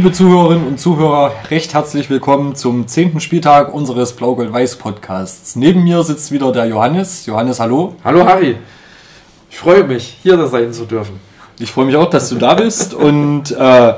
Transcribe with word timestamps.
Liebe 0.00 0.12
Zuhörerinnen 0.12 0.66
und 0.66 0.80
Zuhörer, 0.80 1.30
recht 1.50 1.74
herzlich 1.74 2.08
willkommen 2.08 2.54
zum 2.54 2.88
zehnten 2.88 3.20
Spieltag 3.20 3.74
unseres 3.74 4.14
Blau-Gold-Weiß-Podcasts. 4.14 5.56
Neben 5.56 5.84
mir 5.84 6.02
sitzt 6.04 6.32
wieder 6.32 6.52
der 6.52 6.64
Johannes. 6.64 7.26
Johannes, 7.26 7.60
hallo. 7.60 7.96
Hallo 8.02 8.24
Harry. 8.24 8.56
Ich 9.50 9.58
freue 9.58 9.84
mich, 9.84 10.16
hier 10.22 10.46
sein 10.46 10.72
zu 10.72 10.86
dürfen. 10.86 11.20
Ich 11.58 11.70
freue 11.70 11.84
mich 11.84 11.96
auch, 11.96 12.08
dass 12.08 12.30
du 12.30 12.36
da 12.36 12.54
bist. 12.54 12.94
Und 12.94 13.50
äh, 13.50 13.92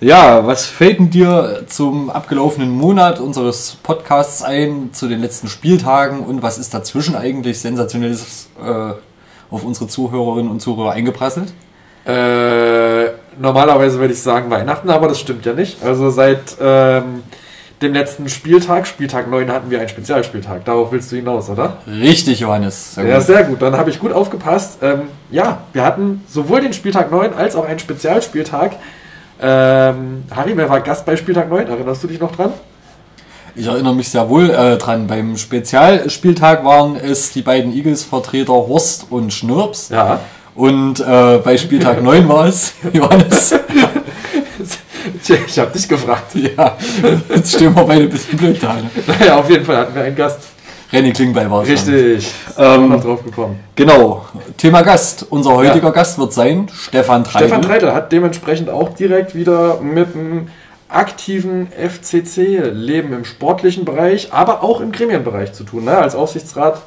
ja, 0.00 0.46
was 0.46 0.66
fällt 0.66 0.98
denn 0.98 1.08
dir 1.08 1.64
zum 1.68 2.10
abgelaufenen 2.10 2.68
Monat 2.68 3.18
unseres 3.18 3.78
Podcasts 3.82 4.42
ein, 4.42 4.90
zu 4.92 5.08
den 5.08 5.22
letzten 5.22 5.48
Spieltagen 5.48 6.20
und 6.20 6.42
was 6.42 6.58
ist 6.58 6.74
dazwischen 6.74 7.16
eigentlich 7.16 7.58
sensationelles 7.60 8.50
äh, 8.62 8.92
auf 9.50 9.64
unsere 9.64 9.88
Zuhörerinnen 9.88 10.50
und 10.50 10.60
Zuhörer 10.60 10.90
eingeprasselt? 10.92 11.54
Äh, 12.06 12.95
normalerweise 13.38 13.98
würde 13.98 14.12
ich 14.12 14.22
sagen 14.22 14.50
Weihnachten, 14.50 14.90
aber 14.90 15.08
das 15.08 15.20
stimmt 15.20 15.44
ja 15.46 15.52
nicht. 15.52 15.82
Also 15.82 16.10
seit 16.10 16.56
ähm, 16.60 17.22
dem 17.82 17.92
letzten 17.92 18.28
Spieltag, 18.28 18.86
Spieltag 18.86 19.28
9, 19.30 19.50
hatten 19.50 19.70
wir 19.70 19.78
einen 19.78 19.88
Spezialspieltag. 19.88 20.64
Darauf 20.64 20.92
willst 20.92 21.12
du 21.12 21.16
hinaus, 21.16 21.50
oder? 21.50 21.78
Richtig, 21.86 22.40
Johannes. 22.40 22.94
Sehr 22.94 23.04
ja, 23.04 23.18
gut. 23.18 23.26
sehr 23.26 23.44
gut. 23.44 23.62
Dann 23.62 23.76
habe 23.76 23.90
ich 23.90 23.98
gut 23.98 24.12
aufgepasst. 24.12 24.78
Ähm, 24.82 25.02
ja, 25.30 25.58
wir 25.72 25.84
hatten 25.84 26.24
sowohl 26.28 26.62
den 26.62 26.72
Spieltag 26.72 27.10
9 27.10 27.34
als 27.34 27.54
auch 27.54 27.66
einen 27.66 27.78
Spezialspieltag. 27.78 28.76
Ähm, 29.40 30.24
Harry, 30.34 30.56
wer 30.56 30.70
war 30.70 30.80
Gast 30.80 31.04
bei 31.04 31.16
Spieltag 31.16 31.50
9? 31.50 31.68
Erinnerst 31.68 32.02
du 32.02 32.08
dich 32.08 32.18
noch 32.18 32.34
dran? 32.34 32.52
Ich 33.54 33.66
erinnere 33.66 33.94
mich 33.94 34.10
sehr 34.10 34.28
wohl 34.28 34.50
äh, 34.50 34.76
dran. 34.76 35.06
Beim 35.06 35.36
Spezialspieltag 35.36 36.64
waren 36.64 36.96
es 36.96 37.32
die 37.32 37.42
beiden 37.42 37.74
Eagles-Vertreter 37.74 38.52
Horst 38.52 39.06
und 39.10 39.32
Schnürps. 39.32 39.90
Ja. 39.90 40.20
Und 40.56 41.00
äh, 41.00 41.38
bei 41.44 41.56
Spieltag 41.58 42.02
9 42.02 42.28
war 42.28 42.46
es 42.46 42.72
Johannes. 42.92 43.54
ich 45.28 45.58
habe 45.58 45.70
dich 45.70 45.86
gefragt. 45.86 46.34
Ja, 46.34 46.76
jetzt 47.28 47.54
stehen 47.54 47.76
wir 47.76 47.84
beide 47.84 48.04
ein 48.04 48.08
bisschen 48.08 48.38
blöd 48.38 48.62
da. 48.62 48.74
Ne? 48.74 48.90
Naja, 49.06 49.36
auf 49.36 49.50
jeden 49.50 49.64
Fall 49.64 49.76
hatten 49.76 49.94
wir 49.94 50.02
einen 50.02 50.16
Gast. 50.16 50.40
Renny 50.92 51.12
Klingbeil 51.12 51.50
war 51.50 51.62
es. 51.62 51.68
Richtig, 51.68 52.32
ähm, 52.56 52.88
noch 52.88 53.02
drauf 53.02 53.22
gekommen. 53.22 53.60
Genau, 53.74 54.24
Thema 54.56 54.82
Gast. 54.82 55.26
Unser 55.28 55.54
heutiger 55.56 55.88
ja. 55.88 55.90
Gast 55.90 56.18
wird 56.18 56.32
sein 56.32 56.68
Stefan 56.72 57.24
Treitel. 57.24 57.48
Stefan 57.48 57.62
Treitel 57.62 57.92
hat 57.92 58.10
dementsprechend 58.12 58.70
auch 58.70 58.90
direkt 58.90 59.34
wieder 59.34 59.80
mit 59.80 60.14
einem 60.14 60.48
aktiven 60.88 61.68
FCC-Leben 61.72 63.12
im 63.12 63.24
sportlichen 63.24 63.84
Bereich, 63.84 64.32
aber 64.32 64.62
auch 64.62 64.80
im 64.80 64.92
Gremienbereich 64.92 65.52
zu 65.52 65.64
tun. 65.64 65.84
Ne? 65.84 65.98
Als 65.98 66.14
Aufsichtsrat 66.14 66.80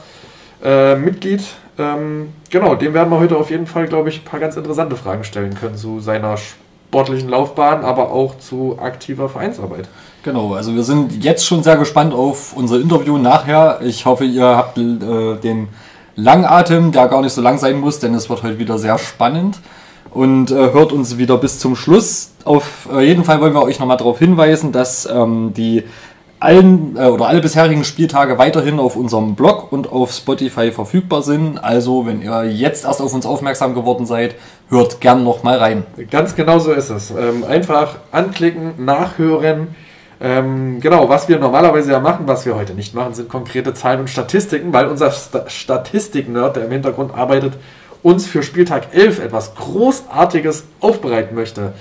äh, 0.64 0.96
Mitglied 0.96 1.44
ähm, 1.80 2.34
genau, 2.50 2.76
dem 2.76 2.94
werden 2.94 3.10
wir 3.10 3.20
heute 3.20 3.38
auf 3.38 3.50
jeden 3.50 3.68
Fall, 3.68 3.88
glaube 3.88 4.10
ich, 4.10 4.22
ein 4.22 4.26
paar 4.26 4.40
ganz 4.40 4.56
interessante 4.58 4.96
Fragen 4.96 5.24
stellen 5.24 5.56
können 5.56 5.76
zu 5.76 6.00
seiner 6.00 6.38
sportlichen 6.38 7.30
Laufbahn, 7.30 7.84
aber 7.84 8.12
auch 8.12 8.38
zu 8.40 8.78
aktiver 8.82 9.30
Vereinsarbeit. 9.30 9.88
Genau, 10.24 10.54
also 10.54 10.76
wir 10.76 10.84
sind 10.84 11.24
jetzt 11.24 11.46
schon 11.46 11.64
sehr 11.64 11.78
gespannt 11.78 12.14
auf 12.14 12.56
unser 12.56 12.80
Interview 12.80 13.18
nachher. 13.18 13.80
Ich 13.84 14.06
hoffe, 14.06 14.26
ihr 14.26 14.44
habt 14.44 14.78
äh, 14.78 15.36
den 15.42 15.70
Langatem, 16.16 16.92
der 16.92 17.08
gar 17.08 17.22
nicht 17.22 17.34
so 17.34 17.42
lang 17.42 17.58
sein 17.58 17.80
muss, 17.80 18.00
denn 18.00 18.14
es 18.14 18.30
wird 18.30 18.44
heute 18.44 18.60
wieder 18.60 18.78
sehr 18.78 18.98
spannend. 18.98 19.60
Und 20.12 20.52
äh, 20.52 20.74
hört 20.74 20.92
uns 20.92 21.18
wieder 21.18 21.38
bis 21.38 21.60
zum 21.60 21.76
Schluss. 21.76 22.32
Auf 22.44 22.90
äh, 22.92 23.02
jeden 23.02 23.24
Fall 23.24 23.40
wollen 23.42 23.54
wir 23.54 23.62
euch 23.62 23.80
nochmal 23.80 23.98
darauf 23.98 24.20
hinweisen, 24.20 24.72
dass 24.72 25.06
ähm, 25.06 25.54
die 25.56 25.84
allen 26.40 26.96
äh, 26.96 27.06
oder 27.06 27.28
alle 27.28 27.42
bisherigen 27.42 27.84
Spieltage 27.84 28.38
weiterhin 28.38 28.80
auf 28.80 28.96
unserem 28.96 29.36
Blog 29.36 29.72
und 29.72 29.92
auf 29.92 30.12
Spotify 30.12 30.72
verfügbar 30.72 31.22
sind. 31.22 31.58
Also, 31.58 32.06
wenn 32.06 32.22
ihr 32.22 32.46
jetzt 32.46 32.86
erst 32.86 33.02
auf 33.02 33.14
uns 33.14 33.26
aufmerksam 33.26 33.74
geworden 33.74 34.06
seid, 34.06 34.36
hört 34.70 35.02
gern 35.02 35.24
noch 35.24 35.44
mal 35.44 35.58
rein. 35.58 35.86
Ganz 36.10 36.36
genau 36.36 36.60
so 36.60 36.72
ist 36.72 36.90
es. 36.90 37.12
Ähm, 37.12 37.44
einfach 37.44 37.98
anklicken, 38.12 38.84
nachhören. 38.84 39.76
Ähm, 40.22 40.80
genau, 40.82 41.08
was 41.08 41.30
wir 41.30 41.40
normalerweise 41.40 41.92
ja 41.92 42.00
machen, 42.00 42.28
was 42.28 42.46
wir 42.46 42.56
heute 42.56 42.74
nicht 42.74 42.94
machen, 42.94 43.14
sind 43.14 43.30
konkrete 43.30 43.74
Zahlen 43.74 44.02
und 44.02 44.10
Statistiken, 44.10 44.74
weil 44.74 44.88
unser 44.88 45.12
St 45.12 45.38
Statistik-Nerd, 45.48 46.58
der 46.58 46.66
im 46.66 46.72
Hintergrund 46.72 47.14
arbeitet, 47.14 47.54
uns 48.04 48.28
für 48.28 48.44
Spieltag 48.44 48.94
11 48.94 49.20
etwas 49.20 49.56
Großartiges 49.56 50.66
aufbereiten 50.80 51.36
möchte. 51.36 51.74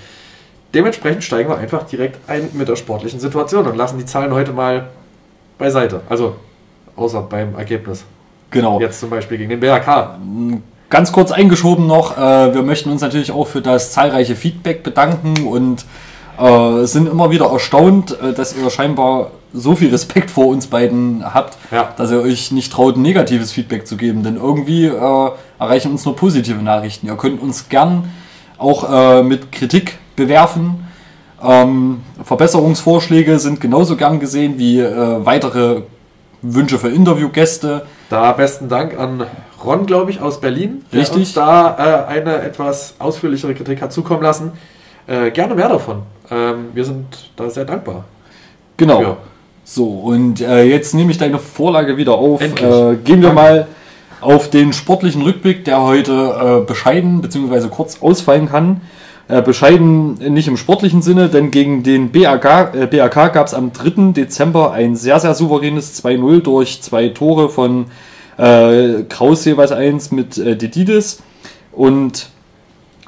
Dementsprechend 0.75 1.25
steigen 1.25 1.49
wir 1.49 1.57
einfach 1.57 1.85
direkt 1.85 2.19
ein 2.29 2.51
mit 2.53 2.69
der 2.69 2.77
sportlichen 2.77 3.21
Situation 3.21 3.67
und 3.67 3.77
lassen 3.77 3.99
die 3.99 4.05
Zahlen 4.05 4.33
heute 4.33 4.53
mal 4.53 4.89
beiseite. 5.57 6.03
Also 6.09 6.37
außer 6.97 7.23
beim 7.23 7.55
Ergebnis. 7.55 8.05
Genau. 8.51 8.81
Jetzt 8.81 9.01
zum 9.01 9.11
Beispiel 9.11 9.39
gegen 9.39 9.51
den 9.51 9.61
BRK. 9.61 10.19
Ganz 10.91 11.13
kurz 11.13 11.33
eingeschoben 11.33 11.87
noch, 11.87 12.17
äh, 12.17 12.55
wir 12.55 12.63
möchten 12.63 12.91
uns 12.91 13.03
natürlich 13.03 13.31
auch 13.31 13.47
für 13.47 13.61
das 13.61 13.93
zahlreiche 13.93 14.37
Feedback 14.37 14.83
bedanken 14.83 15.47
und 15.47 15.85
äh, 16.39 16.87
sind 16.87 17.09
immer 17.09 17.31
wieder 17.31 17.47
erstaunt, 17.47 18.19
äh, 18.23 18.33
dass 18.33 18.57
ihr 18.57 18.71
scheinbar 18.71 19.33
so 19.53 19.75
viel 19.75 19.91
Respekt 19.91 20.31
vor 20.31 20.47
uns 20.47 20.67
beiden 20.67 21.23
habt, 21.35 21.59
ja. 21.71 21.93
dass 21.97 22.11
ihr 22.11 22.21
euch 22.21 22.53
nicht 22.53 22.73
traut, 22.73 22.97
negatives 22.97 23.53
Feedback 23.53 23.87
zu 23.87 23.97
geben. 23.97 24.23
Denn 24.23 24.37
irgendwie 24.37 24.87
äh, 24.87 25.31
erreichen 25.59 25.93
uns 25.93 26.05
nur 26.05 26.17
positive 26.17 26.63
Nachrichten. 26.63 27.07
Ihr 27.07 27.17
könnt 27.17 27.43
uns 27.43 27.69
gern 27.69 28.11
auch 28.59 28.91
äh, 28.91 29.23
mit 29.23 29.53
Kritik 29.53 29.99
bewerfen. 30.17 30.87
Ähm, 31.43 32.01
Verbesserungsvorschläge 32.23 33.39
sind 33.39 33.61
genauso 33.61 33.97
gern 33.97 34.19
gesehen 34.21 34.59
wie 34.59 34.81
äh, 34.81 35.25
weitere 35.25 35.83
Wünsche 36.43 36.79
für 36.79 36.89
Interviewgäste. 36.89 37.87
Da 38.11 38.33
besten 38.33 38.69
Dank 38.69 38.99
an 38.99 39.25
Ron, 39.65 39.87
glaube 39.87 40.11
ich, 40.11 40.21
aus 40.21 40.41
Berlin, 40.41 40.85
der 40.93 41.01
Richtig. 41.01 41.19
uns 41.19 41.35
da 41.35 42.07
äh, 42.09 42.13
eine 42.13 42.43
etwas 42.43 42.95
ausführlichere 42.99 43.55
Kritik 43.55 43.83
hat 43.83 43.93
zukommen 43.93 44.23
lassen. 44.23 44.53
Äh, 45.07 45.31
gerne 45.31 45.55
mehr 45.55 45.69
davon. 45.69 46.03
Ähm, 46.31 46.69
wir 46.75 46.85
sind 46.85 47.31
da 47.37 47.49
sehr 47.51 47.65
dankbar. 47.65 48.05
Genau. 48.77 49.01
Für. 49.01 49.17
So, 49.65 49.85
und 49.85 50.41
äh, 50.41 50.65
jetzt 50.65 50.95
nehme 50.95 51.11
ich 51.11 51.19
deine 51.19 51.39
Vorlage 51.39 51.97
wieder 51.97 52.15
auf. 52.15 52.41
Äh, 52.41 52.97
gehen 53.05 53.21
wir 53.21 53.33
mal 53.33 53.67
auf 54.21 54.51
den 54.51 54.73
sportlichen 54.73 55.23
Rückblick, 55.23 55.65
der 55.65 55.83
heute 55.83 56.63
äh, 56.63 56.67
bescheiden 56.67 57.21
bzw. 57.21 57.69
kurz 57.69 58.03
ausfallen 58.03 58.49
kann. 58.49 58.81
Äh, 59.29 59.43
bescheiden 59.43 60.15
nicht 60.15 60.49
im 60.49 60.57
sportlichen 60.57 61.03
Sinne, 61.03 61.29
denn 61.29 61.51
gegen 61.51 61.83
den 61.83 62.11
BAK, 62.11 62.75
äh, 62.75 62.87
BAK 62.87 63.35
gab 63.35 63.47
es 63.47 63.55
am 63.55 63.73
3. 63.73 64.13
Dezember 64.13 64.73
ein 64.73 64.97
sehr, 64.97 65.21
sehr 65.21 65.35
souveränes 65.35 66.03
2-0 66.03 66.41
durch 66.41 66.81
zwei 66.81 67.09
Tore 67.09 67.51
von 67.51 67.87
äh, 68.39 69.03
Kraus 69.09 69.45
jeweils 69.45 69.73
eins 69.73 70.11
mit 70.13 70.39
äh, 70.39 70.57
Dedidis. 70.57 71.23
Und 71.73 72.31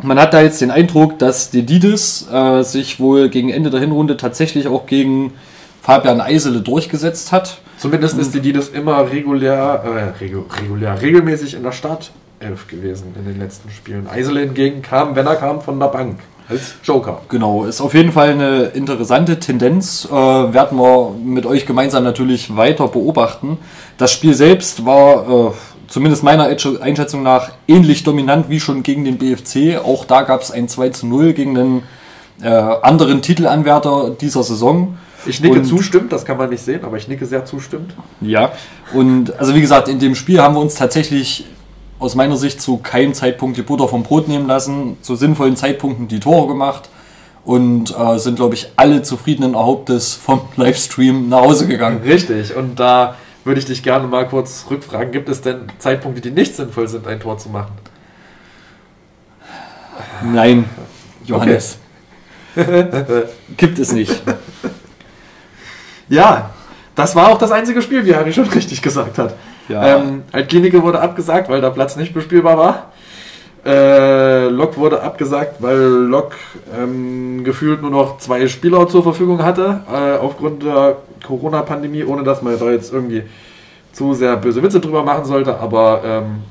man 0.03 0.21
hat 0.21 0.35
da 0.35 0.43
jetzt 0.43 0.61
den 0.61 0.71
Eindruck, 0.71 1.19
dass 1.19 1.51
Dedidis 1.51 2.29
äh, 2.31 2.63
sich 2.63 3.01
wohl 3.01 3.31
gegen 3.31 3.49
Ende 3.49 3.71
der 3.71 3.81
Hinrunde 3.81 4.17
tatsächlich 4.17 4.69
auch 4.69 4.87
gegen 4.87 5.33
Fabian 5.83 6.21
Eisele 6.21 6.61
durchgesetzt 6.61 7.33
hat. 7.33 7.59
Zumindest 7.79 8.19
ist 8.19 8.35
Dedidis 8.35 8.69
immer 8.69 9.11
regulär, 9.11 10.15
äh, 10.21 10.25
regulär, 10.25 11.01
regelmäßig 11.01 11.55
in 11.55 11.63
der 11.63 11.73
Stadt 11.73 12.11
elf 12.41 12.67
gewesen 12.69 13.15
in 13.19 13.27
den 13.27 13.39
letzten 13.39 13.71
Spielen. 13.71 14.09
Eisele 14.09 14.41
hingegen 14.41 14.83
kam, 14.83 15.15
wenn 15.15 15.27
er 15.27 15.37
kam, 15.37 15.61
von 15.61 15.79
der 15.79 15.89
Bank. 15.89 16.19
Als 16.49 16.75
Joker. 16.83 17.21
Genau, 17.29 17.65
ist 17.65 17.81
auf 17.81 17.95
jeden 17.95 18.11
Fall 18.11 18.31
eine 18.31 18.65
interessante 18.65 19.39
Tendenz. 19.39 20.09
Äh, 20.11 20.13
werden 20.13 20.79
wir 20.79 21.15
mit 21.23 21.47
euch 21.47 21.65
gemeinsam 21.65 22.03
natürlich 22.03 22.57
weiter 22.57 22.89
beobachten. 22.89 23.59
Das 23.99 24.11
Spiel 24.13 24.35
selbst 24.35 24.85
war 24.85 25.29
äh, 25.29 25.53
zumindest 25.87 26.25
meiner 26.25 26.45
Einschätzung 26.81 27.23
nach 27.23 27.53
ähnlich 27.69 28.03
dominant 28.03 28.49
wie 28.49 28.59
schon 28.59 28.83
gegen 28.83 29.05
den 29.05 29.19
BFC. 29.19 29.79
Auch 29.85 30.05
da 30.05 30.23
gab 30.23 30.43
es 30.43 30.51
ein 30.51 30.69
2 30.69 30.89
zu 30.91 31.07
0 31.07 31.35
gegen 31.35 31.55
den 31.55 31.83
äh, 32.43 32.49
anderen 32.49 33.23
Titelanwärter 33.23 34.11
dieser 34.11 34.43
Saison. 34.43 34.97
Ich 35.27 35.41
nicke 35.41 35.59
und, 35.59 35.65
zustimmt, 35.65 36.13
das 36.13 36.25
kann 36.25 36.37
man 36.37 36.51
nicht 36.51 36.65
sehen, 36.65 36.85
aber 36.85 36.97
ich 36.97 37.09
nicke 37.09 37.27
sehr 37.27 37.45
zustimmt. 37.45 37.95
Ja, 38.21 38.53
und 38.95 39.39
also 39.39 39.55
wie 39.55 39.61
gesagt, 39.61 39.89
in 39.89 39.99
dem 39.99 40.15
Spiel 40.15 40.41
haben 40.41 40.55
wir 40.55 40.61
uns 40.61 40.75
tatsächlich 40.75 41.47
aus 41.99 42.15
meiner 42.15 42.37
Sicht 42.37 42.63
zu 42.63 42.79
keinem 42.79 43.13
Zeitpunkt 43.13 43.59
die 43.59 43.63
Butter 43.63 43.87
vom 43.87 44.03
Brot 44.03 44.27
nehmen 44.29 44.47
lassen, 44.47 44.97
zu 45.03 45.17
sinnvollen 45.17 45.57
Zeitpunkten 45.57 46.09
die 46.09 46.19
Tore 46.19 46.49
gemacht 46.49 46.89
und 47.45 47.95
äh, 47.97 48.19
sind, 48.19 48.37
glaube 48.37 48.55
ich, 48.55 48.73
alle 48.77 49.03
zufriedenen 49.03 49.55
Erhauptes 49.55 50.15
vom 50.15 50.41
Livestream 50.57 51.29
nach 51.29 51.43
Hause 51.43 51.67
gegangen. 51.67 52.01
Richtig, 52.03 52.57
und 52.57 52.81
da 52.81 53.17
würde 53.45 53.61
ich 53.61 53.67
dich 53.67 53.83
gerne 53.83 54.07
mal 54.07 54.27
kurz 54.27 54.67
rückfragen, 54.71 55.13
gibt 55.13 55.29
es 55.29 55.43
denn 55.43 55.67
Zeitpunkte, 55.79 56.21
die 56.21 56.31
nicht 56.31 56.57
sinnvoll 56.57 56.89
sind, 56.89 57.07
ein 57.07 57.21
Tor 57.21 57.39
zu 57.39 57.51
machen? 57.51 57.73
Nein, 60.23 60.65
Johannes. 61.25 61.79
Okay. 62.57 63.25
gibt 63.57 63.79
es 63.79 63.93
nicht. 63.93 64.23
Ja, 66.11 66.51
das 66.97 67.17
war 67.17 67.29
auch 67.29 67.39
das 67.39 67.53
einzige 67.53 67.81
Spiel, 67.81 68.05
wie 68.05 68.15
Harry 68.15 68.33
schon 68.33 68.45
richtig 68.55 68.83
gesagt 68.83 69.17
hat. 69.17 69.35
Ja. 69.69 69.97
Ähm, 69.99 70.25
Altklinike 70.33 70.83
wurde 70.83 71.01
abgesagt, 71.01 71.49
weil 71.49 71.61
der 71.61 71.71
Platz 71.71 71.97
nicht 71.97 72.13
bespielbar 72.13 72.59
war. 72.59 72.93
Äh, 73.65 74.49
Lok 74.49 74.77
wurde 74.77 75.03
abgesagt, 75.03 75.57
weil 75.63 75.79
Lok 75.79 76.33
ähm, 76.77 77.45
gefühlt 77.45 77.81
nur 77.83 77.91
noch 77.91 78.19
zwei 78.19 78.49
Spieler 78.49 78.89
zur 78.89 79.03
Verfügung 79.03 79.43
hatte, 79.45 79.83
äh, 79.91 80.19
aufgrund 80.19 80.65
der 80.65 80.97
Corona-Pandemie, 81.27 82.05
ohne 82.05 82.25
dass 82.25 82.43
man 82.43 82.59
da 82.59 82.71
jetzt 82.71 82.93
irgendwie 82.93 83.23
zu 83.93 84.15
sehr 84.15 84.37
böse 84.37 84.63
Witze 84.63 84.81
drüber 84.81 85.05
machen 85.05 85.27
sollte. 85.27 85.59
Aber 85.59 86.01
ähm, 86.05 86.43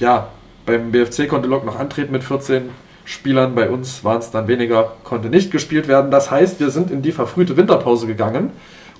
ja, 0.00 0.28
beim 0.66 0.90
BFC 0.90 1.28
konnte 1.28 1.48
Lok 1.48 1.64
noch 1.64 1.78
antreten 1.78 2.12
mit 2.12 2.24
14 2.24 2.70
Spielern. 3.04 3.54
Bei 3.54 3.70
uns 3.70 4.04
waren 4.04 4.18
es 4.18 4.30
dann 4.30 4.48
weniger, 4.48 4.92
konnte 5.04 5.28
nicht 5.28 5.50
gespielt 5.50 5.88
werden. 5.88 6.10
Das 6.10 6.30
heißt, 6.30 6.60
wir 6.60 6.70
sind 6.70 6.90
in 6.90 7.02
die 7.02 7.12
verfrühte 7.12 7.56
Winterpause 7.56 8.06
gegangen 8.06 8.50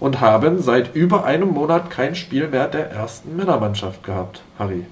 und 0.02 0.20
haben 0.20 0.60
seit 0.60 0.96
über 0.96 1.25
einem 1.25 1.50
Monat 1.50 1.88
kein 1.88 2.16
Spiel 2.16 2.49
mehr 2.49 2.66
der 2.66 2.90
ersten 2.90 3.37
Männermannschaft 3.37 4.02
gehabt, 4.02 4.43
Harry. 4.58 4.84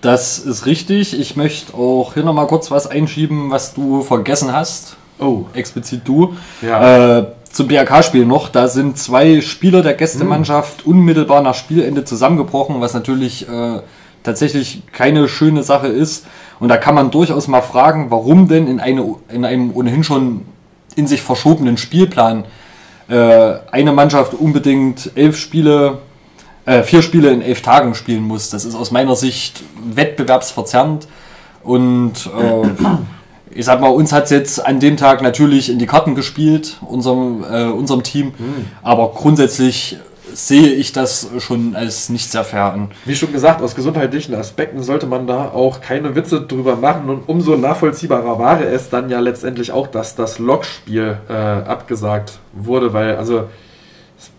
Das 0.00 0.38
ist 0.38 0.64
richtig. 0.64 1.18
Ich 1.20 1.36
möchte 1.36 1.74
auch 1.74 2.14
hier 2.14 2.24
nochmal 2.24 2.46
kurz 2.46 2.70
was 2.70 2.86
einschieben, 2.86 3.50
was 3.50 3.74
du 3.74 4.00
vergessen 4.00 4.50
hast. 4.50 4.96
Oh. 5.18 5.44
Explizit 5.52 6.00
du. 6.06 6.36
Ja. 6.62 7.18
Äh, 7.18 7.26
zum 7.52 7.68
BRK-Spiel 7.68 8.24
noch. 8.24 8.48
Da 8.48 8.68
sind 8.68 8.96
zwei 8.96 9.42
Spieler 9.42 9.82
der 9.82 9.92
Gästemannschaft 9.92 10.86
Hm. 10.86 10.92
unmittelbar 10.92 11.42
nach 11.42 11.54
Spielende 11.54 12.04
zusammengebrochen, 12.04 12.80
was 12.80 12.94
natürlich 12.94 13.46
äh, 13.46 13.80
tatsächlich 14.22 14.84
keine 14.90 15.28
schöne 15.28 15.62
Sache 15.62 15.88
ist. 15.88 16.24
Und 16.60 16.68
da 16.68 16.78
kann 16.78 16.94
man 16.94 17.10
durchaus 17.10 17.46
mal 17.46 17.60
fragen, 17.60 18.10
warum 18.10 18.48
denn 18.48 18.68
in, 18.68 18.80
eine, 18.80 19.16
in 19.28 19.44
einem 19.44 19.76
ohnehin 19.76 20.02
schon 20.02 20.46
in 20.96 21.06
sich 21.06 21.20
verschobenen 21.20 21.76
Spielplan 21.76 22.44
eine 23.14 23.92
Mannschaft 23.92 24.34
unbedingt 24.34 25.12
elf 25.14 25.36
Spiele, 25.38 25.98
äh, 26.66 26.82
vier 26.82 27.02
Spiele 27.02 27.30
in 27.30 27.42
elf 27.42 27.62
Tagen 27.62 27.94
spielen 27.94 28.22
muss. 28.22 28.50
Das 28.50 28.64
ist 28.64 28.74
aus 28.74 28.90
meiner 28.90 29.16
Sicht 29.16 29.62
wettbewerbsverzerrend. 29.82 31.08
Und 31.62 32.26
äh, 32.26 32.68
ich 33.50 33.64
sag 33.64 33.80
mal, 33.80 33.88
uns 33.88 34.12
hat 34.12 34.24
es 34.24 34.30
jetzt 34.30 34.64
an 34.64 34.78
dem 34.78 34.96
Tag 34.96 35.22
natürlich 35.22 35.70
in 35.70 35.78
die 35.78 35.86
Karten 35.86 36.14
gespielt, 36.14 36.76
unserem, 36.82 37.44
äh, 37.44 37.64
unserem 37.64 38.02
Team. 38.02 38.32
Aber 38.82 39.12
grundsätzlich 39.12 39.98
sehe 40.34 40.68
ich 40.68 40.92
das 40.92 41.28
schon 41.38 41.74
als 41.74 42.08
nicht 42.08 42.30
sehr 42.30 42.44
fair 42.44 42.72
an. 42.72 42.90
Wie 43.04 43.14
schon 43.14 43.32
gesagt, 43.32 43.62
aus 43.62 43.74
gesundheitlichen 43.74 44.34
Aspekten 44.34 44.82
sollte 44.82 45.06
man 45.06 45.26
da 45.26 45.48
auch 45.48 45.80
keine 45.80 46.14
Witze 46.14 46.42
drüber 46.42 46.76
machen 46.76 47.08
und 47.10 47.28
umso 47.28 47.56
nachvollziehbarer 47.56 48.38
war 48.38 48.60
es 48.60 48.90
dann 48.90 49.10
ja 49.10 49.20
letztendlich 49.20 49.72
auch, 49.72 49.86
dass 49.86 50.14
das 50.14 50.38
Lokspiel 50.38 51.18
äh, 51.28 51.32
abgesagt 51.32 52.38
wurde, 52.52 52.92
weil 52.92 53.16
also 53.16 53.44
es 54.18 54.30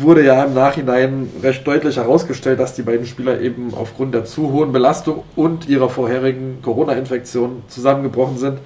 wurde 0.00 0.24
ja 0.24 0.44
im 0.44 0.54
Nachhinein 0.54 1.28
recht 1.42 1.66
deutlich 1.66 1.96
herausgestellt, 1.96 2.58
dass 2.58 2.74
die 2.74 2.82
beiden 2.82 3.06
Spieler 3.06 3.40
eben 3.40 3.74
aufgrund 3.74 4.14
der 4.14 4.24
zu 4.24 4.52
hohen 4.52 4.72
Belastung 4.72 5.24
und 5.36 5.68
ihrer 5.68 5.88
vorherigen 5.88 6.58
Corona-Infektion 6.62 7.62
zusammengebrochen 7.68 8.38
sind. 8.38 8.58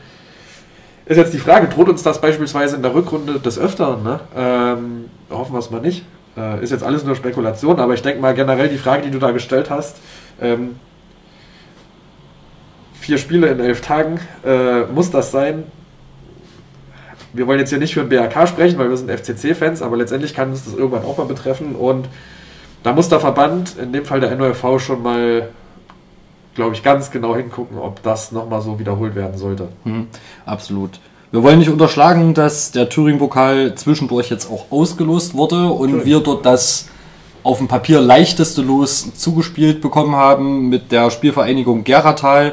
Ist 1.07 1.19
jetzt 1.19 1.35
die 1.35 1.39
Frage, 1.39 1.69
droht 1.69 1.91
uns 1.91 2.03
das 2.03 2.21
beispielsweise 2.21 2.77
in 2.77 2.83
der 2.83 2.95
Rückrunde 2.95 3.39
des 3.39 3.59
Öfteren? 3.59 4.03
Ne? 4.03 4.21
Ähm, 4.35 5.05
hoffen 5.31 5.53
wir 5.53 5.59
es 5.59 5.71
mal 5.71 5.81
nicht. 5.83 6.05
Äh, 6.37 6.63
ist 6.63 6.71
jetzt 6.71 6.83
alles 6.83 7.05
nur 7.05 7.15
Spekulation, 7.15 7.79
aber 7.79 7.95
ich 7.95 8.03
denke 8.03 8.21
mal 8.21 8.35
generell 8.35 8.69
die 8.69 8.79
Frage, 8.79 9.03
die 9.03 9.11
du 9.11 9.19
da 9.19 9.31
gestellt 9.31 9.71
hast, 9.71 9.99
ähm, 10.41 10.77
vier 13.01 13.19
Spiele 13.19 13.49
in 13.49 13.61
elf 13.61 13.81
Tagen, 13.83 14.19
äh, 14.45 14.83
muss 14.85 15.11
das 15.11 15.31
sein? 15.31 15.65
Wir 17.33 17.47
wollen 17.47 17.59
jetzt 17.59 17.71
hier 17.71 17.79
nicht 17.79 17.95
für 17.95 18.05
den 18.05 18.09
BRK 18.09 18.47
sprechen, 18.47 18.79
weil 18.79 18.89
wir 18.89 18.97
sind 18.97 19.11
FCC-Fans, 19.11 19.83
aber 19.83 19.97
letztendlich 19.97 20.35
kann 20.35 20.51
uns 20.51 20.65
das 20.65 20.75
irgendwann 20.75 21.05
auch 21.05 21.19
mal 21.19 21.27
betreffen 21.27 21.75
und 21.75 22.09
da 22.83 22.93
muss 22.93 23.09
der 23.09 23.19
Verband, 23.21 23.77
in 23.79 23.93
dem 23.93 24.05
Fall 24.05 24.21
der 24.21 24.35
NOFV, 24.37 24.79
schon 24.79 25.03
mal, 25.03 25.49
glaube 26.55 26.75
ich, 26.75 26.83
ganz 26.83 27.11
genau 27.11 27.35
hingucken, 27.35 27.79
ob 27.79 28.03
das 28.03 28.31
nochmal 28.31 28.61
so 28.61 28.79
wiederholt 28.79 29.15
werden 29.15 29.39
sollte. 29.39 29.69
Hm, 29.85 30.09
absolut. 30.45 31.01
Wir 31.35 31.43
wollen 31.43 31.59
nicht 31.59 31.69
unterschlagen, 31.69 32.33
dass 32.33 32.71
der 32.71 32.89
Thüringen-Pokal 32.89 33.75
zwischendurch 33.75 34.31
jetzt 34.31 34.49
auch 34.49 34.67
ausgelost 34.71 35.35
wurde 35.35 35.67
und 35.67 35.91
Natürlich. 35.91 36.07
wir 36.07 36.21
dort 36.21 36.47
das 36.47 36.87
auf 37.43 37.59
dem 37.59 37.67
Papier 37.67 38.01
leichteste 38.01 38.63
Los 38.63 39.13
zugespielt 39.17 39.81
bekommen 39.81 40.15
haben 40.15 40.69
mit 40.69 40.93
der 40.93 41.11
Spielvereinigung 41.11 41.83
Geratal. 41.83 42.53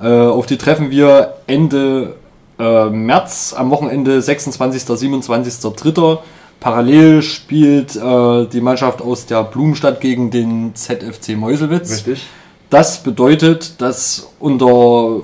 Äh, 0.00 0.06
auf 0.06 0.46
die 0.46 0.56
treffen 0.56 0.92
wir 0.92 1.34
Ende 1.48 2.14
äh, 2.60 2.90
März, 2.90 3.56
am 3.58 3.70
Wochenende 3.70 4.22
26. 4.22 4.84
27. 4.84 5.72
3. 5.74 6.18
Parallel 6.60 7.22
spielt 7.22 7.96
äh, 7.96 8.46
die 8.46 8.60
Mannschaft 8.60 9.02
aus 9.02 9.26
der 9.26 9.42
Blumenstadt 9.42 10.00
gegen 10.00 10.30
den 10.30 10.76
ZFC 10.76 11.30
Meuselwitz. 11.30 11.90
Richtig? 11.90 12.28
Das 12.70 13.02
bedeutet, 13.02 13.80
dass 13.80 14.28
unter 14.38 15.22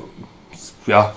ja, 0.88 1.12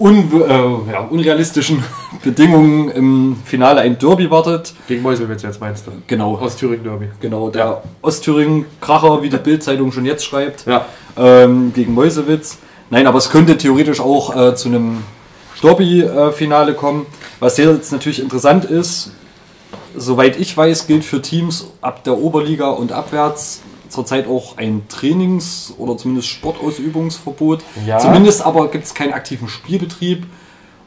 un, 0.00 0.30
äh, 0.42 0.92
ja, 0.92 1.00
unrealistischen 1.08 1.84
Bedingungen 2.24 2.90
im 2.90 3.36
Finale 3.44 3.82
ein 3.82 3.98
Derby 3.98 4.30
wartet. 4.30 4.74
Gegen 4.88 5.02
Meuselwitz 5.02 5.42
jetzt 5.42 5.60
meinst 5.60 5.86
du? 5.86 5.92
Genau, 6.06 6.36
Aus 6.38 6.56
Thüringen 6.56 6.82
Derby. 6.84 7.08
genau 7.20 7.50
der 7.50 7.82
Ostthüringen-Kracher, 8.02 9.22
wie 9.22 9.28
die 9.28 9.36
Bildzeitung 9.36 9.92
schon 9.92 10.04
jetzt 10.06 10.24
schreibt, 10.24 10.66
Ja. 10.66 10.86
ähm, 11.16 11.72
gegen 11.74 11.94
Mäusewitz. 11.94 12.58
Nein, 12.90 13.06
aber 13.06 13.18
es 13.18 13.30
könnte 13.30 13.56
theoretisch 13.56 14.00
auch 14.00 14.34
äh, 14.34 14.54
zu 14.56 14.68
einem 14.68 14.98
Derby-Finale 15.62 16.74
kommen. 16.74 17.06
Was 17.38 17.56
jetzt 17.58 17.92
natürlich 17.92 18.20
interessant 18.20 18.64
ist, 18.64 19.12
soweit 19.96 20.38
ich 20.40 20.56
weiß, 20.56 20.86
gilt 20.86 21.04
für 21.04 21.20
Teams 21.22 21.68
ab 21.82 22.02
der 22.04 22.16
Oberliga 22.18 22.68
und 22.70 22.92
abwärts 22.92 23.60
zurzeit 23.90 24.26
auch 24.26 24.56
ein 24.56 24.82
Trainings- 24.88 25.74
oder 25.78 25.96
zumindest 25.96 26.28
Sportausübungsverbot. 26.28 27.62
Ja. 27.86 27.98
Zumindest 27.98 28.44
aber 28.44 28.68
gibt 28.68 28.84
es 28.84 28.94
keinen 28.94 29.12
aktiven 29.12 29.48
Spielbetrieb. 29.48 30.26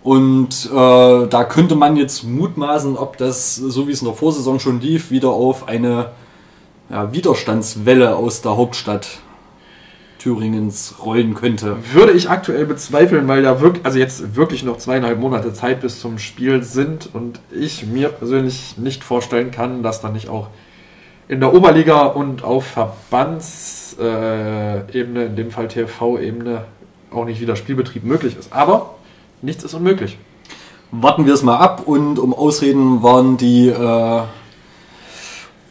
Und 0.03 0.69
äh, 0.69 1.27
da 1.27 1.43
könnte 1.45 1.75
man 1.75 1.95
jetzt 1.95 2.23
mutmaßen, 2.23 2.97
ob 2.97 3.17
das, 3.17 3.55
so 3.55 3.87
wie 3.87 3.93
es 3.93 4.01
in 4.01 4.07
der 4.07 4.15
Vorsaison 4.15 4.59
schon 4.59 4.81
lief, 4.81 5.11
wieder 5.11 5.29
auf 5.29 5.67
eine 5.69 6.11
ja, 6.89 7.13
Widerstandswelle 7.13 8.15
aus 8.15 8.41
der 8.41 8.57
Hauptstadt 8.57 9.07
Thüringens 10.23 10.95
rollen 11.03 11.33
könnte. 11.33 11.77
Würde 11.91 12.13
ich 12.13 12.29
aktuell 12.29 12.65
bezweifeln, 12.65 13.27
weil 13.27 13.43
ja 13.43 13.59
wirklich, 13.59 13.85
also 13.85 13.99
jetzt 13.99 14.37
wirklich 14.37 14.63
noch 14.63 14.77
zweieinhalb 14.77 15.19
Monate 15.19 15.53
Zeit 15.53 15.81
bis 15.81 15.99
zum 15.99 16.17
Spiel 16.17 16.63
sind 16.63 17.09
und 17.13 17.41
ich 17.51 17.85
mir 17.85 18.07
persönlich 18.09 18.77
nicht 18.77 19.03
vorstellen 19.03 19.51
kann, 19.51 19.83
dass 19.83 19.99
dann 19.99 20.13
nicht 20.13 20.29
auch 20.29 20.47
in 21.27 21.39
der 21.39 21.53
Oberliga 21.53 22.05
und 22.05 22.43
auf 22.43 22.65
Verbandsebene, 22.67 24.85
Ebene, 24.93 25.25
in 25.25 25.35
dem 25.35 25.51
Fall 25.51 25.67
TV-Ebene, 25.67 26.65
auch 27.11 27.25
nicht 27.25 27.41
wieder 27.41 27.55
Spielbetrieb 27.55 28.03
möglich 28.03 28.35
ist. 28.37 28.51
Aber 28.51 28.95
nichts 29.41 29.63
ist 29.63 29.73
unmöglich. 29.73 30.17
Warten 30.91 31.25
wir 31.25 31.33
es 31.33 31.43
mal 31.43 31.57
ab 31.57 31.83
und 31.85 32.19
um 32.19 32.33
Ausreden 32.33 33.01
waren 33.01 33.37
die 33.37 33.69
äh, 33.69 34.21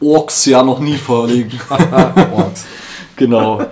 Orks 0.00 0.46
ja 0.46 0.62
noch 0.62 0.80
nie 0.80 0.96
verlegen. 0.96 1.60
Orks. 2.36 2.66
genau. 3.16 3.62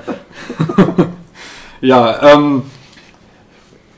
ja, 1.80 2.34
ähm, 2.34 2.64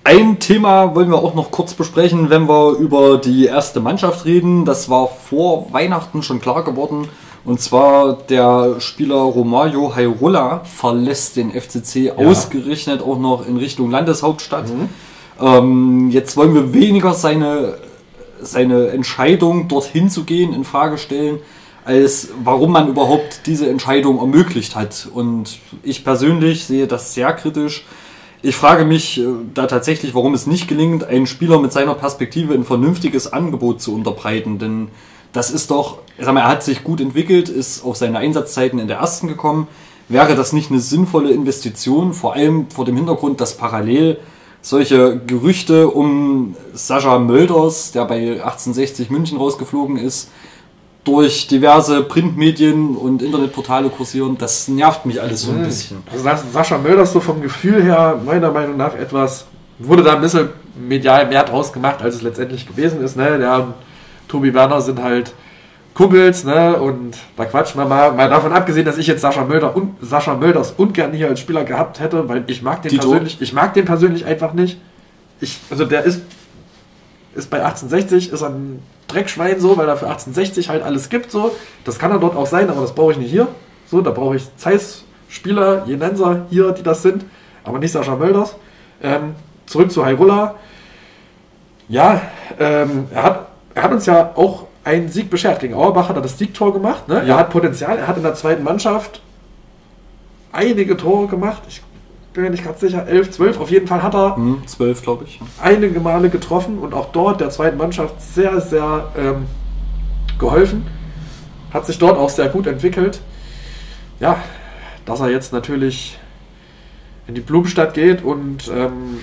ein 0.04 0.40
Thema 0.40 0.94
wollen 0.94 1.10
wir 1.10 1.18
auch 1.18 1.34
noch 1.34 1.50
kurz 1.50 1.74
besprechen, 1.74 2.30
wenn 2.30 2.48
wir 2.48 2.76
über 2.78 3.18
die 3.18 3.46
erste 3.46 3.80
Mannschaft 3.80 4.24
reden. 4.24 4.64
Das 4.64 4.88
war 4.88 5.06
vor 5.06 5.72
Weihnachten 5.72 6.22
schon 6.22 6.40
klar 6.40 6.64
geworden. 6.64 7.08
Und 7.44 7.60
zwar 7.60 8.18
der 8.28 8.76
Spieler 8.80 9.16
Romario 9.16 9.94
Hairola 9.94 10.60
verlässt 10.64 11.36
den 11.36 11.50
FCC 11.50 12.12
ausgerechnet 12.12 13.02
auch 13.02 13.18
noch 13.18 13.46
in 13.46 13.56
Richtung 13.56 13.90
Landeshauptstadt. 13.90 14.66
Ähm, 15.40 16.10
jetzt 16.10 16.36
wollen 16.36 16.54
wir 16.54 16.72
weniger 16.72 17.14
seine, 17.14 17.78
seine 18.40 18.88
Entscheidung, 18.88 19.66
dorthin 19.66 20.08
zu 20.08 20.22
gehen, 20.22 20.54
in 20.54 20.62
Frage 20.62 20.98
stellen, 20.98 21.40
als 21.84 22.28
warum 22.44 22.70
man 22.70 22.88
überhaupt 22.88 23.46
diese 23.46 23.68
Entscheidung 23.68 24.18
ermöglicht 24.18 24.76
hat. 24.76 25.08
Und 25.12 25.58
ich 25.82 26.04
persönlich 26.04 26.64
sehe 26.64 26.86
das 26.86 27.12
sehr 27.12 27.32
kritisch. 27.32 27.84
Ich 28.44 28.54
frage 28.54 28.84
mich 28.84 29.18
äh, 29.18 29.26
da 29.54 29.66
tatsächlich, 29.66 30.14
warum 30.14 30.34
es 30.34 30.46
nicht 30.46 30.68
gelingt, 30.68 31.04
einen 31.04 31.26
Spieler 31.26 31.60
mit 31.60 31.72
seiner 31.72 31.94
Perspektive 31.94 32.54
ein 32.54 32.64
vernünftiges 32.64 33.32
Angebot 33.32 33.80
zu 33.80 33.94
unterbreiten. 33.94 34.58
Denn 34.60 34.88
das 35.32 35.50
ist 35.50 35.70
doch, 35.70 35.98
sag 36.18 36.34
mal, 36.34 36.40
er 36.40 36.48
hat 36.48 36.62
sich 36.62 36.84
gut 36.84 37.00
entwickelt, 37.00 37.48
ist 37.48 37.84
auf 37.84 37.96
seine 37.96 38.18
Einsatzzeiten 38.18 38.78
in 38.78 38.88
der 38.88 38.98
ersten 38.98 39.28
gekommen. 39.28 39.68
Wäre 40.08 40.34
das 40.34 40.52
nicht 40.52 40.70
eine 40.70 40.80
sinnvolle 40.80 41.30
Investition, 41.30 42.12
vor 42.12 42.34
allem 42.34 42.66
vor 42.70 42.84
dem 42.84 42.96
Hintergrund, 42.96 43.40
dass 43.40 43.56
parallel 43.56 44.18
solche 44.60 45.18
Gerüchte 45.26 45.88
um 45.88 46.54
Sascha 46.74 47.18
Mölders, 47.18 47.92
der 47.92 48.04
bei 48.04 48.32
1860 48.32 49.10
München 49.10 49.38
rausgeflogen 49.38 49.96
ist, 49.96 50.28
durch 51.04 51.48
diverse 51.48 52.02
Printmedien 52.04 52.94
und 52.94 53.22
Internetportale 53.22 53.88
kursieren, 53.88 54.36
das 54.38 54.68
nervt 54.68 55.04
mich 55.04 55.20
alles 55.20 55.42
so 55.42 55.50
ein 55.50 55.64
bisschen. 55.64 55.96
Also 56.12 56.22
Sas- 56.22 56.44
Sascha 56.52 56.78
Mölders 56.78 57.12
so 57.12 57.18
vom 57.18 57.42
Gefühl 57.42 57.82
her, 57.82 58.20
meiner 58.24 58.52
Meinung 58.52 58.76
nach, 58.76 58.94
etwas, 58.94 59.46
wurde 59.80 60.04
da 60.04 60.14
ein 60.14 60.20
bisschen 60.20 60.50
medial 60.88 61.26
mehr 61.26 61.42
draus 61.42 61.72
gemacht, 61.72 62.00
als 62.02 62.16
es 62.16 62.22
letztendlich 62.22 62.68
gewesen 62.68 63.02
ist. 63.02 63.16
Ne? 63.16 63.36
Der 63.38 63.74
Tobi 64.32 64.54
Werner 64.54 64.80
sind 64.80 65.02
halt 65.02 65.34
Kumpels, 65.92 66.44
ne? 66.44 66.80
Und 66.80 67.18
da 67.36 67.44
quatschen 67.44 67.78
wir 67.78 67.84
mal. 67.84 68.12
Mal 68.12 68.30
davon 68.30 68.50
abgesehen, 68.52 68.86
dass 68.86 68.96
ich 68.96 69.06
jetzt 69.06 69.20
Sascha 69.20 69.44
Mölder 69.44 69.76
und 69.76 69.94
Sascha 70.00 70.34
Mölders 70.34 70.72
ungern 70.78 71.12
hier 71.12 71.28
als 71.28 71.40
Spieler 71.40 71.64
gehabt 71.64 72.00
hätte, 72.00 72.30
weil 72.30 72.44
ich 72.46 72.62
mag 72.62 72.80
den 72.80 72.92
Dito. 72.92 73.10
persönlich, 73.10 73.42
ich 73.42 73.52
mag 73.52 73.74
den 73.74 73.84
persönlich 73.84 74.24
einfach 74.24 74.54
nicht. 74.54 74.80
Ich, 75.42 75.60
also 75.70 75.84
der 75.84 76.04
ist, 76.04 76.22
ist 77.34 77.50
bei 77.50 77.58
1860, 77.58 78.32
ist 78.32 78.42
ein 78.42 78.82
Dreckschwein 79.06 79.60
so, 79.60 79.76
weil 79.76 79.86
er 79.86 79.98
für 79.98 80.06
1860 80.06 80.70
halt 80.70 80.82
alles 80.82 81.10
gibt, 81.10 81.30
so. 81.30 81.54
Das 81.84 81.98
kann 81.98 82.10
er 82.10 82.18
dort 82.18 82.34
auch 82.34 82.46
sein, 82.46 82.70
aber 82.70 82.80
das 82.80 82.94
brauche 82.94 83.12
ich 83.12 83.18
nicht 83.18 83.30
hier. 83.30 83.48
So, 83.86 84.00
da 84.00 84.12
brauche 84.12 84.36
ich 84.36 84.44
Zeiss-Spieler, 84.56 85.84
Jenenser 85.86 86.46
hier, 86.48 86.72
die 86.72 86.82
das 86.82 87.02
sind, 87.02 87.26
aber 87.64 87.78
nicht 87.78 87.92
Sascha 87.92 88.16
Mölders. 88.16 88.54
Ähm, 89.02 89.34
zurück 89.66 89.92
zu 89.92 90.06
Hyrule. 90.06 90.54
Ja, 91.90 92.22
ähm, 92.58 93.08
er, 93.12 93.22
hat, 93.22 93.51
er 93.74 93.82
hat 93.82 93.92
uns 93.92 94.06
ja 94.06 94.32
auch 94.34 94.66
einen 94.84 95.08
Sieg 95.08 95.30
beschert. 95.30 95.60
Gegen 95.60 95.74
Auerbach 95.74 96.08
hat 96.08 96.16
er 96.16 96.22
das 96.22 96.38
Siegtor 96.38 96.72
gemacht. 96.72 97.08
Ne? 97.08 97.16
Ja. 97.16 97.34
Er 97.34 97.36
hat 97.38 97.50
Potenzial. 97.50 97.98
Er 97.98 98.08
hat 98.08 98.16
in 98.16 98.22
der 98.22 98.34
zweiten 98.34 98.62
Mannschaft 98.64 99.20
einige 100.52 100.96
Tore 100.96 101.28
gemacht. 101.28 101.62
Ich 101.68 101.82
bin 102.32 102.44
mir 102.44 102.50
nicht 102.50 102.64
ganz 102.64 102.80
sicher, 102.80 103.06
11, 103.06 103.30
12. 103.30 103.60
Auf 103.60 103.70
jeden 103.70 103.86
Fall 103.86 104.02
hat 104.02 104.14
er 104.14 104.36
Hm, 104.36 104.62
zwölf, 104.66 105.02
glaube 105.02 105.24
ich. 105.24 105.40
einige 105.62 106.00
Male 106.00 106.30
getroffen 106.30 106.78
und 106.78 106.94
auch 106.94 107.12
dort 107.12 107.40
der 107.40 107.50
zweiten 107.50 107.76
Mannschaft 107.76 108.20
sehr, 108.20 108.60
sehr 108.60 109.12
ähm, 109.16 109.46
geholfen. 110.38 110.86
Hat 111.72 111.86
sich 111.86 111.98
dort 111.98 112.18
auch 112.18 112.30
sehr 112.30 112.48
gut 112.48 112.66
entwickelt. 112.66 113.20
Ja, 114.20 114.36
dass 115.04 115.20
er 115.20 115.30
jetzt 115.30 115.52
natürlich 115.52 116.18
in 117.26 117.34
die 117.34 117.40
Blumenstadt 117.40 117.94
geht 117.94 118.22
und 118.22 118.68
ähm, 118.74 119.20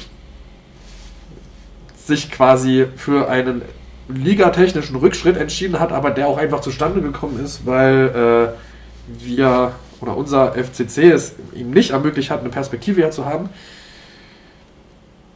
sich 1.97 2.31
quasi 2.31 2.85
für 2.95 3.29
einen 3.29 3.61
ligatechnischen 4.09 4.95
Rückschritt 4.95 5.37
entschieden 5.37 5.79
hat, 5.79 5.91
aber 5.91 6.11
der 6.11 6.27
auch 6.27 6.37
einfach 6.37 6.61
zustande 6.61 7.01
gekommen 7.01 7.39
ist, 7.43 7.65
weil 7.65 8.55
äh, 8.57 9.23
wir 9.25 9.73
oder 10.01 10.15
unser 10.15 10.53
FCC 10.53 11.11
es 11.11 11.35
ihm 11.53 11.71
nicht 11.71 11.91
ermöglicht 11.91 12.29
hat, 12.31 12.39
eine 12.39 12.49
Perspektive 12.49 13.01
hier 13.01 13.11
zu 13.11 13.25
haben. 13.25 13.49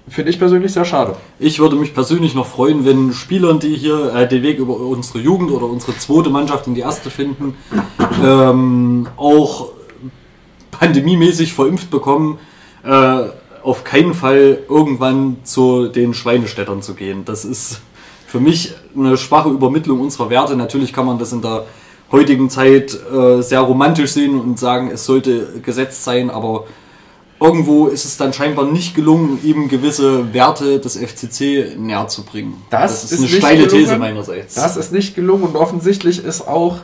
Finde 0.07 0.31
ich 0.31 0.39
persönlich 0.39 0.73
sehr 0.73 0.85
schade. 0.85 1.15
Ich 1.39 1.59
würde 1.59 1.75
mich 1.75 1.93
persönlich 1.93 2.35
noch 2.35 2.45
freuen, 2.45 2.85
wenn 2.85 3.13
Spielern, 3.13 3.59
die 3.59 3.75
hier 3.75 4.13
äh, 4.13 4.27
den 4.27 4.43
Weg 4.43 4.59
über 4.59 4.77
unsere 4.77 5.19
Jugend 5.19 5.51
oder 5.51 5.65
unsere 5.65 5.97
zweite 5.97 6.29
Mannschaft 6.29 6.67
in 6.67 6.75
die 6.75 6.81
erste 6.81 7.09
finden, 7.09 7.55
ähm, 8.23 9.07
auch 9.15 9.71
pandemiemäßig 10.71 11.53
verimpft 11.53 11.89
bekommen, 11.89 12.37
äh, 12.83 13.23
auf 13.61 13.85
keinen 13.85 14.13
Fall 14.13 14.59
irgendwann 14.67 15.37
zu 15.43 15.87
den 15.87 16.13
Schweinestädtern 16.13 16.81
zu 16.81 16.95
gehen. 16.95 17.23
Das 17.23 17.45
ist 17.45 17.81
für 18.33 18.39
mich 18.39 18.73
eine 18.97 19.15
schwache 19.15 19.49
Übermittlung 19.49 20.01
unserer 20.01 20.31
Werte. 20.31 20.55
Natürlich 20.55 20.91
kann 20.91 21.05
man 21.05 21.19
das 21.19 21.31
in 21.33 21.43
der 21.43 21.65
heutigen 22.11 22.49
Zeit 22.49 22.91
äh, 22.91 23.43
sehr 23.43 23.59
romantisch 23.59 24.13
sehen 24.13 24.41
und 24.41 24.57
sagen, 24.57 24.89
es 24.91 25.05
sollte 25.05 25.59
gesetzt 25.61 26.03
sein, 26.03 26.31
aber 26.31 26.65
irgendwo 27.39 27.85
ist 27.85 28.05
es 28.05 28.17
dann 28.17 28.33
scheinbar 28.33 28.65
nicht 28.65 28.95
gelungen, 28.95 29.37
ihm 29.43 29.67
gewisse 29.67 30.33
Werte 30.33 30.79
des 30.79 30.97
FCC 30.97 31.75
näher 31.77 32.07
zu 32.07 32.23
bringen. 32.23 32.59
Das 32.71 33.03
ist 33.03 33.13
eine 33.13 33.21
nicht 33.21 33.35
steile 33.35 33.67
gelungen. 33.67 33.85
These 33.85 33.97
meinerseits. 33.99 34.55
Das 34.55 34.77
ist 34.77 34.91
nicht 34.91 35.13
gelungen 35.13 35.43
und 35.43 35.55
offensichtlich 35.55 36.25
ist 36.25 36.47
auch, 36.47 36.77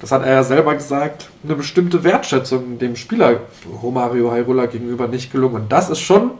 das 0.00 0.12
hat 0.12 0.22
er 0.22 0.34
ja 0.34 0.44
selber 0.44 0.72
gesagt, 0.76 1.30
eine 1.42 1.56
bestimmte 1.56 2.04
Wertschätzung 2.04 2.78
dem 2.78 2.94
Spieler 2.94 3.40
Romario 3.82 4.30
Hairola 4.30 4.66
gegenüber 4.66 5.08
nicht 5.08 5.32
gelungen. 5.32 5.62
Und 5.62 5.72
das 5.72 5.90
ist 5.90 5.98
schon 5.98 6.30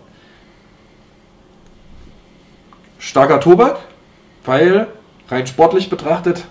starker 3.00 3.40
Tobak, 3.40 3.78
weil 4.44 4.88
rein 5.28 5.46
sportlich 5.46 5.90
betrachtet 5.90 6.44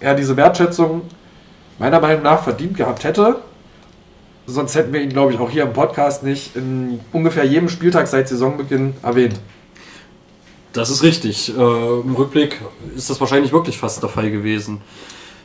er 0.00 0.14
diese 0.14 0.36
Wertschätzung 0.36 1.02
meiner 1.78 2.00
Meinung 2.00 2.22
nach 2.22 2.42
verdient 2.42 2.76
gehabt 2.76 3.04
hätte. 3.04 3.36
Sonst 4.46 4.74
hätten 4.74 4.92
wir 4.92 5.00
ihn, 5.00 5.10
glaube 5.10 5.32
ich, 5.32 5.38
auch 5.38 5.50
hier 5.50 5.64
im 5.64 5.72
Podcast 5.72 6.22
nicht 6.22 6.56
in 6.56 7.00
ungefähr 7.12 7.44
jedem 7.44 7.68
Spieltag 7.68 8.06
seit 8.08 8.28
Saisonbeginn 8.28 8.94
erwähnt. 9.02 9.38
Das 10.72 10.90
ist 10.90 11.02
richtig. 11.02 11.56
Äh, 11.56 11.60
Im 11.60 12.14
Rückblick 12.14 12.60
ist 12.96 13.10
das 13.10 13.20
wahrscheinlich 13.20 13.52
wirklich 13.52 13.78
fast 13.78 14.02
der 14.02 14.08
Fall 14.08 14.30
gewesen. 14.30 14.80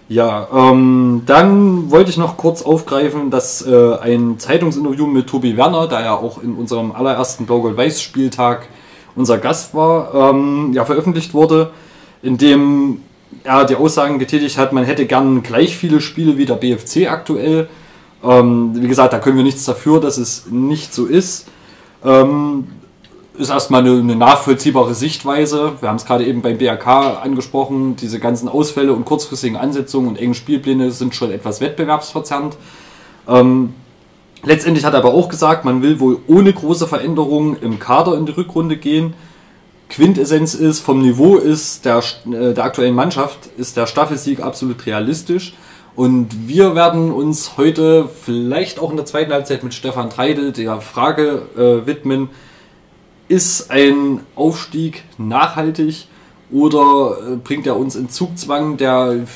Ja, 0.09 0.47
ähm, 0.53 1.23
dann 1.25 1.89
wollte 1.89 2.09
ich 2.09 2.17
noch 2.17 2.37
kurz 2.37 2.61
aufgreifen, 2.61 3.31
dass 3.31 3.65
äh, 3.65 3.95
ein 3.95 4.37
Zeitungsinterview 4.37 5.07
mit 5.07 5.27
Tobi 5.27 5.55
Werner, 5.57 5.87
der 5.87 6.01
ja 6.01 6.15
auch 6.15 6.41
in 6.41 6.55
unserem 6.55 6.91
allerersten 6.91 7.45
Blau-Gold-Weiß-Spieltag 7.45 8.67
unser 9.15 9.37
Gast 9.37 9.73
war, 9.73 10.13
ähm, 10.13 10.71
ja, 10.73 10.85
veröffentlicht 10.85 11.33
wurde, 11.33 11.71
in 12.23 12.37
dem 12.37 13.01
er 13.43 13.65
die 13.65 13.75
Aussagen 13.75 14.17
getätigt 14.17 14.57
hat, 14.57 14.73
man 14.73 14.85
hätte 14.85 15.05
gern 15.05 15.43
gleich 15.43 15.75
viele 15.75 16.01
Spiele 16.01 16.37
wie 16.37 16.45
der 16.45 16.55
BFC 16.55 17.07
aktuell. 17.09 17.67
Ähm, 18.23 18.71
wie 18.75 18.87
gesagt, 18.87 19.13
da 19.13 19.19
können 19.19 19.37
wir 19.37 19.43
nichts 19.43 19.65
dafür, 19.65 19.99
dass 19.99 20.17
es 20.17 20.47
nicht 20.49 20.93
so 20.93 21.05
ist. 21.05 21.47
Ähm, 22.03 22.67
ist 23.37 23.49
erstmal 23.49 23.81
eine, 23.81 23.99
eine 23.99 24.15
nachvollziehbare 24.15 24.93
Sichtweise. 24.93 25.73
Wir 25.79 25.89
haben 25.89 25.95
es 25.97 26.05
gerade 26.05 26.25
eben 26.25 26.41
beim 26.41 26.57
BRK 26.57 27.21
angesprochen. 27.21 27.95
Diese 27.95 28.19
ganzen 28.19 28.47
Ausfälle 28.47 28.93
und 28.93 29.05
kurzfristigen 29.05 29.57
Ansetzungen 29.57 30.07
und 30.07 30.17
engen 30.17 30.35
Spielpläne 30.35 30.91
sind 30.91 31.15
schon 31.15 31.31
etwas 31.31 31.59
wettbewerbsverzerrend. 31.59 32.55
Ähm, 33.27 33.73
letztendlich 34.43 34.85
hat 34.85 34.93
er 34.93 34.99
aber 34.99 35.13
auch 35.13 35.29
gesagt, 35.29 35.65
man 35.65 35.81
will 35.81 35.99
wohl 35.99 36.19
ohne 36.27 36.53
große 36.53 36.87
Veränderungen 36.87 37.57
im 37.61 37.79
Kader 37.79 38.15
in 38.15 38.25
die 38.25 38.31
Rückrunde 38.33 38.77
gehen. 38.77 39.15
Quintessenz 39.93 40.55
ist, 40.55 40.79
vom 40.79 41.03
Niveau 41.03 41.35
ist 41.35 41.85
der, 41.85 42.01
äh, 42.25 42.55
der 42.55 42.63
aktuellen 42.63 42.95
Mannschaft 42.95 43.45
ist 43.57 43.77
der 43.77 43.85
Staffelsieg 43.85 44.39
absolut 44.39 44.87
realistisch. 44.87 45.53
Und 45.95 46.47
wir 46.47 46.73
werden 46.73 47.11
uns 47.11 47.57
heute 47.57 48.09
vielleicht 48.09 48.79
auch 48.79 48.89
in 48.89 48.97
der 48.97 49.05
zweiten 49.05 49.31
Halbzeit 49.31 49.63
mit 49.63 49.75
Stefan 49.75 50.09
Treidel 50.09 50.51
der 50.51 50.81
Frage 50.81 51.43
äh, 51.55 51.85
widmen, 51.85 52.29
ist 53.27 53.69
ein 53.69 54.21
Aufstieg 54.35 55.03
nachhaltig 55.19 56.07
oder 56.51 57.17
äh, 57.33 57.35
bringt 57.35 57.67
er 57.67 57.77
uns 57.77 57.95
in 57.95 58.09
Zugzwang, 58.09 58.77
der 58.77 59.27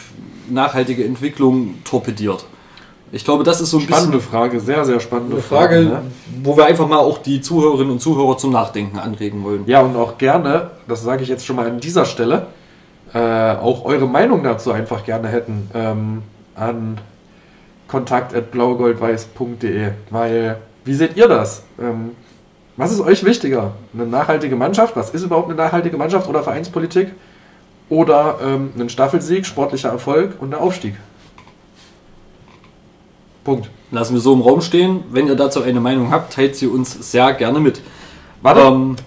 nachhaltige 0.49 1.05
Entwicklung 1.05 1.75
torpediert? 1.83 2.45
Ich 3.11 3.23
glaube, 3.23 3.43
das 3.43 3.61
ist 3.61 3.71
so 3.71 3.77
ein 3.77 3.83
Spannende 3.83 4.17
bisschen 4.17 4.31
Frage, 4.31 4.59
sehr, 4.59 4.83
sehr 4.83 4.99
spannende 4.99 5.35
eine 5.35 5.43
Frage, 5.43 5.81
ne? 5.81 6.01
wo 6.43 6.57
wir 6.57 6.65
einfach 6.65 6.87
mal 6.87 6.97
auch 6.97 7.19
die 7.19 7.39
Zuhörerinnen 7.39 7.91
und 7.91 8.01
Zuhörer 8.01 8.37
zum 8.37 8.51
Nachdenken 8.51 8.99
anregen 8.99 9.43
wollen. 9.43 9.63
Ja, 9.65 9.79
und 9.81 9.95
auch 9.95 10.17
gerne, 10.17 10.71
das 10.87 11.03
sage 11.03 11.23
ich 11.23 11.29
jetzt 11.29 11.45
schon 11.45 11.55
mal 11.55 11.67
an 11.67 11.79
dieser 11.79 12.05
Stelle, 12.05 12.47
äh, 13.13 13.55
auch 13.55 13.85
eure 13.85 14.07
Meinung 14.07 14.43
dazu 14.43 14.73
einfach 14.73 15.05
gerne 15.05 15.29
hätten 15.29 15.71
ähm, 15.73 16.23
an 16.55 16.97
kontakt.blaugoldweiß.de. 17.87 19.91
Weil, 20.09 20.57
wie 20.83 20.93
seht 20.93 21.15
ihr 21.15 21.29
das? 21.29 21.63
Ähm, 21.79 22.11
was 22.75 22.91
ist 22.91 22.99
euch 22.99 23.23
wichtiger? 23.23 23.71
Eine 23.93 24.05
nachhaltige 24.05 24.57
Mannschaft? 24.57 24.97
Was 24.97 25.11
ist 25.11 25.23
überhaupt 25.23 25.49
eine 25.49 25.55
nachhaltige 25.55 25.95
Mannschaft 25.97 26.27
oder 26.27 26.43
Vereinspolitik? 26.43 27.13
Oder 27.89 28.39
ähm, 28.43 28.71
ein 28.77 28.89
Staffelsieg, 28.89 29.45
sportlicher 29.45 29.87
Erfolg 29.89 30.33
und 30.41 30.51
der 30.51 30.59
Aufstieg? 30.61 30.95
Punkt. 33.47 33.69
Lassen 33.91 34.13
wir 34.13 34.19
so 34.19 34.33
im 34.33 34.41
Raum 34.41 34.59
stehen. 34.59 35.05
Wenn 35.09 35.27
ihr 35.27 35.35
dazu 35.35 35.61
eine 35.61 35.79
Meinung 35.79 36.11
habt, 36.11 36.33
teilt 36.33 36.57
sie 36.57 36.67
uns 36.67 37.11
sehr 37.11 37.31
gerne 37.31 37.61
mit. 37.61 37.81
Warte, 38.41 38.59
Ähm, 38.59 38.97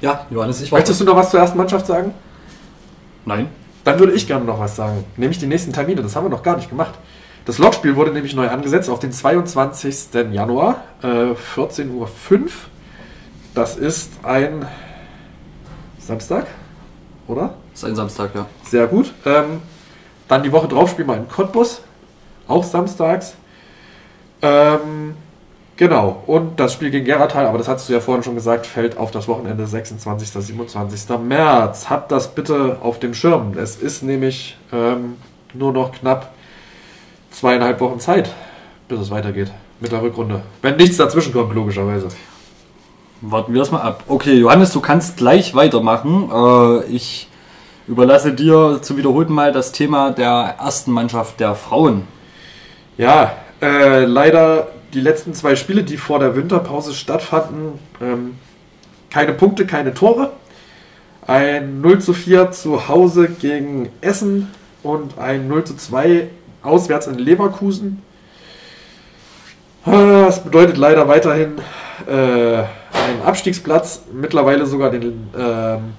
ja, 0.00 0.24
Johannes, 0.30 0.62
ich 0.62 0.72
möchtest 0.72 1.02
du 1.02 1.04
noch 1.04 1.16
was 1.16 1.30
zur 1.30 1.40
ersten 1.40 1.58
Mannschaft 1.58 1.86
sagen? 1.86 2.14
Nein. 3.26 3.50
Dann 3.84 3.98
würde 3.98 4.14
ich 4.14 4.26
gerne 4.26 4.46
noch 4.46 4.58
was 4.58 4.74
sagen. 4.74 5.04
Nämlich 5.18 5.38
die 5.38 5.46
nächsten 5.46 5.74
Termine. 5.74 6.00
Das 6.00 6.16
haben 6.16 6.24
wir 6.24 6.30
noch 6.30 6.42
gar 6.42 6.56
nicht 6.56 6.70
gemacht. 6.70 6.94
Das 7.44 7.58
Logspiel 7.58 7.94
wurde 7.94 8.10
nämlich 8.10 8.34
neu 8.34 8.48
angesetzt 8.48 8.88
auf 8.88 9.00
den 9.00 9.12
22. 9.12 10.32
Januar, 10.32 10.82
äh, 11.02 11.34
14.05 11.54 11.90
Uhr. 11.90 12.08
Das 13.54 13.76
ist 13.76 14.12
ein 14.22 14.66
Samstag, 15.98 16.46
oder? 17.28 17.52
Das 17.72 17.82
ist 17.82 17.88
ein 17.90 17.96
Samstag, 17.96 18.34
ja. 18.34 18.46
Sehr 18.62 18.86
gut. 18.86 19.12
Ähm, 19.26 19.60
dann 20.26 20.42
die 20.42 20.52
Woche 20.52 20.68
drauf 20.68 20.88
spielen 20.88 21.08
wir 21.08 21.18
in 21.18 21.28
Cottbus, 21.28 21.82
auch 22.48 22.64
samstags. 22.64 23.34
Ähm, 24.44 25.16
genau. 25.76 26.22
Und 26.26 26.60
das 26.60 26.74
Spiel 26.74 26.90
gegen 26.90 27.06
Geratal, 27.06 27.46
aber 27.46 27.58
das 27.58 27.66
hast 27.66 27.88
du 27.88 27.94
ja 27.94 28.00
vorhin 28.00 28.22
schon 28.22 28.34
gesagt, 28.34 28.66
fällt 28.66 28.98
auf 28.98 29.10
das 29.10 29.26
Wochenende 29.26 29.66
26. 29.66 30.28
27. 30.28 31.18
März. 31.18 31.88
Habt 31.88 32.12
das 32.12 32.34
bitte 32.34 32.78
auf 32.82 33.00
dem 33.00 33.14
Schirm. 33.14 33.56
Es 33.56 33.76
ist 33.76 34.02
nämlich 34.02 34.56
ähm, 34.72 35.16
nur 35.54 35.72
noch 35.72 35.92
knapp 35.92 36.32
zweieinhalb 37.30 37.80
Wochen 37.80 37.98
Zeit, 38.00 38.30
bis 38.88 39.00
es 39.00 39.10
weitergeht 39.10 39.50
mit 39.80 39.90
der 39.90 40.02
Rückrunde. 40.02 40.42
Wenn 40.62 40.76
nichts 40.76 40.98
dazwischen 40.98 41.32
kommt, 41.32 41.54
logischerweise. 41.54 42.08
Warten 43.22 43.54
wir 43.54 43.60
das 43.60 43.70
mal 43.70 43.80
ab. 43.80 44.04
Okay, 44.06 44.34
Johannes, 44.34 44.72
du 44.72 44.80
kannst 44.80 45.16
gleich 45.16 45.54
weitermachen. 45.54 46.30
Äh, 46.30 46.84
ich 46.86 47.28
überlasse 47.86 48.34
dir 48.34 48.80
zu 48.82 48.98
wiederholten 48.98 49.32
Mal 49.32 49.52
das 49.52 49.72
Thema 49.72 50.10
der 50.10 50.56
ersten 50.58 50.92
Mannschaft 50.92 51.40
der 51.40 51.54
Frauen. 51.54 52.06
Ja, 52.98 53.32
äh, 53.64 54.04
leider 54.04 54.68
die 54.92 55.00
letzten 55.00 55.32
zwei 55.32 55.56
Spiele, 55.56 55.82
die 55.82 55.96
vor 55.96 56.18
der 56.18 56.36
Winterpause 56.36 56.92
stattfanden, 56.92 57.78
ähm, 58.00 58.36
keine 59.10 59.32
Punkte, 59.32 59.66
keine 59.66 59.94
Tore. 59.94 60.32
Ein 61.26 61.80
0 61.80 62.00
zu 62.00 62.12
4 62.12 62.50
zu 62.50 62.88
Hause 62.88 63.28
gegen 63.28 63.88
Essen 64.02 64.50
und 64.82 65.18
ein 65.18 65.48
0 65.48 65.64
zu 65.64 65.76
2 65.76 66.28
auswärts 66.62 67.06
in 67.06 67.18
Leverkusen. 67.18 68.02
Ah, 69.86 70.26
Das 70.26 70.44
bedeutet 70.44 70.76
leider 70.76 71.08
weiterhin 71.08 71.58
äh, 72.06 72.12
einen 72.12 73.22
Abstiegsplatz, 73.24 74.02
mittlerweile 74.12 74.66
sogar 74.66 74.90
den, 74.90 75.28
ähm, 75.38 75.94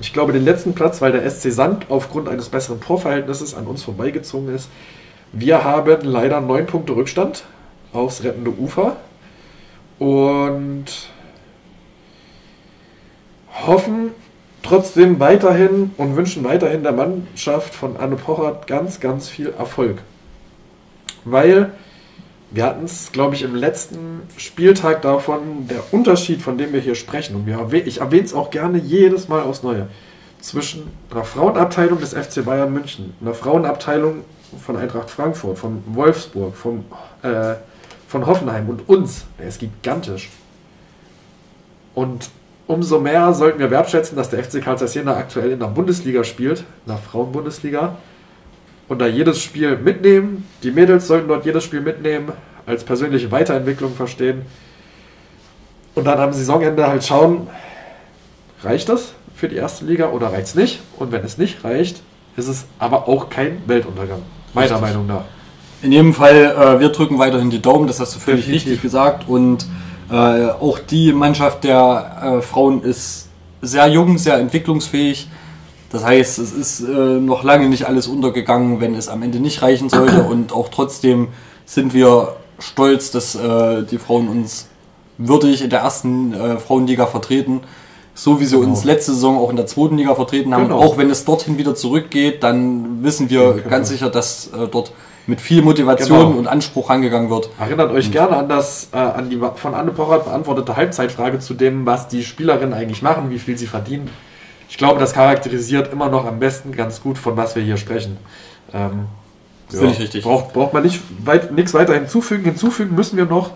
ich 0.00 0.12
glaube, 0.12 0.32
den 0.32 0.44
letzten 0.44 0.74
Platz, 0.74 1.02
weil 1.02 1.12
der 1.12 1.30
SC 1.30 1.50
Sand 1.50 1.86
aufgrund 1.90 2.28
eines 2.28 2.48
besseren 2.48 2.80
Torverhältnisses 2.80 3.54
an 3.54 3.66
uns 3.66 3.82
vorbeigezogen 3.82 4.54
ist. 4.54 4.70
Wir 5.38 5.64
haben 5.64 6.00
leider 6.02 6.40
neun 6.40 6.64
Punkte 6.64 6.96
Rückstand 6.96 7.44
aufs 7.92 8.24
rettende 8.24 8.50
Ufer. 8.50 8.96
Und 9.98 10.86
hoffen 13.66 14.12
trotzdem 14.62 15.20
weiterhin 15.20 15.90
und 15.98 16.16
wünschen 16.16 16.42
weiterhin 16.42 16.82
der 16.82 16.92
Mannschaft 16.92 17.74
von 17.74 17.98
Anne 17.98 18.16
Pochert 18.16 18.66
ganz, 18.66 18.98
ganz 19.00 19.28
viel 19.28 19.52
Erfolg. 19.58 19.98
Weil 21.24 21.72
wir 22.50 22.64
hatten 22.64 22.86
es, 22.86 23.12
glaube 23.12 23.34
ich, 23.34 23.42
im 23.42 23.54
letzten 23.54 24.22
Spieltag 24.38 25.02
davon, 25.02 25.68
der 25.68 25.82
Unterschied, 25.92 26.40
von 26.40 26.56
dem 26.56 26.72
wir 26.72 26.80
hier 26.80 26.94
sprechen, 26.94 27.36
und 27.36 27.74
ich 27.74 28.00
erwähne 28.00 28.24
es 28.24 28.32
auch 28.32 28.50
gerne 28.50 28.78
jedes 28.78 29.28
Mal 29.28 29.42
aufs 29.42 29.62
Neue, 29.62 29.88
zwischen 30.40 30.90
einer 31.10 31.24
Frauenabteilung 31.24 32.00
des 32.00 32.14
FC 32.14 32.44
Bayern 32.44 32.72
München, 32.72 33.14
einer 33.20 33.34
Frauenabteilung 33.34 34.24
von 34.64 34.76
Eintracht 34.76 35.10
Frankfurt, 35.10 35.58
von 35.58 35.82
Wolfsburg, 35.86 36.54
von, 36.56 36.84
äh, 37.22 37.54
von 38.08 38.26
Hoffenheim 38.26 38.68
und 38.68 38.88
uns, 38.88 39.26
der 39.38 39.48
ist 39.48 39.60
gigantisch. 39.60 40.30
Und 41.94 42.30
umso 42.66 43.00
mehr 43.00 43.32
sollten 43.32 43.58
wir 43.58 43.70
wertschätzen, 43.70 44.16
dass 44.16 44.30
der 44.30 44.44
FC 44.44 44.62
Karl 44.62 44.78
Zeiss 44.78 44.94
Jena 44.94 45.16
aktuell 45.16 45.52
in 45.52 45.58
der 45.58 45.68
Bundesliga 45.68 46.24
spielt, 46.24 46.60
in 46.60 46.88
der 46.88 46.98
Frauenbundesliga. 46.98 47.96
Und 48.88 49.00
da 49.00 49.06
jedes 49.06 49.40
Spiel 49.40 49.76
mitnehmen, 49.76 50.48
die 50.62 50.70
Mädels 50.70 51.06
sollten 51.06 51.28
dort 51.28 51.44
jedes 51.44 51.64
Spiel 51.64 51.80
mitnehmen, 51.80 52.32
als 52.66 52.84
persönliche 52.84 53.30
Weiterentwicklung 53.30 53.94
verstehen. 53.94 54.42
Und 55.94 56.04
dann 56.04 56.20
am 56.20 56.32
Saisonende 56.32 56.86
halt 56.86 57.04
schauen, 57.04 57.48
reicht 58.62 58.88
das 58.88 59.14
für 59.34 59.48
die 59.48 59.56
erste 59.56 59.84
Liga 59.84 60.10
oder 60.10 60.32
reicht 60.32 60.48
es 60.48 60.54
nicht? 60.54 60.80
Und 60.98 61.12
wenn 61.12 61.24
es 61.24 61.38
nicht 61.38 61.64
reicht, 61.64 62.02
ist 62.36 62.48
es 62.48 62.64
aber 62.78 63.08
auch 63.08 63.28
kein 63.28 63.62
Weltuntergang, 63.66 64.22
meiner 64.54 64.66
Richtig. 64.66 64.80
Meinung 64.80 65.06
nach. 65.06 65.24
In 65.82 65.92
jedem 65.92 66.14
Fall, 66.14 66.36
äh, 66.36 66.80
wir 66.80 66.88
drücken 66.90 67.18
weiterhin 67.18 67.50
die 67.50 67.60
Daumen, 67.60 67.86
das 67.86 68.00
hast 68.00 68.14
du 68.14 68.18
völlig 68.18 68.46
Definitiv. 68.46 68.66
richtig 68.68 68.82
gesagt. 68.82 69.28
Und 69.28 69.66
äh, 70.10 70.14
auch 70.14 70.78
die 70.78 71.12
Mannschaft 71.12 71.64
der 71.64 72.38
äh, 72.38 72.42
Frauen 72.42 72.82
ist 72.82 73.28
sehr 73.62 73.86
jung, 73.88 74.18
sehr 74.18 74.38
entwicklungsfähig. 74.38 75.28
Das 75.90 76.04
heißt, 76.04 76.38
es 76.38 76.52
ist 76.52 76.80
äh, 76.80 76.92
noch 76.92 77.42
lange 77.44 77.68
nicht 77.68 77.86
alles 77.86 78.06
untergegangen, 78.06 78.80
wenn 78.80 78.94
es 78.94 79.08
am 79.08 79.22
Ende 79.22 79.40
nicht 79.40 79.62
reichen 79.62 79.88
sollte. 79.88 80.22
Und 80.30 80.52
auch 80.52 80.68
trotzdem 80.68 81.28
sind 81.64 81.94
wir 81.94 82.36
stolz, 82.58 83.10
dass 83.10 83.34
äh, 83.34 83.82
die 83.84 83.98
Frauen 83.98 84.28
uns 84.28 84.68
würdig 85.18 85.62
in 85.62 85.70
der 85.70 85.80
ersten 85.80 86.32
äh, 86.32 86.58
Frauenliga 86.58 87.06
vertreten. 87.06 87.60
So 88.18 88.40
wie 88.40 88.46
sie 88.46 88.56
genau. 88.56 88.70
uns 88.70 88.84
letzte 88.84 89.12
Saison 89.12 89.36
auch 89.38 89.50
in 89.50 89.56
der 89.56 89.66
zweiten 89.66 89.98
Liga 89.98 90.14
vertreten 90.14 90.54
haben. 90.54 90.64
Genau. 90.64 90.78
Auch 90.78 90.96
wenn 90.96 91.10
es 91.10 91.26
dorthin 91.26 91.58
wieder 91.58 91.74
zurückgeht, 91.74 92.42
dann 92.42 93.04
wissen 93.04 93.28
wir 93.28 93.52
genau. 93.52 93.68
ganz 93.68 93.90
sicher, 93.90 94.08
dass 94.08 94.48
äh, 94.48 94.68
dort 94.68 94.92
mit 95.26 95.42
viel 95.42 95.60
Motivation 95.60 96.28
genau. 96.28 96.38
und 96.38 96.46
Anspruch 96.46 96.88
angegangen 96.88 97.28
wird. 97.28 97.50
Erinnert 97.60 97.92
euch 97.92 98.06
und 98.06 98.12
gerne 98.12 98.36
an 98.38 98.48
das 98.48 98.88
äh, 98.94 98.96
an 98.96 99.28
die 99.28 99.38
von 99.56 99.74
Anne 99.74 99.90
Pochert 99.90 100.24
beantwortete 100.24 100.76
Halbzeitfrage 100.76 101.40
zu 101.40 101.52
dem, 101.52 101.84
was 101.84 102.08
die 102.08 102.22
Spielerinnen 102.22 102.72
eigentlich 102.72 103.02
machen, 103.02 103.28
wie 103.28 103.38
viel 103.38 103.58
sie 103.58 103.66
verdienen. 103.66 104.08
Ich 104.70 104.78
glaube, 104.78 104.98
das 104.98 105.12
charakterisiert 105.12 105.92
immer 105.92 106.08
noch 106.08 106.24
am 106.24 106.38
besten 106.38 106.72
ganz 106.72 107.02
gut, 107.02 107.18
von 107.18 107.36
was 107.36 107.54
wir 107.54 107.62
hier 107.62 107.76
sprechen. 107.76 108.16
Ähm, 108.72 109.06
ja, 109.72 109.78
Finde 109.78 109.92
ich 109.92 110.00
richtig. 110.00 110.24
Braucht, 110.24 110.54
braucht 110.54 110.72
man 110.72 110.82
nicht 110.82 111.02
weit, 111.22 111.52
nichts 111.52 111.74
weiter 111.74 111.92
hinzufügen. 111.92 112.44
Hinzufügen 112.44 112.94
müssen 112.94 113.18
wir 113.18 113.26
noch 113.26 113.50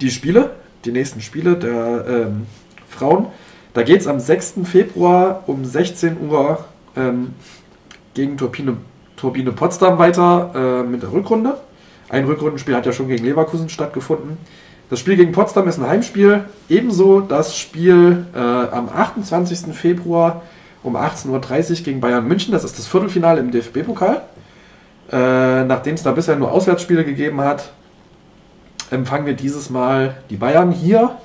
die 0.00 0.10
Spiele, 0.10 0.50
die 0.84 0.90
nächsten 0.90 1.20
Spiele 1.20 1.56
der 1.56 2.04
ähm, 2.08 2.46
Frauen. 2.94 3.26
Da 3.74 3.82
geht 3.82 4.00
es 4.00 4.06
am 4.06 4.20
6. 4.20 4.54
Februar 4.64 5.42
um 5.46 5.64
16 5.64 6.28
Uhr 6.28 6.64
ähm, 6.96 7.34
gegen 8.14 8.36
Turbine 8.36 8.76
Turbine 9.16 9.52
Potsdam 9.52 9.98
weiter 9.98 10.50
äh, 10.54 10.88
mit 10.88 11.02
der 11.02 11.12
Rückrunde. 11.12 11.58
Ein 12.08 12.24
Rückrundenspiel 12.26 12.74
hat 12.74 12.86
ja 12.86 12.92
schon 12.92 13.08
gegen 13.08 13.24
Leverkusen 13.24 13.68
stattgefunden. 13.68 14.36
Das 14.90 15.00
Spiel 15.00 15.16
gegen 15.16 15.32
Potsdam 15.32 15.66
ist 15.66 15.78
ein 15.78 15.88
Heimspiel. 15.88 16.44
Ebenso 16.68 17.20
das 17.20 17.56
Spiel 17.56 18.26
äh, 18.34 18.38
am 18.38 18.88
28. 18.88 19.74
Februar 19.74 20.42
um 20.82 20.96
18.30 20.96 21.30
Uhr 21.30 21.84
gegen 21.84 22.00
Bayern 22.00 22.28
München. 22.28 22.52
Das 22.52 22.64
ist 22.64 22.78
das 22.78 22.86
Viertelfinale 22.86 23.40
im 23.40 23.50
DFB-Pokal. 23.50 24.22
Äh, 25.10 25.64
nachdem 25.64 25.94
es 25.94 26.02
da 26.02 26.12
bisher 26.12 26.36
nur 26.36 26.52
Auswärtsspiele 26.52 27.04
gegeben 27.04 27.40
hat, 27.40 27.72
empfangen 28.90 29.26
wir 29.26 29.34
dieses 29.34 29.70
Mal 29.70 30.16
die 30.30 30.36
Bayern 30.36 30.70
hier. 30.70 31.16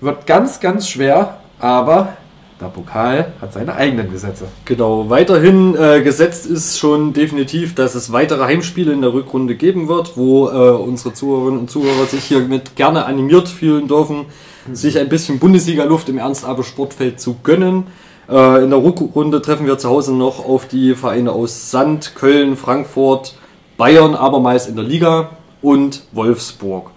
Wird 0.00 0.26
ganz, 0.26 0.60
ganz 0.60 0.88
schwer, 0.88 1.38
aber 1.58 2.16
der 2.60 2.66
Pokal 2.66 3.32
hat 3.40 3.52
seine 3.52 3.74
eigenen 3.74 4.10
Gesetze. 4.10 4.46
Genau, 4.66 5.08
weiterhin 5.08 5.74
äh, 5.76 6.02
gesetzt 6.02 6.46
ist 6.46 6.78
schon 6.78 7.12
definitiv, 7.12 7.74
dass 7.74 7.94
es 7.94 8.12
weitere 8.12 8.44
Heimspiele 8.44 8.92
in 8.92 9.00
der 9.00 9.14
Rückrunde 9.14 9.54
geben 9.54 9.88
wird, 9.88 10.16
wo 10.16 10.48
äh, 10.48 10.70
unsere 10.70 11.14
Zuhörerinnen 11.14 11.60
und 11.60 11.70
Zuhörer 11.70 12.04
sich 12.06 12.24
hiermit 12.24 12.76
gerne 12.76 13.06
animiert 13.06 13.48
fühlen 13.48 13.88
dürfen, 13.88 14.26
mhm. 14.66 14.74
sich 14.74 14.98
ein 14.98 15.08
bisschen 15.08 15.38
Bundesliga-Luft 15.38 16.08
im 16.10 16.18
Ernst-Aber-Sportfeld 16.18 17.18
zu 17.18 17.36
gönnen. 17.42 17.84
Äh, 18.28 18.62
in 18.62 18.70
der 18.70 18.82
Rückrunde 18.82 19.40
treffen 19.40 19.66
wir 19.66 19.78
zu 19.78 19.88
Hause 19.88 20.14
noch 20.14 20.46
auf 20.46 20.68
die 20.68 20.94
Vereine 20.94 21.32
aus 21.32 21.70
Sand, 21.70 22.14
Köln, 22.14 22.56
Frankfurt, 22.56 23.34
Bayern, 23.78 24.14
abermals 24.14 24.66
in 24.66 24.76
der 24.76 24.84
Liga 24.84 25.30
und 25.62 26.02
Wolfsburg. 26.12 26.90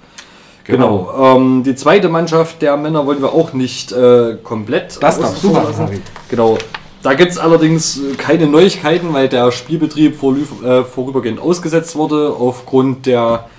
Genau. 0.65 1.11
genau. 1.11 1.35
Ähm, 1.35 1.63
die 1.63 1.75
zweite 1.75 2.09
Mannschaft 2.09 2.61
der 2.61 2.77
Männer 2.77 3.05
wollen 3.05 3.21
wir 3.21 3.33
auch 3.33 3.53
nicht 3.53 3.91
äh, 3.91 4.37
komplett. 4.43 5.01
Das 5.01 5.19
darfst 5.19 5.43
du. 5.43 5.57
Genau. 6.29 6.57
Da 7.01 7.15
gibt 7.15 7.31
es 7.33 7.37
allerdings 7.37 7.99
keine 8.17 8.47
Neuigkeiten, 8.47 9.13
weil 9.13 9.27
der 9.27 9.51
Spielbetrieb 9.51 10.15
äh, 10.23 10.83
vorübergehend 10.85 11.39
ausgesetzt 11.39 11.97
wurde 11.97 12.33
aufgrund 12.39 13.05
der 13.05 13.49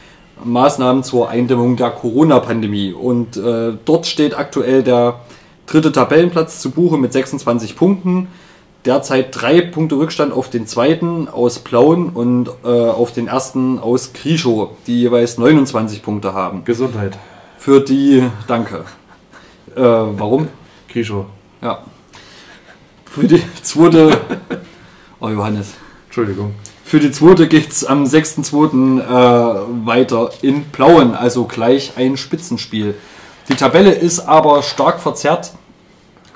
Maßnahmen 0.42 1.02
zur 1.02 1.28
Eindämmung 1.28 1.76
der 1.76 1.90
Corona-Pandemie. 1.90 2.92
Und 2.94 3.36
äh, 3.36 3.74
dort 3.84 4.06
steht 4.06 4.36
aktuell 4.36 4.82
der 4.82 5.20
dritte 5.66 5.92
Tabellenplatz 5.92 6.60
zu 6.60 6.70
Buche 6.70 6.96
mit 6.96 7.12
26 7.12 7.76
Punkten 7.76 8.28
derzeit 8.84 9.28
drei 9.30 9.60
Punkte 9.60 9.96
Rückstand 9.96 10.32
auf 10.32 10.50
den 10.50 10.66
zweiten 10.66 11.28
aus 11.28 11.58
Plauen 11.58 12.10
und 12.10 12.50
äh, 12.64 12.68
auf 12.68 13.12
den 13.12 13.28
ersten 13.28 13.78
aus 13.78 14.12
Krischow, 14.12 14.70
die 14.86 15.00
jeweils 15.00 15.38
29 15.38 16.02
Punkte 16.02 16.34
haben. 16.34 16.64
Gesundheit. 16.64 17.18
Für 17.58 17.80
die, 17.80 18.24
danke. 18.46 18.84
Äh, 19.74 19.80
warum? 19.80 20.48
Krischow. 20.88 21.26
Ja. 21.62 21.82
Für 23.06 23.26
die 23.26 23.42
zweite, 23.62 24.20
oh 25.20 25.28
Johannes. 25.28 25.74
Entschuldigung. 26.06 26.54
Für 26.84 27.00
die 27.00 27.10
zweite 27.10 27.48
geht 27.48 27.70
es 27.70 27.84
am 27.84 28.04
6.2. 28.04 29.00
Äh, 29.00 29.86
weiter 29.86 30.30
in 30.42 30.64
Plauen, 30.64 31.14
also 31.14 31.44
gleich 31.44 31.94
ein 31.96 32.16
Spitzenspiel. 32.16 32.94
Die 33.48 33.54
Tabelle 33.54 33.92
ist 33.92 34.20
aber 34.20 34.62
stark 34.62 35.00
verzerrt 35.00 35.52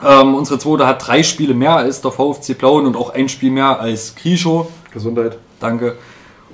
ähm, 0.04 0.34
unsere 0.34 0.58
zweite 0.58 0.86
hat 0.86 1.06
drei 1.06 1.22
Spiele 1.22 1.54
mehr 1.54 1.76
als 1.76 2.00
der 2.00 2.12
VfC 2.12 2.54
Plauen 2.54 2.86
und 2.86 2.96
auch 2.96 3.10
ein 3.10 3.28
Spiel 3.28 3.50
mehr 3.50 3.80
als 3.80 4.14
Grischow. 4.14 4.68
Gesundheit. 4.92 5.38
Danke. 5.60 5.96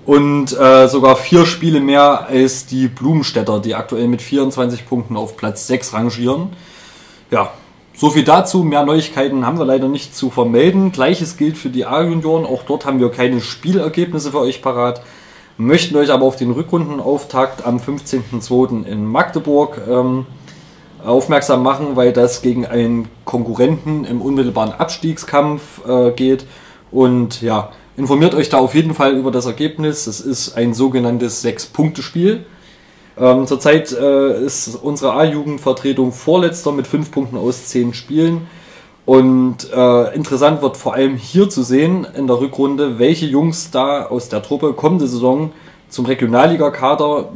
Und 0.06 0.58
äh, 0.58 0.86
sogar 0.88 1.16
vier 1.16 1.46
Spiele 1.46 1.80
mehr 1.80 2.26
als 2.28 2.66
die 2.66 2.88
Blumenstädter, 2.88 3.60
die 3.60 3.74
aktuell 3.74 4.08
mit 4.08 4.20
24 4.20 4.86
Punkten 4.86 5.16
auf 5.16 5.36
Platz 5.36 5.66
6 5.66 5.94
rangieren. 5.94 6.50
Ja, 7.30 7.52
so 7.96 8.10
viel 8.10 8.24
dazu. 8.24 8.64
Mehr 8.64 8.84
Neuigkeiten 8.84 9.46
haben 9.46 9.58
wir 9.58 9.64
leider 9.64 9.88
nicht 9.88 10.14
zu 10.16 10.30
vermelden. 10.30 10.92
Gleiches 10.92 11.36
gilt 11.36 11.56
für 11.56 11.70
die 11.70 11.86
A-Junioren. 11.86 12.44
Auch 12.44 12.64
dort 12.64 12.84
haben 12.84 13.00
wir 13.00 13.10
keine 13.10 13.40
Spielergebnisse 13.40 14.32
für 14.32 14.40
euch 14.40 14.62
parat. 14.62 15.02
Möchten 15.56 15.96
euch 15.96 16.10
aber 16.10 16.24
auf 16.26 16.36
den 16.36 16.50
Rückrundenauftakt 16.50 17.64
am 17.64 17.76
15.02. 17.76 18.84
in 18.84 19.06
Magdeburg 19.06 19.80
ähm, 19.88 20.26
aufmerksam 21.04 21.62
machen, 21.62 21.96
weil 21.96 22.12
das 22.12 22.42
gegen 22.42 22.66
einen 22.66 23.08
Konkurrenten 23.24 24.04
im 24.04 24.22
unmittelbaren 24.22 24.72
Abstiegskampf 24.72 25.86
äh, 25.86 26.10
geht. 26.12 26.46
Und 26.90 27.42
ja, 27.42 27.70
informiert 27.96 28.34
euch 28.34 28.48
da 28.48 28.58
auf 28.58 28.74
jeden 28.74 28.94
Fall 28.94 29.16
über 29.16 29.30
das 29.30 29.46
Ergebnis. 29.46 30.06
Es 30.06 30.20
ist 30.20 30.56
ein 30.56 30.74
sogenanntes 30.74 31.42
Sechs-Punkte-Spiel. 31.42 32.44
Ähm, 33.16 33.46
zurzeit 33.46 33.92
äh, 33.92 34.44
ist 34.44 34.76
unsere 34.82 35.12
A-Jugendvertretung 35.14 36.12
vorletzter 36.12 36.72
mit 36.72 36.86
fünf 36.86 37.10
Punkten 37.10 37.36
aus 37.36 37.66
zehn 37.66 37.94
Spielen. 37.94 38.46
Und 39.06 39.70
äh, 39.72 40.14
interessant 40.14 40.62
wird 40.62 40.76
vor 40.76 40.94
allem 40.94 41.16
hier 41.16 41.50
zu 41.50 41.62
sehen 41.62 42.06
in 42.16 42.26
der 42.26 42.40
Rückrunde, 42.40 42.98
welche 42.98 43.26
Jungs 43.26 43.70
da 43.70 44.06
aus 44.06 44.30
der 44.30 44.42
Truppe 44.42 44.72
kommende 44.72 45.06
Saison 45.06 45.52
zum 45.88 46.06
Regionalliga-Kader 46.06 47.28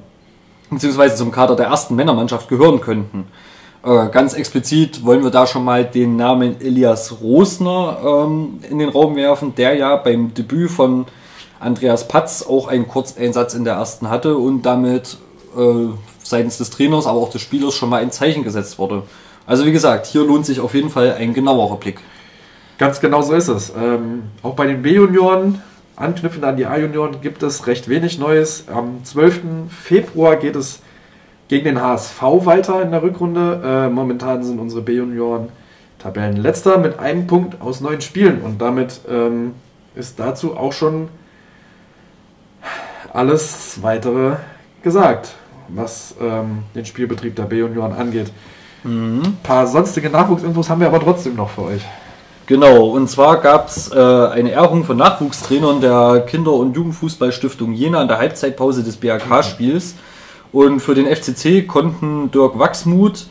bzw. 0.70 1.14
zum 1.14 1.30
Kader 1.30 1.56
der 1.56 1.66
ersten 1.66 1.94
Männermannschaft 1.94 2.48
gehören 2.48 2.80
könnten. 2.80 3.26
Äh, 3.84 4.08
ganz 4.08 4.34
explizit 4.34 5.04
wollen 5.04 5.22
wir 5.22 5.30
da 5.30 5.46
schon 5.46 5.64
mal 5.64 5.84
den 5.84 6.16
Namen 6.16 6.60
Elias 6.60 7.20
Rosner 7.20 7.98
ähm, 8.04 8.60
in 8.68 8.78
den 8.78 8.88
Raum 8.88 9.14
werfen, 9.16 9.54
der 9.54 9.74
ja 9.74 9.96
beim 9.96 10.34
Debüt 10.34 10.70
von 10.70 11.06
Andreas 11.60 12.08
Patz 12.08 12.42
auch 12.42 12.68
einen 12.68 12.88
Kurzeinsatz 12.88 13.54
in 13.54 13.64
der 13.64 13.74
ersten 13.74 14.10
hatte 14.10 14.36
und 14.36 14.62
damit 14.62 15.18
äh, 15.56 15.88
seitens 16.22 16.58
des 16.58 16.70
Trainers, 16.70 17.06
aber 17.06 17.20
auch 17.20 17.30
des 17.30 17.40
Spielers 17.40 17.74
schon 17.74 17.88
mal 17.88 18.02
ein 18.02 18.10
Zeichen 18.10 18.42
gesetzt 18.42 18.78
wurde. 18.78 19.04
Also 19.46 19.64
wie 19.64 19.72
gesagt, 19.72 20.06
hier 20.06 20.24
lohnt 20.24 20.44
sich 20.44 20.60
auf 20.60 20.74
jeden 20.74 20.90
Fall 20.90 21.14
ein 21.18 21.32
genauerer 21.32 21.76
Blick. 21.76 22.00
Ganz 22.78 23.00
genau 23.00 23.22
so 23.22 23.32
ist 23.32 23.48
es. 23.48 23.72
Ähm, 23.76 24.24
auch 24.42 24.54
bei 24.54 24.66
den 24.66 24.82
B-Junioren, 24.82 25.62
anknüpfend 25.96 26.44
an 26.44 26.56
die 26.56 26.66
A-Junioren, 26.66 27.20
gibt 27.20 27.42
es 27.42 27.66
recht 27.66 27.88
wenig 27.88 28.18
Neues. 28.18 28.64
Am 28.68 29.04
12. 29.04 29.40
Februar 29.68 30.36
geht 30.36 30.54
es 30.54 30.80
gegen 31.48 31.64
den 31.64 31.82
HSV 31.82 32.22
weiter 32.44 32.82
in 32.82 32.90
der 32.90 33.02
Rückrunde. 33.02 33.60
Äh, 33.64 33.88
momentan 33.88 34.42
sind 34.42 34.60
unsere 34.60 34.82
B-Junioren 34.82 35.48
Tabellenletzter 35.98 36.78
mit 36.78 36.98
einem 36.98 37.26
Punkt 37.26 37.60
aus 37.60 37.80
neun 37.80 38.00
Spielen. 38.00 38.42
Und 38.42 38.60
damit 38.60 39.00
ähm, 39.10 39.54
ist 39.94 40.20
dazu 40.20 40.56
auch 40.56 40.72
schon 40.72 41.08
alles 43.12 43.82
weitere 43.82 44.36
gesagt, 44.82 45.34
was 45.68 46.14
ähm, 46.20 46.62
den 46.74 46.84
Spielbetrieb 46.84 47.34
der 47.34 47.44
B-Union 47.44 47.92
angeht. 47.92 48.30
Mhm. 48.84 49.22
Ein 49.24 49.38
paar 49.42 49.66
sonstige 49.66 50.10
Nachwuchsinfos 50.10 50.70
haben 50.70 50.80
wir 50.80 50.88
aber 50.88 51.00
trotzdem 51.00 51.34
noch 51.34 51.50
für 51.50 51.62
euch. 51.62 51.82
Genau, 52.46 52.86
und 52.86 53.10
zwar 53.10 53.42
gab 53.42 53.68
es 53.68 53.92
äh, 53.92 53.96
eine 53.98 54.50
Ehrung 54.50 54.84
von 54.84 54.96
Nachwuchstrainern 54.96 55.82
der 55.82 56.24
Kinder- 56.26 56.54
und 56.54 56.74
Jugendfußballstiftung 56.74 57.74
Jena 57.74 58.00
in 58.00 58.08
der 58.08 58.18
Halbzeitpause 58.18 58.82
des 58.82 58.96
BAK-Spiels. 58.96 59.96
Und 60.52 60.80
für 60.80 60.94
den 60.94 61.06
FCC 61.06 61.66
konnten 61.66 62.30
Dirk 62.30 62.58
Wachsmuth 62.58 63.26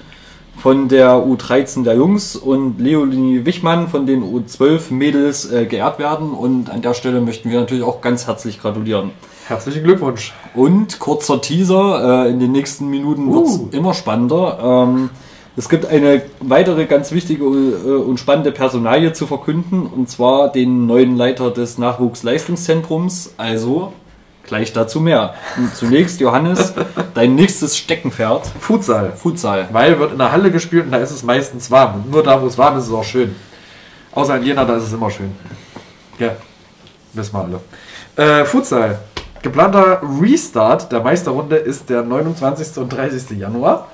von 0.57 0.87
der 0.87 1.11
U13 1.11 1.83
der 1.83 1.95
Jungs 1.95 2.35
und 2.35 2.79
Leonie 2.79 3.45
Wichmann 3.45 3.87
von 3.87 4.05
den 4.05 4.23
U12 4.23 4.91
Mädels 4.91 5.51
äh, 5.51 5.65
geehrt 5.65 5.99
werden. 5.99 6.31
Und 6.31 6.69
an 6.69 6.81
der 6.81 6.93
Stelle 6.93 7.21
möchten 7.21 7.49
wir 7.49 7.59
natürlich 7.59 7.83
auch 7.83 8.01
ganz 8.01 8.27
herzlich 8.27 8.59
gratulieren. 8.59 9.11
Herzlichen 9.47 9.83
Glückwunsch. 9.83 10.33
Und 10.55 10.99
kurzer 10.99 11.41
Teaser, 11.41 12.25
äh, 12.25 12.29
in 12.31 12.39
den 12.39 12.51
nächsten 12.51 12.89
Minuten 12.89 13.31
wird 13.33 13.47
es 13.47 13.57
uh. 13.57 13.69
immer 13.71 13.93
spannender. 13.93 14.85
Ähm, 14.87 15.09
es 15.55 15.69
gibt 15.69 15.85
eine 15.85 16.21
weitere 16.39 16.85
ganz 16.85 17.11
wichtige 17.11 17.43
äh, 17.43 17.95
und 17.95 18.19
spannende 18.19 18.51
Personalie 18.51 19.13
zu 19.13 19.25
verkünden, 19.25 19.87
und 19.87 20.09
zwar 20.09 20.51
den 20.51 20.85
neuen 20.85 21.15
Leiter 21.17 21.51
des 21.51 21.77
Nachwuchsleistungszentrums. 21.77 23.35
Also 23.37 23.93
gleich 24.47 24.73
dazu 24.73 24.99
mehr. 24.99 25.35
Und 25.57 25.75
zunächst, 25.75 26.19
Johannes, 26.19 26.73
dein 27.13 27.35
nächstes 27.35 27.77
Steckenpferd. 27.77 28.47
Futsal. 28.59 29.13
Futsal. 29.15 29.67
Weil 29.71 29.99
wird 29.99 30.13
in 30.13 30.17
der 30.17 30.31
Halle 30.31 30.51
gespielt 30.51 30.85
und 30.85 30.91
da 30.91 30.97
ist 30.97 31.11
es 31.11 31.23
meistens 31.23 31.69
warm. 31.69 32.03
Und 32.05 32.11
nur 32.11 32.23
da, 32.23 32.41
wo 32.41 32.47
es 32.47 32.57
warm 32.57 32.77
ist, 32.77 32.85
ist 32.85 32.89
es 32.89 32.95
auch 32.95 33.03
schön. 33.03 33.35
Außer 34.13 34.37
in 34.37 34.43
Jena, 34.43 34.65
da 34.65 34.77
ist 34.77 34.83
es 34.83 34.93
immer 34.93 35.11
schön. 35.11 35.31
Ja, 36.17 36.31
wissen 37.13 37.33
wir 37.33 37.43
alle. 37.43 38.41
Äh, 38.41 38.45
Futsal. 38.45 38.99
Geplanter 39.43 40.01
Restart 40.21 40.91
der 40.91 41.01
Meisterrunde 41.01 41.57
ist 41.57 41.89
der 41.89 42.01
29. 42.01 42.77
und 42.77 42.89
30. 42.89 43.37
Januar. 43.37 43.87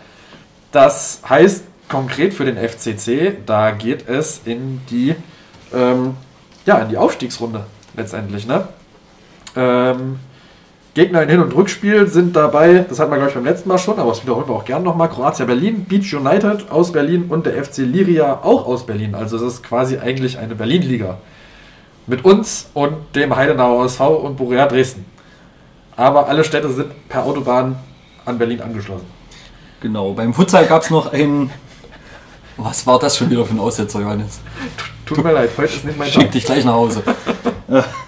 Das 0.71 1.21
heißt 1.27 1.65
konkret 1.89 2.33
für 2.33 2.45
den 2.45 2.57
FCC, 2.57 3.37
da 3.45 3.71
geht 3.71 4.07
es 4.07 4.41
in 4.45 4.81
die, 4.89 5.15
ähm, 5.73 6.15
ja, 6.65 6.79
in 6.79 6.89
die 6.89 6.97
Aufstiegsrunde 6.97 7.65
letztendlich. 7.95 8.47
Ne? 8.47 8.67
Ähm, 9.55 10.19
Gegner 10.93 11.23
in 11.23 11.29
Hin- 11.29 11.39
und 11.39 11.55
Rückspiel 11.55 12.07
sind 12.07 12.35
dabei, 12.35 12.85
das 12.87 12.99
hatten 12.99 13.09
wir 13.09 13.17
glaube 13.17 13.29
ich 13.29 13.35
beim 13.35 13.45
letzten 13.45 13.67
Mal 13.67 13.79
schon, 13.79 13.97
aber 13.97 14.11
das 14.11 14.21
wiederholen 14.21 14.47
wir 14.47 14.53
auch 14.53 14.65
gerne 14.65 14.85
nochmal, 14.85 15.09
Kroatia 15.09 15.45
Berlin, 15.45 15.85
Beach 15.85 16.13
United 16.13 16.69
aus 16.69 16.91
Berlin 16.91 17.25
und 17.29 17.47
der 17.47 17.63
FC 17.63 17.79
Liria 17.79 18.41
auch 18.43 18.67
aus 18.67 18.85
Berlin. 18.85 19.15
Also 19.15 19.37
es 19.37 19.41
ist 19.41 19.63
quasi 19.63 19.97
eigentlich 19.97 20.37
eine 20.37 20.53
Berlin-Liga. 20.53 21.17
Mit 22.05 22.23
uns 22.25 22.69
und 22.73 22.97
dem 23.15 23.35
Heidenauer 23.35 23.85
SV 23.85 24.17
und 24.17 24.37
Borea 24.37 24.67
Dresden. 24.67 25.05
Aber 25.95 26.27
alle 26.27 26.43
Städte 26.43 26.69
sind 26.69 27.09
per 27.09 27.23
Autobahn 27.23 27.77
an 28.25 28.37
Berlin 28.37 28.61
angeschlossen. 28.61 29.07
Genau, 29.81 30.13
beim 30.13 30.33
Futsal 30.33 30.65
gab 30.65 30.83
es 30.83 30.91
noch 30.91 31.11
ein. 31.11 31.49
Was 32.57 32.85
war 32.85 32.99
das 32.99 33.17
schon 33.17 33.31
wieder 33.31 33.45
für 33.45 33.55
ein 33.55 33.59
Aussetzer, 33.59 33.99
Johannes? 33.99 34.39
Tut 35.07 35.23
mir 35.23 35.31
leid, 35.31 35.49
heute 35.57 35.73
ist 35.73 35.85
nicht 35.85 35.97
mein 35.97 36.11
Tag. 36.11 36.21
Schick 36.21 36.31
dich 36.31 36.45
gleich 36.45 36.63
nach 36.63 36.73
Hause. 36.73 37.01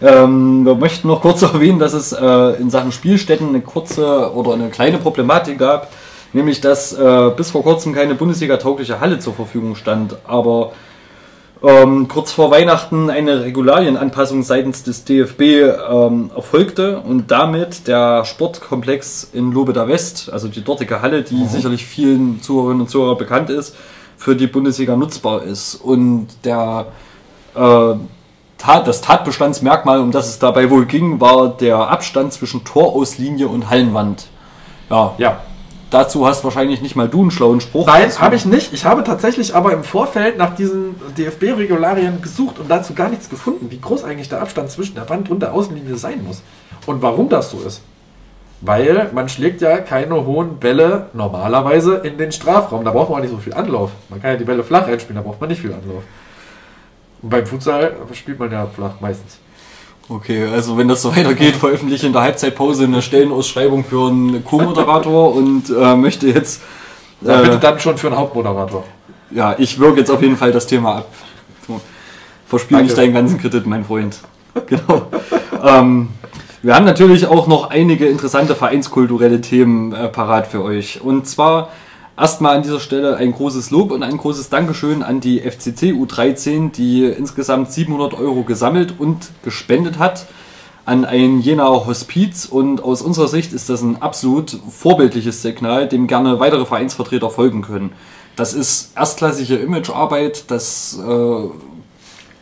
ähm, 0.00 0.64
wir 0.64 0.74
möchten 0.74 1.08
noch 1.08 1.22
kurz 1.22 1.42
erwähnen, 1.54 1.78
dass 1.78 1.92
es 1.92 2.12
äh, 2.12 2.60
in 2.60 2.70
Sachen 2.70 2.92
Spielstätten 2.92 3.48
eine 3.48 3.60
kurze 3.60 4.32
oder 4.34 4.54
eine 4.54 4.68
kleine 4.68 4.98
Problematik 4.98 5.58
gab, 5.58 5.92
nämlich 6.32 6.60
dass 6.60 6.92
äh, 6.92 7.30
bis 7.36 7.50
vor 7.50 7.62
kurzem 7.62 7.94
keine 7.94 8.14
Bundesliga-taugliche 8.14 9.00
Halle 9.00 9.18
zur 9.18 9.34
Verfügung 9.34 9.74
stand. 9.74 10.16
Aber 10.24 10.72
ähm, 11.62 12.08
kurz 12.08 12.32
vor 12.32 12.50
Weihnachten 12.50 13.08
eine 13.08 13.42
Regularienanpassung 13.42 14.42
seitens 14.42 14.82
des 14.82 15.04
DFB 15.04 15.40
ähm, 15.40 16.30
erfolgte 16.36 17.00
und 17.00 17.30
damit 17.30 17.88
der 17.88 18.24
Sportkomplex 18.26 19.30
in 19.32 19.52
Lobeda 19.52 19.88
West, 19.88 20.30
also 20.30 20.48
die 20.48 20.62
dortige 20.62 21.00
Halle, 21.00 21.22
die 21.22 21.34
mhm. 21.34 21.48
sicherlich 21.48 21.86
vielen 21.86 22.42
Zuhörerinnen 22.42 22.82
und 22.82 22.90
Zuhörern 22.90 23.16
bekannt 23.16 23.48
ist, 23.48 23.74
für 24.18 24.36
die 24.36 24.46
Bundesliga 24.46 24.96
nutzbar 24.96 25.44
ist. 25.44 25.76
Und 25.76 26.28
der, 26.44 26.88
äh, 27.54 27.94
Tat, 28.58 28.86
das 28.86 29.00
Tatbestandsmerkmal, 29.02 30.00
um 30.00 30.10
das 30.10 30.28
es 30.28 30.38
dabei 30.38 30.70
wohl 30.70 30.86
ging, 30.86 31.20
war 31.20 31.48
der 31.48 31.76
Abstand 31.76 32.32
zwischen 32.32 32.64
Torauslinie 32.64 33.48
und 33.48 33.68
Hallenwand. 33.68 34.28
Ja. 34.90 35.14
ja. 35.18 35.40
Dazu 35.90 36.26
hast 36.26 36.42
wahrscheinlich 36.42 36.82
nicht 36.82 36.96
mal 36.96 37.08
du 37.08 37.22
einen 37.22 37.30
schlauen 37.30 37.60
Spruch. 37.60 37.86
Nein, 37.86 38.10
habe 38.18 38.34
ich 38.34 38.44
nicht. 38.44 38.72
Ich 38.72 38.84
habe 38.84 39.04
tatsächlich 39.04 39.54
aber 39.54 39.72
im 39.72 39.84
Vorfeld 39.84 40.36
nach 40.36 40.56
diesen 40.56 40.96
DFB-Regularien 41.16 42.20
gesucht 42.22 42.58
und 42.58 42.68
dazu 42.68 42.92
gar 42.92 43.08
nichts 43.08 43.30
gefunden, 43.30 43.70
wie 43.70 43.80
groß 43.80 44.02
eigentlich 44.02 44.28
der 44.28 44.42
Abstand 44.42 44.70
zwischen 44.70 44.96
der 44.96 45.08
Wand 45.08 45.30
und 45.30 45.40
der 45.40 45.52
Außenlinie 45.52 45.96
sein 45.96 46.24
muss. 46.24 46.42
Und 46.86 47.02
warum 47.02 47.28
das 47.28 47.50
so 47.50 47.60
ist. 47.60 47.82
Weil 48.62 49.10
man 49.14 49.28
schlägt 49.28 49.60
ja 49.60 49.78
keine 49.78 50.26
hohen 50.26 50.58
Bälle 50.58 51.06
normalerweise 51.12 51.96
in 51.98 52.18
den 52.18 52.32
Strafraum. 52.32 52.84
Da 52.84 52.90
braucht 52.90 53.10
man 53.10 53.18
auch 53.18 53.22
nicht 53.22 53.30
so 53.30 53.38
viel 53.38 53.54
Anlauf. 53.54 53.92
Man 54.08 54.20
kann 54.20 54.32
ja 54.32 54.36
die 54.36 54.44
Bälle 54.44 54.64
flach 54.64 54.88
einspielen, 54.88 55.16
da 55.16 55.22
braucht 55.22 55.40
man 55.40 55.50
nicht 55.50 55.60
viel 55.60 55.72
Anlauf. 55.72 56.02
Und 57.22 57.30
beim 57.30 57.46
Futsal 57.46 57.96
spielt 58.12 58.38
man 58.38 58.50
ja 58.52 58.66
flach 58.66 59.00
meistens. 59.00 59.38
Okay, 60.08 60.44
also 60.44 60.78
wenn 60.78 60.86
das 60.86 61.02
so 61.02 61.14
weitergeht, 61.16 61.56
veröffentliche 61.60 62.06
in 62.06 62.12
der 62.12 62.22
Halbzeitpause 62.22 62.84
eine 62.84 63.02
Stellenausschreibung 63.02 63.84
für 63.84 64.08
einen 64.08 64.44
Co-Moderator 64.44 65.34
und 65.34 65.64
äh, 65.68 65.96
möchte 65.96 66.28
jetzt. 66.28 66.62
Äh, 67.24 67.28
ja, 67.28 67.40
bitte 67.42 67.58
dann 67.58 67.80
schon 67.80 67.98
für 67.98 68.06
einen 68.08 68.16
Hauptmoderator. 68.16 68.84
Ja, 69.30 69.56
ich 69.58 69.78
wirke 69.78 70.00
jetzt 70.00 70.10
auf 70.10 70.22
jeden 70.22 70.36
Fall 70.36 70.52
das 70.52 70.66
Thema 70.66 70.96
ab. 70.96 71.08
Verspiel 72.46 72.82
nicht 72.82 72.96
deinen 72.96 73.12
ganzen 73.12 73.38
Kredit, 73.38 73.66
mein 73.66 73.84
Freund. 73.84 74.20
Genau. 74.66 75.08
ähm, 75.64 76.08
wir 76.62 76.74
haben 76.74 76.84
natürlich 76.84 77.26
auch 77.26 77.46
noch 77.46 77.70
einige 77.70 78.06
interessante 78.06 78.54
vereinskulturelle 78.54 79.40
Themen 79.40 79.92
äh, 79.92 80.08
parat 80.08 80.46
für 80.46 80.62
euch. 80.62 81.00
Und 81.00 81.26
zwar 81.26 81.70
Erstmal 82.18 82.56
an 82.56 82.62
dieser 82.62 82.80
Stelle 82.80 83.16
ein 83.16 83.32
großes 83.32 83.70
Lob 83.70 83.90
und 83.90 84.02
ein 84.02 84.16
großes 84.16 84.48
Dankeschön 84.48 85.02
an 85.02 85.20
die 85.20 85.40
FCC 85.40 85.92
U13, 85.92 86.72
die 86.72 87.04
insgesamt 87.04 87.70
700 87.70 88.14
Euro 88.14 88.42
gesammelt 88.42 88.94
und 88.98 89.30
gespendet 89.42 89.98
hat 89.98 90.26
an 90.86 91.04
ein 91.04 91.40
Jenaer 91.40 91.84
Hospiz 91.84 92.46
und 92.46 92.82
aus 92.82 93.02
unserer 93.02 93.26
Sicht 93.26 93.52
ist 93.52 93.68
das 93.68 93.82
ein 93.82 94.00
absolut 94.00 94.56
vorbildliches 94.70 95.42
Signal, 95.42 95.88
dem 95.88 96.06
gerne 96.06 96.38
weitere 96.38 96.64
Vereinsvertreter 96.64 97.28
folgen 97.28 97.60
können. 97.60 97.92
Das 98.36 98.54
ist 98.54 98.96
erstklassige 98.96 99.56
Imagearbeit, 99.56 100.44
das 100.48 100.98
äh, 100.98 101.48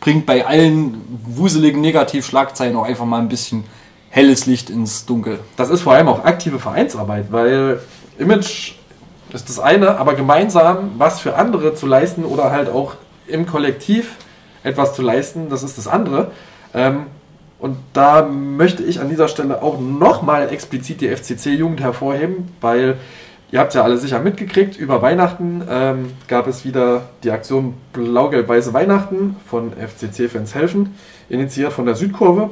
bringt 0.00 0.26
bei 0.26 0.46
allen 0.46 1.00
wuseligen 1.24 1.80
Negativschlagzeilen 1.80 2.76
auch 2.76 2.84
einfach 2.84 3.06
mal 3.06 3.20
ein 3.20 3.28
bisschen 3.28 3.64
helles 4.10 4.44
Licht 4.44 4.68
ins 4.68 5.06
Dunkel. 5.06 5.40
Das 5.56 5.70
ist 5.70 5.80
vor 5.80 5.94
allem 5.94 6.08
auch 6.08 6.24
aktive 6.24 6.58
Vereinsarbeit, 6.58 7.32
weil 7.32 7.80
Image 8.18 8.74
das 9.34 9.40
ist 9.40 9.48
das 9.48 9.58
eine, 9.58 9.98
aber 9.98 10.14
gemeinsam 10.14 10.92
was 10.96 11.18
für 11.18 11.34
andere 11.34 11.74
zu 11.74 11.88
leisten 11.88 12.24
oder 12.24 12.52
halt 12.52 12.68
auch 12.68 12.94
im 13.26 13.46
Kollektiv 13.46 14.14
etwas 14.62 14.94
zu 14.94 15.02
leisten, 15.02 15.48
das 15.48 15.64
ist 15.64 15.76
das 15.76 15.88
andere. 15.88 16.30
Ähm, 16.72 17.06
und 17.58 17.78
da 17.94 18.22
möchte 18.22 18.84
ich 18.84 19.00
an 19.00 19.08
dieser 19.08 19.26
Stelle 19.26 19.60
auch 19.60 19.80
nochmal 19.80 20.50
explizit 20.52 21.00
die 21.00 21.08
FCC-Jugend 21.08 21.80
hervorheben, 21.80 22.52
weil 22.60 22.96
ihr 23.50 23.58
habt 23.58 23.74
ja 23.74 23.82
alle 23.82 23.98
sicher 23.98 24.20
mitgekriegt, 24.20 24.76
über 24.76 25.02
Weihnachten 25.02 25.64
ähm, 25.68 26.12
gab 26.28 26.46
es 26.46 26.64
wieder 26.64 27.08
die 27.24 27.32
Aktion 27.32 27.74
Blau-Gelb-Weiße 27.92 28.72
Weihnachten 28.72 29.34
von 29.50 29.72
FCC-Fans 29.72 30.54
helfen, 30.54 30.94
initiiert 31.28 31.72
von 31.72 31.86
der 31.86 31.96
Südkurve. 31.96 32.50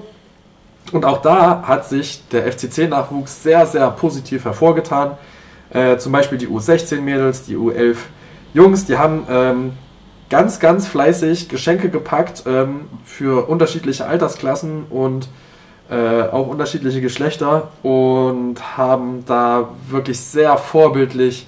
Und 0.91 1.05
auch 1.05 1.23
da 1.23 1.63
hat 1.65 1.89
sich 1.89 2.27
der 2.33 2.51
FCC-Nachwuchs 2.51 3.45
sehr, 3.45 3.67
sehr 3.67 3.89
positiv 3.93 4.47
hervorgetan. 4.47 5.13
Äh, 5.73 5.97
zum 5.99 6.13
Beispiel 6.13 6.39
die 6.39 6.49
U16-Mädels, 6.49 7.45
die 7.45 7.57
U11 7.57 7.97
Jungs, 8.55 8.85
die 8.85 8.99
haben 8.99 9.27
ähm, 9.31 9.73
ganz, 10.29 10.61
ganz 10.61 10.87
fleißig 10.87 11.49
Geschenke 11.49 11.89
gepackt 11.89 12.45
ähm, 12.47 12.83
für 13.05 13.49
unterschiedliche 13.49 14.07
Altersklassen 14.07 14.85
und 14.91 15.29
äh, 15.91 16.23
auch 16.23 16.49
unterschiedliche 16.49 17.01
Geschlechter 17.01 17.69
und 17.83 18.77
haben 18.77 19.25
da 19.27 19.71
wirklich 19.89 20.21
sehr 20.21 20.57
vorbildlich 20.57 21.47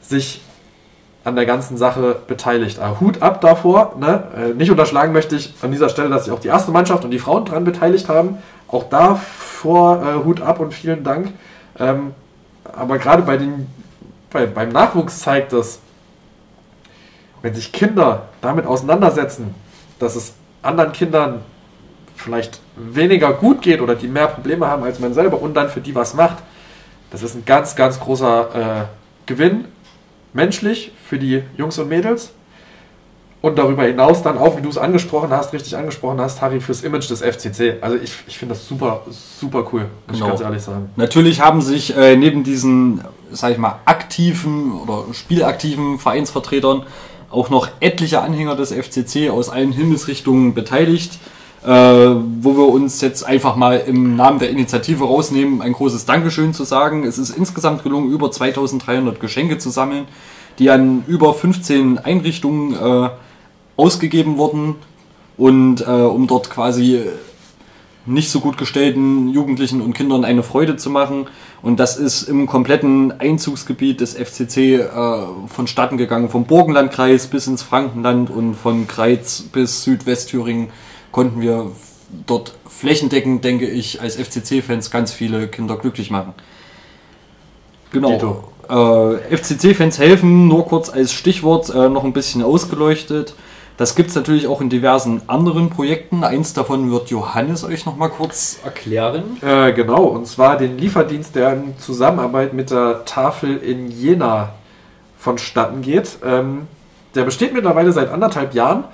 sich 0.00 0.42
an 1.24 1.36
der 1.36 1.46
ganzen 1.46 1.76
Sache 1.76 2.16
beteiligt. 2.26 2.78
Äh, 2.78 3.00
Hut 3.00 3.22
ab 3.22 3.40
davor. 3.40 3.94
Ne? 3.98 4.24
Äh, 4.36 4.54
nicht 4.54 4.70
unterschlagen 4.70 5.12
möchte 5.12 5.36
ich 5.36 5.54
an 5.62 5.70
dieser 5.70 5.88
Stelle, 5.88 6.08
dass 6.08 6.24
sich 6.24 6.32
auch 6.32 6.40
die 6.40 6.48
erste 6.48 6.72
Mannschaft 6.72 7.04
und 7.04 7.10
die 7.10 7.18
Frauen 7.18 7.44
daran 7.44 7.64
beteiligt 7.64 8.08
haben. 8.08 8.38
Auch 8.68 8.84
davor 8.84 10.02
äh, 10.02 10.24
Hut 10.24 10.40
ab 10.40 10.60
und 10.60 10.72
vielen 10.72 11.04
Dank. 11.04 11.32
Ähm, 11.78 12.14
aber 12.76 12.98
gerade 12.98 13.22
bei 13.22 13.36
den, 13.36 13.66
bei, 14.30 14.46
beim 14.46 14.70
Nachwuchs 14.70 15.20
zeigt 15.20 15.52
das, 15.52 15.80
wenn 17.42 17.54
sich 17.54 17.72
Kinder 17.72 18.28
damit 18.40 18.66
auseinandersetzen, 18.66 19.54
dass 19.98 20.16
es 20.16 20.34
anderen 20.62 20.92
Kindern 20.92 21.42
vielleicht 22.16 22.60
weniger 22.76 23.32
gut 23.32 23.62
geht 23.62 23.80
oder 23.80 23.94
die 23.94 24.08
mehr 24.08 24.26
Probleme 24.26 24.66
haben 24.66 24.82
als 24.82 24.98
man 24.98 25.14
selber 25.14 25.40
und 25.40 25.54
dann 25.54 25.70
für 25.70 25.80
die 25.80 25.94
was 25.94 26.14
macht, 26.14 26.38
das 27.10 27.22
ist 27.22 27.34
ein 27.34 27.44
ganz, 27.44 27.76
ganz 27.76 27.98
großer 27.98 28.54
äh, 28.54 28.84
Gewinn, 29.26 29.64
menschlich 30.32 30.92
für 31.06 31.18
die 31.18 31.42
Jungs 31.56 31.78
und 31.78 31.88
Mädels 31.88 32.32
und 33.42 33.58
darüber 33.58 33.84
hinaus 33.84 34.22
dann 34.22 34.36
auch, 34.36 34.56
wie 34.58 34.62
du 34.62 34.68
es 34.68 34.76
angesprochen 34.76 35.30
hast, 35.30 35.52
richtig 35.52 35.76
angesprochen 35.76 36.20
hast, 36.20 36.42
Harry, 36.42 36.60
fürs 36.60 36.82
Image 36.82 37.08
des 37.08 37.22
FCC. 37.22 37.76
Also 37.80 37.96
ich, 37.96 38.12
ich 38.26 38.38
finde 38.38 38.54
das 38.54 38.66
super, 38.66 39.02
super 39.10 39.66
cool, 39.72 39.86
muss 40.08 40.18
genau. 40.18 40.26
ich 40.26 40.30
ganz 40.30 40.40
ehrlich 40.40 40.62
sagen. 40.62 40.90
Natürlich 40.96 41.40
haben 41.40 41.62
sich 41.62 41.96
äh, 41.96 42.16
neben 42.16 42.44
diesen, 42.44 43.02
sag 43.30 43.52
ich 43.52 43.58
mal, 43.58 43.78
aktiven 43.86 44.72
oder 44.72 45.04
spielaktiven 45.12 45.98
Vereinsvertretern 45.98 46.82
auch 47.30 47.48
noch 47.48 47.68
etliche 47.78 48.20
Anhänger 48.20 48.56
des 48.56 48.72
FCC 48.72 49.30
aus 49.30 49.48
allen 49.48 49.72
Himmelsrichtungen 49.72 50.52
beteiligt. 50.52 51.18
Äh, 51.62 51.68
wo 51.68 52.56
wir 52.56 52.68
uns 52.68 53.02
jetzt 53.02 53.22
einfach 53.22 53.54
mal 53.54 53.82
im 53.86 54.16
Namen 54.16 54.38
der 54.38 54.48
Initiative 54.48 55.04
rausnehmen, 55.04 55.60
ein 55.60 55.74
großes 55.74 56.06
Dankeschön 56.06 56.54
zu 56.54 56.64
sagen. 56.64 57.04
Es 57.04 57.18
ist 57.18 57.36
insgesamt 57.36 57.82
gelungen, 57.82 58.10
über 58.10 58.30
2300 58.30 59.20
Geschenke 59.20 59.58
zu 59.58 59.68
sammeln, 59.68 60.06
die 60.58 60.70
an 60.70 61.04
über 61.06 61.34
15 61.34 61.98
Einrichtungen 61.98 62.72
äh, 62.72 63.10
ausgegeben 63.80 64.36
wurden 64.36 64.76
und 65.36 65.80
äh, 65.80 65.90
um 65.90 66.26
dort 66.26 66.50
quasi 66.50 67.00
nicht 68.06 68.30
so 68.30 68.40
gut 68.40 68.58
gestellten 68.58 69.28
Jugendlichen 69.28 69.80
und 69.80 69.94
Kindern 69.94 70.24
eine 70.24 70.42
Freude 70.42 70.76
zu 70.76 70.90
machen. 70.90 71.26
Und 71.62 71.80
das 71.80 71.96
ist 71.96 72.22
im 72.22 72.46
kompletten 72.46 73.20
Einzugsgebiet 73.20 74.00
des 74.00 74.14
FCC 74.14 74.76
äh, 74.76 74.88
vonstatten 75.46 75.96
gegangen, 75.96 76.28
vom 76.28 76.44
Burgenlandkreis 76.44 77.26
bis 77.26 77.46
ins 77.46 77.62
Frankenland 77.62 78.30
und 78.30 78.54
von 78.54 78.86
Kreiz 78.86 79.42
bis 79.42 79.84
Südwestthüringen 79.84 80.68
konnten 81.12 81.40
wir 81.40 81.72
dort 82.26 82.54
flächendeckend, 82.68 83.44
denke 83.44 83.68
ich, 83.68 84.00
als 84.00 84.16
FCC-Fans 84.16 84.90
ganz 84.90 85.12
viele 85.12 85.48
Kinder 85.48 85.76
glücklich 85.76 86.10
machen. 86.10 86.34
Genau. 87.92 88.44
Äh, 88.68 89.36
FCC-Fans 89.36 89.98
helfen, 89.98 90.48
nur 90.48 90.66
kurz 90.66 90.88
als 90.90 91.12
Stichwort 91.12 91.70
äh, 91.70 91.88
noch 91.88 92.04
ein 92.04 92.12
bisschen 92.12 92.42
ausgeleuchtet. 92.42 93.34
Das 93.80 93.94
gibt 93.94 94.10
es 94.10 94.14
natürlich 94.14 94.46
auch 94.46 94.60
in 94.60 94.68
diversen 94.68 95.22
anderen 95.26 95.70
Projekten. 95.70 96.22
Eins 96.22 96.52
davon 96.52 96.90
wird 96.90 97.08
Johannes 97.08 97.64
euch 97.64 97.86
noch 97.86 97.96
mal 97.96 98.10
kurz 98.10 98.58
erklären. 98.62 99.38
Äh, 99.40 99.72
genau, 99.72 100.02
und 100.02 100.26
zwar 100.26 100.58
den 100.58 100.76
Lieferdienst, 100.76 101.34
der 101.34 101.54
in 101.54 101.78
Zusammenarbeit 101.78 102.52
mit 102.52 102.70
der 102.70 103.06
Tafel 103.06 103.56
in 103.56 103.90
Jena 103.90 104.50
vonstatten 105.16 105.80
geht. 105.80 106.18
Ähm, 106.22 106.68
der 107.14 107.24
besteht 107.24 107.54
mittlerweile 107.54 107.90
seit 107.92 108.10
anderthalb 108.10 108.52
Jahren. 108.52 108.84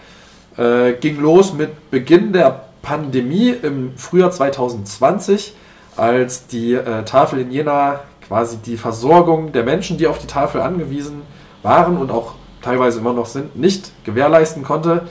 Äh, 0.56 0.92
ging 0.92 1.20
los 1.20 1.52
mit 1.52 1.90
Beginn 1.90 2.32
der 2.32 2.66
Pandemie 2.82 3.56
im 3.60 3.98
Frühjahr 3.98 4.30
2020, 4.30 5.56
als 5.96 6.46
die 6.46 6.74
äh, 6.74 7.02
Tafel 7.02 7.40
in 7.40 7.50
Jena 7.50 8.02
quasi 8.28 8.58
die 8.58 8.76
Versorgung 8.76 9.50
der 9.50 9.64
Menschen, 9.64 9.98
die 9.98 10.06
auf 10.06 10.20
die 10.20 10.28
Tafel 10.28 10.60
angewiesen 10.60 11.22
waren 11.64 11.96
und 11.96 12.12
auch 12.12 12.34
teilweise 12.66 12.98
immer 12.98 13.12
noch 13.12 13.26
sind, 13.26 13.56
nicht 13.56 13.92
gewährleisten 14.04 14.64
konnte, 14.64 15.02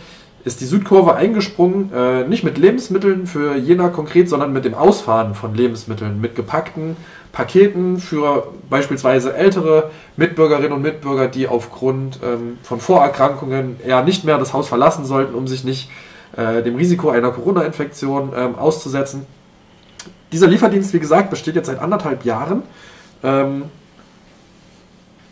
ist 0.44 0.62
die 0.62 0.66
Südkurve 0.66 1.16
eingesprungen, 1.16 1.92
äh, 1.94 2.28
nicht 2.28 2.44
mit 2.44 2.58
Lebensmitteln 2.58 3.26
für 3.26 3.56
Jena 3.56 3.88
konkret, 3.88 4.30
sondern 4.30 4.54
mit 4.54 4.66
dem 4.66 4.76
Ausfahren 4.76 5.34
von 5.34 5.56
Lebensmitteln, 5.56 6.22
mit 6.22 6.36
gepackten 6.36 6.98
Paketen 7.32 8.00
für 8.00 8.48
beispielsweise 8.70 9.34
ältere 9.34 9.90
Mitbürgerinnen 10.18 10.74
und 10.74 10.82
Mitbürger, 10.82 11.28
die 11.28 11.48
aufgrund 11.48 12.20
ähm, 12.24 12.58
von 12.62 12.80
Vorerkrankungen 12.80 13.78
eher 13.86 14.04
nicht 14.04 14.24
mehr 14.24 14.38
das 14.38 14.54
Haus 14.54 14.68
verlassen 14.68 15.06
sollten, 15.06 15.34
um 15.34 15.48
sich 15.48 15.64
nicht 15.64 15.90
äh, 16.38 16.62
dem 16.62 16.76
Risiko 16.76 17.10
einer 17.10 17.32
Corona-Infektion 17.32 18.34
ähm, 18.36 18.56
auszusetzen. 18.56 19.26
Dieser 20.32 20.48
Lieferdienst, 20.48 20.94
wie 20.94 21.00
gesagt, 21.00 21.30
besteht 21.30 21.56
jetzt 21.56 21.68
seit 21.68 21.80
anderthalb 21.80 22.24
Jahren. 22.26 22.64
Ähm, 23.24 23.64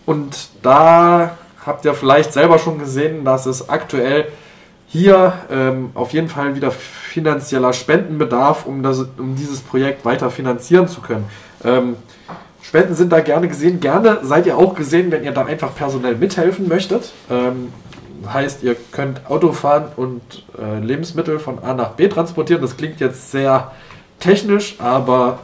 und 0.06 0.50
da 0.62 1.38
habt 1.66 1.86
ihr 1.86 1.94
vielleicht 1.94 2.34
selber 2.34 2.60
schon 2.60 2.80
gesehen, 2.80 3.26
dass 3.26 3.46
es 3.46 3.70
aktuell 3.70 4.28
hier 4.88 5.34
ähm, 5.50 5.90
auf 5.96 6.14
jeden 6.14 6.30
Fall 6.30 6.56
wieder 6.56 6.70
finanzieller 6.72 7.74
Spendenbedarf, 7.74 8.66
um, 8.66 8.84
das, 8.84 9.00
um 9.18 9.36
dieses 9.36 9.62
Projekt 9.62 10.06
weiter 10.06 10.30
finanzieren 10.30 10.88
zu 10.88 11.02
können. 11.02 11.26
Ähm, 11.64 11.96
Spenden 12.62 12.96
sind 12.96 13.12
da 13.12 13.20
gerne 13.20 13.48
gesehen. 13.48 13.80
Gerne 13.80 14.20
seid 14.24 14.46
ihr 14.46 14.58
auch 14.58 14.76
gesehen, 14.76 15.12
wenn 15.12 15.24
ihr 15.24 15.32
da 15.32 15.46
einfach 15.46 15.76
personell 15.76 16.16
mithelfen 16.16 16.68
möchtet. 16.68 17.12
Ähm, 17.30 17.74
heißt, 18.32 18.64
ihr 18.64 18.76
könnt 18.92 19.30
Auto 19.30 19.52
fahren 19.52 19.86
und 19.96 20.22
äh, 20.58 20.80
Lebensmittel 20.80 21.40
von 21.40 21.60
A 21.60 21.74
nach 21.74 21.92
B 21.92 22.08
transportieren. 22.08 22.62
Das 22.62 22.78
klingt 22.78 23.00
jetzt 23.00 23.32
sehr 23.32 23.72
technisch, 24.20 24.76
aber 24.80 25.40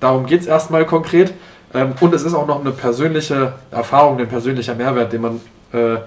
darum 0.00 0.26
geht 0.26 0.40
es 0.40 0.46
erstmal 0.46 0.86
konkret. 0.86 1.34
Ähm, 1.74 1.92
und 2.00 2.14
es 2.14 2.22
ist 2.22 2.34
auch 2.34 2.46
noch 2.46 2.60
eine 2.60 2.70
persönliche 2.70 3.54
Erfahrung, 3.70 4.18
ein 4.18 4.28
persönlicher 4.28 4.74
Mehrwert, 4.74 5.12
den 5.12 5.20
man 5.20 5.40
äh, 5.72 5.98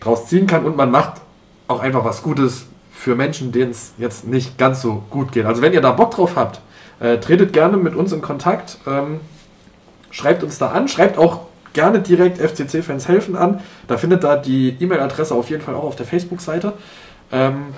draus 0.00 0.26
ziehen 0.26 0.46
kann 0.46 0.64
und 0.64 0.76
man 0.76 0.90
macht 0.90 1.20
auch 1.68 1.80
einfach 1.80 2.04
was 2.04 2.22
Gutes 2.22 2.66
für 2.92 3.14
Menschen, 3.14 3.52
denen 3.52 3.70
es 3.70 3.92
jetzt 3.98 4.26
nicht 4.26 4.58
ganz 4.58 4.80
so 4.80 5.02
gut 5.10 5.32
geht. 5.32 5.46
Also 5.46 5.62
wenn 5.62 5.72
ihr 5.72 5.80
da 5.80 5.92
Bock 5.92 6.12
drauf 6.12 6.36
habt, 6.36 6.60
äh, 7.00 7.18
tretet 7.18 7.52
gerne 7.52 7.76
mit 7.76 7.94
uns 7.94 8.12
in 8.12 8.22
Kontakt, 8.22 8.78
ähm, 8.86 9.20
schreibt 10.10 10.42
uns 10.42 10.58
da 10.58 10.68
an, 10.68 10.88
schreibt 10.88 11.18
auch 11.18 11.40
gerne 11.72 12.00
direkt 12.00 12.38
FCC-Fans 12.38 13.08
helfen 13.08 13.36
an. 13.36 13.60
Da 13.88 13.98
findet 13.98 14.24
da 14.24 14.36
die 14.36 14.76
E-Mail-Adresse 14.78 15.34
auf 15.34 15.50
jeden 15.50 15.62
Fall 15.62 15.74
auch 15.74 15.84
auf 15.84 15.96
der 15.96 16.06
Facebook-Seite. 16.06 16.72
Ähm, 17.32 17.74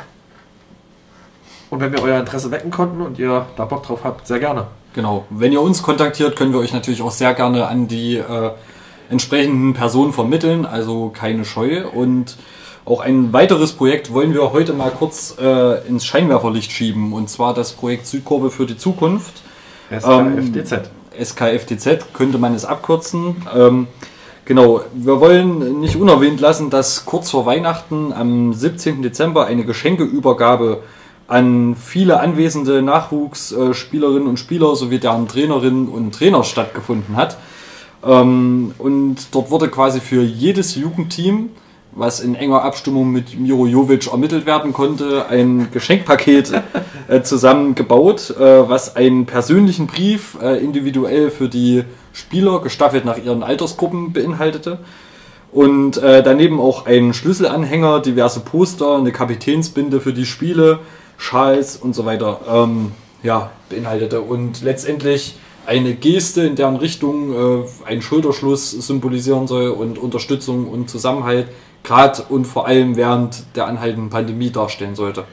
und 1.70 1.80
wenn 1.80 1.92
wir 1.92 2.02
euer 2.02 2.20
Interesse 2.20 2.50
wecken 2.50 2.70
konnten 2.70 3.00
und 3.00 3.18
ihr 3.18 3.46
da 3.56 3.64
Bock 3.64 3.82
drauf 3.82 4.04
habt, 4.04 4.26
sehr 4.26 4.38
gerne. 4.38 4.66
Genau. 4.94 5.24
Wenn 5.30 5.52
ihr 5.52 5.60
uns 5.60 5.82
kontaktiert, 5.82 6.36
können 6.36 6.52
wir 6.52 6.60
euch 6.60 6.72
natürlich 6.72 7.02
auch 7.02 7.10
sehr 7.10 7.34
gerne 7.34 7.66
an 7.66 7.88
die 7.88 8.16
äh, 8.16 8.50
entsprechenden 9.10 9.74
Personen 9.74 10.12
vermitteln, 10.12 10.66
also 10.66 11.10
keine 11.14 11.44
Scheu. 11.44 11.86
Und 11.88 12.36
auch 12.84 13.00
ein 13.00 13.32
weiteres 13.32 13.72
Projekt 13.72 14.12
wollen 14.12 14.32
wir 14.32 14.52
heute 14.52 14.72
mal 14.72 14.90
kurz 14.90 15.36
äh, 15.40 15.86
ins 15.88 16.06
Scheinwerferlicht 16.06 16.70
schieben, 16.70 17.12
und 17.12 17.28
zwar 17.28 17.54
das 17.54 17.72
Projekt 17.72 18.06
Südkurve 18.06 18.50
für 18.50 18.66
die 18.66 18.76
Zukunft. 18.76 19.42
SKFDZ. 19.90 20.72
Ähm, 20.72 21.24
SKFDZ 21.24 22.12
könnte 22.12 22.38
man 22.38 22.54
es 22.54 22.64
abkürzen. 22.64 23.36
Ähm, 23.54 23.86
genau, 24.44 24.82
wir 24.94 25.20
wollen 25.20 25.80
nicht 25.80 25.96
unerwähnt 25.96 26.40
lassen, 26.40 26.70
dass 26.70 27.06
kurz 27.06 27.30
vor 27.30 27.46
Weihnachten 27.46 28.12
am 28.12 28.52
17. 28.52 29.02
Dezember 29.02 29.46
eine 29.46 29.64
Geschenkeübergabe 29.64 30.82
an 31.28 31.74
viele 31.74 32.20
anwesende 32.20 32.82
Nachwuchsspielerinnen 32.82 34.28
und 34.28 34.38
Spieler 34.38 34.76
sowie 34.76 34.98
deren 34.98 35.26
Trainerinnen 35.26 35.88
und 35.88 36.14
Trainer 36.14 36.44
stattgefunden 36.44 37.16
hat. 37.16 37.36
Ähm, 38.04 38.74
und 38.78 39.16
dort 39.32 39.50
wurde 39.50 39.68
quasi 39.68 40.00
für 40.00 40.22
jedes 40.22 40.74
Jugendteam, 40.74 41.50
was 41.96 42.20
in 42.20 42.34
enger 42.34 42.62
Abstimmung 42.62 43.10
mit 43.10 43.38
Miro 43.38 43.66
Jovic 43.66 44.08
ermittelt 44.08 44.44
werden 44.44 44.72
konnte, 44.72 45.26
ein 45.28 45.68
Geschenkpaket 45.72 46.52
äh, 47.08 47.22
zusammengebaut, 47.22 48.30
äh, 48.38 48.68
was 48.68 48.96
einen 48.96 49.24
persönlichen 49.26 49.86
Brief 49.86 50.36
äh, 50.42 50.62
individuell 50.62 51.30
für 51.30 51.48
die 51.48 51.84
Spieler, 52.12 52.60
gestaffelt 52.60 53.04
nach 53.04 53.16
ihren 53.16 53.42
Altersgruppen, 53.42 54.12
beinhaltete. 54.12 54.78
Und 55.52 55.96
daneben 55.96 56.60
auch 56.60 56.84
einen 56.84 57.14
Schlüsselanhänger, 57.14 58.00
diverse 58.00 58.40
Poster, 58.40 58.96
eine 58.96 59.10
Kapitänsbinde 59.10 60.00
für 60.00 60.12
die 60.12 60.26
Spiele, 60.26 60.80
Schals 61.16 61.76
und 61.76 61.94
so 61.94 62.04
weiter 62.04 62.40
ähm, 62.50 62.92
ja, 63.22 63.50
beinhaltete. 63.70 64.20
Und 64.20 64.62
letztendlich 64.62 65.36
eine 65.66 65.94
Geste, 65.94 66.42
in 66.42 66.56
deren 66.56 66.76
Richtung 66.76 67.62
äh, 67.62 67.64
ein 67.86 68.02
Schulterschluss 68.02 68.70
symbolisieren 68.70 69.46
soll 69.46 69.70
und 69.70 69.98
Unterstützung 69.98 70.68
und 70.68 70.88
Zusammenhalt, 70.88 71.48
gerade 71.82 72.22
und 72.28 72.46
vor 72.46 72.66
allem 72.66 72.96
während 72.96 73.56
der 73.56 73.66
anhaltenden 73.66 74.10
Pandemie 74.10 74.50
darstellen 74.50 74.94
sollte. 74.94 75.24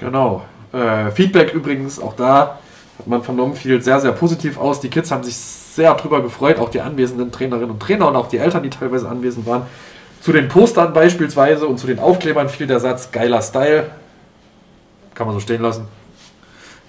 Genau. 0.00 0.42
Äh, 0.72 1.10
Feedback 1.10 1.54
übrigens 1.54 2.00
auch 2.00 2.14
da 2.14 2.58
hat 2.98 3.06
man 3.06 3.22
vernommen, 3.22 3.54
fiel 3.54 3.82
sehr, 3.82 4.00
sehr 4.00 4.12
positiv 4.12 4.58
aus. 4.58 4.80
Die 4.80 4.88
Kids 4.88 5.10
haben 5.10 5.24
sich 5.24 5.34
sehr 5.34 5.94
drüber 5.94 6.22
gefreut, 6.22 6.58
auch 6.58 6.68
die 6.68 6.80
anwesenden 6.80 7.32
Trainerinnen 7.32 7.70
und 7.70 7.80
Trainer 7.80 8.08
und 8.08 8.16
auch 8.16 8.28
die 8.28 8.38
Eltern, 8.38 8.62
die 8.62 8.70
teilweise 8.70 9.08
anwesend 9.08 9.46
waren. 9.46 9.62
Zu 10.20 10.32
den 10.32 10.48
Postern 10.48 10.92
beispielsweise 10.92 11.66
und 11.66 11.78
zu 11.78 11.86
den 11.86 11.98
Aufklebern 11.98 12.48
fiel 12.48 12.66
der 12.66 12.78
Satz 12.78 13.10
geiler 13.10 13.42
Style. 13.42 13.90
Kann 15.14 15.26
man 15.26 15.34
so 15.34 15.40
stehen 15.40 15.62
lassen. 15.62 15.86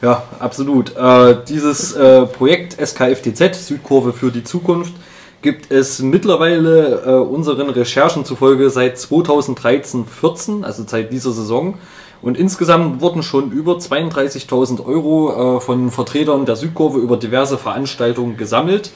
Ja, 0.03 0.23
absolut. 0.37 0.97
Äh, 0.97 1.37
dieses 1.47 1.93
äh, 1.95 2.25
Projekt 2.25 2.75
SKFTZ, 2.77 3.67
Südkurve 3.67 4.11
für 4.11 4.31
die 4.31 4.43
Zukunft, 4.43 4.93
gibt 5.41 5.71
es 5.71 6.01
mittlerweile 6.01 7.03
äh, 7.05 7.09
unseren 7.13 7.69
Recherchen 7.69 8.25
zufolge 8.25 8.69
seit 8.69 8.97
2013-14, 8.97 10.63
also 10.63 10.83
seit 10.85 11.13
dieser 11.13 11.31
Saison. 11.31 11.75
Und 12.21 12.37
insgesamt 12.37 12.99
wurden 12.99 13.23
schon 13.23 13.51
über 13.51 13.75
32.000 13.75 14.85
Euro 14.85 15.57
äh, 15.57 15.61
von 15.61 15.89
Vertretern 15.89 16.45
der 16.45 16.57
Südkurve 16.57 16.99
über 16.99 17.15
diverse 17.15 17.57
Veranstaltungen 17.57 18.35
gesammelt 18.35 18.91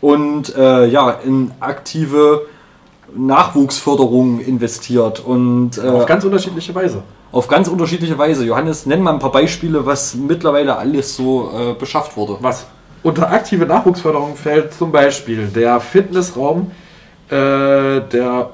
und 0.00 0.56
äh, 0.56 0.86
ja, 0.86 1.10
in 1.10 1.52
aktive 1.60 2.46
Nachwuchsförderung 3.16 4.40
investiert. 4.40 5.20
Und, 5.20 5.78
äh, 5.78 5.82
Auf 5.82 6.06
ganz 6.06 6.24
unterschiedliche 6.24 6.74
Weise 6.74 7.04
auf 7.30 7.48
ganz 7.48 7.68
unterschiedliche 7.68 8.16
Weise. 8.18 8.44
Johannes, 8.44 8.86
nenn 8.86 9.02
mal 9.02 9.12
ein 9.12 9.18
paar 9.18 9.32
Beispiele, 9.32 9.84
was 9.84 10.14
mittlerweile 10.14 10.76
alles 10.76 11.16
so 11.16 11.50
äh, 11.50 11.74
beschafft 11.74 12.16
wurde. 12.16 12.38
Was 12.40 12.66
unter 13.02 13.30
aktive 13.30 13.66
Nachwuchsförderung 13.66 14.36
fällt 14.36 14.74
zum 14.74 14.92
Beispiel 14.92 15.48
der 15.48 15.80
Fitnessraum, 15.80 16.70
äh, 17.28 18.00
der 18.00 18.50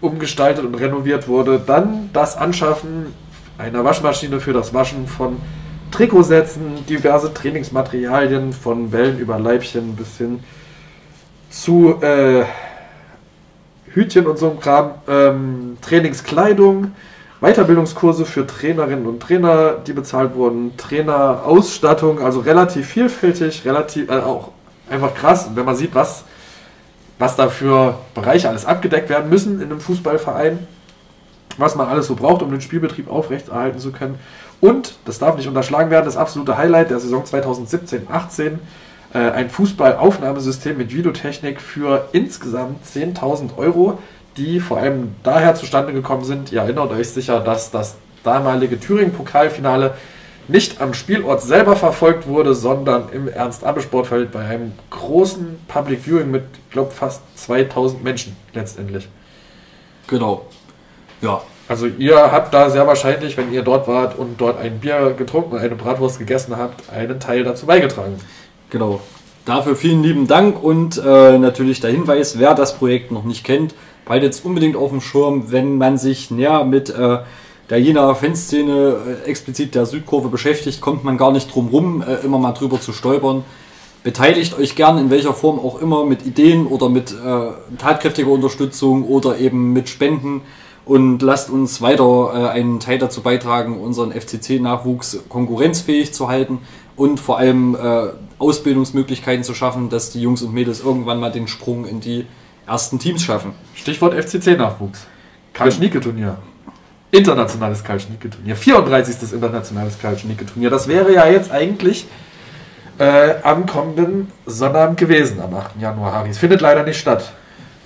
umgestaltet 0.00 0.64
und 0.64 0.74
renoviert 0.74 1.28
wurde. 1.28 1.60
Dann 1.64 2.10
das 2.12 2.36
Anschaffen 2.36 3.14
einer 3.58 3.84
Waschmaschine 3.84 4.40
für 4.40 4.52
das 4.52 4.74
Waschen 4.74 5.06
von 5.06 5.36
Trikotsätzen, 5.90 6.86
diverse 6.86 7.32
Trainingsmaterialien 7.32 8.52
von 8.52 8.92
Wellen 8.92 9.18
über 9.18 9.38
Leibchen 9.38 9.96
bis 9.96 10.18
hin 10.18 10.40
zu 11.50 11.96
äh, 12.02 12.44
Hütchen 13.92 14.26
und 14.26 14.38
so 14.38 14.50
einem 14.50 14.60
Kram, 14.60 14.90
ähm, 15.08 15.78
Trainingskleidung, 15.80 16.92
Weiterbildungskurse 17.40 18.24
für 18.24 18.46
Trainerinnen 18.46 19.06
und 19.06 19.20
Trainer, 19.20 19.76
die 19.86 19.92
bezahlt 19.92 20.34
wurden, 20.34 20.76
Trainerausstattung, 20.76 22.20
also 22.20 22.40
relativ 22.40 22.88
vielfältig, 22.88 23.64
relativ 23.64 24.10
äh, 24.10 24.14
auch 24.14 24.50
einfach 24.90 25.14
krass, 25.14 25.50
wenn 25.54 25.64
man 25.64 25.76
sieht, 25.76 25.94
was, 25.94 26.24
was 27.18 27.36
da 27.36 27.48
für 27.48 27.98
Bereiche 28.14 28.48
alles 28.48 28.66
abgedeckt 28.66 29.08
werden 29.08 29.30
müssen 29.30 29.60
in 29.60 29.70
einem 29.70 29.80
Fußballverein, 29.80 30.66
was 31.58 31.76
man 31.76 31.88
alles 31.88 32.08
so 32.08 32.16
braucht, 32.16 32.42
um 32.42 32.50
den 32.50 32.60
Spielbetrieb 32.60 33.08
aufrechterhalten 33.08 33.78
zu 33.78 33.92
können. 33.92 34.18
Und, 34.60 34.96
das 35.04 35.20
darf 35.20 35.36
nicht 35.36 35.46
unterschlagen 35.46 35.90
werden, 35.90 36.06
das 36.06 36.16
absolute 36.16 36.56
Highlight 36.56 36.90
der 36.90 36.98
Saison 36.98 37.22
2017-18, 37.22 38.58
äh, 39.14 39.18
ein 39.18 39.48
Fußballaufnahmesystem 39.48 40.76
mit 40.76 40.92
Videotechnik 40.92 41.60
für 41.60 42.08
insgesamt 42.12 42.84
10.000 42.84 43.56
Euro, 43.56 43.98
die 44.38 44.60
vor 44.60 44.78
allem 44.78 45.14
daher 45.22 45.54
zustande 45.54 45.92
gekommen 45.92 46.24
sind. 46.24 46.52
Ihr 46.52 46.60
erinnert 46.60 46.90
euch 46.92 47.10
sicher, 47.10 47.40
dass 47.40 47.70
das 47.70 47.96
damalige 48.22 48.80
Thüringen-Pokalfinale 48.80 49.94
nicht 50.46 50.80
am 50.80 50.94
Spielort 50.94 51.42
selber 51.42 51.76
verfolgt 51.76 52.26
wurde, 52.26 52.54
sondern 52.54 53.10
im 53.12 53.28
Ernst-Abbe-Sportfeld 53.28 54.32
bei 54.32 54.40
einem 54.40 54.72
großen 54.90 55.58
Public 55.68 56.00
Viewing 56.00 56.30
mit, 56.30 56.44
ich 56.66 56.72
glaube, 56.72 56.90
fast 56.90 57.20
2000 57.36 58.02
Menschen 58.02 58.36
letztendlich. 58.54 59.08
Genau. 60.06 60.46
Ja. 61.20 61.42
Also 61.68 61.86
ihr 61.86 62.16
habt 62.16 62.54
da 62.54 62.70
sehr 62.70 62.86
wahrscheinlich, 62.86 63.36
wenn 63.36 63.52
ihr 63.52 63.62
dort 63.62 63.86
wart 63.88 64.18
und 64.18 64.40
dort 64.40 64.58
ein 64.58 64.80
Bier 64.80 65.14
getrunken 65.18 65.52
und 65.52 65.58
eine 65.58 65.76
Bratwurst 65.76 66.18
gegessen 66.18 66.56
habt, 66.56 66.90
einen 66.90 67.20
Teil 67.20 67.44
dazu 67.44 67.66
beigetragen. 67.66 68.18
Genau. 68.70 69.00
Dafür 69.44 69.76
vielen 69.76 70.02
lieben 70.02 70.26
Dank 70.26 70.62
und 70.62 70.96
äh, 70.96 71.38
natürlich 71.38 71.80
der 71.80 71.90
Hinweis, 71.90 72.38
wer 72.38 72.54
das 72.54 72.74
Projekt 72.76 73.12
noch 73.12 73.24
nicht 73.24 73.44
kennt, 73.44 73.74
bald 74.08 74.22
jetzt 74.22 74.44
unbedingt 74.44 74.76
auf 74.76 74.90
dem 74.90 75.00
Schirm, 75.00 75.52
wenn 75.52 75.78
man 75.78 75.98
sich 75.98 76.30
näher 76.30 76.64
mit 76.64 76.90
äh, 76.90 77.18
der 77.70 77.80
Jenaer 77.80 78.14
Fanszene, 78.14 78.96
äh, 79.24 79.28
explizit 79.28 79.74
der 79.74 79.86
Südkurve 79.86 80.28
beschäftigt, 80.28 80.80
kommt 80.80 81.04
man 81.04 81.18
gar 81.18 81.30
nicht 81.30 81.54
drum 81.54 81.68
rum, 81.68 82.02
äh, 82.02 82.24
immer 82.24 82.38
mal 82.38 82.52
drüber 82.52 82.80
zu 82.80 82.92
stolpern. 82.92 83.44
Beteiligt 84.02 84.58
euch 84.58 84.74
gern 84.74 84.96
in 84.98 85.10
welcher 85.10 85.34
Form 85.34 85.58
auch 85.58 85.80
immer 85.80 86.04
mit 86.04 86.24
Ideen 86.24 86.66
oder 86.66 86.88
mit 86.88 87.12
äh, 87.12 87.76
tatkräftiger 87.78 88.30
Unterstützung 88.30 89.04
oder 89.04 89.38
eben 89.38 89.72
mit 89.72 89.88
Spenden 89.88 90.42
und 90.86 91.20
lasst 91.20 91.50
uns 91.50 91.82
weiter 91.82 92.32
äh, 92.32 92.48
einen 92.48 92.80
Teil 92.80 92.98
dazu 92.98 93.20
beitragen, 93.20 93.78
unseren 93.78 94.12
FCC-Nachwuchs 94.12 95.24
konkurrenzfähig 95.28 96.14
zu 96.14 96.28
halten 96.28 96.60
und 96.96 97.20
vor 97.20 97.38
allem 97.38 97.74
äh, 97.74 98.08
Ausbildungsmöglichkeiten 98.38 99.44
zu 99.44 99.52
schaffen, 99.52 99.90
dass 99.90 100.10
die 100.10 100.22
Jungs 100.22 100.42
und 100.42 100.54
Mädels 100.54 100.80
irgendwann 100.80 101.20
mal 101.20 101.30
den 101.30 101.46
Sprung 101.46 101.84
in 101.84 102.00
die 102.00 102.24
ersten 102.66 102.98
Teams 102.98 103.22
schaffen. 103.22 103.52
Stichwort 103.78 104.14
FCC-Nachwuchs. 104.14 105.06
Karl-Schnieke-Turnier. 105.54 106.36
Internationales 107.10 107.82
Karl-Schnieke-Turnier. 107.84 108.56
34. 108.56 109.32
internationales 109.32 109.98
Karl-Schnieke-Turnier. 110.00 110.68
Das 110.68 110.88
wäre 110.88 111.12
ja 111.14 111.26
jetzt 111.26 111.50
eigentlich 111.50 112.06
äh, 112.98 113.34
am 113.42 113.66
kommenden 113.66 114.30
Sonnabend 114.46 114.98
gewesen, 114.98 115.40
am 115.40 115.54
8. 115.54 115.80
Januar, 115.80 116.12
Haris. 116.12 116.38
Findet 116.38 116.60
leider 116.60 116.82
nicht 116.82 116.98
statt. 116.98 117.32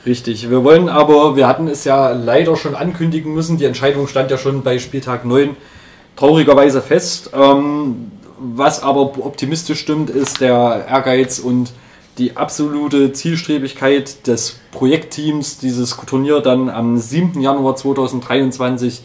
Richtig, 0.05 0.50
wir 0.50 0.64
wollen 0.64 0.88
aber, 0.88 1.37
wir 1.37 1.46
hatten 1.46 1.68
es 1.68 1.85
ja 1.85 2.11
leider 2.11 2.57
schon 2.57 2.74
ankündigen 2.74 3.33
müssen, 3.35 3.57
die 3.57 3.66
Entscheidung 3.66 4.09
stand 4.09 4.33
ja 4.33 4.38
schon 4.38 4.62
bei 4.64 4.81
Spieltag 4.81 5.24
9 5.24 5.57
traurigerweise 6.16 6.83
fest. 6.83 7.31
Ähm, 7.35 8.11
was 8.38 8.83
aber 8.83 9.02
optimistisch 9.02 9.78
stimmt, 9.78 10.11
ist 10.11 10.40
der 10.40 10.87
Ehrgeiz 10.88 11.38
und 11.38 11.72
die 12.18 12.37
absolute 12.37 13.12
Zielstrebigkeit 13.12 14.27
des 14.27 14.61
Projektteams, 14.70 15.59
dieses 15.59 15.96
Turnier 16.07 16.40
dann 16.40 16.68
am 16.68 16.98
7. 16.98 17.40
Januar 17.40 17.77
2023 17.77 19.03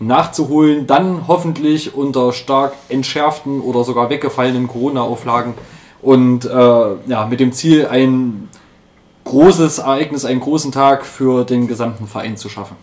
nachzuholen, 0.00 0.86
dann 0.86 1.28
hoffentlich 1.28 1.94
unter 1.94 2.32
stark 2.32 2.72
entschärften 2.88 3.60
oder 3.60 3.84
sogar 3.84 4.10
weggefallenen 4.10 4.66
Corona-Auflagen 4.66 5.54
und 6.02 6.44
äh, 6.46 6.48
ja, 7.06 7.26
mit 7.28 7.40
dem 7.40 7.52
Ziel, 7.52 7.86
ein 7.86 8.48
großes 9.24 9.78
Ereignis, 9.78 10.24
einen 10.24 10.40
großen 10.40 10.72
Tag 10.72 11.04
für 11.04 11.44
den 11.44 11.68
gesamten 11.68 12.06
Verein 12.06 12.36
zu 12.36 12.48
schaffen. 12.48 12.76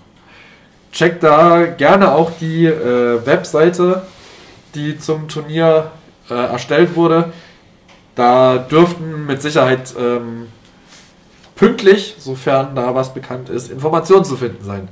Checkt 0.92 1.24
da 1.24 1.66
gerne 1.66 2.14
auch 2.14 2.32
die 2.40 2.66
äh, 2.66 3.26
Webseite, 3.26 4.04
die 4.76 4.98
zum 4.98 5.28
Turnier 5.28 5.92
äh, 6.30 6.34
erstellt 6.34 6.96
wurde. 6.96 7.34
Da 8.18 8.58
dürften 8.58 9.28
mit 9.28 9.44
Sicherheit 9.44 9.94
ähm, 9.98 10.48
pünktlich, 11.56 12.16
sofern 12.18 12.76
da 12.76 12.96
was 12.96 13.14
bekannt 13.14 13.50
ist, 13.50 13.70
Informationen 13.72 14.26
zu 14.26 14.36
finden 14.36 14.66
sein 14.66 14.90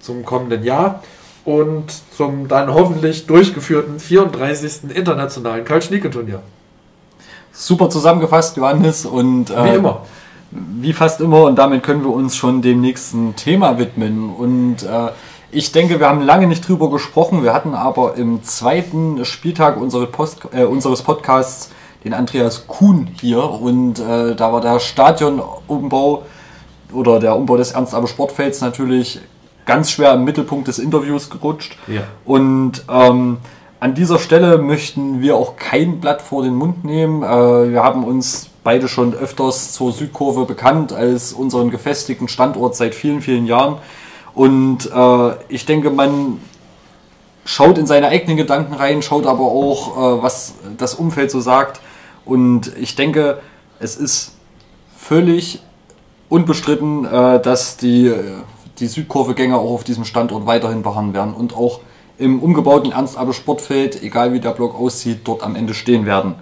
zum 0.00 0.24
kommenden 0.24 0.64
Jahr 0.64 1.02
und 1.44 1.84
zum 2.16 2.48
dann 2.48 2.74
hoffentlich 2.74 3.26
durchgeführten 3.26 4.00
34. 4.00 4.90
internationalen 4.94 5.64
Karl-Schnieke-Turnier. 5.64 6.42
Super 7.52 7.88
zusammengefasst, 7.88 8.56
Johannes. 8.56 9.06
Und, 9.06 9.50
äh, 9.50 9.64
wie 9.64 9.76
immer. 9.76 10.02
Wie 10.50 10.92
fast 10.92 11.20
immer. 11.20 11.44
Und 11.44 11.56
damit 11.56 11.84
können 11.84 12.02
wir 12.02 12.10
uns 12.10 12.36
schon 12.36 12.60
dem 12.60 12.80
nächsten 12.80 13.36
Thema 13.36 13.78
widmen. 13.78 14.30
Und 14.30 14.82
äh, 14.82 15.10
ich 15.52 15.70
denke, 15.70 16.00
wir 16.00 16.08
haben 16.08 16.22
lange 16.22 16.48
nicht 16.48 16.66
drüber 16.66 16.90
gesprochen. 16.90 17.44
Wir 17.44 17.54
hatten 17.54 17.74
aber 17.74 18.16
im 18.16 18.42
zweiten 18.42 19.24
Spieltag 19.24 19.76
unsere 19.76 20.06
Post, 20.06 20.40
äh, 20.52 20.64
unseres 20.64 21.02
Podcasts 21.02 21.70
den 22.04 22.14
Andreas 22.14 22.66
Kuhn 22.66 23.08
hier. 23.20 23.42
Und 23.42 23.98
äh, 23.98 24.34
da 24.34 24.52
war 24.52 24.60
der 24.60 24.78
Stadionumbau 24.78 26.22
oder 26.92 27.18
der 27.18 27.36
Umbau 27.36 27.56
des 27.56 27.72
Ernst-Aber-Sportfelds 27.72 28.60
natürlich 28.60 29.20
ganz 29.66 29.90
schwer 29.90 30.12
im 30.14 30.24
Mittelpunkt 30.24 30.68
des 30.68 30.78
Interviews 30.78 31.30
gerutscht. 31.30 31.76
Ja. 31.86 32.02
Und 32.24 32.84
ähm, 32.88 33.38
an 33.80 33.94
dieser 33.94 34.18
Stelle 34.18 34.58
möchten 34.58 35.20
wir 35.20 35.36
auch 35.36 35.56
kein 35.56 36.00
Blatt 36.00 36.22
vor 36.22 36.42
den 36.42 36.54
Mund 36.54 36.84
nehmen. 36.84 37.22
Äh, 37.22 37.72
wir 37.72 37.82
haben 37.82 38.04
uns 38.04 38.48
beide 38.62 38.88
schon 38.88 39.14
öfters 39.14 39.72
zur 39.72 39.92
Südkurve 39.92 40.46
bekannt 40.46 40.92
als 40.92 41.32
unseren 41.32 41.70
gefestigten 41.70 42.28
Standort 42.28 42.76
seit 42.76 42.94
vielen, 42.94 43.20
vielen 43.20 43.46
Jahren. 43.46 43.76
Und 44.34 44.90
äh, 44.90 45.30
ich 45.48 45.66
denke, 45.66 45.90
man 45.90 46.40
schaut 47.44 47.78
in 47.78 47.86
seine 47.86 48.08
eigenen 48.08 48.36
Gedanken 48.36 48.74
rein, 48.74 49.02
schaut 49.02 49.26
aber 49.26 49.44
auch, 49.44 49.96
äh, 49.96 50.22
was 50.22 50.54
das 50.78 50.94
Umfeld 50.94 51.30
so 51.30 51.40
sagt. 51.40 51.80
Und 52.24 52.72
ich 52.78 52.96
denke, 52.96 53.40
es 53.78 53.96
ist 53.96 54.36
völlig 54.96 55.60
unbestritten, 56.28 57.04
äh, 57.04 57.40
dass 57.40 57.76
die 57.76 58.12
die 58.78 58.86
Südkurvegänger 58.86 59.58
auch 59.58 59.72
auf 59.72 59.84
diesem 59.84 60.04
Standort 60.04 60.46
weiterhin 60.46 60.82
beharren 60.82 61.14
werden 61.14 61.34
und 61.34 61.56
auch 61.56 61.80
im 62.18 62.40
umgebauten 62.40 62.92
Ernst-Abbe-Sportfeld, 62.92 64.02
egal 64.02 64.32
wie 64.32 64.40
der 64.40 64.50
Block 64.50 64.78
aussieht, 64.78 65.20
dort 65.24 65.42
am 65.42 65.56
Ende 65.56 65.74
stehen 65.74 66.06
werden. 66.06 66.36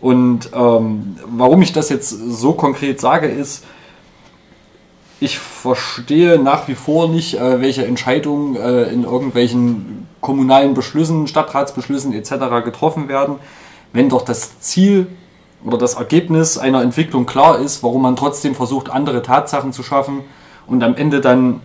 Und 0.00 0.50
ähm, 0.54 1.16
warum 1.26 1.62
ich 1.62 1.72
das 1.72 1.88
jetzt 1.88 2.10
so 2.10 2.54
konkret 2.54 3.00
sage, 3.00 3.28
ist, 3.28 3.64
ich 5.20 5.38
verstehe 5.38 6.38
nach 6.38 6.66
wie 6.66 6.74
vor 6.74 7.08
nicht, 7.08 7.34
äh, 7.34 7.60
welche 7.60 7.86
Entscheidungen 7.86 8.56
äh, 8.56 8.84
in 8.84 9.04
irgendwelchen 9.04 10.08
kommunalen 10.20 10.74
Beschlüssen, 10.74 11.28
Stadtratsbeschlüssen 11.28 12.12
etc. 12.12 12.64
getroffen 12.64 13.08
werden, 13.08 13.36
wenn 13.92 14.08
doch 14.08 14.22
das 14.22 14.60
Ziel 14.60 15.06
oder 15.64 15.78
das 15.78 15.94
Ergebnis 15.94 16.58
einer 16.58 16.82
Entwicklung 16.82 17.26
klar 17.26 17.58
ist, 17.58 17.82
warum 17.82 18.02
man 18.02 18.16
trotzdem 18.16 18.54
versucht, 18.54 18.90
andere 18.90 19.22
Tatsachen 19.22 19.72
zu 19.72 19.82
schaffen 19.82 20.20
und 20.66 20.82
am 20.82 20.94
Ende 20.94 21.20
dann 21.20 21.60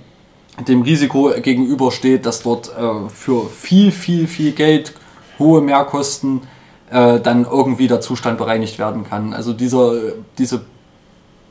dem 0.68 0.82
Risiko 0.82 1.32
gegenübersteht, 1.42 2.26
dass 2.26 2.42
dort 2.42 2.70
äh, 2.70 3.10
für 3.10 3.48
viel, 3.48 3.92
viel, 3.92 4.28
viel 4.28 4.52
Geld 4.54 4.94
hohe 5.38 5.62
Mehrkosten 5.62 6.42
äh, 6.90 7.20
dann 7.20 7.46
irgendwie 7.46 7.88
der 7.88 8.02
Zustand 8.02 8.38
bereinigt 8.38 8.80
werden 8.80 9.04
kann. 9.04 9.34
Also 9.34 9.54
dieser, 9.54 9.94
diese 10.38 10.62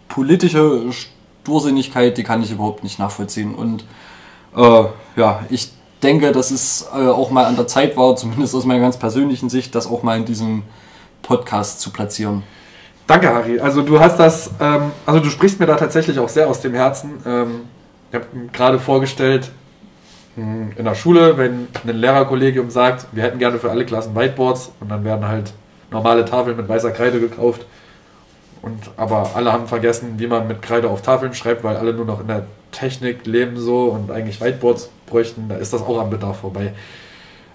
politische 0.09 0.82
Stursinnigkeit, 0.92 2.18
die 2.18 2.24
kann 2.24 2.42
ich 2.42 2.51
überhaupt 2.51 2.82
nicht 2.82 2.99
nachvollziehen. 2.99 3.55
Und 3.55 3.84
äh, 4.57 4.84
ja, 5.16 5.44
ich 5.51 5.70
denke, 6.03 6.32
dass 6.32 6.51
es 6.51 6.88
äh, 6.92 7.07
auch 7.07 7.30
mal 7.30 7.44
an 7.44 7.57
der 7.57 7.66
Zeit 7.66 7.97
war, 7.97 8.16
zumindest 8.16 8.55
aus 8.55 8.64
meiner 8.64 8.80
ganz 8.80 8.97
persönlichen 8.97 9.49
Sicht, 9.49 9.74
das 9.74 9.86
auch 9.86 10.03
mal 10.03 10.16
in 10.16 10.24
diesem 10.24 10.62
Podcast 11.27 11.81
zu 11.81 11.91
platzieren. 11.91 12.45
Danke, 13.07 13.29
Harry. 13.29 13.61
Also 13.61 13.83
du 13.83 14.01
hast 14.01 14.18
das, 14.18 14.51
ähm, 14.61 14.93
also 15.05 15.20
du 15.20 15.29
sprichst 15.29 15.61
mir 15.61 15.66
da 15.66 15.77
tatsächlich 15.77 16.18
auch 16.18 16.29
sehr 16.29 16.49
aus 16.49 16.61
dem 16.61 16.74
Herzen. 16.74 17.14
Ähm, 17.27 17.61
ich 18.11 18.14
habe 18.14 18.27
gerade 18.53 18.79
vorgestellt, 18.79 19.51
hm, 20.37 20.72
in 20.77 20.85
der 20.85 20.95
Schule, 20.95 21.37
wenn 21.37 21.68
ein 21.87 21.97
Lehrerkollegium 21.97 22.70
sagt, 22.70 23.07
wir 23.12 23.22
hätten 23.22 23.39
gerne 23.39 23.59
für 23.59 23.70
alle 23.70 23.85
Klassen 23.85 24.14
Whiteboards 24.14 24.72
und 24.81 24.89
dann 24.89 25.05
werden 25.05 25.27
halt 25.27 25.53
normale 25.91 26.24
Tafeln 26.24 26.57
mit 26.57 26.68
weißer 26.68 26.91
Kreide 26.93 27.20
gekauft. 27.20 27.66
Und 28.62 28.91
aber 28.97 29.31
alle 29.35 29.53
haben 29.53 29.68
vergessen, 29.68 30.14
wie 30.18 30.27
man 30.27 30.49
mit 30.49 30.62
Kreide 30.62 30.89
auf 30.91 31.03
Tafeln 31.03 31.35
schreibt, 31.35 31.62
weil 31.62 31.77
alle 31.77 31.93
nur 31.93 32.05
noch 32.05 32.20
in 32.20 32.27
der 32.27 32.47
Technik 32.72 33.27
leben 33.27 33.57
so 33.57 33.85
und 33.85 34.11
eigentlich 34.11 34.41
Whiteboards 34.41 34.91
bräuchten, 35.07 35.49
da 35.49 35.57
ist 35.57 35.72
das 35.72 35.83
auch 35.83 36.01
am 36.01 36.11
Bedarf 36.11 36.41
vorbei. 36.41 36.72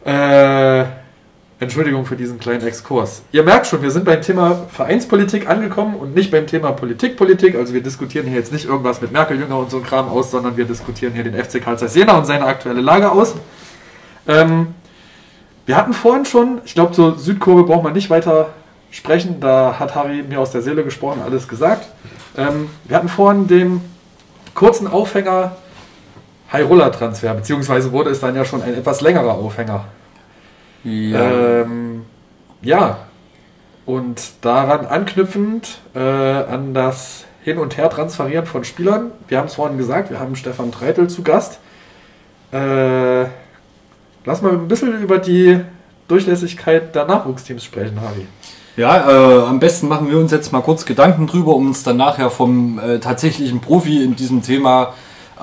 Äh, 0.06 0.86
Entschuldigung 1.62 2.08
für 2.08 2.16
diesen 2.16 2.40
kleinen 2.40 2.66
Exkurs. 2.66 3.22
Ihr 3.32 3.44
merkt 3.44 3.68
schon, 3.68 3.84
wir 3.84 3.92
sind 3.92 4.04
beim 4.04 4.20
Thema 4.20 4.66
Vereinspolitik 4.72 5.48
angekommen 5.48 5.96
und 5.96 6.16
nicht 6.16 6.32
beim 6.32 6.48
Thema 6.48 6.72
Politikpolitik. 6.72 7.56
Also 7.56 7.76
wir 7.76 7.84
diskutieren 7.84 8.26
hier 8.26 8.38
jetzt 8.38 8.52
nicht 8.52 8.66
irgendwas 8.66 9.00
mit 9.00 9.12
Merkel, 9.12 9.40
Jünger 9.40 9.60
und 9.60 9.70
so 9.70 9.78
ein 9.78 9.84
Kram 9.84 10.10
aus, 10.10 10.32
sondern 10.32 10.58
wir 10.58 10.66
diskutieren 10.66 11.14
hier 11.14 11.24
den 11.24 11.36
FC 11.36 11.64
Karl 11.64 11.78
Zeiss 11.78 11.94
Jena 11.94 12.18
und 12.18 12.26
seine 12.26 12.46
aktuelle 12.46 12.82
Lage 12.82 13.12
aus. 13.12 13.36
Ähm, 14.28 14.74
wir 15.68 15.78
hatten 15.78 15.94
vorhin 15.94 16.26
schon, 16.26 16.62
ich 16.66 16.74
glaube, 16.74 16.94
zur 16.94 17.20
Südkurve 17.20 17.64
braucht 17.64 17.84
man 17.84 17.94
nicht 17.94 18.10
weiter 18.10 18.50
sprechen, 18.90 19.40
da 19.40 19.76
hat 19.78 19.94
Harry 19.94 20.24
mir 20.24 20.40
aus 20.40 20.50
der 20.50 20.64
Seele 20.64 20.84
gesprochen, 20.84 21.22
alles 21.24 21.48
gesagt. 21.48 21.90
Ähm, 22.36 22.72
wir 22.86 22.98
hatten 22.98 23.08
vorhin 23.08 23.48
den 23.48 23.82
kurzen 24.56 24.88
Aufhänger 24.88 25.58
High-Roller-Transfer, 26.52 27.36
beziehungsweise 27.36 27.92
wurde 27.92 28.10
es 28.10 28.20
dann 28.20 28.36
ja 28.36 28.46
schon 28.46 28.64
ein 28.64 28.74
etwas 28.74 29.02
längerer 29.02 29.36
Aufhänger. 29.36 29.86
Ja. 30.84 31.62
Ähm, 31.62 32.06
ja. 32.62 33.00
Und 33.86 34.22
daran 34.42 34.86
anknüpfend 34.86 35.80
äh, 35.96 36.00
an 36.00 36.74
das 36.74 37.26
Hin- 37.44 37.58
und 37.58 37.78
Her-Transferieren 37.78 38.46
von 38.46 38.64
Spielern. 38.64 39.12
Wir 39.28 39.40
haben 39.40 39.48
es 39.48 39.56
vorhin 39.56 39.78
gesagt, 39.78 40.12
wir 40.12 40.20
haben 40.20 40.36
Stefan 40.36 40.72
Treitel 40.72 41.10
zu 41.10 41.24
Gast. 41.24 41.60
Äh, 42.52 43.24
lass 44.26 44.42
mal 44.42 44.54
ein 44.54 44.68
bisschen 44.68 45.02
über 45.02 45.18
die 45.18 45.60
Durchlässigkeit 46.08 46.94
der 46.94 47.06
Nachwuchsteams 47.06 47.64
sprechen, 47.64 48.00
Harry. 48.02 48.28
Ja, 48.78 49.10
äh, 49.10 49.44
am 49.44 49.60
besten 49.60 49.88
machen 49.88 50.10
wir 50.10 50.18
uns 50.18 50.32
jetzt 50.32 50.52
mal 50.52 50.62
kurz 50.62 50.86
Gedanken 50.86 51.28
drüber, 51.28 51.56
um 51.56 51.68
uns 51.68 51.84
dann 51.84 51.98
nachher 51.98 52.30
vom 52.30 52.80
äh, 52.80 53.00
tatsächlichen 53.00 53.60
Profi 53.60 54.04
in 54.04 54.16
diesem 54.16 54.42
Thema 54.42 54.94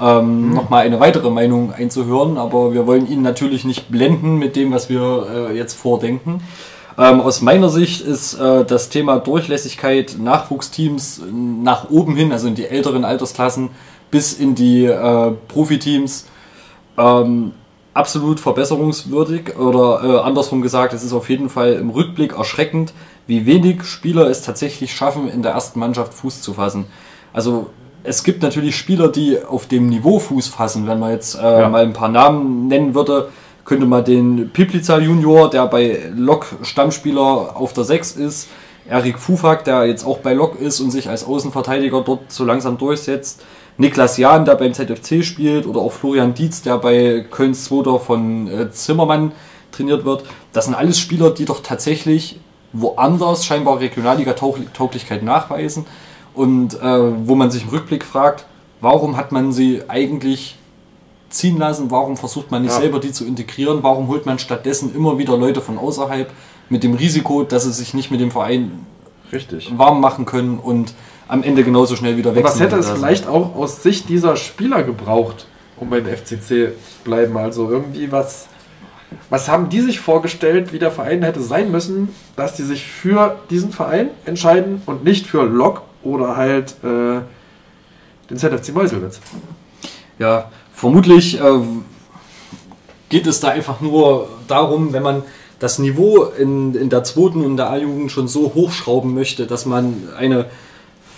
ähm, 0.01 0.49
mhm. 0.49 0.55
nochmal 0.55 0.85
eine 0.85 1.01
weitere 1.01 1.31
Meinung 1.31 1.73
einzuhören. 1.73 2.39
Aber 2.39 2.73
wir 2.73 2.87
wollen 2.87 3.11
ihn 3.11 3.23
natürlich 3.23 3.65
nicht 3.65 3.91
blenden 3.91 4.39
mit 4.39 4.57
dem, 4.57 4.73
was 4.73 4.89
wir 4.89 5.51
äh, 5.51 5.57
jetzt 5.57 5.75
vordenken. 5.75 6.43
Ähm, 6.99 7.21
aus 7.21 7.43
meiner 7.43 7.69
Sicht 7.69 8.01
ist 8.01 8.35
äh, 8.35 8.65
das 8.65 8.89
Thema 8.89 9.19
Durchlässigkeit 9.19 10.17
Nachwuchsteams 10.19 11.23
nach 11.33 11.91
oben 11.91 12.17
hin, 12.17 12.33
also 12.33 12.49
in 12.49 12.57
die 12.57 12.67
älteren 12.67 13.05
Altersklassen 13.05 13.71
bis 14.11 14.33
in 14.33 14.55
die 14.55 14.85
äh, 14.87 15.33
Profiteams, 15.47 16.27
ähm, 16.97 17.53
absolut 17.95 18.41
verbesserungswürdig 18.41 19.57
oder 19.57 20.03
äh, 20.03 20.19
andersrum 20.21 20.63
gesagt, 20.63 20.93
es 20.93 21.05
ist 21.05 21.13
auf 21.13 21.29
jeden 21.29 21.49
Fall 21.51 21.75
im 21.75 21.91
Rückblick 21.91 22.33
erschreckend, 22.33 22.93
wie 23.27 23.47
wenig 23.47 23.85
Spieler 23.85 24.29
es 24.29 24.43
tatsächlich 24.43 24.95
schaffen, 24.95 25.29
in 25.29 25.43
der 25.43 25.53
ersten 25.53 25.79
Mannschaft 25.79 26.15
Fuß 26.15 26.41
zu 26.41 26.55
fassen. 26.55 26.87
Also 27.33 27.71
es 28.09 28.25
gibt 28.25 28.43
natürlich 28.43 28.77
Spieler, 28.77 29.09
die 29.09 29.39
auf 29.45 29.67
dem 29.67 29.89
Niveau 29.89 30.19
Fuß 30.19 30.49
fassen. 30.49 30.87
Wenn 30.87 30.99
man 30.99 31.13
jetzt 31.13 31.35
äh, 31.35 31.61
ja. 31.61 31.69
mal 31.69 31.83
ein 31.83 31.93
paar 31.93 32.09
Namen 32.09 32.67
nennen 32.67 32.95
würde, 32.95 33.29
könnte 33.65 33.85
man 33.85 34.05
den 34.05 34.51
Piplica 34.51 34.99
Junior, 34.99 35.51
der 35.51 35.67
bei 35.67 36.11
Lok 36.17 36.47
Stammspieler 36.63 37.57
auf 37.57 37.75
der 37.75 37.85
6 37.85 38.13
ist, 38.13 38.49
Erik 38.89 39.19
Fufak, 39.19 39.65
der 39.65 39.85
jetzt 39.85 40.07
auch 40.07 40.19
bei 40.19 40.33
Lok 40.33 40.59
ist 40.59 40.81
und 40.81 40.91
sich 40.91 41.11
als 41.11 41.27
Außenverteidiger 41.27 42.01
dort 42.01 42.33
so 42.33 42.47
langsam 42.47 42.79
durchsetzt, 42.79 43.43
Niklas 43.77 44.17
Jahn, 44.17 44.47
der 44.47 44.55
beim 44.55 44.73
ZFC 44.73 45.23
spielt, 45.23 45.67
oder 45.67 45.81
auch 45.81 45.93
Florian 45.93 46.33
Dietz, 46.33 46.63
der 46.63 46.79
bei 46.79 47.27
Kölns 47.31 47.65
Zweiter 47.65 48.01
von 48.01 48.49
äh, 48.49 48.71
Zimmermann 48.71 49.33
trainiert 49.71 50.07
wird. 50.07 50.25
Das 50.55 50.65
sind 50.65 50.75
alles 50.75 50.99
Spieler, 50.99 51.31
die 51.31 51.45
doch 51.45 51.63
tatsächlich 51.63 52.41
woanders 52.73 53.45
scheinbar 53.45 53.81
Regionalliga-Tauglichkeit 53.81 55.23
nachweisen 55.23 55.85
und 56.39 56.81
äh, 56.81 57.27
wo 57.27 57.35
man 57.35 57.51
sich 57.51 57.65
im 57.65 57.71
Rückblick 57.71 58.05
fragt, 58.05 58.47
warum 58.81 59.17
hat 59.17 59.33
man 59.33 59.53
sie 59.53 59.83
eigentlich 59.89 60.57
ziehen 61.31 61.59
lassen, 61.59 61.91
warum 61.91 62.17
versucht 62.17 62.53
man 62.53 62.63
nicht 62.63 62.71
ja. 62.71 62.79
selber 62.79 63.01
die 63.01 63.11
zu 63.11 63.27
integrieren, 63.27 63.83
warum 63.83 64.07
holt 64.07 64.25
man 64.25 64.39
stattdessen 64.39 64.95
immer 64.95 65.19
wieder 65.19 65.37
Leute 65.37 65.61
von 65.61 65.79
außerhalb 65.79 66.31
mit 66.69 66.85
dem 66.85 66.95
Risiko, 66.95 67.43
dass 67.43 67.65
sie 67.65 67.73
sich 67.73 67.93
nicht 67.93 68.13
mit 68.13 68.21
dem 68.21 68.31
Verein 68.31 68.87
Richtig. 69.33 69.77
warm 69.77 70.01
machen 70.01 70.27
können 70.27 70.61
und 70.61 70.95
am 71.27 71.43
Ende 71.43 71.65
genauso 71.65 71.97
schnell 71.97 72.17
wieder 72.17 72.37
wechseln. 72.37 72.45
Was 72.45 72.61
hätte 72.61 72.77
es 72.77 72.89
vielleicht 72.89 73.27
auch 73.27 73.57
aus 73.57 73.83
Sicht 73.83 74.09
dieser 74.09 74.37
Spieler 74.37 74.85
gebraucht, 74.85 75.49
um 75.77 75.91
bei 75.91 76.01
den 76.01 76.17
FCC 76.17 76.39
zu 76.39 76.73
bleiben? 77.03 77.37
Also 77.37 77.69
irgendwie 77.69 78.13
was, 78.13 78.47
was 79.29 79.49
haben 79.49 79.71
die 79.71 79.81
sich 79.81 79.99
vorgestellt, 79.99 80.73
wie 80.73 80.79
der 80.79 80.93
Verein 80.93 81.25
hätte 81.25 81.41
sein 81.41 81.73
müssen, 81.73 82.11
dass 82.37 82.55
die 82.55 82.63
sich 82.63 82.87
für 82.87 83.41
diesen 83.51 83.73
Verein 83.73 84.11
entscheiden 84.25 84.83
und 84.87 85.03
nicht 85.03 85.27
für 85.27 85.43
Lok 85.43 85.83
oder 86.03 86.37
halt 86.37 86.77
äh, 86.83 87.21
den 88.31 88.37
ZFC 88.37 88.73
Meuselwitz. 88.75 89.21
Ja, 90.19 90.51
vermutlich 90.73 91.41
äh, 91.41 91.61
geht 93.09 93.27
es 93.27 93.41
da 93.41 93.49
einfach 93.49 93.81
nur 93.81 94.29
darum, 94.47 94.93
wenn 94.93 95.03
man 95.03 95.23
das 95.59 95.79
Niveau 95.79 96.25
in, 96.25 96.75
in 96.75 96.89
der 96.89 97.05
zweiten 97.05 97.45
und 97.45 97.57
der 97.57 97.71
A-Jugend 97.71 98.13
schon 98.13 98.29
so 98.29 98.53
hochschrauben 98.55 99.15
möchte, 99.15 99.47
dass 99.47 99.67
man 99.67 100.09
eine 100.17 100.47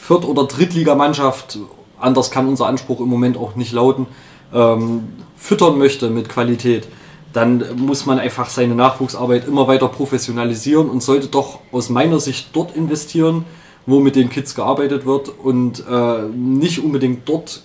Viert- 0.01 0.25
oder 0.25 0.45
Drittligamannschaft, 0.45 1.59
anders 1.99 2.31
kann 2.31 2.49
unser 2.49 2.67
Anspruch 2.67 3.01
im 3.01 3.09
Moment 3.09 3.37
auch 3.37 3.55
nicht 3.55 3.73
lauten, 3.73 4.07
ähm, 4.53 5.09
füttern 5.37 5.79
möchte 5.79 6.11
mit 6.11 6.29
Qualität, 6.29 6.89
dann 7.33 7.65
muss 7.77 8.07
man 8.07 8.19
einfach 8.19 8.49
seine 8.49 8.75
Nachwuchsarbeit 8.75 9.47
immer 9.47 9.69
weiter 9.69 9.89
professionalisieren 9.89 10.91
und 10.91 11.03
sollte 11.03 11.29
doch 11.29 11.61
aus 11.71 11.89
meiner 11.89 12.19
Sicht 12.19 12.49
dort 12.53 12.75
investieren, 12.75 13.45
wo 13.91 14.01
mit 14.01 14.17
den 14.17 14.31
Kids 14.31 14.55
gearbeitet 14.55 15.07
wird 15.07 15.29
und 15.29 15.85
äh, 15.91 16.23
nicht 16.35 16.83
unbedingt 16.83 17.29
dort 17.29 17.63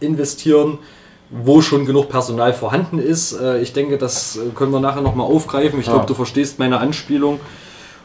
investieren, 0.00 0.78
wo 1.30 1.62
schon 1.62 1.86
genug 1.86 2.08
Personal 2.08 2.52
vorhanden 2.52 2.98
ist. 2.98 3.32
Äh, 3.32 3.60
ich 3.60 3.72
denke, 3.72 3.98
das 3.98 4.36
äh, 4.36 4.50
können 4.54 4.72
wir 4.72 4.80
nachher 4.80 5.00
nochmal 5.00 5.26
aufgreifen. 5.26 5.80
Ich 5.80 5.86
ja. 5.86 5.92
glaube, 5.92 6.06
du 6.06 6.14
verstehst 6.14 6.58
meine 6.58 6.78
Anspielung. 6.78 7.40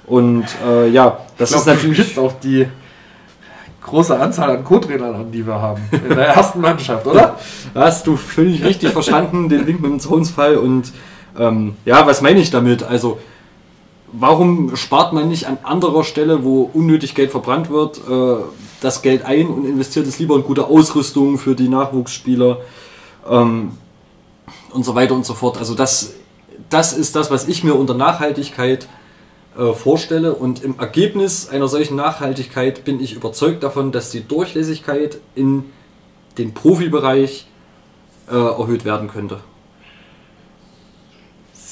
Und 0.06 0.46
äh, 0.66 0.88
ja, 0.90 1.20
das 1.38 1.50
glaub, 1.50 1.62
ist 1.62 1.68
natürlich. 1.68 2.18
Auf 2.18 2.40
die 2.40 2.68
große 3.82 4.18
Anzahl 4.18 4.50
an 4.50 4.64
Co-Trainern 4.64 5.16
an, 5.16 5.32
die 5.32 5.46
wir 5.46 5.56
haben 5.56 5.82
in 5.92 6.16
der 6.16 6.28
ersten 6.28 6.62
Mannschaft, 6.62 7.06
oder? 7.06 7.38
Hast 7.76 8.08
du 8.08 8.16
völlig 8.16 8.64
richtig 8.64 8.92
verstanden, 8.92 9.50
den 9.50 9.66
Link 9.66 9.82
mit 9.82 9.92
dem 9.92 10.00
Zonsfall. 10.00 10.58
Und 10.58 10.94
ähm, 11.38 11.76
ja, 11.86 12.06
was 12.06 12.22
meine 12.22 12.40
ich 12.40 12.52
damit? 12.52 12.84
Also 12.84 13.20
warum 14.12 14.76
spart 14.76 15.14
man 15.14 15.28
nicht 15.28 15.48
an 15.48 15.58
anderer 15.64 16.04
Stelle, 16.04 16.44
wo 16.44 16.70
unnötig 16.74 17.16
Geld 17.16 17.32
verbrannt 17.32 17.70
wird, 17.70 17.98
äh, 18.10 18.44
das 18.82 19.02
Geld 19.02 19.26
ein 19.26 19.48
und 19.48 19.66
investiert 19.66 20.08
es 20.08 20.20
lieber 20.20 20.36
in 20.36 20.44
gute 20.44 20.68
Ausrüstung 20.68 21.38
für 21.38 21.56
die 21.56 21.68
Nachwuchsspieler 21.68 22.60
ähm, 23.30 23.72
und 24.72 24.86
so 24.86 24.96
weiter 24.96 25.14
und 25.14 25.26
so 25.26 25.34
fort. 25.34 25.58
Also 25.58 25.76
das, 25.76 26.14
das 26.70 26.94
ist 26.94 27.16
das, 27.16 27.32
was 27.32 27.48
ich 27.48 27.64
mir 27.64 27.76
unter 27.76 27.94
Nachhaltigkeit 27.94 28.88
äh, 29.58 29.74
vorstelle 29.74 30.36
und 30.36 30.64
im 30.64 30.80
Ergebnis 30.80 31.50
einer 31.50 31.68
solchen 31.68 31.96
Nachhaltigkeit 31.96 32.86
bin 32.86 33.00
ich 33.02 33.14
überzeugt 33.14 33.64
davon, 33.64 33.92
dass 33.92 34.12
die 34.12 34.26
Durchlässigkeit 34.26 35.20
in 35.36 35.66
den 36.38 36.54
Profibereich 36.54 37.48
äh, 38.30 38.36
erhöht 38.36 38.86
werden 38.86 39.10
könnte 39.10 39.40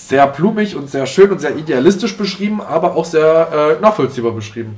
sehr 0.08 0.28
blumig 0.28 0.76
und 0.76 0.90
sehr 0.90 1.06
schön 1.08 1.32
und 1.32 1.40
sehr 1.40 1.56
idealistisch 1.56 2.16
beschrieben, 2.16 2.62
aber 2.62 2.96
auch 2.96 3.06
sehr 3.06 3.78
äh, 3.80 3.82
nachvollziehbar 3.82 4.34
beschrieben. 4.34 4.78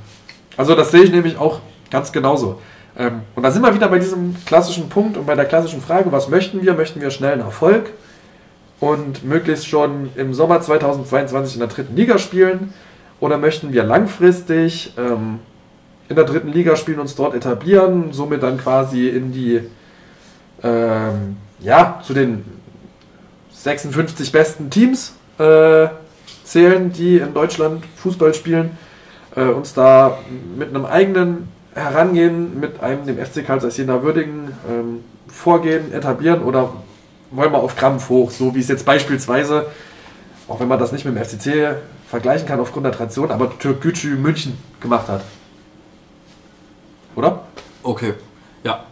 Also 0.56 0.74
das 0.74 0.90
sehe 0.90 1.02
ich 1.02 1.10
nämlich 1.10 1.36
auch 1.38 1.60
ganz 1.90 2.12
genauso. 2.12 2.60
Ähm, 2.96 3.20
und 3.34 3.42
da 3.42 3.50
sind 3.50 3.62
wir 3.62 3.74
wieder 3.74 3.88
bei 3.88 3.98
diesem 3.98 4.34
klassischen 4.46 4.88
Punkt 4.88 5.16
und 5.16 5.26
bei 5.26 5.34
der 5.34 5.44
klassischen 5.44 5.82
Frage, 5.82 6.10
was 6.12 6.28
möchten 6.28 6.62
wir? 6.62 6.74
Möchten 6.74 7.00
wir 7.00 7.10
schnellen 7.10 7.40
Erfolg 7.40 7.90
und 8.80 9.22
möglichst 9.24 9.66
schon 9.66 10.10
im 10.16 10.32
Sommer 10.32 10.62
2022 10.62 11.54
in 11.54 11.60
der 11.60 11.68
dritten 11.68 11.94
Liga 11.94 12.18
spielen? 12.18 12.72
Oder 13.20 13.36
möchten 13.36 13.72
wir 13.72 13.84
langfristig 13.84 14.94
ähm, 14.96 15.40
in 16.08 16.16
der 16.16 16.24
dritten 16.24 16.48
Liga 16.48 16.76
spielen, 16.76 17.00
uns 17.00 17.14
dort 17.16 17.34
etablieren, 17.34 18.12
somit 18.12 18.42
dann 18.42 18.56
quasi 18.56 19.08
in 19.08 19.32
die, 19.32 19.60
ähm, 20.62 21.36
ja, 21.60 22.00
zu 22.02 22.14
den 22.14 22.57
56 23.62 24.32
besten 24.32 24.70
Teams 24.70 25.14
äh, 25.38 25.88
zählen, 26.44 26.92
die 26.92 27.18
in 27.18 27.34
Deutschland 27.34 27.84
Fußball 27.96 28.34
spielen, 28.34 28.78
äh, 29.34 29.44
uns 29.44 29.74
da 29.74 30.18
mit 30.56 30.68
einem 30.68 30.86
eigenen 30.86 31.48
Herangehen, 31.74 32.58
mit 32.58 32.80
einem 32.80 33.06
dem 33.06 33.18
FC 33.18 33.46
Karl 33.46 33.60
Zeiss 33.60 33.76
Jena 33.76 34.02
würdigen 34.02 34.52
ähm, 34.68 35.04
Vorgehen 35.28 35.92
etablieren 35.92 36.42
oder 36.42 36.72
wollen 37.30 37.52
wir 37.52 37.58
auf 37.58 37.76
Krampf 37.76 38.08
hoch, 38.08 38.30
so 38.30 38.54
wie 38.54 38.60
es 38.60 38.68
jetzt 38.68 38.86
beispielsweise, 38.86 39.66
auch 40.48 40.60
wenn 40.60 40.68
man 40.68 40.78
das 40.78 40.92
nicht 40.92 41.04
mit 41.04 41.14
dem 41.14 41.22
FCC 41.22 41.76
vergleichen 42.08 42.48
kann 42.48 42.58
aufgrund 42.58 42.86
der 42.86 42.92
Tradition, 42.92 43.30
aber 43.30 43.56
Türk 43.58 43.82
Gücü 43.82 44.16
München 44.16 44.56
gemacht 44.80 45.08
hat. 45.08 45.22
Oder? 47.14 47.42
Okay, 47.82 48.14
ja. 48.64 48.84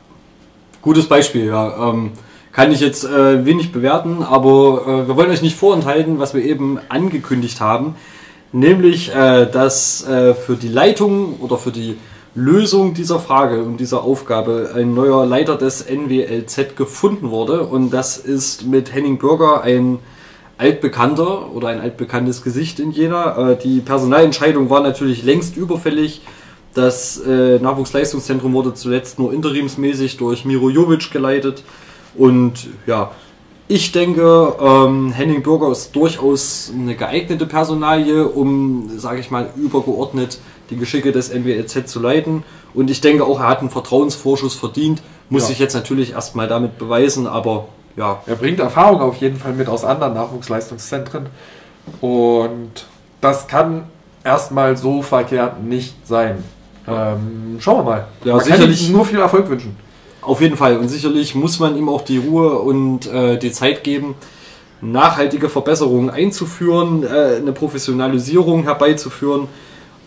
Gutes 0.83 1.09
Beispiel, 1.09 1.47
ja. 1.47 1.91
Ähm, 1.91 2.13
kann 2.57 2.73
ich 2.73 2.81
jetzt 2.81 3.05
äh, 3.05 3.45
wenig 3.45 3.71
bewerten, 3.71 4.23
aber 4.23 4.87
äh, 4.87 5.09
wir 5.09 5.17
wollen 5.17 5.31
euch 5.31 5.43
nicht 5.43 5.57
vorenthalten, 5.57 6.19
was 6.19 6.33
wir 6.33 6.43
eben 6.43 6.79
angekündigt 6.89 7.61
haben, 7.61 7.97
nämlich, 8.51 9.15
äh, 9.15 9.45
dass 9.45 10.09
äh, 10.09 10.33
für 10.33 10.57
die 10.57 10.69
Leitung 10.69 11.39
oder 11.41 11.59
für 11.59 11.71
die 11.71 11.99
Lösung 12.35 12.95
dieser 12.95 13.19
Frage 13.19 13.63
und 13.63 13.77
dieser 13.77 14.03
Aufgabe 14.05 14.71
ein 14.75 14.95
neuer 14.95 15.27
Leiter 15.27 15.57
des 15.57 15.85
NWLZ 15.87 16.77
gefunden 16.77 17.31
wurde. 17.31 17.63
Und 17.67 17.91
das 17.91 18.17
ist 18.17 18.65
mit 18.65 18.95
Henning 18.95 19.19
Bürger 19.19 19.61
ein 19.61 19.99
altbekannter 20.57 21.53
oder 21.53 21.69
ein 21.69 21.81
altbekanntes 21.81 22.43
Gesicht 22.43 22.81
in 22.81 22.91
Jena. 22.91 23.51
Äh, 23.51 23.59
die 23.59 23.81
Personalentscheidung 23.81 24.71
war 24.71 24.81
natürlich 24.81 25.23
längst 25.23 25.59
überfällig. 25.59 26.23
Das 26.73 27.21
äh, 27.21 27.59
Nachwuchsleistungszentrum 27.59 28.55
wurde 28.55 28.73
zuletzt 28.73 29.19
nur 29.19 29.35
interimsmäßig 29.35 30.17
durch 30.17 30.47
Miro 30.47 30.71
Jovic 30.71 31.11
geleitet. 31.11 31.63
Und 32.17 32.69
ja, 32.87 33.11
ich 33.69 33.93
denke, 33.93 34.55
ähm, 34.61 35.13
Henning 35.13 35.43
Bürger 35.43 35.71
ist 35.73 35.95
durchaus 35.97 36.73
eine 36.73 36.95
geeignete 36.95 37.47
Personalie, 37.47 38.27
um, 38.27 38.91
sage 38.97 39.21
ich 39.21 39.31
mal, 39.31 39.51
übergeordnet 39.57 40.39
die 40.71 40.77
Geschicke 40.77 41.13
des 41.13 41.31
NWLZ 41.31 41.89
zu 41.89 42.01
leiten. 42.01 42.45
Und 42.75 42.91
ich 42.91 43.01
denke 43.01 43.25
auch, 43.25 43.41
er 43.41 43.49
hat 43.49 43.61
einen 43.61 43.71
Vertrauensvorschuss 43.71 44.55
verdient. 44.55 45.03
Muss 45.31 45.43
ja. 45.43 45.49
sich 45.49 45.59
jetzt 45.59 45.75
natürlich 45.75 46.13
erstmal 46.13 46.47
damit 46.47 46.79
beweisen, 46.79 47.27
aber 47.27 47.67
ja. 47.97 48.23
Er 48.27 48.37
bringt 48.37 48.61
Erfahrung 48.61 49.01
auf 49.01 49.17
jeden 49.17 49.37
Fall 49.37 49.53
mit 49.53 49.69
aus 49.69 49.85
anderen 49.85 50.15
Nachwuchsleistungszentren. 50.15 51.27
Und 52.01 52.87
das 53.21 53.49
kann 53.49 53.85
erstmal 54.23 54.77
so 54.77 55.03
verkehrt 55.03 55.63
nicht 55.63 55.95
sein. 56.07 56.45
Ähm, 56.87 57.57
schauen 57.59 57.79
wir 57.79 57.83
mal. 57.83 58.07
Ja, 58.25 58.37
Man 58.37 58.45
sicherlich 58.45 58.79
kann 58.79 58.87
ihm 58.89 58.93
nur 58.93 59.07
viel 59.07 59.19
Erfolg 59.19 59.49
wünschen. 59.49 59.77
Auf 60.27 60.41
jeden 60.41 60.57
Fall. 60.57 60.77
Und 60.79 60.89
sicherlich 60.89 61.37
muss 61.37 61.61
man 61.61 61.79
ihm 61.79 61.89
auch 61.89 62.03
die 62.03 62.19
Ruhe 62.19 62.59
und 62.59 63.07
äh, 63.07 63.39
die 63.39 63.53
Zeit 63.53 63.85
geben, 63.85 64.17
nachhaltige 64.81 65.49
Verbesserungen 65.49 66.11
einzuführen, 66.11 67.05
äh, 67.05 67.37
eine 67.37 67.53
Professionalisierung 67.53 68.65
herbeizuführen 68.65 69.47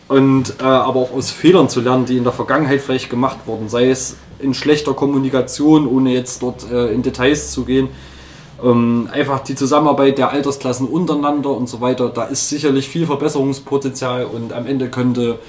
und 0.10 0.56
äh, 0.60 0.64
aber 0.64 1.00
auch 1.00 1.14
aus 1.14 1.32
Fehlern 1.32 1.70
zu 1.70 1.80
lernen, 1.80 2.06
die 2.06 2.18
in 2.18 2.26
der 2.26 2.34
Vergangenheit 2.34 2.82
vielleicht 2.82 3.10
gemacht 3.10 3.38
wurden, 3.46 3.70
sei 3.70 3.90
es 3.90 4.18
in 4.40 4.54
schlechter 4.54 4.94
Kommunikation, 4.94 5.88
ohne 5.88 6.12
jetzt 6.12 6.44
dort 6.44 6.70
äh, 6.70 6.92
in 6.92 7.02
Details 7.02 7.52
zu 7.54 7.64
gehen. 7.64 7.88
Ähm, 8.62 9.08
einfach 9.14 9.40
die 9.40 9.56
Zusammenarbeit 9.56 10.18
der 10.18 10.32
Altersklassen 10.32 10.90
untereinander 10.90 11.52
und 11.52 11.70
so 11.70 11.80
weiter, 11.80 12.10
da 12.10 12.26
ist 12.26 12.50
sicherlich 12.50 12.90
viel 12.90 13.06
Verbesserungspotenzial 13.06 14.26
und 14.26 14.52
am 14.52 14.68
Ende 14.68 14.90
könnte 14.90 15.40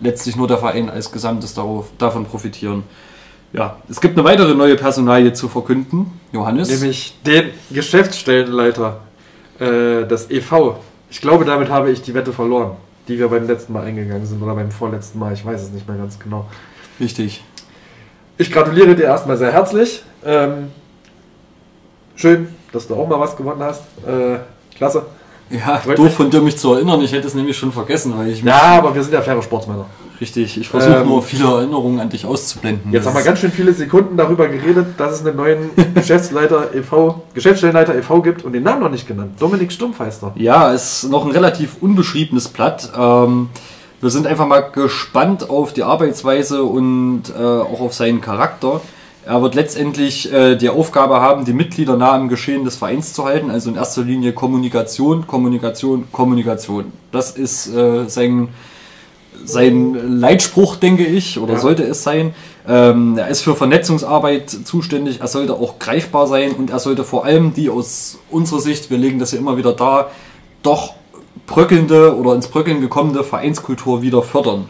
letztlich 0.00 0.34
nur 0.34 0.48
der 0.48 0.58
Verein 0.58 0.90
als 0.90 1.12
Gesamtes 1.12 1.54
darauf, 1.54 1.86
davon 1.98 2.24
profitieren. 2.24 2.82
Ja, 3.52 3.76
es 3.88 4.00
gibt 4.00 4.18
eine 4.18 4.28
weitere 4.28 4.54
neue 4.54 4.76
Personalie 4.76 5.32
zu 5.32 5.48
verkünden, 5.48 6.20
Johannes. 6.32 6.68
Nämlich 6.68 7.16
den 7.24 7.50
Geschäftsstellenleiter 7.70 9.00
äh, 9.58 10.04
des 10.06 10.30
EV. 10.30 10.76
Ich 11.10 11.20
glaube, 11.20 11.44
damit 11.44 11.70
habe 11.70 11.90
ich 11.90 12.02
die 12.02 12.12
Wette 12.12 12.32
verloren 12.32 12.72
die 13.08 13.18
wir 13.18 13.28
beim 13.28 13.46
letzten 13.46 13.72
Mal 13.72 13.84
eingegangen 13.84 14.26
sind 14.26 14.42
oder 14.42 14.54
beim 14.54 14.70
vorletzten 14.70 15.18
Mal, 15.18 15.32
ich 15.32 15.44
weiß 15.44 15.62
es 15.62 15.70
nicht 15.70 15.88
mehr 15.88 15.96
ganz 15.96 16.18
genau. 16.18 16.46
Richtig. 17.00 17.42
Ich 18.36 18.52
gratuliere 18.52 18.94
dir 18.94 19.04
erstmal 19.04 19.36
sehr 19.36 19.50
herzlich. 19.50 20.02
Ähm, 20.24 20.70
schön, 22.14 22.48
dass 22.72 22.86
du 22.86 22.94
auch 22.94 23.08
mal 23.08 23.18
was 23.18 23.36
gewonnen 23.36 23.62
hast. 23.62 23.82
Äh, 24.06 24.38
klasse. 24.76 25.06
Ja, 25.50 25.78
Freut 25.78 25.98
doof 25.98 26.14
von 26.14 26.30
dir 26.30 26.42
mich 26.42 26.58
zu 26.58 26.74
erinnern, 26.74 27.00
ich 27.00 27.10
hätte 27.12 27.26
es 27.26 27.34
nämlich 27.34 27.56
schon 27.56 27.72
vergessen, 27.72 28.12
weil 28.16 28.28
ich 28.28 28.42
Ja, 28.42 28.78
aber 28.78 28.94
wir 28.94 29.02
sind 29.02 29.14
ja 29.14 29.22
faire 29.22 29.42
Sportsmänner. 29.42 29.86
Richtig, 30.20 30.58
ich 30.58 30.68
versuche 30.68 30.96
ähm, 30.96 31.08
nur 31.08 31.22
viele 31.22 31.44
Erinnerungen 31.44 32.00
an 32.00 32.08
dich 32.08 32.26
auszublenden. 32.26 32.92
Jetzt 32.92 33.06
haben 33.06 33.14
wir 33.14 33.22
ganz 33.22 33.38
schön 33.38 33.52
viele 33.52 33.72
Sekunden 33.72 34.16
darüber 34.16 34.48
geredet, 34.48 34.86
dass 34.98 35.20
es 35.20 35.26
einen 35.26 35.36
neuen 35.36 35.70
Geschäftsleiter 35.94 36.74
e.V., 36.74 37.22
Geschäftsstellenleiter 37.34 37.94
e.V. 37.94 38.22
gibt 38.22 38.44
und 38.44 38.52
den 38.52 38.64
Namen 38.64 38.80
noch 38.80 38.90
nicht 38.90 39.06
genannt. 39.06 39.32
Dominik 39.38 39.70
Stumpf 39.70 40.00
heißt 40.00 40.24
er. 40.24 40.32
Ja, 40.36 40.72
ist 40.72 41.08
noch 41.08 41.24
ein 41.24 41.30
relativ 41.30 41.76
unbeschriebenes 41.80 42.48
Blatt. 42.48 42.90
Ähm, 42.98 43.50
wir 44.00 44.10
sind 44.10 44.26
einfach 44.26 44.46
mal 44.46 44.60
gespannt 44.60 45.50
auf 45.50 45.72
die 45.72 45.82
Arbeitsweise 45.84 46.64
und 46.64 47.24
äh, 47.36 47.42
auch 47.42 47.80
auf 47.80 47.94
seinen 47.94 48.20
Charakter. 48.20 48.80
Er 49.24 49.42
wird 49.42 49.54
letztendlich 49.54 50.32
äh, 50.32 50.56
die 50.56 50.70
Aufgabe 50.70 51.20
haben, 51.20 51.44
die 51.44 51.52
Mitglieder 51.52 51.96
nah 51.96 52.12
am 52.12 52.28
Geschehen 52.28 52.64
des 52.64 52.76
Vereins 52.76 53.12
zu 53.12 53.24
halten. 53.24 53.50
Also 53.50 53.70
in 53.70 53.76
erster 53.76 54.02
Linie 54.02 54.32
Kommunikation, 54.32 55.26
Kommunikation, 55.26 56.08
Kommunikation. 56.10 56.92
Das 57.12 57.32
ist 57.32 57.68
äh, 57.68 58.08
sein 58.08 58.48
sein 59.44 60.20
Leitspruch, 60.20 60.76
denke 60.76 61.04
ich, 61.04 61.38
oder 61.38 61.54
ja. 61.54 61.58
sollte 61.58 61.82
es 61.84 62.02
sein. 62.02 62.34
Ähm, 62.66 63.16
er 63.16 63.28
ist 63.28 63.40
für 63.40 63.56
Vernetzungsarbeit 63.56 64.50
zuständig, 64.50 65.20
er 65.20 65.28
sollte 65.28 65.54
auch 65.54 65.78
greifbar 65.78 66.26
sein 66.26 66.52
und 66.52 66.70
er 66.70 66.78
sollte 66.78 67.04
vor 67.04 67.24
allem 67.24 67.54
die 67.54 67.70
aus 67.70 68.18
unserer 68.30 68.60
Sicht, 68.60 68.90
wir 68.90 68.98
legen 68.98 69.18
das 69.18 69.32
ja 69.32 69.38
immer 69.38 69.56
wieder 69.56 69.72
da, 69.72 70.10
doch 70.62 70.92
bröckelnde 71.46 72.16
oder 72.16 72.34
ins 72.34 72.48
Bröckeln 72.48 72.80
gekommene 72.80 73.24
Vereinskultur 73.24 74.02
wieder 74.02 74.22
fördern. 74.22 74.68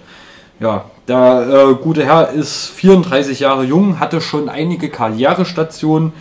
Ja, 0.60 0.84
der 1.08 1.70
äh, 1.70 1.74
gute 1.74 2.04
Herr 2.04 2.30
ist 2.30 2.66
34 2.66 3.40
Jahre 3.40 3.64
jung, 3.64 3.98
hatte 3.98 4.20
schon 4.20 4.48
einige 4.48 4.88
Karrierestationen. 4.90 6.12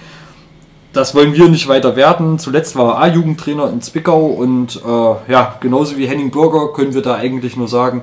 Das 0.94 1.14
wollen 1.14 1.34
wir 1.34 1.50
nicht 1.50 1.68
weiter 1.68 1.96
werden. 1.96 2.40
Zuletzt 2.40 2.76
war 2.76 2.96
er 2.96 3.02
A-Jugendtrainer 3.02 3.70
in 3.70 3.82
Zwickau 3.82 4.26
und 4.26 4.82
äh, 4.84 5.32
ja, 5.32 5.56
genauso 5.60 5.98
wie 5.98 6.08
Henning 6.08 6.32
Bürger 6.32 6.74
können 6.74 6.94
wir 6.94 7.02
da 7.02 7.16
eigentlich 7.16 7.56
nur 7.56 7.68
sagen, 7.68 8.02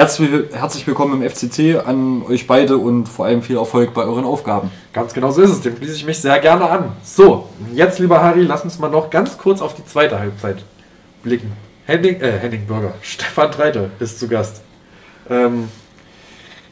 Herzlich, 0.00 0.86
willkommen 0.86 1.20
im 1.20 1.30
FCC 1.30 1.76
an 1.76 2.22
euch 2.22 2.46
beide 2.46 2.78
und 2.78 3.06
vor 3.06 3.26
allem 3.26 3.42
viel 3.42 3.58
Erfolg 3.58 3.92
bei 3.92 4.02
euren 4.04 4.24
Aufgaben. 4.24 4.70
Ganz 4.94 5.12
genau 5.12 5.30
so 5.30 5.42
ist 5.42 5.50
es, 5.50 5.60
dem 5.60 5.76
schließe 5.76 5.94
ich 5.94 6.06
mich 6.06 6.18
sehr 6.18 6.38
gerne 6.38 6.70
an. 6.70 6.92
So, 7.04 7.50
jetzt 7.74 7.98
lieber 7.98 8.22
Harry, 8.22 8.44
lass 8.44 8.64
uns 8.64 8.78
mal 8.78 8.88
noch 8.88 9.10
ganz 9.10 9.36
kurz 9.36 9.60
auf 9.60 9.74
die 9.74 9.84
zweite 9.84 10.18
Halbzeit 10.18 10.64
blicken. 11.22 11.52
Henning, 11.84 12.18
äh, 12.18 12.32
Henning 12.38 12.64
Bürger, 12.66 12.94
Stefan 13.02 13.52
Treitel 13.52 13.90
ist 14.00 14.18
zu 14.18 14.26
Gast. 14.26 14.62
Ähm, 15.28 15.68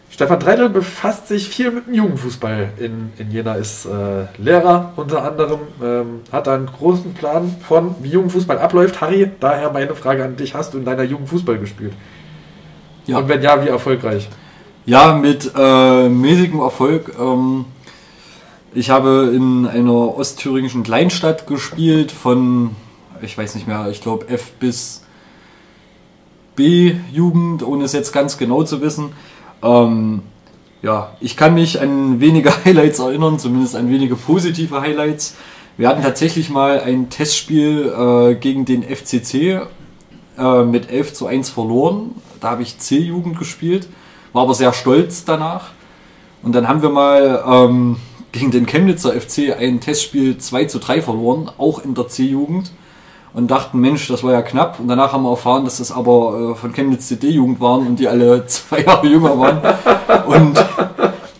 Stefan 0.09 0.41
Treitel 0.41 0.71
befasst 0.71 1.29
sich 1.29 1.51
viel 1.51 1.71
mit 1.71 1.87
dem 1.87 1.93
Jugendfußball 1.93 2.71
in, 2.79 3.13
in 3.19 3.31
Jena, 3.31 3.57
ist 3.57 3.85
äh, 3.85 4.25
Lehrer 4.39 4.95
unter 4.97 5.23
anderem, 5.23 5.61
ähm, 5.83 6.21
hat 6.33 6.49
einen 6.49 6.65
großen 6.65 7.13
Plan 7.13 7.55
von, 7.61 7.95
wie 8.01 8.09
Jugendfußball 8.09 8.59
abläuft. 8.59 9.03
Harry, 9.03 9.31
daher 9.39 9.71
meine 9.71 9.95
Frage 9.95 10.25
an 10.25 10.37
dich, 10.37 10.55
hast 10.55 10.73
du 10.73 10.79
in 10.79 10.87
deiner 10.87 11.03
Jugend 11.03 11.29
Fußball 11.29 11.59
gespielt? 11.59 11.93
Ja. 13.09 13.19
Und 13.19 13.29
wenn 13.29 13.43
ja, 13.43 13.65
wie 13.65 13.69
erfolgreich? 13.69 14.29
Ja, 14.85 15.15
mit 15.15 15.51
äh, 15.57 16.09
mäßigem 16.09 16.61
Erfolg. 16.61 17.15
Ähm, 17.19 17.65
ich 18.75 18.91
habe 18.91 19.33
in 19.35 19.67
einer 19.67 20.17
ostthüringischen 20.17 20.83
Kleinstadt 20.83 21.47
gespielt, 21.47 22.13
von, 22.13 22.77
ich 23.23 23.37
weiß 23.37 23.55
nicht 23.55 23.67
mehr, 23.67 23.89
ich 23.91 24.03
glaube 24.03 24.29
F 24.29 24.53
bis 24.61 25.03
B-Jugend, 26.55 27.63
ohne 27.63 27.85
es 27.85 27.95
jetzt 27.95 28.13
ganz 28.13 28.37
genau 28.37 28.63
zu 28.63 28.83
wissen. 28.83 29.13
Ähm, 29.63 30.23
ja, 30.83 31.17
ich 31.21 31.37
kann 31.37 31.55
mich 31.55 31.81
an 31.81 32.21
wenige 32.21 32.53
Highlights 32.65 32.99
erinnern, 32.99 33.39
zumindest 33.39 33.75
an 33.75 33.91
wenige 33.91 34.17
positive 34.17 34.83
Highlights. 34.83 35.35
Wir 35.79 35.89
hatten 35.89 36.03
tatsächlich 36.03 36.51
mal 36.51 36.81
ein 36.81 37.09
Testspiel 37.09 37.93
äh, 37.97 38.35
gegen 38.35 38.67
den 38.67 38.83
FCC 38.83 39.63
äh, 40.39 40.65
mit 40.65 40.91
11 40.91 41.15
zu 41.15 41.27
1 41.27 41.49
verloren. 41.49 42.11
Da 42.41 42.51
habe 42.51 42.63
ich 42.63 42.79
C-Jugend 42.79 43.39
gespielt, 43.39 43.89
war 44.33 44.43
aber 44.43 44.55
sehr 44.55 44.73
stolz 44.73 45.25
danach. 45.25 45.71
Und 46.43 46.55
dann 46.55 46.69
haben 46.69 46.83
wir 46.83 46.91
mal 46.91 47.43
ähm, 47.47 47.97
gegen 48.33 48.51
den 48.51 48.67
Chemnitzer 48.67 49.13
FC 49.13 49.57
ein 49.59 49.81
Testspiel 49.81 50.39
2 50.39 50.67
zu 50.67 50.79
3 50.79 51.03
verloren, 51.03 51.51
auch 51.59 51.85
in 51.85 51.95
der 51.95 52.09
C-Jugend. 52.09 52.71
Und 53.35 53.51
dachten, 53.51 53.79
Mensch, 53.79 54.09
das 54.09 54.25
war 54.25 54.33
ja 54.33 54.43
knapp. 54.43 54.81
Und 54.81 54.89
danach 54.89 55.13
haben 55.13 55.23
wir 55.23 55.31
erfahren, 55.31 55.65
dass 55.65 55.79
das 55.79 55.93
aber 55.93 56.53
äh, 56.53 56.55
von 56.55 56.73
Chemnitz 56.73 57.09
CD-Jugend 57.09 57.61
waren 57.61 57.87
und 57.87 57.97
die 57.97 58.09
alle 58.09 58.47
zwei 58.47 58.83
Jahre 58.83 59.07
jünger 59.07 59.39
waren. 59.39 59.61
und 60.27 60.59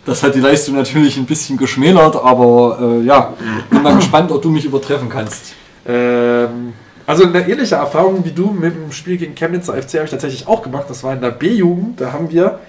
das 0.05 0.23
hat 0.23 0.33
die 0.33 0.39
Leistung 0.39 0.75
natürlich 0.75 1.17
ein 1.17 1.25
bisschen 1.25 1.57
geschmälert, 1.57 2.15
aber 2.15 2.79
äh, 2.81 3.05
ja, 3.05 3.33
bin 3.69 3.83
mal 3.83 3.95
gespannt, 3.95 4.31
ob 4.31 4.41
du 4.41 4.49
mich 4.49 4.65
übertreffen 4.65 5.07
kannst. 5.07 5.53
Ähm, 5.85 6.73
also 7.09 7.23
eine 7.23 7.49
ähnliche 7.49 7.73
Erfahrung 7.73 8.23
wie 8.23 8.31
du 8.31 8.51
mit 8.51 8.75
dem 8.75 8.91
Spiel 8.91 9.17
gegen 9.17 9.33
Chemnitzer 9.33 9.73
FC 9.73 9.95
habe 9.95 10.05
ich 10.05 10.11
tatsächlich 10.11 10.47
auch 10.47 10.61
gemacht. 10.61 10.85
Das 10.89 11.03
war 11.03 11.11
in 11.11 11.21
der 11.21 11.31
B-Jugend. 11.31 11.99
Da 11.99 12.13
haben 12.13 12.29
wir 12.29 12.59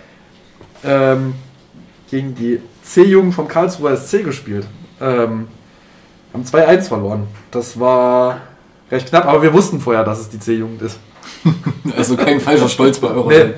ähm, 0.82 1.34
gegen 2.10 2.34
die 2.34 2.58
C-Jugend 2.82 3.34
vom 3.34 3.48
Karlsruher 3.48 3.94
SC 3.98 4.24
gespielt. 4.24 4.66
Ähm, 4.98 5.48
haben 6.32 6.42
2-1 6.42 6.88
verloren. 6.88 7.28
Das 7.50 7.78
war 7.78 8.40
recht 8.90 9.10
knapp, 9.10 9.26
aber 9.26 9.42
wir 9.42 9.52
wussten 9.52 9.78
vorher, 9.78 10.04
dass 10.04 10.20
es 10.20 10.30
die 10.30 10.40
C-Jugend 10.40 10.80
ist. 10.80 10.98
also 11.94 12.16
kein 12.16 12.40
falscher 12.40 12.70
Stolz 12.70 12.98
bei 12.98 13.08
Euro. 13.08 13.28
Nee. 13.28 13.52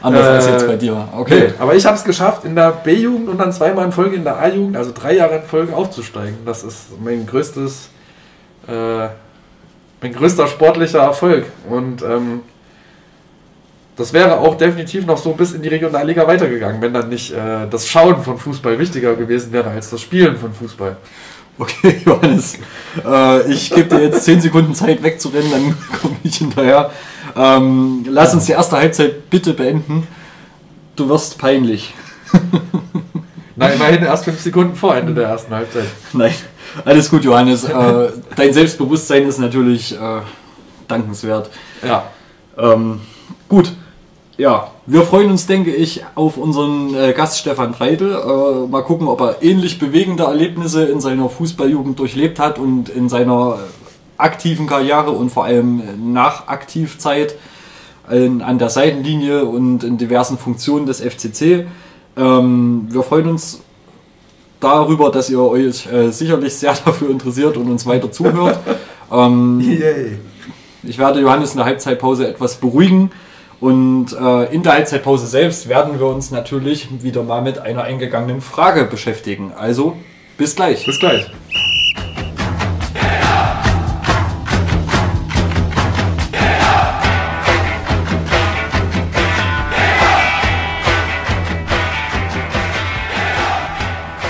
Anders 0.00 0.26
äh, 0.26 0.30
als 0.30 0.46
jetzt 0.46 0.66
bei 0.68 0.76
dir. 0.76 1.08
Okay. 1.12 1.48
Nee, 1.48 1.54
aber 1.58 1.74
ich 1.74 1.84
habe 1.84 1.96
es 1.96 2.04
geschafft, 2.04 2.44
in 2.44 2.54
der 2.54 2.70
B-Jugend 2.70 3.28
und 3.30 3.38
dann 3.38 3.52
zweimal 3.52 3.84
in 3.84 3.90
Folge 3.90 4.14
in 4.14 4.22
der 4.22 4.38
A-Jugend, 4.38 4.76
also 4.76 4.92
drei 4.94 5.16
Jahre 5.16 5.38
in 5.38 5.42
Folge 5.42 5.74
aufzusteigen. 5.74 6.36
Das 6.46 6.62
ist 6.62 7.00
mein 7.02 7.26
größtes 7.26 7.90
äh, 8.68 9.08
mein 10.00 10.12
größter 10.12 10.46
sportlicher 10.46 11.00
Erfolg. 11.00 11.46
Und 11.68 12.02
ähm, 12.02 12.40
das 13.96 14.12
wäre 14.12 14.38
auch 14.38 14.56
definitiv 14.56 15.04
noch 15.04 15.18
so 15.18 15.32
bis 15.32 15.52
in 15.52 15.62
die 15.62 15.68
Regionalliga 15.68 16.26
weitergegangen, 16.26 16.80
wenn 16.80 16.94
dann 16.94 17.08
nicht 17.08 17.32
äh, 17.32 17.66
das 17.70 17.86
Schauen 17.86 18.22
von 18.22 18.38
Fußball 18.38 18.78
wichtiger 18.78 19.14
gewesen 19.14 19.52
wäre 19.52 19.70
als 19.70 19.90
das 19.90 20.00
Spielen 20.00 20.36
von 20.38 20.54
Fußball. 20.54 20.96
Okay, 21.58 22.00
Johannes, 22.06 22.56
äh, 23.04 23.52
ich 23.52 23.68
gebe 23.68 23.94
dir 23.94 24.04
jetzt 24.04 24.24
10 24.24 24.40
Sekunden 24.40 24.74
Zeit 24.74 25.02
wegzurennen, 25.02 25.50
dann 25.50 25.76
komme 26.00 26.16
ich 26.22 26.36
hinterher. 26.36 26.90
Ähm, 27.36 28.06
lass 28.08 28.32
uns 28.32 28.46
die 28.46 28.52
erste 28.52 28.78
Halbzeit 28.78 29.28
bitte 29.28 29.52
beenden. 29.52 30.06
du 30.96 31.08
wirst 31.08 31.36
peinlich. 31.36 31.94
Nein, 33.56 33.74
immerhin 33.74 34.02
erst 34.02 34.24
fünf 34.24 34.40
Sekunden 34.40 34.74
vor 34.74 34.96
Ende 34.96 35.12
der 35.12 35.28
ersten 35.28 35.54
Halbzeit. 35.54 35.84
Nein, 36.14 36.32
alles 36.84 37.10
gut, 37.10 37.24
Johannes. 37.24 37.64
Äh, 37.64 38.08
dein 38.36 38.52
Selbstbewusstsein 38.52 39.26
ist 39.26 39.38
natürlich 39.38 39.92
äh, 39.92 40.20
dankenswert. 40.88 41.50
Ja. 41.86 42.04
Ähm, 42.58 43.00
gut, 43.48 43.72
ja, 44.36 44.70
wir 44.86 45.02
freuen 45.02 45.30
uns, 45.30 45.46
denke 45.46 45.74
ich, 45.74 46.02
auf 46.14 46.36
unseren 46.36 46.94
äh, 46.94 47.12
Gast 47.12 47.38
Stefan 47.38 47.74
Freidel. 47.74 48.12
Äh, 48.12 48.68
mal 48.68 48.82
gucken, 48.82 49.06
ob 49.06 49.20
er 49.20 49.42
ähnlich 49.42 49.78
bewegende 49.78 50.24
Erlebnisse 50.24 50.84
in 50.84 51.00
seiner 51.00 51.28
Fußballjugend 51.28 51.98
durchlebt 51.98 52.38
hat 52.38 52.58
und 52.58 52.88
in 52.88 53.08
seiner 53.08 53.58
aktiven 54.16 54.66
Karriere 54.66 55.10
und 55.10 55.30
vor 55.30 55.44
allem 55.44 55.82
nach 56.12 56.48
Aktivzeit 56.48 57.36
in, 58.10 58.42
an 58.42 58.58
der 58.58 58.70
Seitenlinie 58.70 59.44
und 59.44 59.84
in 59.84 59.98
diversen 59.98 60.38
Funktionen 60.38 60.86
des 60.86 61.00
FCC. 61.00 61.66
Ähm, 62.16 62.88
wir 62.90 63.02
freuen 63.02 63.28
uns 63.28 63.60
darüber, 64.60 65.10
dass 65.10 65.30
ihr 65.30 65.40
euch 65.40 65.90
äh, 65.90 66.10
sicherlich 66.10 66.54
sehr 66.54 66.74
dafür 66.84 67.10
interessiert 67.10 67.56
und 67.56 67.70
uns 67.70 67.86
weiter 67.86 68.12
zuhört. 68.12 68.58
ähm, 69.12 69.60
ich 70.82 70.98
werde 70.98 71.20
Johannes 71.20 71.52
in 71.52 71.58
der 71.58 71.66
Halbzeitpause 71.66 72.28
etwas 72.28 72.56
beruhigen. 72.56 73.10
Und 73.60 74.14
äh, 74.18 74.54
in 74.54 74.62
der 74.62 74.72
Halbzeitpause 74.72 75.26
selbst 75.26 75.68
werden 75.68 75.98
wir 75.98 76.06
uns 76.06 76.30
natürlich 76.30 76.88
wieder 77.02 77.22
mal 77.22 77.42
mit 77.42 77.58
einer 77.58 77.82
eingegangenen 77.82 78.40
Frage 78.40 78.84
beschäftigen. 78.84 79.52
Also 79.54 79.96
bis 80.38 80.56
gleich. 80.56 80.86
Bis 80.86 80.98
gleich. 80.98 81.30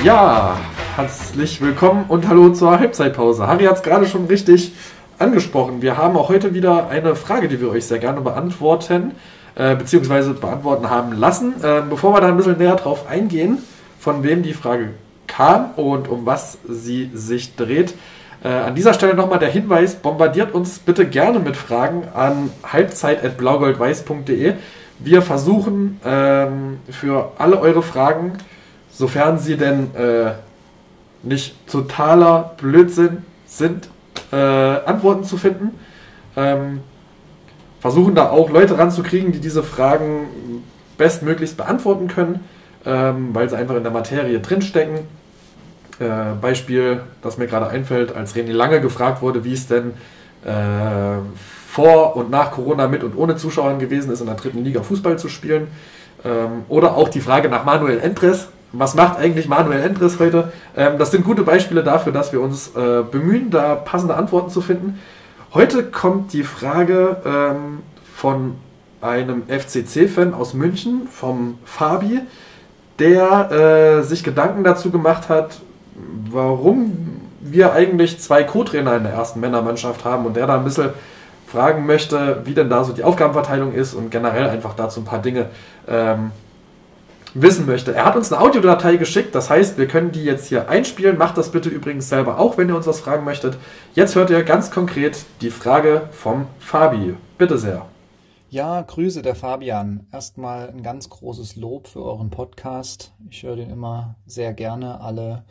Ja, 0.02 0.56
herzlich 0.96 1.60
willkommen 1.60 2.06
und 2.08 2.26
hallo 2.26 2.48
zur 2.54 2.80
Halbzeitpause. 2.80 3.46
Harry 3.46 3.64
hat 3.64 3.76
es 3.76 3.82
gerade 3.82 4.06
schon 4.06 4.24
richtig 4.24 4.72
angesprochen. 5.18 5.82
Wir 5.82 5.98
haben 5.98 6.16
auch 6.16 6.30
heute 6.30 6.54
wieder 6.54 6.88
eine 6.88 7.14
Frage, 7.14 7.48
die 7.48 7.60
wir 7.60 7.70
euch 7.70 7.84
sehr 7.84 7.98
gerne 7.98 8.22
beantworten, 8.22 9.12
äh, 9.56 9.76
beziehungsweise 9.76 10.32
beantworten 10.32 10.88
haben 10.88 11.12
lassen. 11.12 11.52
Äh, 11.62 11.82
bevor 11.90 12.14
wir 12.14 12.22
da 12.22 12.28
ein 12.28 12.38
bisschen 12.38 12.56
näher 12.56 12.76
drauf 12.76 13.06
eingehen, 13.10 13.58
von 13.98 14.22
wem 14.22 14.42
die 14.42 14.54
Frage 14.54 14.94
kam 15.26 15.72
und 15.76 16.08
um 16.08 16.24
was 16.24 16.56
sie 16.66 17.10
sich 17.12 17.54
dreht, 17.56 17.92
äh, 18.42 18.48
an 18.48 18.74
dieser 18.74 18.94
Stelle 18.94 19.12
nochmal 19.12 19.38
der 19.38 19.50
Hinweis, 19.50 19.96
bombardiert 19.96 20.54
uns 20.54 20.78
bitte 20.78 21.04
gerne 21.04 21.40
mit 21.40 21.58
Fragen 21.58 22.04
an 22.14 22.50
halbzeit.blaugoldweiß.de. 22.72 24.54
Wir 24.98 25.20
versuchen 25.20 26.00
ähm, 26.06 26.78
für 26.88 27.32
alle 27.36 27.60
eure 27.60 27.82
Fragen 27.82 28.38
sofern 28.92 29.38
sie 29.38 29.56
denn 29.56 29.94
äh, 29.94 30.32
nicht 31.22 31.54
totaler 31.66 32.54
Blödsinn 32.56 33.24
sind, 33.46 33.88
äh, 34.32 34.36
Antworten 34.36 35.24
zu 35.24 35.36
finden. 35.36 35.70
Ähm, 36.36 36.80
versuchen 37.80 38.14
da 38.14 38.30
auch 38.30 38.50
Leute 38.50 38.78
ranzukriegen, 38.78 39.32
die 39.32 39.40
diese 39.40 39.62
Fragen 39.62 40.62
bestmöglichst 40.98 41.56
beantworten 41.56 42.08
können, 42.08 42.44
ähm, 42.84 43.30
weil 43.32 43.48
sie 43.48 43.56
einfach 43.56 43.74
in 43.74 43.82
der 43.82 43.92
Materie 43.92 44.38
drinstecken. 44.38 44.98
Äh, 45.98 46.34
Beispiel, 46.40 47.02
das 47.22 47.38
mir 47.38 47.46
gerade 47.46 47.68
einfällt, 47.68 48.14
als 48.14 48.34
René 48.34 48.52
Lange 48.52 48.80
gefragt 48.80 49.22
wurde, 49.22 49.44
wie 49.44 49.52
es 49.52 49.66
denn 49.66 49.92
äh, 50.44 51.18
vor 51.68 52.16
und 52.16 52.30
nach 52.30 52.52
Corona 52.52 52.88
mit 52.88 53.04
und 53.04 53.16
ohne 53.16 53.36
Zuschauern 53.36 53.78
gewesen 53.78 54.12
ist, 54.12 54.20
in 54.20 54.26
der 54.26 54.36
dritten 54.36 54.64
Liga 54.64 54.82
Fußball 54.82 55.18
zu 55.18 55.28
spielen. 55.28 55.68
Ähm, 56.24 56.64
oder 56.68 56.96
auch 56.96 57.08
die 57.08 57.20
Frage 57.20 57.48
nach 57.48 57.64
Manuel 57.64 57.98
Endres, 57.98 58.48
was 58.72 58.94
macht 58.94 59.18
eigentlich 59.18 59.48
Manuel 59.48 59.82
Endres 59.82 60.18
heute? 60.18 60.52
Ähm, 60.76 60.98
das 60.98 61.10
sind 61.10 61.24
gute 61.24 61.42
Beispiele 61.42 61.82
dafür, 61.82 62.12
dass 62.12 62.32
wir 62.32 62.40
uns 62.40 62.68
äh, 62.76 63.02
bemühen, 63.02 63.50
da 63.50 63.74
passende 63.74 64.14
Antworten 64.14 64.50
zu 64.50 64.60
finden. 64.60 65.00
Heute 65.52 65.84
kommt 65.84 66.32
die 66.32 66.44
Frage 66.44 67.16
ähm, 67.24 67.80
von 68.14 68.54
einem 69.00 69.42
FCC-Fan 69.48 70.34
aus 70.34 70.54
München, 70.54 71.08
vom 71.10 71.58
Fabi, 71.64 72.20
der 72.98 73.50
äh, 73.50 74.02
sich 74.02 74.22
Gedanken 74.22 74.62
dazu 74.62 74.90
gemacht 74.90 75.28
hat, 75.28 75.60
warum 76.30 77.20
wir 77.40 77.72
eigentlich 77.72 78.20
zwei 78.20 78.44
Co-Trainer 78.44 78.96
in 78.96 79.04
der 79.04 79.12
ersten 79.12 79.40
Männermannschaft 79.40 80.04
haben 80.04 80.26
und 80.26 80.36
der 80.36 80.46
da 80.46 80.56
ein 80.56 80.64
bisschen 80.64 80.90
fragen 81.46 81.86
möchte, 81.86 82.42
wie 82.44 82.54
denn 82.54 82.70
da 82.70 82.84
so 82.84 82.92
die 82.92 83.02
Aufgabenverteilung 83.02 83.72
ist 83.72 83.94
und 83.94 84.10
generell 84.10 84.48
einfach 84.48 84.74
dazu 84.74 85.00
ein 85.00 85.04
paar 85.04 85.20
Dinge 85.20 85.46
ähm, 85.88 86.30
wissen 87.34 87.66
möchte. 87.66 87.94
Er 87.94 88.04
hat 88.04 88.16
uns 88.16 88.32
eine 88.32 88.40
Audiodatei 88.42 88.96
geschickt, 88.96 89.34
das 89.34 89.50
heißt, 89.50 89.78
wir 89.78 89.86
können 89.86 90.12
die 90.12 90.24
jetzt 90.24 90.46
hier 90.46 90.68
einspielen. 90.68 91.18
Macht 91.18 91.38
das 91.38 91.50
bitte 91.50 91.68
übrigens 91.68 92.08
selber 92.08 92.38
auch, 92.38 92.58
wenn 92.58 92.68
ihr 92.68 92.76
uns 92.76 92.86
was 92.86 93.00
fragen 93.00 93.24
möchtet. 93.24 93.56
Jetzt 93.94 94.14
hört 94.14 94.30
ihr 94.30 94.42
ganz 94.42 94.70
konkret 94.70 95.24
die 95.40 95.50
Frage 95.50 96.08
vom 96.12 96.46
Fabi. 96.58 97.16
Bitte 97.38 97.58
sehr. 97.58 97.86
Ja, 98.50 98.82
Grüße 98.82 99.22
der 99.22 99.36
Fabian. 99.36 100.08
Erstmal 100.10 100.70
ein 100.70 100.82
ganz 100.82 101.08
großes 101.08 101.54
Lob 101.56 101.86
für 101.86 102.02
euren 102.02 102.30
Podcast. 102.30 103.12
Ich 103.30 103.44
höre 103.44 103.56
den 103.56 103.70
immer 103.70 104.16
sehr 104.26 104.52
gerne, 104.54 105.00
alle 105.00 105.44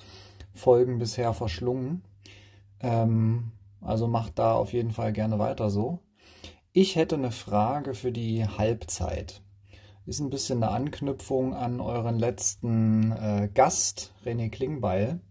Folgen 0.54 1.00
bisher 1.00 1.34
verschlungen. 1.34 2.04
Ähm, 2.82 3.52
also 3.82 4.08
macht 4.08 4.38
da 4.38 4.54
auf 4.54 4.74
jeden 4.74 4.92
Fall 4.92 5.14
gerne 5.14 5.40
weiter 5.40 5.70
so. 5.70 6.00
Ich 6.74 6.98
hätte 6.98 7.16
eine 7.16 7.32
Frage 7.32 7.94
für 7.94 8.12
die 8.12 8.46
Halbzeit 8.46 9.42
ist 10.10 10.20
ein 10.20 10.32
bisschen 10.32 10.64
eine 10.64 10.72
Anknüpfung 10.72 11.54
an 11.54 11.80
euren 11.80 12.18
letzten 12.18 13.12
äh, 13.12 13.48
Gast, 13.54 14.12
René 14.26 14.50
Klingbeil. 14.50 15.22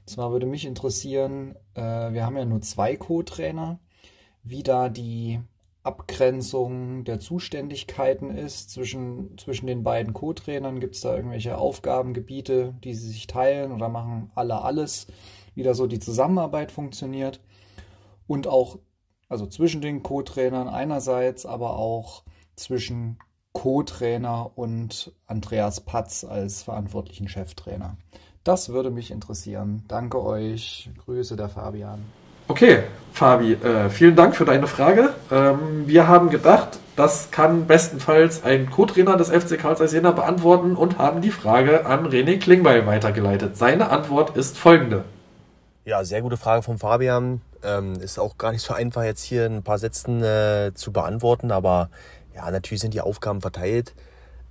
Und 0.00 0.08
zwar 0.10 0.32
würde 0.32 0.44
mich 0.44 0.66
interessieren, 0.66 1.56
äh, 1.74 2.12
wir 2.12 2.26
haben 2.26 2.36
ja 2.36 2.44
nur 2.44 2.60
zwei 2.60 2.94
Co-Trainer, 2.94 3.80
wie 4.42 4.62
da 4.62 4.90
die 4.90 5.40
Abgrenzung 5.82 7.04
der 7.04 7.20
Zuständigkeiten 7.20 8.30
ist 8.30 8.70
zwischen, 8.70 9.38
zwischen 9.38 9.66
den 9.66 9.82
beiden 9.82 10.12
Co-Trainern. 10.12 10.78
Gibt 10.80 10.96
es 10.96 11.00
da 11.00 11.16
irgendwelche 11.16 11.56
Aufgabengebiete, 11.56 12.74
die 12.84 12.92
sie 12.92 13.08
sich 13.08 13.28
teilen 13.28 13.72
oder 13.72 13.88
machen 13.88 14.30
alle 14.34 14.60
alles, 14.60 15.06
wie 15.54 15.62
da 15.62 15.72
so 15.72 15.86
die 15.86 16.00
Zusammenarbeit 16.00 16.70
funktioniert? 16.70 17.40
Und 18.26 18.46
auch, 18.46 18.78
also 19.30 19.46
zwischen 19.46 19.80
den 19.80 20.02
Co-Trainern 20.02 20.68
einerseits, 20.68 21.46
aber 21.46 21.78
auch 21.78 22.24
zwischen 22.56 23.18
Co-Trainer 23.58 24.52
und 24.54 25.10
Andreas 25.26 25.80
Patz 25.80 26.22
als 26.22 26.62
verantwortlichen 26.62 27.28
Cheftrainer. 27.28 27.96
Das 28.44 28.68
würde 28.68 28.90
mich 28.90 29.10
interessieren. 29.10 29.82
Danke 29.88 30.22
euch. 30.22 30.90
Grüße 31.04 31.34
der 31.34 31.48
Fabian. 31.48 32.04
Okay, 32.46 32.84
Fabi, 33.12 33.54
äh, 33.54 33.90
vielen 33.90 34.14
Dank 34.14 34.36
für 34.36 34.44
deine 34.44 34.68
Frage. 34.68 35.10
Ähm, 35.32 35.88
wir 35.88 36.06
haben 36.06 36.30
gedacht, 36.30 36.78
das 36.94 37.32
kann 37.32 37.66
bestenfalls 37.66 38.44
ein 38.44 38.70
Co-Trainer 38.70 39.16
des 39.16 39.30
FC 39.30 39.58
Karl 39.58 39.76
Zeiss 39.76 39.92
Jena 39.92 40.12
beantworten 40.12 40.76
und 40.76 40.98
haben 40.98 41.20
die 41.20 41.32
Frage 41.32 41.84
an 41.84 42.06
René 42.06 42.38
Klingbeil 42.38 42.86
weitergeleitet. 42.86 43.56
Seine 43.56 43.90
Antwort 43.90 44.36
ist 44.36 44.56
folgende. 44.56 45.02
Ja, 45.84 46.04
sehr 46.04 46.22
gute 46.22 46.36
Frage 46.36 46.62
von 46.62 46.78
Fabian. 46.78 47.40
Ähm, 47.64 47.94
ist 47.94 48.20
auch 48.20 48.38
gar 48.38 48.52
nicht 48.52 48.62
so 48.62 48.72
einfach 48.72 49.02
jetzt 49.02 49.24
hier 49.24 49.46
ein 49.46 49.64
paar 49.64 49.78
Sätzen 49.78 50.22
äh, 50.22 50.70
zu 50.74 50.92
beantworten, 50.92 51.50
aber 51.50 51.90
ja, 52.38 52.50
natürlich 52.50 52.80
sind 52.80 52.94
die 52.94 53.00
Aufgaben 53.00 53.40
verteilt. 53.40 53.94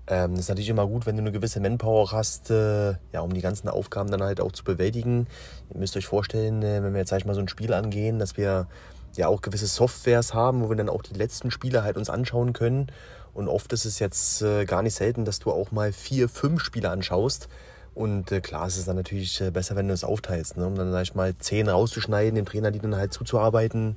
Ähm, 0.07 0.31
das 0.31 0.41
ist 0.41 0.49
natürlich 0.49 0.69
immer 0.69 0.85
gut, 0.85 1.05
wenn 1.05 1.15
du 1.15 1.21
eine 1.21 1.31
gewisse 1.31 1.61
Manpower 1.61 2.11
hast, 2.11 2.51
äh, 2.51 2.95
ja, 3.13 3.21
um 3.21 3.33
die 3.33 3.41
ganzen 3.41 3.69
Aufgaben 3.69 4.11
dann 4.11 4.21
halt 4.21 4.41
auch 4.41 4.51
zu 4.51 4.65
bewältigen. 4.65 5.27
Ihr 5.73 5.79
müsst 5.79 5.95
euch 5.95 6.05
vorstellen, 6.05 6.61
äh, 6.63 6.83
wenn 6.83 6.93
wir 6.93 6.99
jetzt, 6.99 7.09
sag 7.09 7.19
ich 7.19 7.25
mal, 7.25 7.33
so 7.33 7.41
ein 7.41 7.47
Spiel 7.47 7.73
angehen, 7.73 8.19
dass 8.19 8.35
wir 8.35 8.67
ja 9.15 9.27
auch 9.27 9.41
gewisse 9.41 9.67
Softwares 9.67 10.33
haben, 10.33 10.63
wo 10.63 10.69
wir 10.69 10.75
dann 10.75 10.89
auch 10.89 11.01
die 11.01 11.13
letzten 11.13 11.49
Spiele 11.49 11.83
halt 11.83 11.97
uns 11.97 12.09
anschauen 12.09 12.51
können. 12.51 12.87
Und 13.33 13.47
oft 13.47 13.71
ist 13.71 13.85
es 13.85 13.99
jetzt 13.99 14.41
äh, 14.41 14.65
gar 14.65 14.81
nicht 14.81 14.95
selten, 14.95 15.23
dass 15.23 15.39
du 15.39 15.51
auch 15.51 15.71
mal 15.71 15.93
vier, 15.93 16.27
fünf 16.27 16.61
Spiele 16.61 16.89
anschaust. 16.89 17.47
Und 17.95 18.31
äh, 18.33 18.41
klar, 18.41 18.67
es 18.67 18.77
ist 18.77 18.87
dann 18.89 18.97
natürlich 18.97 19.39
äh, 19.39 19.49
besser, 19.49 19.77
wenn 19.77 19.87
du 19.87 19.93
es 19.93 20.03
aufteilst, 20.03 20.57
ne? 20.57 20.67
um 20.67 20.75
dann, 20.75 20.91
sag 20.91 21.03
ich 21.03 21.15
mal, 21.15 21.37
zehn 21.37 21.69
rauszuschneiden, 21.69 22.35
dem 22.35 22.45
Trainer 22.45 22.71
die 22.71 22.79
dann 22.79 22.97
halt 22.97 23.13
zuzuarbeiten. 23.13 23.95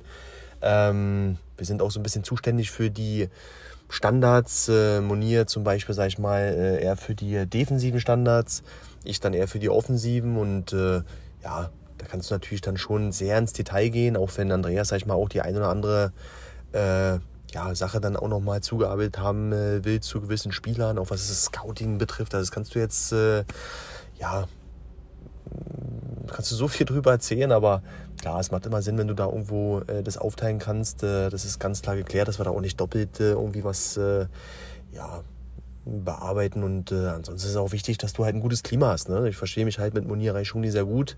Ähm, 0.61 1.37
wir 1.57 1.65
sind 1.65 1.81
auch 1.81 1.91
so 1.91 1.99
ein 1.99 2.03
bisschen 2.03 2.23
zuständig 2.23 2.71
für 2.71 2.89
die 2.89 3.29
Standards. 3.91 4.69
Äh, 4.69 5.01
Monier 5.01 5.47
zum 5.47 5.63
Beispiel, 5.63 5.93
sag 5.93 6.07
ich 6.07 6.17
mal, 6.17 6.41
äh, 6.41 6.83
eher 6.83 6.97
für 6.97 7.15
die 7.15 7.45
defensiven 7.45 7.99
Standards, 7.99 8.63
ich 9.03 9.19
dann 9.19 9.33
eher 9.33 9.47
für 9.47 9.59
die 9.59 9.69
offensiven 9.69 10.37
und 10.37 10.73
äh, 10.73 11.01
ja, 11.43 11.69
da 11.97 12.05
kannst 12.09 12.31
du 12.31 12.35
natürlich 12.35 12.61
dann 12.61 12.77
schon 12.77 13.11
sehr 13.11 13.37
ins 13.37 13.53
Detail 13.53 13.89
gehen, 13.89 14.17
auch 14.17 14.31
wenn 14.37 14.51
Andreas, 14.51 14.87
sag 14.87 14.97
ich 14.97 15.05
mal, 15.05 15.13
auch 15.13 15.29
die 15.29 15.41
eine 15.41 15.57
oder 15.57 15.69
andere 15.69 16.11
äh, 16.73 17.19
ja, 17.53 17.75
Sache 17.75 17.99
dann 17.99 18.15
auch 18.15 18.27
nochmal 18.27 18.61
zugearbeitet 18.61 19.19
haben 19.19 19.51
äh, 19.51 19.83
will 19.83 19.99
zu 19.99 20.21
gewissen 20.21 20.51
Spielern, 20.51 20.97
auch 20.97 21.09
was 21.09 21.27
das 21.27 21.45
Scouting 21.45 21.97
betrifft. 21.97 22.33
Also 22.33 22.43
das 22.43 22.51
kannst 22.51 22.75
du 22.75 22.79
jetzt, 22.79 23.11
äh, 23.11 23.43
ja, 24.19 24.45
kannst 26.31 26.51
du 26.51 26.55
so 26.55 26.67
viel 26.67 26.85
drüber 26.85 27.11
erzählen, 27.11 27.51
aber 27.51 27.81
klar, 28.19 28.39
es 28.39 28.51
macht 28.51 28.65
immer 28.65 28.81
Sinn, 28.81 28.97
wenn 28.97 29.07
du 29.07 29.13
da 29.13 29.25
irgendwo 29.25 29.79
äh, 29.87 30.03
das 30.03 30.17
aufteilen 30.17 30.59
kannst. 30.59 31.03
Äh, 31.03 31.29
das 31.29 31.45
ist 31.45 31.59
ganz 31.59 31.81
klar 31.81 31.95
geklärt, 31.95 32.27
dass 32.27 32.39
wir 32.39 32.45
da 32.45 32.51
auch 32.51 32.61
nicht 32.61 32.79
doppelt 32.79 33.19
äh, 33.19 33.31
irgendwie 33.31 33.63
was, 33.63 33.97
äh, 33.97 34.27
ja, 34.93 35.23
bearbeiten 35.85 36.63
und 36.63 36.91
äh, 36.91 37.07
ansonsten 37.07 37.47
ist 37.47 37.51
es 37.51 37.55
auch 37.55 37.71
wichtig, 37.71 37.97
dass 37.97 38.13
du 38.13 38.23
halt 38.23 38.35
ein 38.35 38.41
gutes 38.41 38.63
Klima 38.63 38.89
hast. 38.89 39.09
Ne? 39.09 39.27
Ich 39.29 39.37
verstehe 39.37 39.65
mich 39.65 39.79
halt 39.79 39.93
mit 39.93 40.07
Munir 40.07 40.35
Reichuni 40.35 40.69
sehr 40.69 40.85
gut. 40.85 41.17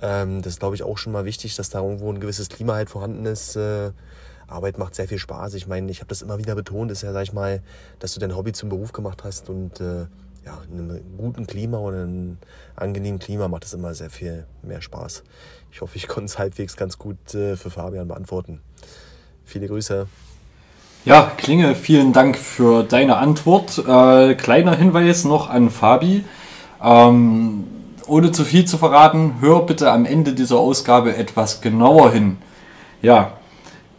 Ähm, 0.00 0.40
das 0.42 0.54
ist, 0.54 0.60
glaube 0.60 0.74
ich, 0.74 0.82
auch 0.82 0.96
schon 0.96 1.12
mal 1.12 1.24
wichtig, 1.24 1.54
dass 1.56 1.68
da 1.68 1.80
irgendwo 1.82 2.10
ein 2.10 2.20
gewisses 2.20 2.48
Klima 2.48 2.74
halt 2.74 2.88
vorhanden 2.88 3.26
ist. 3.26 3.56
Äh, 3.56 3.92
Arbeit 4.46 4.78
macht 4.78 4.94
sehr 4.94 5.06
viel 5.06 5.18
Spaß. 5.18 5.54
Ich 5.54 5.66
meine, 5.66 5.90
ich 5.90 6.00
habe 6.00 6.08
das 6.08 6.22
immer 6.22 6.38
wieder 6.38 6.54
betont, 6.54 6.90
ist 6.90 7.02
ja, 7.02 7.12
sag 7.12 7.22
ich 7.22 7.32
mal, 7.32 7.62
dass 7.98 8.14
du 8.14 8.20
dein 8.20 8.34
Hobby 8.34 8.52
zum 8.52 8.68
Beruf 8.68 8.92
gemacht 8.92 9.22
hast 9.22 9.48
und 9.50 9.80
ja, 10.44 10.58
in 10.70 10.78
einem 10.78 11.00
guten 11.18 11.46
Klima 11.46 11.78
und 11.78 11.94
einem 11.94 12.38
angenehmen 12.76 13.18
Klima 13.18 13.48
macht 13.48 13.64
es 13.64 13.74
immer 13.74 13.94
sehr 13.94 14.10
viel 14.10 14.46
mehr 14.62 14.80
Spaß. 14.80 15.22
Ich 15.72 15.80
hoffe, 15.80 15.96
ich 15.96 16.08
konnte 16.08 16.26
es 16.26 16.38
halbwegs 16.38 16.76
ganz 16.76 16.98
gut 16.98 17.34
äh, 17.34 17.56
für 17.56 17.70
Fabian 17.70 18.08
beantworten. 18.08 18.60
Viele 19.44 19.68
Grüße. 19.68 20.06
Ja, 21.04 21.32
Klinge, 21.36 21.74
vielen 21.74 22.12
Dank 22.12 22.36
für 22.36 22.82
deine 22.82 23.16
Antwort. 23.16 23.78
Äh, 23.78 24.34
kleiner 24.34 24.76
Hinweis 24.76 25.24
noch 25.24 25.48
an 25.48 25.70
Fabi. 25.70 26.24
Ähm, 26.82 27.64
ohne 28.06 28.32
zu 28.32 28.44
viel 28.44 28.64
zu 28.66 28.76
verraten, 28.76 29.36
hör 29.40 29.64
bitte 29.64 29.90
am 29.90 30.04
Ende 30.04 30.34
dieser 30.34 30.58
Ausgabe 30.58 31.16
etwas 31.16 31.60
genauer 31.60 32.12
hin. 32.12 32.38
Ja, 33.02 33.39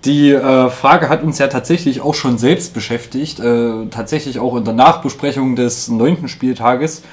die 0.05 0.31
äh, 0.31 0.69
Frage 0.69 1.09
hat 1.09 1.23
uns 1.23 1.37
ja 1.37 1.47
tatsächlich 1.47 2.01
auch 2.01 2.15
schon 2.15 2.37
selbst 2.37 2.73
beschäftigt, 2.73 3.39
äh, 3.39 3.85
tatsächlich 3.91 4.39
auch 4.39 4.55
in 4.55 4.65
der 4.65 4.73
Nachbesprechung 4.73 5.55
des 5.55 5.89
neunten 5.89 6.27
Spieltages. 6.27 7.03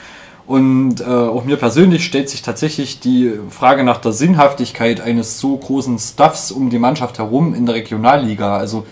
Und 0.47 1.03
äh, 1.03 1.05
auch 1.05 1.45
mir 1.45 1.57
persönlich 1.57 2.07
stellt 2.07 2.31
sich 2.31 2.41
tatsächlich 2.41 3.01
die 3.01 3.33
Frage 3.51 3.85
nach 3.85 3.99
der 3.99 4.13
Sinnhaftigkeit 4.13 5.03
eines 5.03 5.39
so 5.39 5.55
großen 5.55 5.99
Stuffs 5.99 6.51
um 6.51 6.71
die 6.71 6.79
Mannschaft 6.79 7.19
herum 7.19 7.55
in 7.55 7.67
der 7.67 7.75
Regionalliga. 7.75 8.57
Also 8.57 8.87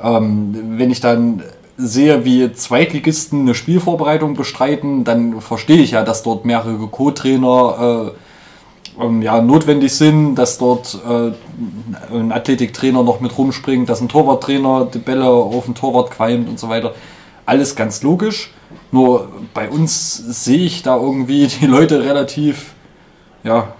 ähm, 0.00 0.54
wenn 0.78 0.92
ich 0.92 1.00
dann 1.00 1.42
sehe, 1.76 2.24
wie 2.24 2.52
Zweitligisten 2.52 3.40
eine 3.40 3.54
Spielvorbereitung 3.56 4.34
bestreiten, 4.34 5.02
dann 5.02 5.40
verstehe 5.40 5.82
ich 5.82 5.92
ja, 5.92 6.04
dass 6.04 6.22
dort 6.22 6.44
mehrere 6.44 6.86
Co-Trainer 6.86 8.12
äh, 8.14 8.18
ähm, 9.00 9.22
ja, 9.22 9.40
notwendig 9.40 9.94
sind, 9.94 10.36
dass 10.36 10.58
dort 10.58 10.98
äh, 11.08 11.32
ein 12.14 12.32
Athletiktrainer 12.32 13.02
noch 13.02 13.20
mit 13.20 13.36
rumspringt, 13.36 13.88
dass 13.88 14.00
ein 14.00 14.08
Torwarttrainer 14.08 14.88
die 14.92 14.98
Bälle 14.98 15.26
auf 15.28 15.64
den 15.64 15.74
Torwart 15.74 16.10
qualmt 16.10 16.48
und 16.48 16.58
so 16.58 16.68
weiter. 16.68 16.94
Alles 17.46 17.76
ganz 17.76 18.02
logisch. 18.02 18.52
Nur 18.90 19.28
bei 19.52 19.68
uns 19.68 20.16
sehe 20.16 20.64
ich 20.64 20.82
da 20.82 20.96
irgendwie 20.96 21.46
die 21.60 21.66
Leute 21.66 22.04
relativ 22.04 22.74
ja, 23.42 23.74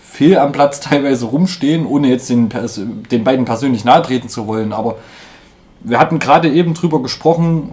fehl 0.00 0.38
am 0.38 0.52
Platz 0.52 0.80
teilweise 0.80 1.26
rumstehen, 1.26 1.86
ohne 1.86 2.08
jetzt 2.08 2.28
den, 2.30 2.48
den 3.10 3.24
beiden 3.24 3.44
persönlich 3.44 3.84
nahe 3.84 4.02
treten 4.02 4.28
zu 4.28 4.46
wollen. 4.46 4.72
Aber 4.72 4.96
wir 5.80 5.98
hatten 5.98 6.18
gerade 6.18 6.50
eben 6.52 6.74
drüber 6.74 7.02
gesprochen, 7.02 7.72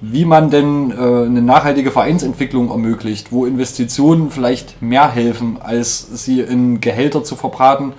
wie 0.00 0.24
man 0.24 0.50
denn 0.50 0.90
äh, 0.90 0.94
eine 0.94 1.42
nachhaltige 1.42 1.90
Vereinsentwicklung 1.90 2.70
ermöglicht, 2.70 3.32
wo 3.32 3.44
Investitionen 3.44 4.30
vielleicht 4.30 4.80
mehr 4.80 5.10
helfen, 5.10 5.58
als 5.60 6.24
sie 6.24 6.40
in 6.40 6.80
Gehälter 6.80 7.22
zu 7.22 7.36
verbraten 7.36 7.92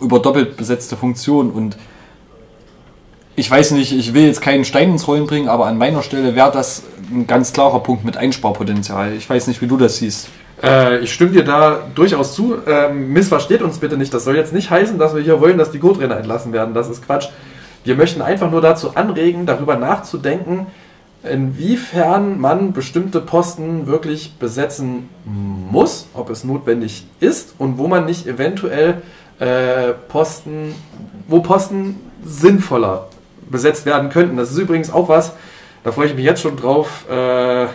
über 0.00 0.20
doppelt 0.20 0.56
besetzte 0.56 0.96
Funktionen. 0.96 1.50
Und 1.50 1.76
ich 3.34 3.50
weiß 3.50 3.72
nicht, 3.72 3.92
ich 3.92 4.14
will 4.14 4.26
jetzt 4.26 4.40
keinen 4.40 4.64
Stein 4.64 4.90
ins 4.90 5.08
Rollen 5.08 5.26
bringen, 5.26 5.48
aber 5.48 5.66
an 5.66 5.78
meiner 5.78 6.02
Stelle 6.02 6.36
wäre 6.36 6.52
das 6.52 6.84
ein 7.10 7.26
ganz 7.26 7.52
klarer 7.52 7.80
Punkt 7.80 8.04
mit 8.04 8.16
Einsparpotenzial. 8.16 9.14
Ich 9.14 9.28
weiß 9.28 9.48
nicht, 9.48 9.60
wie 9.60 9.66
du 9.66 9.76
das 9.76 9.96
siehst. 9.96 10.28
Äh, 10.62 11.00
ich 11.00 11.12
stimme 11.12 11.32
dir 11.32 11.44
da 11.44 11.80
durchaus 11.94 12.34
zu. 12.34 12.56
Ähm, 12.66 13.12
missversteht 13.12 13.62
uns 13.62 13.78
bitte 13.78 13.96
nicht. 13.96 14.14
Das 14.14 14.24
soll 14.24 14.36
jetzt 14.36 14.52
nicht 14.52 14.70
heißen, 14.70 14.98
dass 14.98 15.14
wir 15.14 15.22
hier 15.22 15.40
wollen, 15.40 15.58
dass 15.58 15.72
die 15.72 15.78
Co-Trainer 15.78 16.16
entlassen 16.16 16.52
werden. 16.52 16.74
Das 16.74 16.88
ist 16.88 17.04
Quatsch. 17.04 17.28
Wir 17.84 17.96
möchten 17.96 18.22
einfach 18.22 18.50
nur 18.50 18.60
dazu 18.60 18.94
anregen, 18.94 19.46
darüber 19.46 19.76
nachzudenken, 19.76 20.66
inwiefern 21.22 22.40
man 22.40 22.72
bestimmte 22.72 23.20
Posten 23.20 23.86
wirklich 23.86 24.34
besetzen 24.38 25.08
muss, 25.70 26.06
ob 26.14 26.30
es 26.30 26.44
notwendig 26.44 27.06
ist 27.20 27.54
und 27.58 27.78
wo 27.78 27.88
man 27.88 28.04
nicht 28.06 28.26
eventuell 28.26 29.02
äh, 29.40 29.92
Posten, 30.08 30.74
wo 31.26 31.40
Posten 31.40 31.96
sinnvoller 32.24 33.08
besetzt 33.50 33.86
werden 33.86 34.10
könnten. 34.10 34.36
Das 34.36 34.50
ist 34.50 34.58
übrigens 34.58 34.92
auch 34.92 35.08
was, 35.08 35.32
da 35.84 35.92
freue 35.92 36.06
ich 36.06 36.14
mich 36.14 36.24
jetzt 36.24 36.42
schon 36.42 36.56
drauf. 36.56 37.06
Äh, 37.08 37.66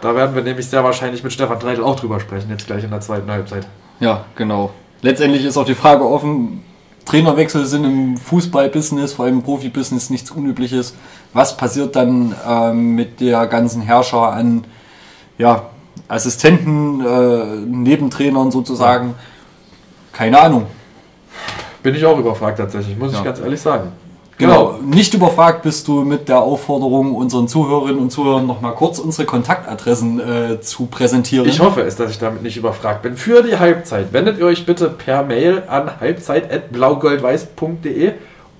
da 0.00 0.14
werden 0.14 0.34
wir 0.34 0.42
nämlich 0.42 0.68
sehr 0.68 0.84
wahrscheinlich 0.84 1.24
mit 1.24 1.32
Stefan 1.32 1.58
Treidel 1.58 1.82
auch 1.82 1.98
drüber 1.98 2.20
sprechen, 2.20 2.50
jetzt 2.50 2.66
gleich 2.66 2.84
in 2.84 2.90
der 2.90 3.00
zweiten 3.00 3.30
Halbzeit. 3.30 3.66
Ja, 4.00 4.24
genau. 4.36 4.70
Letztendlich 5.02 5.44
ist 5.44 5.56
auch 5.56 5.64
die 5.64 5.74
Frage 5.74 6.04
offen, 6.04 6.62
Trainerwechsel 7.06 7.64
sind 7.66 7.84
im 7.84 8.16
Fußballbusiness, 8.16 9.12
vor 9.12 9.24
allem 9.24 9.36
im 9.36 9.42
Profibusiness, 9.42 10.10
nichts 10.10 10.32
Unübliches. 10.32 10.94
Was 11.36 11.54
passiert 11.54 11.94
dann 11.96 12.34
ähm, 12.48 12.94
mit 12.94 13.20
der 13.20 13.46
ganzen 13.46 13.82
Herrscher 13.82 14.32
an 14.32 14.64
ja, 15.36 15.64
Assistenten, 16.08 17.04
äh, 17.04 17.44
Nebentrainern 17.66 18.50
sozusagen? 18.50 19.16
Keine 20.14 20.40
Ahnung. 20.40 20.64
Bin 21.82 21.94
ich 21.94 22.06
auch 22.06 22.18
überfragt 22.18 22.56
tatsächlich, 22.56 22.96
muss 22.96 23.12
ja. 23.12 23.18
ich 23.18 23.24
ganz 23.24 23.40
ehrlich 23.40 23.60
sagen. 23.60 23.92
Genau. 24.38 24.78
genau. 24.78 24.82
Nicht 24.82 25.12
überfragt 25.12 25.60
bist 25.60 25.86
du 25.88 26.04
mit 26.04 26.30
der 26.30 26.40
Aufforderung, 26.40 27.14
unseren 27.14 27.48
Zuhörerinnen 27.48 28.00
und 28.00 28.10
Zuhörern 28.10 28.46
noch 28.46 28.62
mal 28.62 28.72
kurz 28.72 28.98
unsere 28.98 29.26
Kontaktadressen 29.26 30.20
äh, 30.20 30.62
zu 30.62 30.86
präsentieren. 30.86 31.46
Ich 31.46 31.60
hoffe 31.60 31.82
es, 31.82 31.96
dass 31.96 32.12
ich 32.12 32.18
damit 32.18 32.44
nicht 32.44 32.56
überfragt 32.56 33.02
bin. 33.02 33.18
Für 33.18 33.42
die 33.42 33.58
Halbzeit 33.58 34.14
wendet 34.14 34.38
ihr 34.38 34.46
euch 34.46 34.64
bitte 34.64 34.88
per 34.88 35.22
Mail 35.22 35.64
an 35.68 36.00
halbzeit.blaugoldweiß.de 36.00 38.14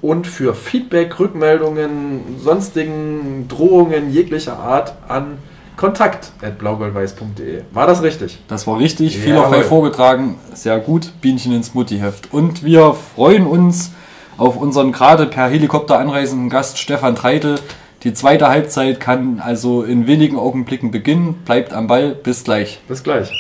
und 0.07 0.26
für 0.26 0.54
Feedback, 0.54 1.18
Rückmeldungen, 1.18 2.38
sonstigen 2.38 3.46
Drohungen 3.48 4.12
jeglicher 4.12 4.59
Art 4.59 4.94
an 5.09 5.38
kontakt.blaugoldweiß.de. 5.76 7.62
War 7.72 7.86
das 7.86 8.02
richtig? 8.02 8.38
Das 8.48 8.66
war 8.66 8.78
richtig, 8.78 9.18
fehlerfrei 9.18 9.62
vorgetragen, 9.62 10.36
sehr 10.54 10.78
gut, 10.78 11.12
Bienchen 11.20 11.52
ins 11.52 11.74
Muttiheft. 11.74 12.32
Und 12.32 12.64
wir 12.64 12.94
freuen 12.94 13.46
uns 13.46 13.92
auf 14.38 14.57
unseren 14.57 14.92
gerade 14.92 15.26
per 15.26 15.48
Helikopter 15.48 15.98
anreisenden 15.98 16.50
Gast 16.50 16.78
Stefan 16.78 17.16
Treitel. 17.16 17.59
Die 18.04 18.14
zweite 18.14 18.48
Halbzeit 18.48 19.00
kann 19.00 19.40
also 19.44 19.82
in 19.82 20.07
wenigen 20.07 20.38
Augenblicken 20.38 20.92
beginnen. 20.92 21.34
Bleibt 21.44 21.72
am 21.72 21.88
Ball. 21.88 22.14
Bis 22.14 22.44
gleich. 22.44 22.80
Bis 22.86 23.02
gleich. 23.02 23.32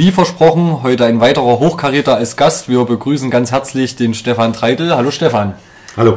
Wie 0.00 0.12
versprochen, 0.12 0.82
heute 0.82 1.04
ein 1.04 1.20
weiterer 1.20 1.58
Hochkaräter 1.58 2.16
als 2.16 2.38
Gast. 2.38 2.70
Wir 2.70 2.82
begrüßen 2.86 3.30
ganz 3.30 3.50
herzlich 3.50 3.96
den 3.96 4.14
Stefan 4.14 4.54
Treitel. 4.54 4.96
Hallo 4.96 5.10
Stefan. 5.10 5.56
Hallo. 5.94 6.16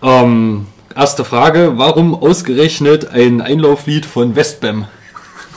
Ähm, 0.00 0.66
Erste 0.94 1.26
Frage, 1.26 1.74
warum 1.76 2.14
ausgerechnet 2.14 3.10
ein 3.10 3.42
Einlauflied 3.42 4.06
von 4.06 4.34
Westbam? 4.34 4.86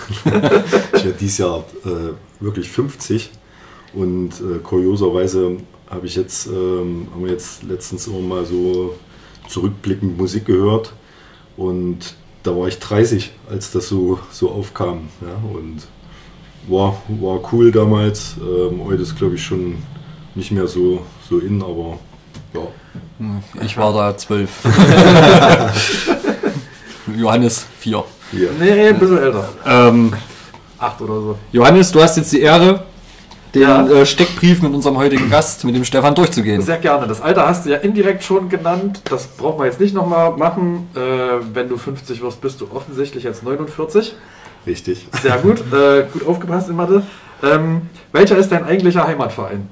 ich 0.10 0.26
werde 0.26 1.14
dieses 1.18 1.38
Jahr 1.38 1.64
äh, 1.86 2.12
wirklich 2.42 2.70
50 2.70 3.30
und 3.94 4.32
äh, 4.32 4.60
kurioserweise 4.62 5.62
habe 5.90 6.08
ich 6.08 6.18
jetzt, 6.18 6.48
ähm, 6.48 7.08
haben 7.14 7.24
wir 7.24 7.32
jetzt 7.32 7.64
letztens 7.64 8.06
immer 8.08 8.20
mal 8.20 8.46
so 8.46 8.96
zurückblickend 9.48 10.18
Musik 10.18 10.44
gehört 10.44 10.92
und 11.56 12.16
da 12.44 12.54
war 12.54 12.68
ich 12.68 12.80
30, 12.80 13.32
als 13.50 13.72
das 13.72 13.88
so, 13.88 14.20
so 14.30 14.52
aufkam. 14.52 15.08
Ja, 15.22 15.38
und 15.58 15.88
war, 16.70 17.02
war 17.08 17.40
cool 17.52 17.72
damals. 17.72 18.36
Ähm, 18.40 18.82
heute 18.86 19.04
ist 19.04 19.18
glaube 19.18 19.36
ich 19.36 19.44
schon 19.44 19.78
nicht 20.36 20.52
mehr 20.52 20.68
so, 20.68 21.02
so 21.30 21.40
in, 21.40 21.62
aber 21.62 21.98
ja. 22.54 22.62
Ich 23.64 23.78
war 23.78 23.94
da 23.94 24.16
zwölf. 24.18 24.50
Johannes 27.18 27.66
vier. 27.80 28.04
Ja. 28.32 28.50
Nee, 28.60 28.90
ein 28.90 29.00
bisschen 29.00 29.18
älter. 29.18 29.50
Ähm, 29.66 30.14
Acht 30.80 31.02
oder 31.02 31.16
so. 31.16 31.38
Johannes, 31.52 31.92
du 31.92 32.02
hast 32.02 32.16
jetzt 32.16 32.32
die 32.32 32.40
Ehre, 32.40 32.86
den 33.54 33.64
ja. 33.64 33.86
äh, 33.86 34.06
Steckbrief 34.06 34.62
mit 34.62 34.74
unserem 34.74 34.98
heutigen 34.98 35.30
Gast, 35.30 35.66
mit 35.66 35.76
dem 35.76 35.84
Stefan, 35.84 36.16
durchzugehen. 36.16 36.62
Sehr 36.62 36.78
gerne. 36.78 37.06
Das 37.06 37.20
Alter 37.20 37.48
hast 37.48 37.66
du 37.66 37.72
ja 37.72 37.78
indirekt 37.78 38.24
schon 38.24 38.48
genannt. 38.48 39.02
Das 39.10 39.28
brauchen 39.28 39.60
wir 39.60 39.66
jetzt 39.66 39.82
nicht 39.82 39.94
nochmal 39.94 40.32
machen. 40.38 40.88
Äh, 40.96 41.00
wenn 41.54 41.68
du 41.68 41.78
50 41.78 42.22
wirst, 42.22 42.40
bist 42.40 42.62
du 42.62 42.68
offensichtlich 42.74 43.26
jetzt 43.26 43.44
49. 43.44 44.16
Richtig. 44.70 45.08
Sehr 45.22 45.38
gut. 45.40 45.62
Äh, 45.74 46.06
gut 46.14 46.26
aufgepasst 46.28 46.70
in 46.70 46.76
Mathe. 46.76 47.04
Ähm, 47.42 47.90
welcher 48.12 48.38
ist 48.38 48.52
dein 48.52 48.64
eigentlicher 48.64 49.08
Heimatverein? 49.08 49.68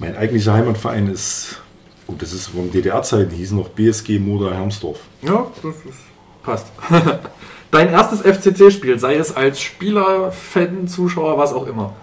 Mein 0.00 0.16
eigentlicher 0.16 0.54
Heimatverein 0.54 1.08
ist 1.08 1.62
und 2.08 2.20
das 2.20 2.32
ist 2.32 2.48
von 2.48 2.70
DDR-Zeiten, 2.70 3.30
hieß 3.30 3.52
noch 3.52 3.68
BSG 3.68 4.18
Moder 4.18 4.54
Hermsdorf. 4.54 4.98
Ja, 5.22 5.46
das 5.62 5.76
ist, 5.76 6.42
passt. 6.42 6.66
Dein 7.70 7.88
erstes 7.88 8.20
FCC-Spiel, 8.20 8.98
sei 8.98 9.14
es 9.14 9.34
als 9.34 9.60
Spieler, 9.60 10.32
Fan, 10.32 10.88
Zuschauer, 10.88 11.38
was 11.38 11.54
auch 11.54 11.66
immer. 11.66 11.94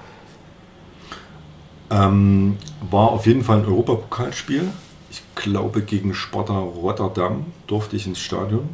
Ähm, 1.91 2.57
war 2.89 3.11
auf 3.11 3.27
jeden 3.27 3.43
Fall 3.43 3.59
ein 3.59 3.65
Europapokalspiel. 3.65 4.63
Ich 5.11 5.21
glaube, 5.35 5.81
gegen 5.81 6.13
Sparta 6.13 6.57
Rotterdam 6.57 7.45
durfte 7.67 7.95
ich 7.97 8.07
ins 8.07 8.19
Stadion. 8.19 8.69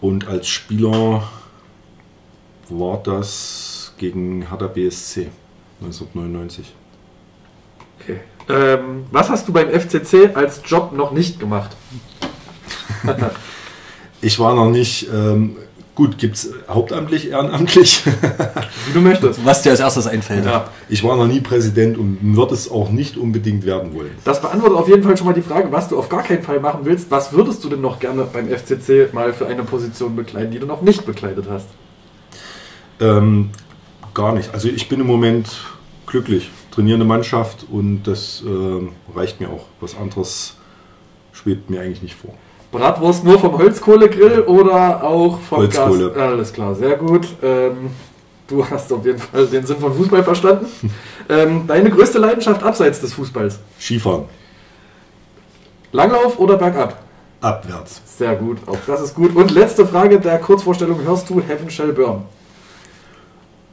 Und 0.00 0.28
als 0.28 0.48
Spieler 0.48 1.24
war 2.68 3.00
das 3.02 3.92
gegen 3.98 4.48
Hertha 4.48 4.66
BSC 4.66 5.28
1999. 5.80 6.72
Okay. 8.00 8.20
Ähm, 8.48 9.06
was 9.10 9.30
hast 9.30 9.48
du 9.48 9.52
beim 9.52 9.68
FCC 9.70 10.34
als 10.34 10.60
Job 10.64 10.92
noch 10.92 11.12
nicht 11.12 11.40
gemacht? 11.40 11.76
Ich 14.24 14.38
war 14.38 14.54
noch 14.54 14.70
nicht, 14.70 15.06
ähm, 15.12 15.56
gut, 15.94 16.16
gibt 16.16 16.36
es 16.36 16.50
hauptamtlich, 16.66 17.28
ehrenamtlich. 17.28 18.02
Wie 18.06 18.92
du 18.94 19.02
möchtest. 19.02 19.44
Was 19.44 19.60
dir 19.60 19.70
als 19.70 19.80
erstes 19.80 20.06
einfällt. 20.06 20.46
Ja. 20.46 20.70
Ich 20.88 21.04
war 21.04 21.14
noch 21.18 21.26
nie 21.26 21.42
Präsident 21.42 21.98
und 21.98 22.16
würde 22.22 22.54
es 22.54 22.70
auch 22.70 22.88
nicht 22.88 23.18
unbedingt 23.18 23.66
werden 23.66 23.92
wollen. 23.92 24.12
Das 24.24 24.40
beantwortet 24.40 24.78
auf 24.78 24.88
jeden 24.88 25.02
Fall 25.02 25.14
schon 25.18 25.26
mal 25.26 25.34
die 25.34 25.42
Frage, 25.42 25.70
was 25.70 25.88
du 25.88 25.98
auf 25.98 26.08
gar 26.08 26.22
keinen 26.22 26.42
Fall 26.42 26.58
machen 26.58 26.80
willst. 26.84 27.10
Was 27.10 27.34
würdest 27.34 27.62
du 27.64 27.68
denn 27.68 27.82
noch 27.82 27.98
gerne 27.98 28.26
beim 28.32 28.48
FCC 28.48 29.12
mal 29.12 29.34
für 29.34 29.46
eine 29.46 29.62
Position 29.62 30.16
bekleiden, 30.16 30.50
die 30.50 30.58
du 30.58 30.66
noch 30.66 30.80
nicht 30.80 31.04
bekleidet 31.04 31.44
hast? 31.50 31.66
Ähm, 33.04 33.50
gar 34.14 34.32
nicht. 34.32 34.52
Also 34.54 34.68
ich 34.68 34.88
bin 34.88 35.00
im 35.00 35.06
Moment 35.06 35.48
glücklich. 36.06 36.50
Trainierende 36.70 37.06
Mannschaft 37.06 37.66
und 37.70 38.02
das 38.04 38.42
ähm, 38.46 38.90
reicht 39.14 39.40
mir 39.40 39.48
auch. 39.48 39.66
Was 39.80 39.96
anderes 39.96 40.56
schwebt 41.32 41.70
mir 41.70 41.80
eigentlich 41.80 42.02
nicht 42.02 42.14
vor. 42.14 42.34
Bratwurst 42.72 43.24
nur 43.24 43.38
vom 43.38 43.56
Holzkohlegrill 43.56 44.40
oder 44.40 45.04
auch 45.04 45.38
vom 45.38 45.58
Holzkohle. 45.58 46.10
Gas? 46.10 46.22
Alles 46.22 46.52
klar, 46.52 46.74
sehr 46.74 46.96
gut. 46.96 47.28
Ähm, 47.42 47.90
du 48.48 48.68
hast 48.68 48.92
auf 48.92 49.04
jeden 49.04 49.18
Fall 49.18 49.46
den 49.46 49.64
Sinn 49.64 49.78
von 49.78 49.94
Fußball 49.94 50.24
verstanden. 50.24 50.66
ähm, 51.28 51.66
deine 51.66 51.90
größte 51.90 52.18
Leidenschaft 52.18 52.62
abseits 52.62 53.00
des 53.00 53.12
Fußballs? 53.14 53.60
Skifahren, 53.78 54.24
Langlauf 55.92 56.38
oder 56.38 56.56
bergab? 56.56 57.04
abwärts. 57.44 58.00
Sehr 58.06 58.34
gut, 58.36 58.58
auch 58.66 58.78
das 58.86 59.02
ist 59.02 59.14
gut. 59.14 59.36
Und 59.36 59.50
letzte 59.50 59.86
Frage 59.86 60.18
der 60.18 60.38
Kurzvorstellung: 60.38 61.02
Hörst 61.04 61.28
du 61.28 61.40
Heaven 61.40 61.70
Shall 61.70 61.92
Burn? 61.92 62.22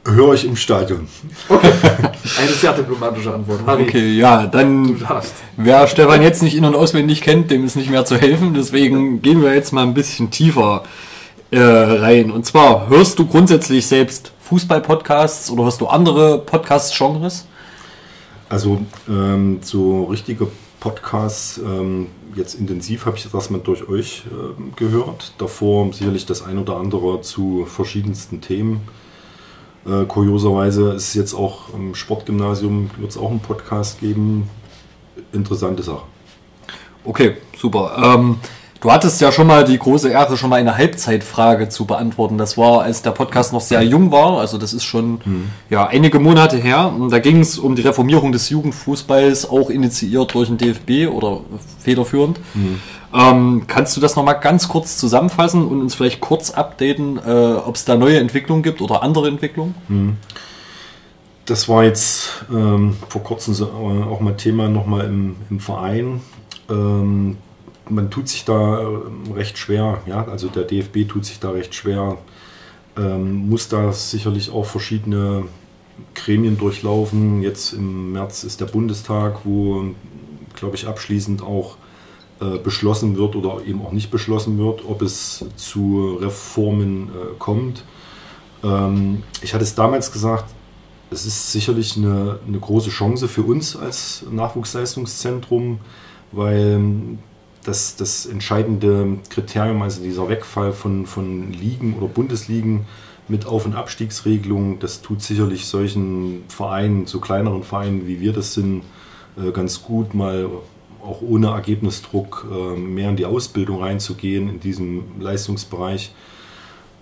Höre 0.04 0.34
ich 0.34 0.44
im 0.44 0.56
Stadion. 0.56 1.06
Eine 1.48 2.48
sehr 2.52 2.72
diplomatische 2.72 3.32
Antwort. 3.32 3.60
Harry, 3.66 3.84
Okay, 3.84 4.12
ja, 4.16 4.42
du 4.42 4.48
dann, 4.48 4.98
darfst. 4.98 5.34
wer 5.56 5.86
Stefan 5.86 6.22
jetzt 6.22 6.42
nicht 6.42 6.56
in- 6.56 6.64
und 6.64 6.74
auswendig 6.74 7.20
kennt, 7.20 7.50
dem 7.52 7.64
ist 7.64 7.76
nicht 7.76 7.88
mehr 7.88 8.04
zu 8.04 8.16
helfen. 8.16 8.52
Deswegen 8.54 9.22
gehen 9.22 9.42
wir 9.42 9.54
jetzt 9.54 9.72
mal 9.72 9.84
ein 9.84 9.94
bisschen 9.94 10.30
tiefer 10.32 10.82
äh, 11.52 11.60
rein. 11.60 12.32
Und 12.32 12.44
zwar, 12.46 12.88
hörst 12.88 13.18
du 13.20 13.26
grundsätzlich 13.26 13.86
selbst 13.86 14.32
Fußball-Podcasts 14.40 15.50
oder 15.50 15.64
hörst 15.64 15.80
du 15.80 15.86
andere 15.86 16.38
Podcast-Genres? 16.38 17.46
Also 18.48 18.80
ähm, 19.08 19.60
so 19.62 20.04
richtige 20.04 20.48
Podcasts, 20.80 21.58
ähm, 21.58 22.08
jetzt 22.34 22.54
intensiv 22.54 23.06
habe 23.06 23.16
ich 23.16 23.26
das 23.30 23.50
mal 23.50 23.60
durch 23.62 23.88
euch 23.88 24.24
ähm, 24.32 24.72
gehört. 24.74 25.32
Davor 25.38 25.92
sicherlich 25.92 26.26
das 26.26 26.42
ein 26.44 26.58
oder 26.58 26.76
andere 26.76 27.20
zu 27.20 27.66
verschiedensten 27.66 28.40
Themen. 28.40 28.80
Äh, 29.86 30.04
kurioserweise 30.04 30.92
ist 30.92 31.08
es 31.08 31.14
jetzt 31.14 31.34
auch 31.34 31.74
im 31.74 31.94
Sportgymnasium, 31.94 32.90
wird 32.98 33.10
es 33.10 33.18
auch 33.18 33.30
einen 33.30 33.40
Podcast 33.40 34.00
geben. 34.00 34.48
Interessante 35.32 35.82
Sache. 35.82 36.02
Okay, 37.04 37.36
super. 37.58 37.96
Ähm, 38.00 38.36
du 38.80 38.92
hattest 38.92 39.20
ja 39.20 39.32
schon 39.32 39.48
mal 39.48 39.64
die 39.64 39.76
große 39.76 40.08
Ehre, 40.08 40.36
schon 40.36 40.50
mal 40.50 40.56
eine 40.60 40.76
Halbzeitfrage 40.76 41.68
zu 41.68 41.84
beantworten. 41.84 42.38
Das 42.38 42.56
war, 42.56 42.82
als 42.82 43.02
der 43.02 43.10
Podcast 43.10 43.52
noch 43.52 43.60
sehr 43.60 43.82
jung 43.82 44.12
war, 44.12 44.38
also 44.38 44.56
das 44.56 44.72
ist 44.72 44.84
schon 44.84 45.20
ja, 45.68 45.86
einige 45.86 46.20
Monate 46.20 46.58
her. 46.58 46.92
Und 46.96 47.10
da 47.10 47.18
ging 47.18 47.40
es 47.40 47.58
um 47.58 47.74
die 47.74 47.82
Reformierung 47.82 48.30
des 48.30 48.50
Jugendfußballs, 48.50 49.50
auch 49.50 49.68
initiiert 49.68 50.32
durch 50.34 50.48
den 50.48 50.58
DFB 50.58 51.12
oder 51.12 51.40
federführend. 51.80 52.38
Ähm, 53.14 53.64
kannst 53.66 53.96
du 53.96 54.00
das 54.00 54.16
nochmal 54.16 54.40
ganz 54.40 54.68
kurz 54.68 54.96
zusammenfassen 54.96 55.66
und 55.66 55.80
uns 55.80 55.94
vielleicht 55.94 56.20
kurz 56.20 56.50
updaten, 56.50 57.18
äh, 57.18 57.54
ob 57.54 57.74
es 57.76 57.84
da 57.84 57.96
neue 57.96 58.18
Entwicklungen 58.18 58.62
gibt 58.62 58.80
oder 58.80 59.02
andere 59.02 59.28
Entwicklungen? 59.28 59.74
Das 61.44 61.68
war 61.68 61.84
jetzt 61.84 62.44
ähm, 62.50 62.96
vor 63.08 63.22
kurzem 63.22 63.54
äh, 63.54 64.04
auch 64.04 64.20
mal 64.20 64.36
Thema 64.36 64.68
nochmal 64.68 65.06
im, 65.06 65.36
im 65.50 65.60
Verein. 65.60 66.20
Ähm, 66.70 67.36
man 67.88 68.10
tut 68.10 68.28
sich 68.28 68.44
da 68.44 68.80
ähm, 68.80 69.32
recht 69.34 69.58
schwer, 69.58 69.98
ja, 70.06 70.24
also 70.24 70.48
der 70.48 70.64
DFB 70.64 71.08
tut 71.08 71.26
sich 71.26 71.40
da 71.40 71.50
recht 71.50 71.74
schwer, 71.74 72.16
ähm, 72.96 73.48
muss 73.48 73.68
da 73.68 73.92
sicherlich 73.92 74.50
auch 74.50 74.64
verschiedene 74.64 75.44
Gremien 76.14 76.56
durchlaufen. 76.56 77.42
Jetzt 77.42 77.72
im 77.72 78.12
März 78.12 78.44
ist 78.44 78.60
der 78.60 78.66
Bundestag, 78.66 79.40
wo, 79.44 79.84
glaube 80.54 80.76
ich, 80.76 80.86
abschließend 80.86 81.42
auch 81.42 81.76
äh, 82.42 82.58
beschlossen 82.58 83.16
wird 83.16 83.36
oder 83.36 83.64
eben 83.64 83.84
auch 83.84 83.92
nicht 83.92 84.10
beschlossen 84.10 84.58
wird, 84.58 84.84
ob 84.84 85.02
es 85.02 85.44
zu 85.54 86.18
Reformen 86.20 87.08
äh, 87.08 87.38
kommt. 87.38 87.84
Ähm, 88.64 89.22
ich 89.42 89.54
hatte 89.54 89.62
es 89.62 89.76
damals 89.76 90.10
gesagt, 90.10 90.46
es 91.12 91.24
ist 91.24 91.52
sicherlich 91.52 91.96
eine, 91.96 92.40
eine 92.46 92.58
große 92.58 92.90
Chance 92.90 93.28
für 93.28 93.42
uns 93.42 93.76
als 93.76 94.24
Nachwuchsleistungszentrum, 94.30 95.78
weil 96.32 97.18
das, 97.64 97.94
das 97.96 98.26
entscheidende 98.26 99.18
Kriterium, 99.28 99.82
also 99.82 100.02
dieser 100.02 100.28
Wegfall 100.28 100.72
von, 100.72 101.06
von 101.06 101.52
Ligen 101.52 101.94
oder 101.94 102.08
Bundesligen 102.08 102.86
mit 103.28 103.46
Auf- 103.46 103.66
und 103.66 103.76
Abstiegsregelungen, 103.76 104.80
das 104.80 105.00
tut 105.00 105.22
sicherlich 105.22 105.66
solchen 105.66 106.42
Vereinen, 106.48 107.06
so 107.06 107.20
kleineren 107.20 107.62
Vereinen 107.62 108.06
wie 108.06 108.20
wir 108.20 108.32
das 108.32 108.54
sind, 108.54 108.82
äh, 109.36 109.52
ganz 109.52 109.82
gut, 109.82 110.14
mal 110.14 110.48
auch 111.02 111.20
ohne 111.22 111.48
Ergebnisdruck 111.48 112.46
äh, 112.50 112.76
mehr 112.76 113.10
in 113.10 113.16
die 113.16 113.26
Ausbildung 113.26 113.82
reinzugehen 113.82 114.48
in 114.48 114.60
diesem 114.60 115.20
Leistungsbereich. 115.20 116.12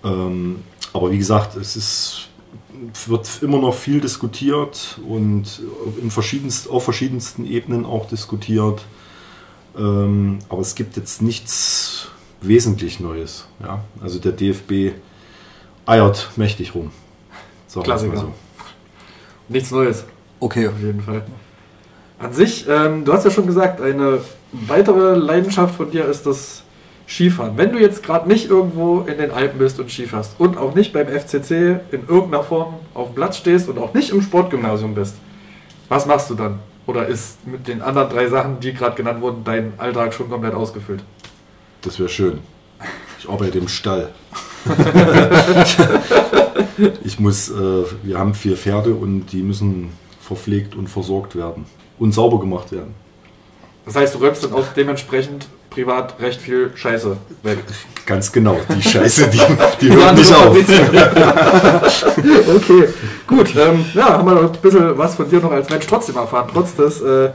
Ähm, 0.03 0.63
aber 0.93 1.11
wie 1.11 1.17
gesagt, 1.17 1.55
es 1.55 1.75
ist 1.75 2.27
wird 3.05 3.43
immer 3.43 3.59
noch 3.59 3.75
viel 3.75 4.01
diskutiert 4.01 4.99
und 5.07 5.61
in 6.01 6.09
verschiedenst, 6.09 6.69
auf 6.69 6.83
verschiedensten 6.83 7.45
Ebenen 7.45 7.85
auch 7.85 8.07
diskutiert. 8.07 8.85
Ähm, 9.77 10.39
aber 10.49 10.61
es 10.61 10.75
gibt 10.75 10.97
jetzt 10.97 11.21
nichts 11.21 12.07
wesentlich 12.41 12.99
Neues. 12.99 13.47
Ja? 13.61 13.83
Also 14.01 14.19
der 14.19 14.31
DFB 14.31 14.95
eiert 15.85 16.31
mächtig 16.35 16.75
rum. 16.75 16.91
Sagen 17.67 17.85
wir 17.85 17.95
es 17.95 18.01
mal 18.01 18.09
Klassiker. 18.11 18.33
Nichts 19.47 19.71
Neues. 19.71 20.05
Okay. 20.39 20.67
Auf 20.67 20.79
jeden 20.79 21.01
Fall. 21.01 21.23
An 22.21 22.33
sich, 22.33 22.67
ähm, 22.69 23.03
du 23.03 23.13
hast 23.13 23.25
ja 23.25 23.31
schon 23.31 23.47
gesagt, 23.47 23.81
eine 23.81 24.19
weitere 24.51 25.15
Leidenschaft 25.15 25.75
von 25.75 25.89
dir 25.89 26.05
ist 26.05 26.27
das 26.27 26.61
Skifahren. 27.07 27.57
Wenn 27.57 27.71
du 27.71 27.79
jetzt 27.79 28.03
gerade 28.03 28.27
nicht 28.27 28.47
irgendwo 28.47 29.01
in 29.01 29.17
den 29.17 29.31
Alpen 29.31 29.57
bist 29.57 29.79
und 29.79 29.89
Skifährst 29.89 30.35
und 30.37 30.55
auch 30.57 30.75
nicht 30.75 30.93
beim 30.93 31.07
FCC 31.07 31.79
in 31.91 32.07
irgendeiner 32.07 32.43
Form 32.43 32.75
auf 32.93 33.07
dem 33.07 33.15
Platz 33.15 33.37
stehst 33.37 33.69
und 33.69 33.79
auch 33.79 33.95
nicht 33.95 34.11
im 34.11 34.21
Sportgymnasium 34.21 34.93
bist, 34.93 35.15
was 35.89 36.05
machst 36.05 36.29
du 36.29 36.35
dann? 36.35 36.59
Oder 36.85 37.07
ist 37.07 37.45
mit 37.47 37.67
den 37.67 37.81
anderen 37.81 38.09
drei 38.09 38.27
Sachen, 38.27 38.59
die 38.59 38.73
gerade 38.73 38.95
genannt 38.95 39.21
wurden, 39.21 39.43
dein 39.43 39.73
Alltag 39.77 40.13
schon 40.13 40.29
komplett 40.29 40.53
ausgefüllt? 40.53 41.03
Das 41.81 41.97
wäre 41.97 42.09
schön. 42.09 42.39
Ich 43.19 43.27
arbeite 43.27 43.57
im 43.57 43.67
Stall. 43.67 44.09
ich 47.03 47.19
muss, 47.19 47.49
äh, 47.49 47.83
wir 48.03 48.19
haben 48.19 48.35
vier 48.35 48.55
Pferde 48.55 48.93
und 48.93 49.27
die 49.31 49.41
müssen 49.41 49.89
verpflegt 50.21 50.75
und 50.75 50.87
versorgt 50.87 51.35
werden 51.35 51.65
und 52.01 52.11
sauber 52.13 52.39
gemacht 52.39 52.71
werden. 52.71 52.95
Das 53.85 53.95
heißt, 53.95 54.15
du 54.15 54.19
räumst 54.19 54.43
dann 54.43 54.53
auch 54.53 54.65
dementsprechend 54.75 55.47
privat 55.69 56.19
recht 56.19 56.41
viel 56.41 56.71
Scheiße 56.75 57.15
weg. 57.43 57.59
Ganz 58.05 58.31
genau, 58.31 58.57
die 58.75 58.81
Scheiße, 58.81 59.29
die, 59.29 59.39
die 59.79 59.93
hört 59.93 60.15
nicht 60.15 60.29
das 60.29 60.37
auf. 60.37 60.57
okay, 62.55 62.87
gut. 63.27 63.55
Ähm, 63.55 63.85
ja, 63.93 64.17
haben 64.17 64.27
wir 64.27 64.33
noch 64.33 64.51
ein 64.51 64.61
bisschen 64.61 64.97
was 64.97 65.15
von 65.15 65.29
dir 65.29 65.39
noch 65.39 65.51
als 65.51 65.69
Mensch 65.69 65.85
trotzdem 65.85 66.15
erfahren. 66.15 66.49
Trotz 66.51 66.75
des, 66.75 67.01
äh, 67.01 67.29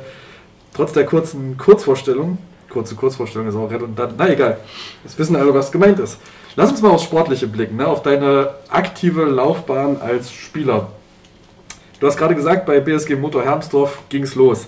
trotz 0.74 0.92
der 0.92 1.06
kurzen 1.06 1.56
Kurzvorstellung. 1.56 2.38
Kurze 2.68 2.96
Kurzvorstellung 2.96 3.48
ist 3.48 3.54
auch 3.54 3.70
redundant. 3.70 4.14
Na 4.18 4.28
egal. 4.28 4.58
Jetzt 5.04 5.16
wissen 5.18 5.36
alle, 5.36 5.54
was 5.54 5.70
gemeint 5.70 6.00
ist. 6.00 6.18
Lass 6.56 6.70
uns 6.72 6.82
mal 6.82 6.90
aufs 6.90 7.04
Sportliche 7.04 7.46
blicken, 7.46 7.76
ne? 7.76 7.86
auf 7.86 8.02
deine 8.02 8.50
aktive 8.68 9.24
Laufbahn 9.24 10.00
als 10.00 10.32
Spieler. 10.32 10.88
Du 11.98 12.06
hast 12.06 12.18
gerade 12.18 12.34
gesagt, 12.34 12.66
bei 12.66 12.78
BSG 12.80 13.16
Motor 13.16 13.44
Hermsdorf 13.44 14.02
ging 14.08 14.24
es 14.24 14.34
los. 14.34 14.66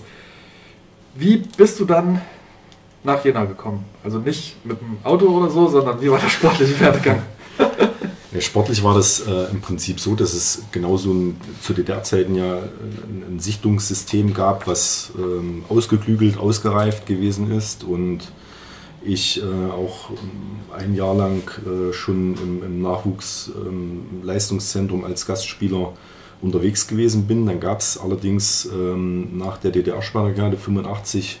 Wie 1.15 1.37
bist 1.37 1.79
du 1.79 1.85
dann 1.85 2.21
nach 3.03 3.23
Jena 3.23 3.45
gekommen? 3.45 3.85
Also 4.03 4.17
nicht 4.19 4.57
mit 4.65 4.81
dem 4.81 4.97
Auto 5.03 5.27
oder 5.27 5.49
so, 5.49 5.67
sondern 5.67 6.01
wie 6.01 6.09
war 6.09 6.19
der 6.19 6.29
sportliche 6.29 6.79
Werdegang? 6.79 7.21
Ja, 8.31 8.41
sportlich 8.41 8.83
war 8.83 8.93
das 8.93 9.21
äh, 9.21 9.45
im 9.49 9.59
Prinzip 9.59 9.99
so, 9.99 10.13
dass 10.13 10.35
es 10.35 10.61
genauso 10.71 11.11
ein, 11.11 11.41
zu 11.63 11.73
DDR-Zeiten 11.73 12.35
ja 12.35 12.57
ein, 12.57 13.23
ein 13.27 13.39
Sichtungssystem 13.39 14.35
gab, 14.35 14.67
was 14.67 15.09
ähm, 15.17 15.63
ausgeklügelt, 15.67 16.37
ausgereift 16.37 17.07
gewesen 17.07 17.51
ist 17.51 17.83
und 17.83 18.31
ich 19.03 19.41
äh, 19.41 19.45
auch 19.71 20.11
ähm, 20.11 20.59
ein 20.77 20.93
Jahr 20.93 21.15
lang 21.15 21.41
äh, 21.65 21.91
schon 21.91 22.35
im, 22.35 22.61
im 22.63 22.83
Nachwuchsleistungszentrum 22.83 25.05
als 25.05 25.25
Gastspieler 25.25 25.93
unterwegs 26.41 26.87
gewesen 26.87 27.27
bin. 27.27 27.45
Dann 27.45 27.59
gab 27.59 27.79
es 27.79 27.97
allerdings 27.97 28.69
ähm, 28.73 29.37
nach 29.37 29.57
der 29.57 29.71
DDR-Spartakiade 29.71 30.57
85 30.57 31.39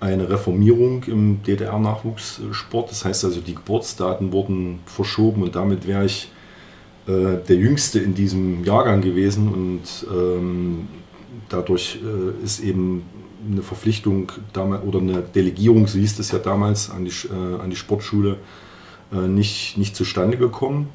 eine 0.00 0.30
Reformierung 0.30 1.04
im 1.04 1.42
DDR-Nachwuchssport. 1.42 2.90
Das 2.90 3.04
heißt 3.04 3.24
also, 3.24 3.40
die 3.40 3.54
Geburtsdaten 3.54 4.32
wurden 4.32 4.80
verschoben 4.86 5.42
und 5.42 5.54
damit 5.54 5.86
wäre 5.86 6.06
ich 6.06 6.30
äh, 7.06 7.36
der 7.46 7.56
Jüngste 7.56 7.98
in 7.98 8.14
diesem 8.14 8.64
Jahrgang 8.64 9.02
gewesen 9.02 9.48
und 9.48 10.06
ähm, 10.10 10.88
dadurch 11.48 11.98
äh, 12.02 12.44
ist 12.44 12.60
eben 12.60 13.04
eine 13.50 13.62
Verpflichtung 13.62 14.32
oder 14.86 14.98
eine 14.98 15.22
Delegierung, 15.22 15.86
so 15.86 15.98
hieß 15.98 16.18
es 16.18 16.30
ja 16.30 16.38
damals, 16.38 16.90
an 16.90 17.04
die, 17.04 17.10
äh, 17.28 17.60
an 17.60 17.70
die 17.70 17.76
Sportschule 17.76 18.36
äh, 19.12 19.28
nicht, 19.28 19.76
nicht 19.78 19.96
zustande 19.96 20.36
gekommen. 20.36 20.88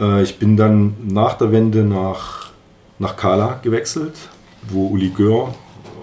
Äh, 0.00 0.22
ich 0.22 0.38
bin 0.38 0.56
dann 0.56 0.94
nach 1.08 1.34
der 1.34 1.52
Wende 1.52 1.84
nach, 1.84 2.43
nach 2.98 3.16
Kala 3.16 3.60
gewechselt, 3.62 4.14
wo 4.68 4.88
Uli 4.88 5.10
Gör, 5.10 5.54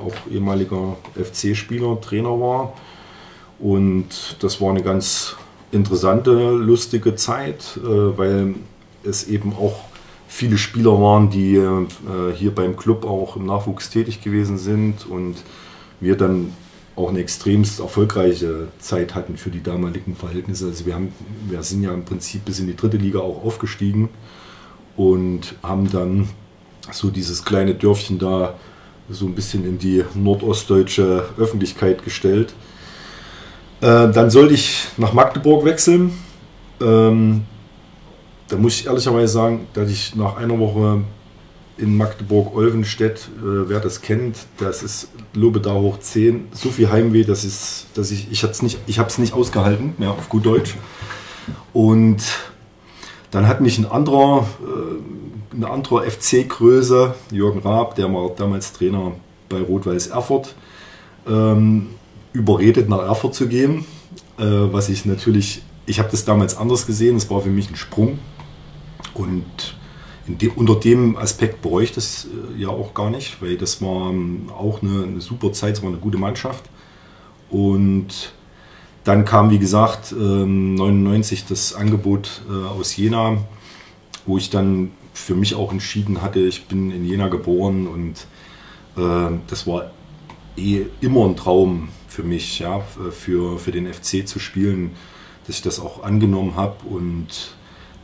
auch 0.06 0.32
ehemaliger 0.32 0.98
FC-Spieler, 1.16 2.00
Trainer 2.02 2.40
war. 2.40 2.74
Und 3.60 4.38
das 4.40 4.60
war 4.60 4.72
eine 4.72 4.82
ganz 4.82 5.36
interessante, 5.72 6.52
lustige 6.52 7.16
Zeit, 7.16 7.80
äh, 7.84 8.18
weil 8.18 8.56
es 9.04 9.28
eben 9.28 9.54
auch 9.54 9.80
viele 10.28 10.58
Spieler 10.58 11.00
waren, 11.02 11.30
die 11.30 11.56
äh, 11.56 11.88
hier 12.36 12.56
beim 12.56 12.78
Club 12.78 13.06
auch 13.06 13.36
im 13.36 13.46
Nachwuchs 13.46 13.90
tätig 13.90 14.22
gewesen 14.22 14.58
sind 14.58 15.06
und 15.06 15.36
wir 16.00 16.18
dann 16.18 16.54
auch 16.96 17.10
eine 17.10 17.20
extremst 17.20 17.80
erfolgreiche 17.80 18.68
Zeit 18.80 19.16
hatten 19.16 19.38
für 19.38 19.50
die 19.50 19.64
damaligen 19.64 20.16
Verhältnisse. 20.16 20.68
Also 20.68 20.86
wir, 20.86 20.96
haben, 20.96 21.14
wir 21.48 21.64
sind 21.64 21.84
ja 21.84 21.94
im 21.94 22.06
Prinzip 22.06 22.46
bis 22.46 22.60
in 22.60 22.68
die 22.68 22.76
dritte 22.76 22.98
Liga 22.98 23.20
auch 23.20 23.44
aufgestiegen 23.44 24.10
und 24.98 25.56
haben 25.64 25.90
dann 25.90 26.30
so 26.92 27.10
dieses 27.10 27.44
kleine 27.46 27.76
Dörfchen 27.76 28.18
da 28.18 28.56
so 29.10 29.26
ein 29.26 29.36
bisschen 29.36 29.66
in 29.66 29.78
die 29.78 30.04
nordostdeutsche 30.14 31.26
Öffentlichkeit 31.38 32.04
gestellt. 32.04 32.54
Äh, 33.82 34.12
dann 34.12 34.30
sollte 34.30 34.54
ich 34.54 34.88
nach 34.98 35.14
Magdeburg 35.14 35.66
wechseln. 35.66 36.12
Ähm, 36.80 37.44
da 38.48 38.58
muss 38.58 38.80
ich 38.80 38.86
ehrlicherweise 38.86 39.34
sagen, 39.34 39.68
dass 39.74 39.90
ich 39.90 40.16
nach 40.16 40.38
einer 40.38 40.58
Woche 40.60 41.02
in 41.78 41.98
Magdeburg-Olvenstedt, 41.98 43.30
äh, 43.40 43.70
wer 43.70 43.80
das 43.80 44.02
kennt, 44.02 44.38
das 44.58 44.84
ist 44.84 45.10
Lobedau 45.34 45.82
hoch 45.82 46.00
10, 46.00 46.50
so 46.52 46.70
viel 46.70 46.92
Heimweh, 46.92 47.24
dass, 47.24 47.44
ist, 47.44 47.88
dass 47.96 48.12
ich, 48.12 48.32
ich 48.32 48.44
es 48.44 48.62
nicht, 48.62 48.80
nicht 48.88 49.34
ausgehalten, 49.34 49.96
mehr 49.98 50.12
auf 50.12 50.30
gut 50.30 50.46
Deutsch. 50.46 50.76
Und 51.74 52.22
dann 53.32 53.48
hat 53.48 53.62
mich 53.62 53.78
ein 53.80 53.90
anderer, 53.90 54.48
äh, 54.62 55.11
eine 55.54 55.70
andere 55.70 56.10
FC-Größe, 56.10 57.14
Jürgen 57.32 57.60
Raab, 57.60 57.96
der 57.96 58.14
war 58.14 58.30
damals 58.36 58.74
Trainer 58.74 59.14
bei 59.50 59.62
Rot-Weiß 59.62 60.08
Erfurt, 60.08 60.56
ähm, 61.28 61.88
überredet, 62.34 62.90
nach 62.90 63.00
Erfurt 63.00 63.36
zu 63.36 63.48
gehen. 63.48 63.86
Äh, 64.38 64.44
was 64.46 64.90
ich 64.90 65.06
natürlich, 65.06 65.62
ich 65.86 66.00
habe 66.00 66.10
das 66.10 66.26
damals 66.26 66.56
anders 66.56 66.86
gesehen, 66.86 67.18
es 67.18 67.30
war 67.30 67.42
für 67.42 67.50
mich 67.50 67.70
ein 67.70 67.76
Sprung. 67.76 68.20
Und 69.14 69.76
de, 70.28 70.50
unter 70.56 70.76
dem 70.76 71.18
Aspekt 71.18 71.62
bereue 71.62 71.84
ich 71.84 71.92
das 71.92 72.26
äh, 72.26 72.62
ja 72.62 72.70
auch 72.70 72.94
gar 72.94 73.10
nicht, 73.10 73.42
weil 73.42 73.58
das 73.58 73.82
war 73.82 74.10
ähm, 74.10 74.50
auch 74.58 74.82
eine, 74.82 75.04
eine, 75.04 75.22
super 75.22 75.52
Zeit, 75.52 75.76
es 75.76 75.84
war 75.84 75.90
eine 75.90 76.00
gute 76.00 76.18
Mannschaft. 76.18 76.64
Und 77.50 78.34
dann 79.04 79.26
kam, 79.26 79.50
wie 79.50 79.60
gesagt, 79.60 80.14
99 80.14 81.40
ähm, 81.40 81.46
das 81.50 81.74
Angebot 81.74 82.44
äh, 82.50 82.68
aus 82.68 82.96
Jena, 82.96 83.38
wo 84.26 84.38
ich 84.38 84.50
dann 84.50 84.92
für 85.14 85.36
mich 85.36 85.56
auch 85.56 85.72
entschieden 85.72 86.22
hatte, 86.22 86.40
ich 86.40 86.66
bin 86.66 86.92
in 86.92 87.06
Jena 87.06 87.28
geboren 87.28 87.88
und 87.88 88.28
äh, 88.98 89.36
das 89.48 89.68
war 89.68 89.92
eh 90.58 90.86
immer 91.02 91.26
ein 91.26 91.36
Traum 91.36 91.90
für 92.08 92.24
mich, 92.24 92.60
ja, 92.60 92.82
für, 93.12 93.58
für 93.58 93.72
den 93.72 93.92
FC 93.92 94.28
zu 94.28 94.40
spielen, 94.40 94.92
dass 95.48 95.58
ich 95.58 95.62
das 95.62 95.80
auch 95.80 96.04
angenommen 96.04 96.56
habe 96.56 96.86
und 96.90 97.56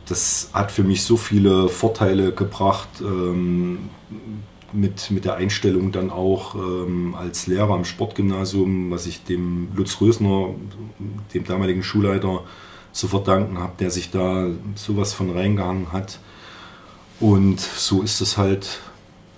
das 0.06 0.50
hat 0.54 0.72
für 0.72 0.84
mich 0.84 1.02
so 1.02 1.16
viele 1.16 1.68
Vorteile 1.68 2.32
gebracht, 2.32 2.88
ähm, 3.00 3.90
mit, 4.72 5.10
mit 5.10 5.24
der 5.24 5.36
Einstellung 5.36 5.92
dann 5.92 6.10
auch 6.10 6.54
ähm, 6.54 7.14
als 7.14 7.46
Lehrer 7.46 7.74
am 7.74 7.84
Sportgymnasium, 7.84 8.90
was 8.90 9.06
ich 9.06 9.24
dem 9.24 9.68
Lutz 9.74 10.00
Rösner, 10.00 10.50
dem 11.32 11.44
damaligen 11.44 11.82
Schulleiter, 11.82 12.42
zu 12.92 13.06
verdanken 13.06 13.58
habe, 13.58 13.74
der 13.78 13.90
sich 13.90 14.10
da 14.10 14.48
sowas 14.74 15.12
von 15.12 15.30
reingehangen 15.30 15.92
hat. 15.92 16.18
Und 17.20 17.60
so 17.60 18.02
ist 18.02 18.20
es 18.20 18.36
halt 18.36 18.80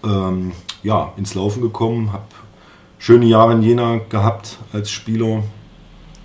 ähm, 0.05 0.53
ja, 0.83 1.13
ins 1.17 1.35
Laufen 1.35 1.63
gekommen, 1.63 2.13
habe 2.13 2.25
schöne 2.99 3.27
Jahre 3.27 3.53
in 3.53 3.63
Jena 3.63 4.01
gehabt 4.09 4.59
als 4.73 4.91
Spieler 4.91 5.43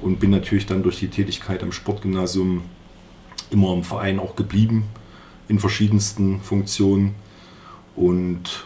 und 0.01 0.19
bin 0.19 0.31
natürlich 0.31 0.65
dann 0.65 0.83
durch 0.83 0.99
die 0.99 1.07
Tätigkeit 1.07 1.63
am 1.63 1.71
Sportgymnasium 1.71 2.63
immer 3.49 3.73
im 3.73 3.83
Verein 3.83 4.19
auch 4.19 4.35
geblieben, 4.35 4.85
in 5.47 5.59
verschiedensten 5.59 6.41
Funktionen. 6.41 7.15
Und 7.95 8.65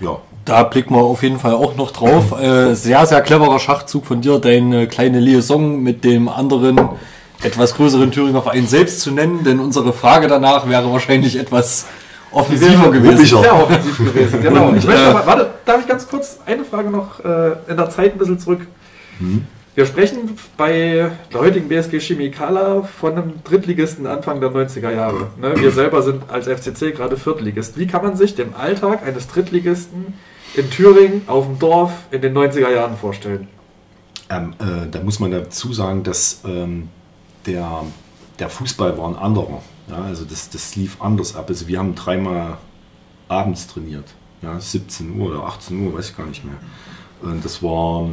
ja. 0.00 0.18
Da 0.44 0.62
blicken 0.64 0.94
wir 0.94 1.02
auf 1.02 1.22
jeden 1.22 1.38
Fall 1.38 1.54
auch 1.54 1.76
noch 1.76 1.90
drauf. 1.90 2.38
Äh, 2.40 2.74
sehr, 2.74 3.04
sehr 3.06 3.20
cleverer 3.20 3.58
Schachzug 3.58 4.06
von 4.06 4.20
dir, 4.20 4.38
deine 4.38 4.86
kleine 4.88 5.20
Liaison 5.20 5.82
mit 5.82 6.04
dem 6.04 6.28
anderen, 6.28 6.78
etwas 7.42 7.74
größeren 7.74 8.10
Thüringer 8.10 8.42
Verein 8.42 8.66
selbst 8.66 9.00
zu 9.00 9.10
nennen, 9.10 9.44
denn 9.44 9.60
unsere 9.60 9.92
Frage 9.92 10.28
danach 10.28 10.68
wäre 10.68 10.92
wahrscheinlich 10.92 11.38
etwas 11.38 11.86
offensiver 12.32 12.90
gewesen. 12.90 13.24
Sehr 13.26 13.54
offensiv 13.54 13.98
gewesen, 13.98 14.42
genau. 14.42 14.72
Ich 14.74 14.84
möchte 14.84 15.06
aber, 15.06 15.26
warte, 15.26 15.50
darf 15.64 15.80
ich 15.80 15.86
ganz 15.86 16.06
kurz 16.06 16.38
eine 16.46 16.64
Frage 16.64 16.90
noch 16.90 17.24
äh, 17.24 17.52
in 17.68 17.76
der 17.76 17.90
Zeit 17.90 18.12
ein 18.12 18.18
bisschen 18.18 18.38
zurück? 18.38 18.60
Hm. 19.18 19.46
Wir 19.74 19.86
sprechen 19.86 20.36
bei 20.56 21.10
der 21.32 21.40
heutigen 21.40 21.68
BSG 21.68 22.00
Chemikala 22.00 22.82
von 22.82 23.12
einem 23.12 23.32
Drittligisten 23.44 24.06
Anfang 24.06 24.40
der 24.40 24.50
90er 24.50 24.90
Jahre. 24.90 25.28
Ne? 25.40 25.54
Wir 25.56 25.70
selber 25.70 26.02
sind 26.02 26.24
als 26.28 26.48
FCC 26.48 26.92
gerade 26.92 27.16
Viertligist. 27.16 27.78
Wie 27.78 27.86
kann 27.86 28.02
man 28.02 28.16
sich 28.16 28.34
den 28.34 28.54
Alltag 28.54 29.06
eines 29.06 29.28
Drittligisten 29.28 30.14
in 30.54 30.70
Thüringen 30.70 31.22
auf 31.28 31.46
dem 31.46 31.58
Dorf 31.60 31.92
in 32.10 32.20
den 32.20 32.36
90er 32.36 32.70
Jahren 32.70 32.96
vorstellen? 32.96 33.46
Ähm, 34.28 34.54
äh, 34.58 34.88
da 34.90 35.00
muss 35.00 35.20
man 35.20 35.30
dazu 35.30 35.72
sagen, 35.72 36.02
dass 36.02 36.42
ähm, 36.44 36.88
der, 37.46 37.84
der 38.38 38.48
Fußball 38.48 38.96
war 38.98 39.08
ein 39.08 39.16
anderer. 39.16 39.62
Ja, 39.88 40.02
also 40.02 40.24
das, 40.24 40.50
das 40.50 40.76
lief 40.76 41.00
anders 41.00 41.34
ab. 41.34 41.46
Also 41.48 41.68
wir 41.68 41.78
haben 41.78 41.94
dreimal 41.94 42.58
abends 43.28 43.66
trainiert. 43.66 44.06
Ja, 44.42 44.58
17 44.58 45.18
Uhr 45.18 45.30
oder 45.30 45.44
18 45.44 45.86
Uhr, 45.86 45.94
weiß 45.94 46.10
ich 46.10 46.16
gar 46.16 46.26
nicht 46.26 46.44
mehr. 46.44 46.56
Und 47.22 47.44
das 47.44 47.62
war 47.62 48.08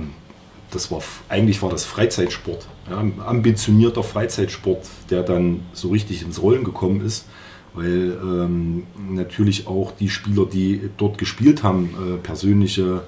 das 0.71 0.91
war 0.91 1.01
eigentlich 1.29 1.61
war 1.61 1.69
das 1.69 1.85
Freizeitsport, 1.85 2.67
ja, 2.89 2.97
ambitionierter 3.25 4.03
Freizeitsport, 4.03 4.85
der 5.09 5.23
dann 5.23 5.61
so 5.73 5.89
richtig 5.89 6.21
ins 6.23 6.41
Rollen 6.41 6.63
gekommen 6.63 7.01
ist, 7.05 7.25
weil 7.73 8.17
ähm, 8.21 8.83
natürlich 9.09 9.67
auch 9.67 9.91
die 9.91 10.09
Spieler, 10.09 10.45
die 10.45 10.89
dort 10.97 11.17
gespielt 11.17 11.63
haben, 11.63 11.89
äh, 11.91 12.17
persönliche 12.17 13.03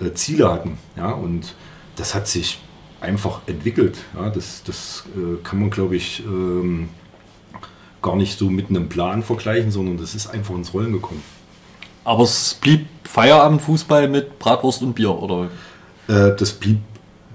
äh, 0.00 0.12
Ziele 0.14 0.50
hatten, 0.50 0.78
ja, 0.96 1.10
und 1.10 1.54
das 1.96 2.14
hat 2.14 2.26
sich 2.26 2.60
einfach 3.00 3.40
entwickelt. 3.46 3.98
Ja, 4.14 4.30
das 4.30 4.62
das 4.64 5.04
äh, 5.16 5.42
kann 5.42 5.60
man, 5.60 5.70
glaube 5.70 5.96
ich, 5.96 6.22
ähm, 6.24 6.88
gar 8.02 8.16
nicht 8.16 8.38
so 8.38 8.50
mit 8.50 8.70
einem 8.70 8.88
Plan 8.88 9.22
vergleichen, 9.22 9.70
sondern 9.70 9.98
das 9.98 10.14
ist 10.14 10.28
einfach 10.28 10.54
ins 10.54 10.72
Rollen 10.74 10.92
gekommen. 10.92 11.22
Aber 12.04 12.24
es 12.24 12.56
blieb 12.60 12.86
Feierabendfußball 13.04 14.08
mit 14.08 14.38
Bratwurst 14.38 14.82
und 14.82 14.94
Bier, 14.94 15.10
oder? 15.10 15.50
Äh, 16.08 16.36
das 16.36 16.52
blieb 16.52 16.80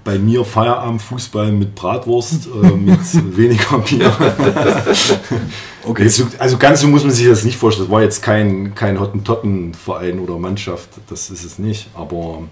bei 0.04 0.18
mir 0.18 0.44
Feierabendfußball 0.44 1.50
mit 1.52 1.74
Bratwurst, 1.74 2.46
äh, 2.46 2.70
mit 2.70 3.00
weniger 3.36 3.78
Bier. 3.78 4.12
okay. 5.84 6.10
Also 6.38 6.58
ganz 6.58 6.80
so 6.80 6.88
muss 6.88 7.02
man 7.02 7.12
sich 7.12 7.26
das 7.26 7.44
nicht 7.44 7.56
vorstellen. 7.56 7.88
Das 7.88 7.92
war 7.92 8.02
jetzt 8.02 8.22
kein, 8.22 8.74
kein 8.74 9.00
Hottentottenverein 9.00 10.20
oder 10.20 10.38
Mannschaft, 10.38 10.88
das 11.08 11.30
ist 11.30 11.44
es 11.44 11.58
nicht, 11.58 11.88
aber 11.94 12.42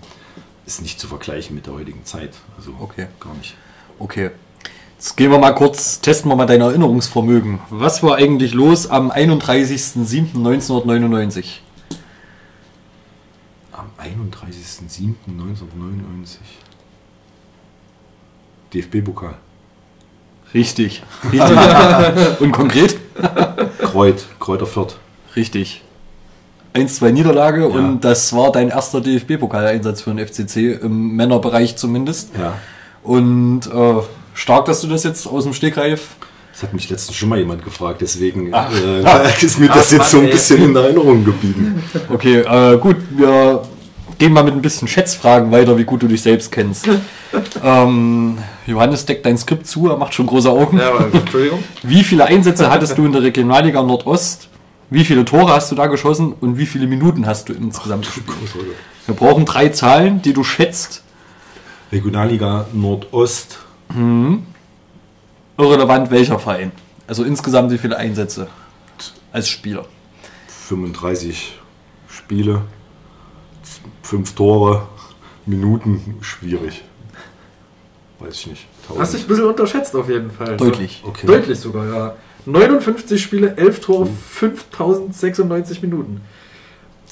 ist 0.67 0.83
nicht 0.83 1.01
zu 1.01 1.07
vergleichen 1.07 1.55
mit 1.55 1.67
der 1.67 1.75
heutigen 1.75 2.05
Zeit. 2.05 2.35
Also 2.57 2.75
okay. 2.79 3.07
gar 3.21 3.35
nicht. 3.35 3.55
Okay. 3.99 4.31
Jetzt 4.97 5.15
gehen 5.17 5.31
wir 5.33 5.39
mal 5.39 5.53
kurz, 5.53 6.01
testen 6.01 6.31
wir 6.31 6.37
mal 6.37 6.47
dein 6.47 6.61
Erinnerungsvermögen. 6.61 7.59
Was 7.71 8.05
war 8.05 8.17
eigentlich 8.17 8.55
los 8.55 8.89
am 8.89 9.11
31.07.1999? 9.11 11.45
Am 13.73 13.91
31.07.1999. 13.99 16.37
DFB-Pokal. 18.73 19.35
Richtig. 20.55 21.03
Richtig. 21.33 21.59
Und 22.41 22.53
konkret? 22.53 22.97
Kreut, 23.81 24.25
Kräuter 24.39 24.67
Fürth. 24.67 24.95
Richtig. 25.35 25.83
1-2 26.75 27.11
Niederlage 27.11 27.61
ja. 27.61 27.66
und 27.66 28.01
das 28.01 28.35
war 28.35 28.53
dein 28.53 28.70
erster 28.70 29.01
DFB-Pokaleinsatz 29.01 30.03
für 30.03 30.14
den 30.14 30.27
FCC, 30.27 30.79
im 30.83 31.16
Männerbereich 31.16 31.77
zumindest. 31.77 32.31
Ja. 32.39 32.55
Und 33.03 33.66
äh, 33.66 34.03
stark, 34.35 34.64
dass 34.66 34.81
du 34.81 34.87
das 34.87 35.05
jetzt 35.05 35.27
aus 35.27 35.45
dem 35.45 35.53
Stegreif 35.53 36.16
das 36.53 36.64
hat 36.64 36.75
mich 36.75 36.91
letztens 36.91 37.16
schon 37.16 37.31
mal 37.31 37.39
jemand 37.39 37.64
gefragt, 37.64 38.03
deswegen 38.03 38.53
äh, 38.53 38.59
ist 39.43 39.59
mir 39.59 39.68
das 39.68 39.87
Ach, 39.87 39.93
jetzt 39.93 39.99
Mann, 39.99 40.09
so 40.09 40.18
ein 40.18 40.31
bisschen 40.31 40.59
ey. 40.59 40.64
in 40.66 40.77
Erinnerung 40.77 41.25
geblieben. 41.25 41.83
Okay, 42.11 42.41
äh, 42.41 42.77
gut, 42.77 42.97
wir 43.11 43.62
gehen 44.18 44.35
mal 44.35 44.45
mit 44.45 44.55
ein 44.55 44.61
bisschen 44.61 44.87
Schätzfragen 44.87 45.51
weiter, 45.51 45.79
wie 45.79 45.85
gut 45.85 46.03
du 46.03 46.09
dich 46.09 46.20
selbst 46.20 46.53
kennst. 46.53 46.89
ähm, 47.64 48.37
Johannes 48.66 49.07
deckt 49.07 49.25
dein 49.25 49.39
Skript 49.39 49.66
zu, 49.66 49.89
er 49.89 49.97
macht 49.97 50.12
schon 50.12 50.27
große 50.27 50.51
Augen. 50.51 50.79
Ja, 50.79 50.91
aber, 50.91 51.09
Entschuldigung. 51.12 51.64
Wie 51.83 52.05
viele 52.05 52.27
Einsätze 52.27 52.70
hattest 52.70 52.99
du 52.99 53.07
in 53.07 53.12
der 53.12 53.23
Regionalliga 53.23 53.83
Nordost? 53.83 54.49
Wie 54.93 55.05
viele 55.07 55.24
Tore 55.24 55.55
hast 55.55 55.72
du 55.72 55.74
da 55.74 55.86
geschossen 55.86 56.34
und 56.38 56.59
wie 56.59 56.66
viele 56.66 56.86
Minuten 56.86 57.26
hast 57.26 57.49
du 57.49 57.55
insgesamt 57.55 58.05
gespielt? 58.05 58.26
Wir 59.07 59.14
brauchen 59.14 59.47
drei 59.47 59.70
Zahlen, 59.70 60.20
die 60.20 60.34
du 60.34 60.45
schätzt. 60.45 61.03
Regionalliga 61.90 62.66
Nordost. 62.74 63.59
Irrelevant 65.57 66.11
welcher 66.11 66.38
Verein. 66.38 66.72
Also 67.07 67.24
insgesamt 67.24 67.70
wie 67.72 67.78
viele 67.78 67.97
Einsätze 67.97 68.49
als 69.32 69.49
Spieler. 69.49 69.86
35 70.68 71.59
Spiele, 72.07 72.61
5 74.03 74.34
Tore, 74.34 74.88
Minuten, 75.47 76.18
schwierig. 76.20 76.84
Weiß 78.18 78.34
ich 78.34 78.47
nicht. 78.49 78.66
Hast 78.99 79.14
dich 79.14 79.22
ein 79.22 79.28
bisschen 79.28 79.47
unterschätzt 79.47 79.97
auf 79.97 80.11
jeden 80.11 80.30
Fall. 80.30 80.59
Deutlich. 80.59 81.03
Okay. 81.03 81.26
Deutlich 81.26 81.59
sogar, 81.59 81.86
ja. 81.86 82.14
59 82.47 83.22
Spiele, 83.22 83.57
11 83.57 83.80
Tore, 83.80 84.09
5096 84.30 85.82
Minuten. 85.82 86.20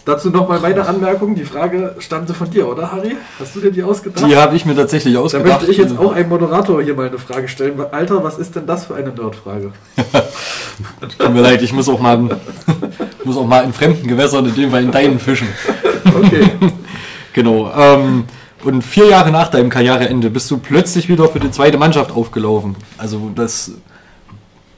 Dazu 0.05 0.31
nochmal 0.31 0.61
meine 0.61 0.87
Anmerkung. 0.87 1.35
Die 1.35 1.45
Frage 1.45 1.95
stammte 1.99 2.33
von 2.33 2.51
dir, 2.51 2.69
oder 2.69 2.91
Harry? 2.91 3.17
Hast 3.39 3.55
du 3.55 3.61
dir 3.61 3.71
die 3.71 3.83
ausgedacht? 3.83 4.27
Die 4.27 4.35
habe 4.35 4.57
ich 4.57 4.65
mir 4.65 4.75
tatsächlich 4.75 5.15
da 5.15 5.21
ausgedacht. 5.21 5.47
möchte 5.47 5.71
ich 5.71 5.77
jetzt 5.77 5.97
auch 5.99 6.13
einem 6.13 6.29
Moderator 6.31 6.83
hier 6.83 6.95
mal 6.95 7.09
eine 7.09 7.19
Frage 7.19 7.49
stellen. 7.49 7.79
Alter, 7.91 8.25
was 8.25 8.39
ist 8.39 8.57
denn 8.57 8.67
das 8.67 8.87
für 8.87 8.95
eine 8.95 9.11
Nerdfrage? 9.11 9.73
Tut 11.19 11.35
mir 11.35 11.43
leid, 11.43 11.63
ich 11.63 11.73
muss 11.73 11.89
auch 11.89 12.01
mal, 12.01 12.19
muss 13.25 13.37
auch 13.37 13.47
mal 13.47 13.63
in 13.65 13.73
fremden 13.73 14.09
Gewässern, 14.09 14.47
in 14.47 14.55
dem 14.55 14.71
Fall 14.71 14.83
in 14.83 14.91
deinen 14.91 15.19
fischen. 15.19 15.49
Okay. 16.05 16.51
Genau. 17.33 17.71
Ähm, 17.73 18.25
und 18.65 18.83
vier 18.83 19.07
Jahre 19.07 19.31
nach 19.31 19.49
deinem 19.53 19.71
Karriereende 19.71 20.31
bist 20.31 20.51
du 20.51 20.59
plötzlich 20.59 21.09
wieder 21.09 21.29
für 21.29 21.39
die 21.39 21.53
zweite 21.53 21.79
Mannschaft 21.79 22.11
aufgelaufen. 22.11 22.75
Also 22.99 23.31
das 23.33 23.71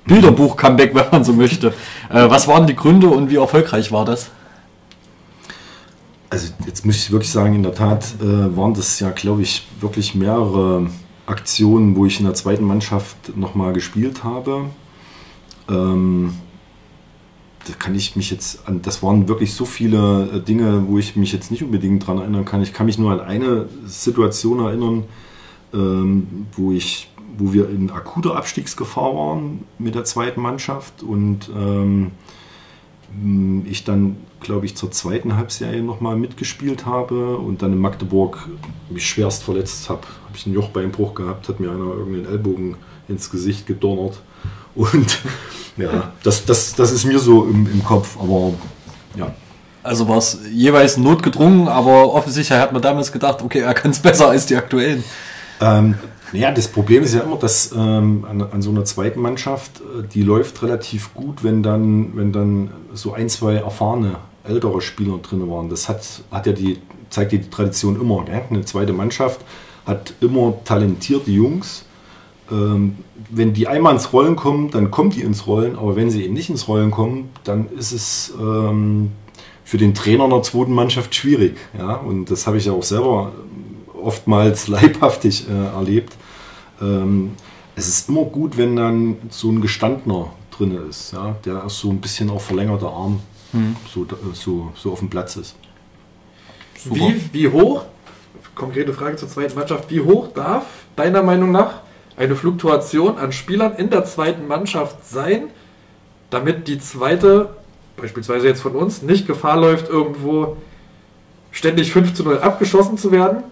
Bilderbuch-Comeback, 0.07 0.95
wenn 0.95 1.07
man 1.11 1.25
so 1.25 1.33
möchte. 1.33 1.69
Äh, 2.11 2.29
was 2.29 2.49
waren 2.49 2.67
die 2.67 2.77
Gründe 2.77 3.09
und 3.09 3.31
wie 3.31 3.37
erfolgreich 3.37 3.93
war 3.93 4.05
das? 4.05 4.31
Also 6.31 6.49
jetzt 6.67 6.87
muss 6.87 6.97
ich 6.97 7.11
wirklich 7.11 7.31
sagen, 7.31 7.55
in 7.55 7.63
der 7.63 7.75
Tat 7.75 8.07
äh, 8.21 8.57
waren 8.57 8.73
das 8.75 8.99
ja, 9.01 9.11
glaube 9.11 9.43
ich, 9.43 9.67
wirklich 9.81 10.15
mehrere 10.15 10.87
Aktionen, 11.27 11.95
wo 11.95 12.07
ich 12.07 12.19
in 12.21 12.27
der 12.27 12.35
zweiten 12.35 12.65
Mannschaft 12.65 13.37
nochmal 13.37 13.73
gespielt 13.73 14.25
habe. 14.25 14.71
Ähm, 15.69 16.35
da 17.67 17.75
kann 17.75 17.95
ich 17.95 18.17
mich 18.17 18.31
jetzt 18.31 18.67
an, 18.67 18.83
das 18.83 19.03
waren 19.03 19.29
wirklich 19.29 19.55
so 19.55 19.65
viele 19.65 20.31
äh, 20.35 20.41
Dinge, 20.41 20.85
wo 20.89 20.99
ich 20.99 21.15
mich 21.17 21.33
jetzt 21.33 21.51
nicht 21.51 21.63
unbedingt 21.63 22.07
dran 22.07 22.19
erinnern 22.19 22.45
kann. 22.45 22.63
Ich 22.63 22.73
kann 22.73 22.87
mich 22.87 22.99
nur 22.99 23.13
an 23.13 23.21
eine 23.21 23.69
Situation 23.85 24.65
erinnern, 24.65 25.05
ähm, 25.73 26.47
wo 26.57 26.73
ich, 26.73 27.09
wo 27.37 27.53
wir 27.53 27.69
in 27.69 27.91
akuter 27.91 28.37
Abstiegsgefahr 28.37 29.15
waren 29.15 29.65
mit 29.79 29.95
der 29.95 30.05
zweiten 30.05 30.41
Mannschaft 30.41 31.03
und 31.03 31.51
ähm, 31.55 32.13
ich 33.67 33.85
dann, 33.85 34.17
glaube 34.41 34.67
ich, 34.67 34.77
zur 34.77 34.91
zweiten 34.91 35.37
Halbserie 35.37 35.83
nochmal 35.83 36.17
mitgespielt 36.17 36.87
habe 36.87 37.37
und 37.37 37.63
dann 37.63 37.73
in 37.73 37.79
Magdeburg 37.79 38.49
mich 38.89 39.07
schwerst 39.07 39.43
verletzt 39.43 39.91
habe. 39.91 40.03
Habe 40.27 40.37
ich 40.37 40.47
einen 40.47 40.55
Jochbeinbruch 40.55 41.15
gehabt, 41.15 41.49
hat 41.49 41.61
mir 41.61 41.71
einer 41.71 41.85
irgendeinen 41.85 42.27
Ellbogen 42.27 42.77
ins 43.09 43.31
Gesicht 43.31 43.67
gedonnert. 43.67 44.23
Und 44.75 45.21
ja, 45.77 46.13
das, 46.23 46.47
das, 46.47 46.75
das 46.75 46.93
ist 46.93 47.05
mir 47.05 47.19
so 47.19 47.45
im, 47.45 47.67
im 47.67 47.85
Kopf, 47.85 48.17
aber 48.19 48.55
ja. 49.17 49.35
Also 49.83 50.09
war 50.09 50.19
es 50.19 50.39
jeweils 50.51 50.97
notgedrungen, 50.97 51.69
aber 51.69 52.15
offensichtlich 52.15 52.59
hat 52.59 52.73
man 52.73 52.81
damals 52.81 53.11
gedacht, 53.11 53.43
okay, 53.43 53.61
er 53.61 53.75
kann 53.75 53.91
es 53.91 53.99
besser 53.99 54.29
als 54.29 54.47
die 54.47 54.57
aktuellen. 54.57 55.03
Ähm, 55.61 55.97
naja, 56.33 56.51
das 56.51 56.69
Problem 56.69 57.03
ist 57.03 57.15
ja 57.15 57.21
immer, 57.21 57.37
dass 57.37 57.73
ähm, 57.73 58.25
an, 58.29 58.43
an 58.43 58.63
so 58.63 58.71
einer 58.71 58.85
zweiten 58.85 59.21
Mannschaft, 59.21 59.81
äh, 59.81 60.03
die 60.03 60.23
läuft 60.23 60.63
relativ 60.63 61.15
gut, 61.15 61.45
wenn 61.45 61.63
dann, 61.63 62.17
wenn 62.17 62.33
dann 62.33 62.71
so 62.95 63.13
ein, 63.13 63.29
zwei 63.29 63.57
erfahrene, 63.57 64.17
ältere 64.45 64.81
Spieler 64.81 65.19
drin 65.19 65.49
waren. 65.51 65.69
Das 65.69 65.89
hat, 65.89 66.01
hat 66.31 66.47
ja 66.47 66.53
die, 66.53 66.79
zeigt 67.11 67.33
ja 67.33 67.39
die 67.39 67.51
Tradition 67.51 68.01
immer. 68.01 68.25
Gell? 68.25 68.43
Eine 68.49 68.65
zweite 68.65 68.93
Mannschaft 68.93 69.41
hat 69.87 70.15
immer 70.21 70.55
talentierte 70.65 71.31
Jungs. 71.31 71.85
Ähm, 72.51 72.97
wenn 73.31 73.53
die 73.53 73.69
einmal 73.69 73.95
ins 73.95 74.13
Rollen 74.13 74.37
kommen, 74.37 74.71
dann 74.71 74.91
kommt 74.91 75.17
die 75.17 75.23
ins 75.23 75.47
Rollen, 75.47 75.77
aber 75.77 75.97
wenn 75.97 76.11
sie 76.11 76.25
eben 76.25 76.35
nicht 76.35 76.51
ins 76.51 76.67
Rollen 76.67 76.91
kommen, 76.91 77.31
dann 77.45 77.69
ist 77.71 77.93
es 77.93 78.35
ähm, 78.41 79.13
für 79.65 79.79
den 79.79 79.95
Trainer 79.95 80.25
einer 80.25 80.43
zweiten 80.43 80.73
Mannschaft 80.73 81.15
schwierig. 81.15 81.57
Ja? 81.77 81.95
Und 81.95 82.31
das 82.31 82.47
habe 82.47 82.57
ich 82.57 82.65
ja 82.67 82.73
auch 82.73 82.83
selber 82.83 83.33
oftmals 84.03 84.69
leibhaftig 84.69 85.47
äh, 85.49 85.77
erlebt. 85.77 86.17
Ähm, 86.83 87.33
es 87.77 87.89
ist 87.89 88.09
immer 88.09 88.25
gut, 88.25 88.59
wenn 88.59 88.77
dann 88.77 89.17
so 89.31 89.51
ein 89.51 89.61
Gestandener 89.61 90.31
drin 90.51 90.79
ist, 90.89 91.13
ja? 91.13 91.37
der 91.45 91.69
so 91.69 91.91
ein 91.91 92.01
bisschen 92.01 92.29
auch 92.29 92.41
verlängerter 92.41 92.89
Arm 92.89 93.21
so, 93.93 94.07
so, 94.33 94.73
so 94.75 94.93
auf 94.93 94.99
dem 94.99 95.11
Platz 95.11 95.37
ist. 95.37 95.57
Super. 96.79 96.97
Wie, 96.97 97.21
wie 97.33 97.49
hoch, 97.49 97.85
konkrete 98.55 98.93
Frage 98.93 99.17
zur 99.17 99.29
zweiten 99.29 99.55
Mannschaft, 99.55 99.91
wie 99.91 100.01
hoch 100.01 100.29
darf 100.35 100.65
deiner 100.97 101.23
Meinung 101.23 101.53
nach 101.53 101.81
eine 102.17 102.35
Fluktuation 102.37 103.19
an 103.19 103.33
Spielern 103.33 103.75
in 103.77 103.91
der 103.91 104.05
zweiten 104.05 104.47
Mannschaft 104.47 105.07
sein, 105.07 105.45
damit 106.31 106.69
die 106.69 106.79
zweite, 106.79 107.57
beispielsweise 107.97 108.47
jetzt 108.49 108.63
von 108.63 108.75
uns, 108.75 109.03
nicht 109.03 109.27
Gefahr 109.27 109.59
läuft, 109.59 109.89
irgendwo 109.89 110.57
ständig 111.51 111.93
5 111.93 112.15
zu 112.15 112.25
0 112.25 112.39
abgeschossen 112.39 112.99
zu 112.99 113.13
werden, 113.13 113.43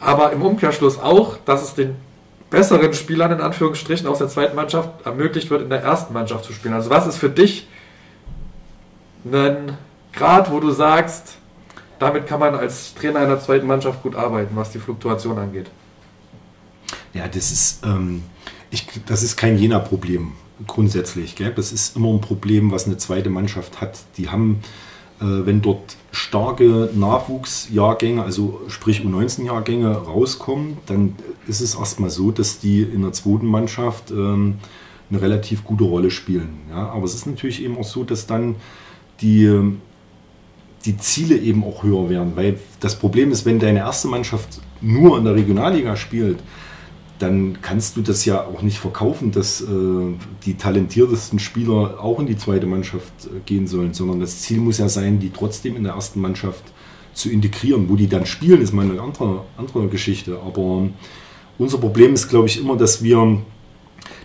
aber 0.00 0.32
im 0.32 0.42
Umkehrschluss 0.42 0.98
auch, 0.98 1.38
dass 1.44 1.62
es 1.62 1.74
den 1.74 1.96
besseren 2.50 2.94
Spielern 2.94 3.32
in 3.32 3.40
Anführungsstrichen 3.40 4.06
aus 4.06 4.18
der 4.18 4.28
zweiten 4.28 4.56
Mannschaft 4.56 5.04
ermöglicht 5.04 5.50
wird, 5.50 5.62
in 5.62 5.70
der 5.70 5.82
ersten 5.82 6.12
Mannschaft 6.12 6.44
zu 6.44 6.52
spielen. 6.52 6.74
Also 6.74 6.90
was 6.90 7.06
ist 7.06 7.16
für 7.16 7.30
dich 7.30 7.68
ein 9.24 9.76
Grad, 10.12 10.50
wo 10.50 10.60
du 10.60 10.70
sagst, 10.70 11.36
damit 11.98 12.26
kann 12.26 12.40
man 12.40 12.54
als 12.54 12.94
Trainer 12.94 13.20
einer 13.20 13.40
zweiten 13.40 13.66
Mannschaft 13.66 14.02
gut 14.02 14.14
arbeiten, 14.14 14.54
was 14.54 14.70
die 14.70 14.78
Fluktuation 14.78 15.38
angeht? 15.38 15.70
Ja, 17.12 17.26
das 17.26 17.50
ist, 17.50 17.84
ähm, 17.84 18.22
ich, 18.70 18.86
das 19.06 19.22
ist 19.22 19.36
kein 19.36 19.58
Jena-Problem 19.58 20.32
grundsätzlich. 20.66 21.36
Gell? 21.36 21.52
Das 21.52 21.72
ist 21.72 21.96
immer 21.96 22.10
ein 22.10 22.20
Problem, 22.20 22.70
was 22.70 22.86
eine 22.86 22.96
zweite 22.96 23.30
Mannschaft 23.30 23.80
hat. 23.80 23.98
Die 24.16 24.28
haben, 24.28 24.60
wenn 25.18 25.62
dort 25.62 25.96
starke 26.10 26.90
Nachwuchsjahrgänge, 26.94 28.22
also 28.22 28.60
sprich 28.68 29.00
U19-Jahrgänge 29.00 29.90
rauskommen, 29.92 30.78
dann 30.86 31.14
ist 31.46 31.60
es 31.60 31.74
erstmal 31.74 32.10
so, 32.10 32.30
dass 32.30 32.58
die 32.58 32.82
in 32.82 33.02
der 33.02 33.12
zweiten 33.12 33.46
Mannschaft 33.46 34.10
ähm, 34.10 34.56
eine 35.10 35.22
relativ 35.22 35.64
gute 35.64 35.84
Rolle 35.84 36.10
spielen. 36.10 36.60
Ja? 36.70 36.90
Aber 36.90 37.04
es 37.04 37.14
ist 37.14 37.26
natürlich 37.26 37.62
eben 37.62 37.78
auch 37.78 37.84
so, 37.84 38.04
dass 38.04 38.26
dann 38.26 38.56
die, 39.20 39.72
die 40.84 40.96
Ziele 40.98 41.38
eben 41.38 41.64
auch 41.64 41.82
höher 41.82 42.10
werden. 42.10 42.32
Weil 42.34 42.58
das 42.80 42.96
Problem 42.98 43.30
ist, 43.30 43.46
wenn 43.46 43.58
deine 43.58 43.80
erste 43.80 44.08
Mannschaft 44.08 44.60
nur 44.80 45.16
in 45.18 45.24
der 45.24 45.34
Regionalliga 45.34 45.96
spielt, 45.96 46.38
dann 47.18 47.58
kannst 47.62 47.96
du 47.96 48.02
das 48.02 48.24
ja 48.24 48.44
auch 48.44 48.62
nicht 48.62 48.78
verkaufen, 48.78 49.32
dass 49.32 49.62
äh, 49.62 49.66
die 50.44 50.54
talentiertesten 50.54 51.38
Spieler 51.38 51.98
auch 52.00 52.20
in 52.20 52.26
die 52.26 52.36
zweite 52.36 52.66
Mannschaft 52.66 53.12
äh, 53.24 53.40
gehen 53.46 53.66
sollen, 53.66 53.94
sondern 53.94 54.20
das 54.20 54.40
Ziel 54.40 54.58
muss 54.58 54.78
ja 54.78 54.88
sein, 54.88 55.18
die 55.18 55.30
trotzdem 55.30 55.76
in 55.76 55.84
der 55.84 55.94
ersten 55.94 56.20
Mannschaft 56.20 56.64
zu 57.14 57.30
integrieren. 57.30 57.88
Wo 57.88 57.96
die 57.96 58.08
dann 58.08 58.26
spielen, 58.26 58.60
ist 58.60 58.72
mal 58.72 58.88
eine 58.88 59.00
andere, 59.00 59.44
andere 59.56 59.88
Geschichte. 59.88 60.38
Aber 60.44 60.88
unser 61.58 61.78
Problem 61.78 62.12
ist, 62.12 62.28
glaube 62.28 62.48
ich, 62.48 62.60
immer, 62.60 62.76
dass 62.76 63.02
wir 63.02 63.40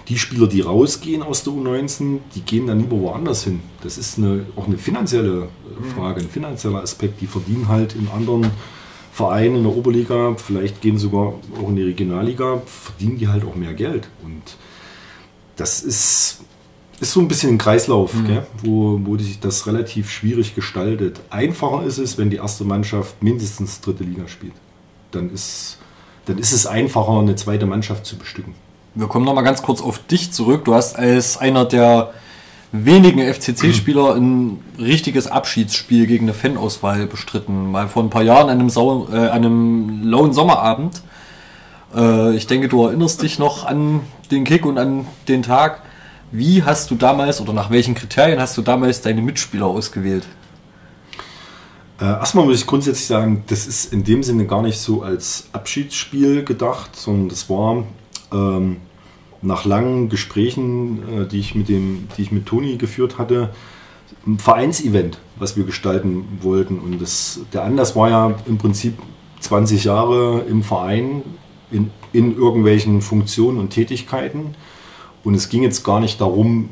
die 0.08 0.18
Spieler, 0.18 0.48
die 0.48 0.62
rausgehen 0.62 1.24
aus 1.24 1.44
der 1.46 1.54
U19, 1.54 2.20
die 2.36 2.42
gehen 2.42 2.68
dann 2.68 2.80
lieber 2.80 3.00
woanders 3.00 3.46
hin. 3.46 3.62
Das 3.82 3.98
ist 3.98 4.18
eine, 4.18 4.46
auch 4.58 4.68
eine 4.68 4.78
finanzielle 4.78 5.44
äh, 5.44 5.96
Frage, 5.96 6.22
ein 6.22 6.30
finanzieller 6.30 6.82
Aspekt. 6.82 7.22
Die 7.22 7.28
verdienen 7.28 7.70
halt 7.70 7.96
in 7.96 8.10
anderen 8.10 8.52
Vereinen 9.12 9.58
in 9.58 9.64
der 9.64 9.76
Oberliga, 9.76 10.36
vielleicht 10.38 10.82
gehen 10.82 10.98
sogar 10.98 11.34
auch 11.62 11.70
in 11.70 11.76
die 11.76 11.84
Regionalliga, 11.84 12.62
verdienen 12.66 13.18
die 13.18 13.28
halt 13.28 13.44
auch 13.46 13.56
mehr 13.56 13.74
Geld. 13.74 14.08
Und 14.24 14.42
das 15.58 15.82
ist, 15.82 16.40
ist 17.00 17.12
so 17.12 17.20
ein 17.20 17.28
bisschen 17.28 17.52
ein 17.52 17.58
Kreislauf, 17.58 18.14
gell, 18.26 18.46
wo, 18.64 19.00
wo 19.04 19.18
sich 19.18 19.40
das 19.40 19.68
relativ 19.68 20.10
schwierig 20.10 20.56
gestaltet. 20.56 21.20
Einfacher 21.30 21.84
ist 21.84 21.98
es, 21.98 22.18
wenn 22.18 22.30
die 22.30 22.38
erste 22.38 22.64
Mannschaft 22.64 23.22
mindestens 23.22 23.82
dritte 23.82 24.06
Liga 24.06 24.28
spielt. 24.30 24.54
Dann 25.12 25.30
ist, 25.34 25.78
dann 26.26 26.38
ist 26.38 26.54
es 26.54 26.66
einfacher, 26.66 27.20
eine 27.20 27.36
zweite 27.36 27.66
Mannschaft 27.66 28.06
zu 28.06 28.18
bestücken. 28.18 28.54
Wir 28.96 29.08
kommen 29.08 29.26
nochmal 29.26 29.44
ganz 29.44 29.62
kurz 29.62 29.82
auf 29.82 30.00
dich 30.00 30.32
zurück. 30.32 30.66
Du 30.66 30.74
hast 30.74 30.98
als 30.98 31.38
einer 31.38 31.66
der 31.66 32.14
wenigen 32.72 33.20
FCC-Spieler 33.20 34.16
ein 34.16 34.60
richtiges 34.80 35.28
Abschiedsspiel 35.28 36.08
gegen 36.08 36.26
eine 36.26 36.34
Fanauswahl 36.34 37.06
bestritten. 37.06 37.72
Mal 37.72 37.88
vor 37.88 38.04
ein 38.04 38.10
paar 38.10 38.24
Jahren 38.24 38.50
an 38.50 38.60
einem, 38.60 38.70
Sau 38.70 39.08
äh, 39.12 39.30
einem 39.30 40.04
lauen 40.04 40.34
Sommerabend. 40.34 41.02
Äh, 41.96 42.36
ich 42.36 42.48
denke, 42.48 42.70
du 42.70 42.86
erinnerst 42.86 43.22
dich 43.22 43.40
noch 43.40 43.66
an 43.66 44.02
den 44.32 44.46
Kick 44.46 44.66
und 44.66 44.78
an 44.78 45.06
den 45.28 45.44
Tag. 45.44 45.82
Wie 46.32 46.64
hast 46.64 46.90
du 46.92 46.96
damals 46.96 47.42
oder 47.42 47.52
nach 47.52 47.72
welchen 47.72 47.94
Kriterien 47.94 48.40
hast 48.40 48.58
du 48.58 48.62
damals 48.62 49.02
deine 49.02 49.22
Mitspieler 49.22 49.66
ausgewählt? 49.66 50.26
Äh, 52.00 52.06
erstmal 52.06 52.46
muss 52.46 52.62
ich 52.62 52.68
grundsätzlich 52.68 53.06
sagen, 53.06 53.44
das 53.48 53.68
ist 53.68 53.92
in 53.92 54.06
dem 54.06 54.24
Sinne 54.24 54.46
gar 54.46 54.62
nicht 54.62 54.80
so 54.80 55.02
als 55.02 55.50
Abschiedsspiel 55.52 56.46
gedacht, 56.46 56.96
sondern 56.96 57.28
das 57.28 57.50
war 57.50 57.84
ähm, 58.32 58.78
nach 59.42 59.66
langen 59.66 60.10
Gesprächen, 60.10 61.24
äh, 61.24 61.28
die, 61.28 61.40
ich 61.40 61.56
mit 61.56 61.70
dem, 61.70 62.08
die 62.18 62.24
ich 62.24 62.32
mit 62.32 62.46
Toni 62.46 62.78
geführt 62.78 63.18
hatte, 63.18 63.50
ein 64.26 64.38
Vereinsevent, 64.38 65.20
was 65.38 65.58
wir 65.58 65.64
gestalten 65.64 66.26
wollten. 66.42 66.80
Und 66.80 67.02
das, 67.02 67.42
der 67.54 67.64
Anlass 67.64 67.96
war 67.96 68.10
ja 68.10 68.36
im 68.46 68.58
Prinzip 68.58 68.94
20 69.40 69.86
Jahre 69.86 70.42
im 70.48 70.64
Verein 70.64 71.24
in, 71.72 71.90
in 72.14 72.38
irgendwelchen 72.38 73.02
Funktionen 73.02 73.58
und 73.58 73.72
Tätigkeiten. 73.72 74.56
Und 75.24 75.34
es 75.34 75.50
ging 75.50 75.64
jetzt 75.64 75.84
gar 75.84 76.00
nicht 76.00 76.22
darum, 76.22 76.70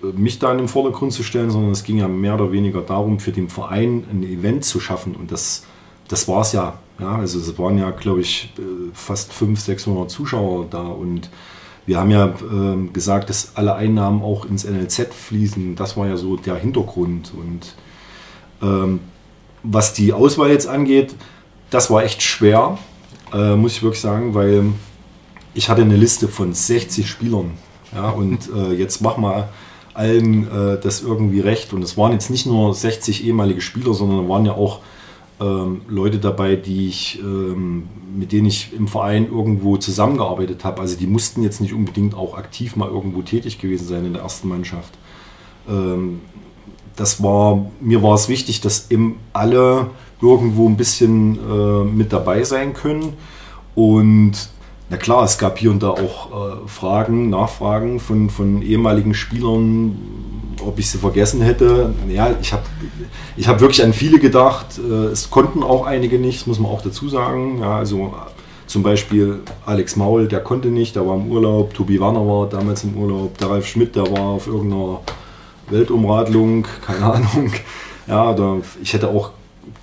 mich 0.00 0.38
da 0.38 0.52
in 0.52 0.58
den 0.58 0.68
Vordergrund 0.68 1.12
zu 1.12 1.22
stellen, 1.22 1.50
sondern 1.50 1.72
es 1.72 1.84
ging 1.84 1.98
ja 1.98 2.08
mehr 2.08 2.34
oder 2.34 2.52
weniger 2.52 2.80
darum, 2.80 3.20
für 3.20 3.32
den 3.32 3.48
Verein 3.48 4.04
ein 4.10 4.22
Event 4.22 4.64
zu 4.64 4.80
schaffen. 4.80 5.14
Und 5.14 5.30
das, 5.30 5.64
das 6.08 6.28
war 6.28 6.42
es 6.42 6.52
ja. 6.52 6.78
ja. 6.98 7.16
Also 7.16 7.38
es 7.38 7.58
waren 7.58 7.78
ja, 7.78 7.90
glaube 7.90 8.20
ich, 8.20 8.52
fast 8.92 9.32
500, 9.32 9.64
600 9.64 10.10
Zuschauer 10.10 10.66
da. 10.70 10.82
Und 10.82 11.30
wir 11.86 11.98
haben 11.98 12.10
ja 12.10 12.26
äh, 12.26 12.88
gesagt, 12.92 13.30
dass 13.30 13.52
alle 13.54 13.76
Einnahmen 13.76 14.22
auch 14.22 14.44
ins 14.44 14.64
NLZ 14.64 15.14
fließen. 15.14 15.76
Das 15.76 15.96
war 15.96 16.08
ja 16.08 16.16
so 16.16 16.36
der 16.36 16.56
Hintergrund. 16.56 17.32
Und 17.36 17.74
ähm, 18.60 19.00
was 19.62 19.94
die 19.94 20.12
Auswahl 20.12 20.50
jetzt 20.50 20.66
angeht, 20.66 21.14
das 21.70 21.90
war 21.90 22.04
echt 22.04 22.22
schwer, 22.22 22.78
äh, 23.32 23.54
muss 23.54 23.72
ich 23.72 23.82
wirklich 23.82 24.00
sagen, 24.00 24.34
weil 24.34 24.72
ich 25.54 25.68
hatte 25.68 25.82
eine 25.82 25.96
Liste 25.96 26.28
von 26.28 26.52
60 26.52 27.08
Spielern. 27.08 27.52
Ja, 27.94 28.10
und 28.10 28.50
äh, 28.54 28.72
jetzt 28.72 29.00
mach 29.00 29.16
mal 29.16 29.48
allen 29.94 30.50
äh, 30.50 30.80
das 30.80 31.02
irgendwie 31.02 31.40
recht. 31.40 31.72
Und 31.72 31.82
es 31.82 31.96
waren 31.96 32.12
jetzt 32.12 32.30
nicht 32.30 32.46
nur 32.46 32.74
60 32.74 33.24
ehemalige 33.24 33.60
Spieler, 33.60 33.94
sondern 33.94 34.28
waren 34.28 34.44
ja 34.44 34.52
auch 34.52 34.80
ähm, 35.40 35.82
Leute 35.88 36.18
dabei, 36.18 36.56
die 36.56 36.88
ich, 36.88 37.20
ähm, 37.20 37.88
mit 38.16 38.32
denen 38.32 38.46
ich 38.46 38.72
im 38.72 38.88
Verein 38.88 39.28
irgendwo 39.30 39.76
zusammengearbeitet 39.76 40.64
habe. 40.64 40.80
Also 40.80 40.96
die 40.96 41.06
mussten 41.06 41.42
jetzt 41.42 41.60
nicht 41.60 41.74
unbedingt 41.74 42.14
auch 42.14 42.36
aktiv 42.36 42.76
mal 42.76 42.88
irgendwo 42.88 43.22
tätig 43.22 43.58
gewesen 43.58 43.86
sein 43.86 44.06
in 44.06 44.14
der 44.14 44.22
ersten 44.22 44.48
Mannschaft. 44.48 44.94
Ähm, 45.68 46.20
das 46.96 47.22
war, 47.22 47.66
mir 47.80 48.02
war 48.02 48.14
es 48.14 48.28
wichtig, 48.28 48.62
dass 48.62 48.90
eben 48.90 49.18
alle 49.34 49.90
irgendwo 50.22 50.66
ein 50.66 50.78
bisschen 50.78 51.38
äh, 51.38 51.84
mit 51.84 52.12
dabei 52.12 52.42
sein 52.44 52.72
können. 52.72 53.12
Und 53.74 54.32
na 54.88 54.96
klar, 54.96 55.24
es 55.24 55.38
gab 55.38 55.58
hier 55.58 55.70
und 55.70 55.82
da 55.82 55.90
auch 55.90 56.30
äh, 56.30 56.68
Fragen, 56.68 57.30
Nachfragen 57.30 57.98
von, 57.98 58.30
von 58.30 58.62
ehemaligen 58.62 59.14
Spielern, 59.14 59.98
ob 60.64 60.78
ich 60.78 60.90
sie 60.90 60.98
vergessen 60.98 61.42
hätte. 61.42 61.92
Ja, 62.08 62.34
ich 62.40 62.52
habe 62.52 62.62
ich 63.36 63.48
hab 63.48 63.60
wirklich 63.60 63.82
an 63.82 63.92
viele 63.92 64.18
gedacht. 64.20 64.78
Äh, 64.78 65.06
es 65.06 65.30
konnten 65.30 65.62
auch 65.62 65.86
einige 65.86 66.18
nicht, 66.18 66.46
muss 66.46 66.60
man 66.60 66.70
auch 66.70 66.82
dazu 66.82 67.08
sagen. 67.08 67.58
Ja, 67.60 67.78
also 67.78 68.14
zum 68.68 68.82
Beispiel 68.82 69.40
Alex 69.64 69.96
Maul, 69.96 70.28
der 70.28 70.40
konnte 70.40 70.68
nicht, 70.68 70.94
der 70.94 71.06
war 71.06 71.16
im 71.16 71.30
Urlaub. 71.30 71.74
Tobi 71.74 72.00
Werner 72.00 72.26
war 72.26 72.48
damals 72.48 72.84
im 72.84 72.96
Urlaub. 72.96 73.36
Der 73.38 73.50
Ralf 73.50 73.66
Schmidt, 73.66 73.96
der 73.96 74.10
war 74.10 74.20
auf 74.20 74.46
irgendeiner 74.46 75.00
Weltumradlung, 75.68 76.66
keine 76.86 77.04
Ahnung. 77.12 77.52
Ja, 78.06 78.32
da, 78.34 78.58
ich 78.80 78.92
hätte 78.92 79.08
auch 79.08 79.30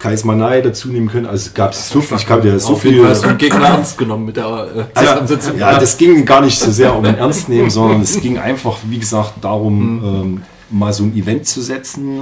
Kais 0.04 0.26
Manai 0.26 0.60
dazu 0.60 0.90
nehmen 0.90 1.08
können. 1.08 1.26
Also 1.26 1.48
es 1.48 1.54
gab 1.54 1.74
so 1.74 2.02
viel, 2.02 2.18
ich 2.18 2.26
glaube, 2.26 2.42
der 2.42 2.60
so 2.60 2.76
viel. 2.76 3.08
Hast 3.08 3.24
du 3.24 3.38
Gegner 3.38 3.68
ernst 3.68 3.98
genommen 3.98 4.26
mit 4.26 4.36
der 4.36 4.90
äh, 4.98 5.02
ja, 5.02 5.26
ja, 5.58 5.80
das 5.80 5.98
ging 5.98 6.26
gar 6.26 6.42
nicht 6.42 6.60
so 6.60 6.72
sehr 6.72 6.94
um 6.94 7.06
Ernst 7.06 7.48
nehmen, 7.48 7.70
sondern 7.70 8.02
es 8.02 8.20
ging 8.20 8.38
einfach, 8.38 8.80
wie 8.90 9.00
gesagt, 9.00 9.36
darum, 9.40 10.00
mhm. 10.00 10.04
ähm, 10.04 10.42
mal 10.72 10.92
so 10.92 11.06
ein 11.06 11.16
Event 11.16 11.48
zu 11.48 11.62
setzen, 11.62 12.20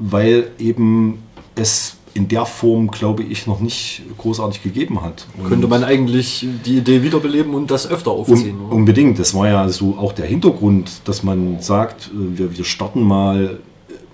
weil 0.00 0.50
eben 0.58 1.22
es 1.54 1.98
in 2.14 2.26
der 2.26 2.44
Form, 2.46 2.90
glaube 2.90 3.22
ich, 3.22 3.46
noch 3.46 3.60
nicht 3.60 4.02
großartig 4.18 4.64
gegeben 4.64 5.00
hat. 5.00 5.28
Und 5.36 5.50
Könnte 5.50 5.68
man 5.68 5.84
eigentlich 5.84 6.48
die 6.66 6.78
Idee 6.78 7.04
wiederbeleben 7.04 7.54
und 7.54 7.70
das 7.70 7.88
öfter 7.88 8.10
aufziehen? 8.10 8.58
Un 8.58 8.72
unbedingt. 8.72 9.20
Das 9.20 9.34
war 9.34 9.46
ja 9.46 9.68
so 9.68 9.96
auch 9.96 10.12
der 10.12 10.26
Hintergrund, 10.26 11.02
dass 11.04 11.22
man 11.22 11.60
sagt, 11.60 12.10
äh, 12.12 12.38
wir, 12.38 12.58
wir 12.58 12.64
starten 12.64 13.02
mal 13.02 13.60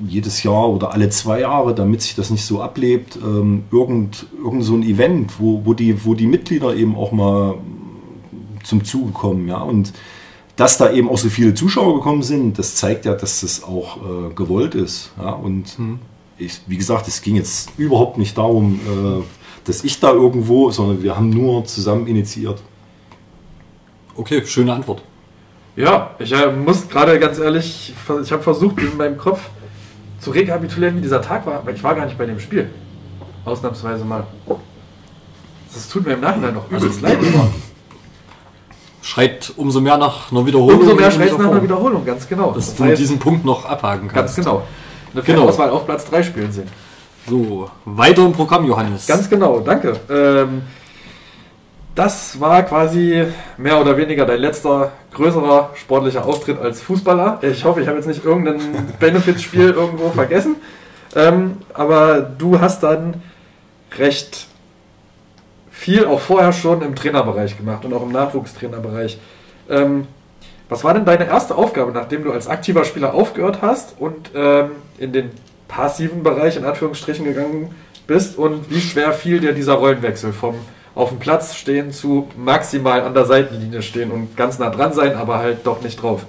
jedes 0.01 0.43
Jahr 0.43 0.69
oder 0.69 0.93
alle 0.93 1.09
zwei 1.11 1.41
Jahre, 1.41 1.75
damit 1.75 2.03
sich 2.03 2.15
das 2.15 2.31
nicht 2.31 2.45
so 2.45 2.61
ablebt, 2.61 3.19
ähm, 3.23 3.65
irgend, 3.71 4.27
irgend 4.43 4.65
so 4.65 4.75
ein 4.75 4.83
Event, 4.83 5.39
wo, 5.39 5.63
wo, 5.65 5.75
die, 5.75 6.05
wo 6.05 6.15
die 6.15 6.27
Mitglieder 6.27 6.75
eben 6.75 6.97
auch 6.97 7.13
mal 7.13 7.57
zum 8.65 8.85
Zuge 8.85 9.13
kommen. 9.13 9.49
Ja? 9.49 9.59
Und 9.59 9.93
dass 10.57 10.79
da 10.79 10.91
eben 10.91 11.09
auch 11.09 11.19
so 11.19 11.29
viele 11.29 11.55
Zuschauer 11.55 11.95
gekommen 11.95 12.23
sind, 12.23 12.59
das 12.59 12.77
zeigt 12.77 13.05
ja, 13.05 13.15
dass 13.15 13.41
das 13.41 13.63
auch 13.63 13.99
äh, 13.99 14.35
gewollt 14.35 14.75
ist. 14.75 15.13
Ja? 15.19 15.31
Und 15.31 15.79
mhm. 15.79 15.99
ich, 16.39 16.61
wie 16.67 16.77
gesagt, 16.77 17.09
es 17.09 17.23
ging 17.23 17.37
jetzt 17.37 17.71
überhaupt 17.77 18.19
nicht 18.19 18.37
darum, 18.37 18.81
äh, 18.85 19.23
dass 19.65 19.85
ich 19.85 20.01
da 20.01 20.13
irgendwo, 20.13 20.71
sondern 20.71 21.03
wir 21.03 21.17
haben 21.17 21.31
nur 21.31 21.65
zusammen 21.65 22.07
initiiert. 22.07 22.63
Okay, 24.17 24.45
schöne 24.47 24.73
Antwort. 24.73 25.03
Ja, 25.77 26.15
ich 26.21 26.33
äh, 26.33 26.53
muss 26.53 26.89
gerade 26.89 27.19
ganz 27.19 27.39
ehrlich, 27.39 27.93
ich 28.23 28.33
habe 28.33 28.43
versucht 28.43 28.79
in 28.79 28.97
meinem 28.97 29.17
Kopf 29.17 29.41
zu 30.25 30.31
rekapitulieren, 30.31 30.97
wie 30.97 31.03
dieser 31.03 31.21
Tag 31.21 31.47
war, 31.47 31.57
aber 31.57 31.73
ich 31.73 31.85
war 31.85 31.95
gar 31.95 32.07
nicht 32.07 32.17
bei 32.17 32.25
dem 32.25 32.41
Spiel. 32.41 32.71
Ausnahmsweise 33.45 34.05
mal. 34.05 34.25
Das 35.75 35.89
tut 35.89 36.07
mir 36.07 36.15
im 36.15 36.21
Nachhinein 36.21 36.55
noch 36.55 36.71
übelst 36.71 37.03
leid. 37.03 37.19
Schreit 39.03 39.53
umso 39.57 39.83
mehr 39.83 39.99
nach 39.99 40.33
einer 40.33 40.47
Wiederholung. 40.47 40.81
Umso 40.81 40.95
mehr 40.95 41.11
schreit 41.11 41.39
nach 41.39 41.51
einer 41.51 41.63
Wiederholung, 41.63 42.07
ganz 42.07 42.27
genau. 42.27 42.53
Dass 42.53 42.69
das 42.69 42.77
du 42.77 42.85
heißt, 42.85 42.99
diesen 42.99 43.19
Punkt 43.19 43.45
noch 43.45 43.67
abhaken 43.67 44.09
kannst. 44.09 44.37
Ganz 44.37 44.47
genau. 44.47 44.63
Eine 45.13 45.23
genau. 45.23 45.49
Auswahl 45.49 45.69
auf 45.69 45.85
Platz 45.85 46.09
3 46.09 46.23
spielen 46.23 46.53
sehen. 46.53 46.69
So, 47.29 47.69
weiter 47.85 48.25
im 48.25 48.33
Programm, 48.33 48.65
Johannes. 48.65 49.07
Ganz 49.07 49.29
genau, 49.29 49.61
danke. 49.61 50.01
Ähm, 50.09 50.63
das 51.95 52.41
war 52.41 52.63
quasi 52.65 53.25
mehr 53.57 53.81
oder 53.81 53.97
weniger 53.97 54.27
dein 54.27 54.41
letzter 54.41 54.93
größerer 55.13 55.71
sportlicher 55.75 56.25
Auftritt 56.25 56.59
als 56.59 56.81
Fußballer. 56.83 57.39
Ich 57.43 57.65
hoffe, 57.65 57.81
ich 57.81 57.87
habe 57.87 57.99
jetzt 57.99 58.07
nicht 58.07 58.25
irgendein 58.25 58.95
Benefits-Spiel 59.01 59.71
irgendwo 59.71 60.11
vergessen. 60.11 60.57
Ähm, 61.15 61.59
aber 61.73 62.21
du 62.21 62.61
hast 62.61 62.83
dann 62.83 63.23
recht 63.97 64.49
viel 65.71 66.07
auch 66.07 66.21
vorher 66.21 66.53
schon 66.53 66.83
im 66.83 66.97
Trainerbereich 66.97 67.57
gemacht 67.57 67.85
und 67.85 67.93
auch 67.95 68.03
im 68.03 68.11
Nachwuchstrainerbereich. 68.11 69.19
Ähm, 69.71 70.09
was 70.69 70.83
war 70.83 70.95
denn 70.95 71.05
deine 71.05 71.27
erste 71.27 71.55
Aufgabe, 71.55 71.93
nachdem 71.93 72.25
du 72.25 72.33
als 72.33 72.49
aktiver 72.49 72.85
Spieler 72.85 73.15
aufgehört 73.15 73.59
hast 73.63 73.95
und 74.01 74.31
ähm, 74.35 74.71
in 74.99 75.13
den 75.13 75.31
passiven 75.69 76.23
Bereich 76.23 76.57
in 76.57 76.65
Anführungsstrichen 76.65 77.25
gegangen 77.25 77.73
bist? 78.09 78.37
Und 78.37 78.71
wie 78.71 78.81
schwer 78.81 79.13
fiel 79.13 79.39
dir 79.41 79.53
dieser 79.53 79.75
Rollenwechsel 79.75 80.33
vom 80.33 80.57
auf 80.95 81.09
dem 81.11 81.19
Platz 81.19 81.55
stehen 81.55 81.93
zu 81.93 82.29
maximal 82.37 83.03
an 83.03 83.15
der 83.15 83.25
Seitenlinie 83.25 83.83
stehen 83.83 84.11
und 84.11 84.37
ganz 84.37 84.59
nah 84.59 84.71
dran 84.71 84.93
sein, 84.93 85.15
aber 85.15 85.39
halt 85.39 85.67
doch 85.67 85.83
nicht 85.83 86.01
drauf. 86.01 86.25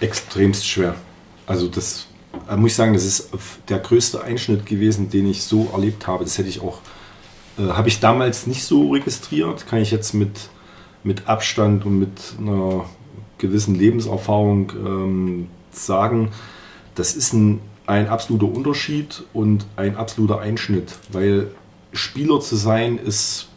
Extremst 0.00 0.66
schwer. 0.66 0.94
Also 1.46 1.68
das 1.68 2.06
muss 2.56 2.72
ich 2.72 2.76
sagen, 2.76 2.92
das 2.92 3.04
ist 3.04 3.30
der 3.68 3.78
größte 3.78 4.22
Einschnitt 4.22 4.66
gewesen, 4.66 5.10
den 5.10 5.26
ich 5.26 5.44
so 5.44 5.70
erlebt 5.72 6.06
habe. 6.06 6.24
Das 6.24 6.36
hätte 6.38 6.48
ich 6.48 6.60
auch, 6.60 6.80
äh, 7.58 7.68
habe 7.68 7.88
ich 7.88 8.00
damals 8.00 8.46
nicht 8.46 8.64
so 8.64 8.90
registriert, 8.90 9.66
kann 9.66 9.80
ich 9.80 9.90
jetzt 9.90 10.12
mit, 10.12 10.48
mit 11.02 11.28
Abstand 11.28 11.86
und 11.86 11.98
mit 11.98 12.34
einer 12.38 12.84
gewissen 13.38 13.74
Lebenserfahrung 13.74 14.72
ähm, 14.76 15.48
sagen. 15.70 16.30
Das 16.94 17.14
ist 17.14 17.32
ein, 17.32 17.60
ein 17.86 18.08
absoluter 18.08 18.46
Unterschied 18.46 19.24
und 19.32 19.66
ein 19.76 19.96
absoluter 19.96 20.40
Einschnitt, 20.40 20.94
weil 21.10 21.50
Spieler 21.92 22.40
zu 22.40 22.56
sein 22.56 22.98
ist 22.98 23.48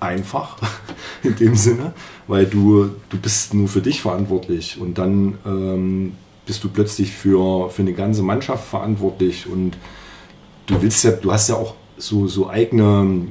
einfach 0.00 0.56
in 1.22 1.36
dem 1.36 1.54
Sinne, 1.54 1.92
weil 2.26 2.46
du, 2.46 2.90
du 3.08 3.18
bist 3.18 3.54
nur 3.54 3.68
für 3.68 3.80
dich 3.80 4.02
verantwortlich 4.02 4.80
und 4.80 4.98
dann 4.98 5.38
ähm, 5.46 6.12
bist 6.46 6.64
du 6.64 6.68
plötzlich 6.68 7.12
für, 7.12 7.70
für 7.70 7.82
eine 7.82 7.92
ganze 7.92 8.22
Mannschaft 8.22 8.68
verantwortlich 8.68 9.46
und 9.46 9.76
du 10.66 10.80
willst 10.82 11.04
ja, 11.04 11.12
du 11.12 11.32
hast 11.32 11.48
ja 11.48 11.56
auch 11.56 11.74
so, 11.96 12.26
so 12.26 12.48
eigene 12.48 13.28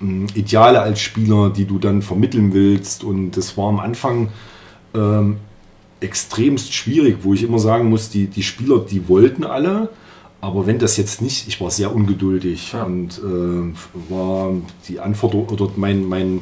ähm, 0.00 0.26
Ideale 0.34 0.80
als 0.80 1.00
Spieler, 1.00 1.50
die 1.50 1.64
du 1.64 1.78
dann 1.78 2.02
vermitteln 2.02 2.52
willst 2.52 3.04
und 3.04 3.32
das 3.32 3.56
war 3.56 3.68
am 3.68 3.80
Anfang 3.80 4.30
ähm, 4.94 5.38
extremst 6.00 6.72
schwierig, 6.72 7.18
wo 7.22 7.34
ich 7.34 7.42
immer 7.42 7.58
sagen 7.58 7.88
muss, 7.88 8.10
die, 8.10 8.26
die 8.26 8.42
Spieler, 8.42 8.80
die 8.80 9.08
wollten 9.08 9.44
alle, 9.44 9.88
aber 10.40 10.66
wenn 10.66 10.78
das 10.78 10.96
jetzt 10.96 11.22
nicht, 11.22 11.48
ich 11.48 11.60
war 11.60 11.70
sehr 11.70 11.94
ungeduldig 11.94 12.72
ja. 12.72 12.84
und 12.84 13.18
äh, 13.18 14.12
war 14.12 14.52
die 14.88 15.00
Anforderung 15.00 15.48
oder 15.48 15.70
mein, 15.76 16.04
mein, 16.04 16.40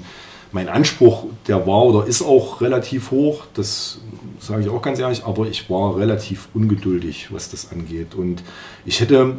mein 0.52 0.68
Anspruch, 0.68 1.26
der 1.46 1.66
war 1.66 1.84
oder 1.84 2.06
ist 2.06 2.22
auch 2.22 2.60
relativ 2.60 3.10
hoch, 3.10 3.44
das 3.54 4.00
sage 4.40 4.62
ich 4.62 4.68
auch 4.68 4.82
ganz 4.82 4.98
ehrlich, 4.98 5.24
aber 5.24 5.46
ich 5.46 5.70
war 5.70 5.96
relativ 5.96 6.48
ungeduldig, 6.54 7.28
was 7.32 7.50
das 7.50 7.72
angeht. 7.72 8.14
Und 8.14 8.42
ich 8.84 9.00
hätte, 9.00 9.36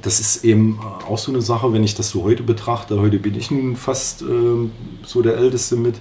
das 0.00 0.20
ist 0.20 0.44
eben 0.44 0.78
auch 1.08 1.18
so 1.18 1.32
eine 1.32 1.42
Sache, 1.42 1.72
wenn 1.72 1.82
ich 1.82 1.94
das 1.94 2.10
so 2.10 2.22
heute 2.22 2.42
betrachte, 2.42 3.00
heute 3.00 3.18
bin 3.18 3.34
ich 3.34 3.50
nun 3.50 3.76
fast 3.76 4.22
äh, 4.22 4.26
so 5.04 5.22
der 5.22 5.36
Älteste 5.36 5.76
mit, 5.76 5.96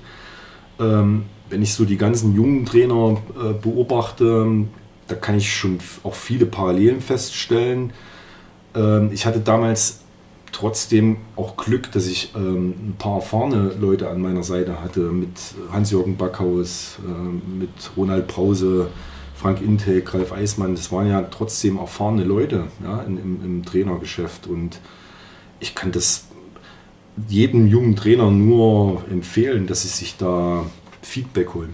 ähm, 0.79 1.23
wenn 1.49 1.61
ich 1.63 1.73
so 1.73 1.85
die 1.85 1.97
ganzen 1.97 2.35
jungen 2.35 2.65
Trainer 2.65 3.17
äh, 3.35 3.53
beobachte, 3.53 4.65
da 5.09 5.15
kann 5.15 5.37
ich 5.37 5.53
schon 5.53 5.79
auch 6.03 6.15
viele 6.15 6.45
Parallelen 6.45 7.01
feststellen. 7.01 7.91
Ähm, 8.75 9.09
ich 9.11 9.25
hatte 9.25 9.39
damals 9.39 9.99
trotzdem 10.51 11.17
auch 11.35 11.57
Glück, 11.57 11.91
dass 11.91 12.07
ich 12.07 12.33
ähm, 12.35 12.69
ein 12.69 12.95
paar 12.97 13.15
erfahrene 13.15 13.73
Leute 13.79 14.09
an 14.09 14.21
meiner 14.21 14.43
Seite 14.43 14.81
hatte, 14.81 15.01
mit 15.01 15.29
Hans-Jürgen 15.71 16.17
Backhaus, 16.17 16.97
äh, 17.05 17.59
mit 17.59 17.69
Ronald 17.97 18.27
Brause, 18.27 18.89
Frank 19.35 19.61
Integ, 19.61 20.13
Ralf 20.13 20.31
Eismann. 20.31 20.75
Das 20.75 20.91
waren 20.91 21.07
ja 21.07 21.21
trotzdem 21.21 21.77
erfahrene 21.77 22.23
Leute 22.23 22.67
ja, 22.83 23.01
im, 23.01 23.17
im 23.17 23.65
Trainergeschäft. 23.65 24.47
Und 24.47 24.79
ich 25.59 25.75
kann 25.75 25.91
das 25.91 26.25
jedem 27.27 27.67
jungen 27.67 27.95
Trainer 27.95 28.31
nur 28.31 29.03
empfehlen, 29.09 29.67
dass 29.67 29.83
sie 29.83 29.87
sich 29.89 30.17
da 30.17 30.65
Feedback 31.01 31.53
holen. 31.53 31.73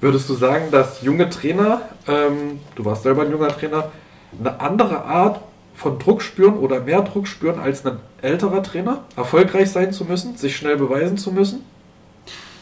Würdest 0.00 0.28
du 0.30 0.34
sagen, 0.34 0.70
dass 0.70 1.02
junge 1.02 1.28
Trainer, 1.28 1.82
ähm, 2.06 2.60
du 2.74 2.84
warst 2.84 3.02
selber 3.02 3.22
ein 3.22 3.30
junger 3.30 3.48
Trainer, 3.48 3.90
eine 4.38 4.58
andere 4.60 5.04
Art 5.04 5.40
von 5.74 5.98
Druck 5.98 6.22
spüren 6.22 6.54
oder 6.54 6.80
mehr 6.80 7.02
Druck 7.02 7.26
spüren 7.26 7.58
als 7.58 7.84
ein 7.84 7.98
älterer 8.22 8.62
Trainer, 8.62 9.04
erfolgreich 9.16 9.70
sein 9.70 9.92
zu 9.92 10.04
müssen, 10.04 10.36
sich 10.36 10.56
schnell 10.56 10.76
beweisen 10.76 11.18
zu 11.18 11.32
müssen? 11.32 11.60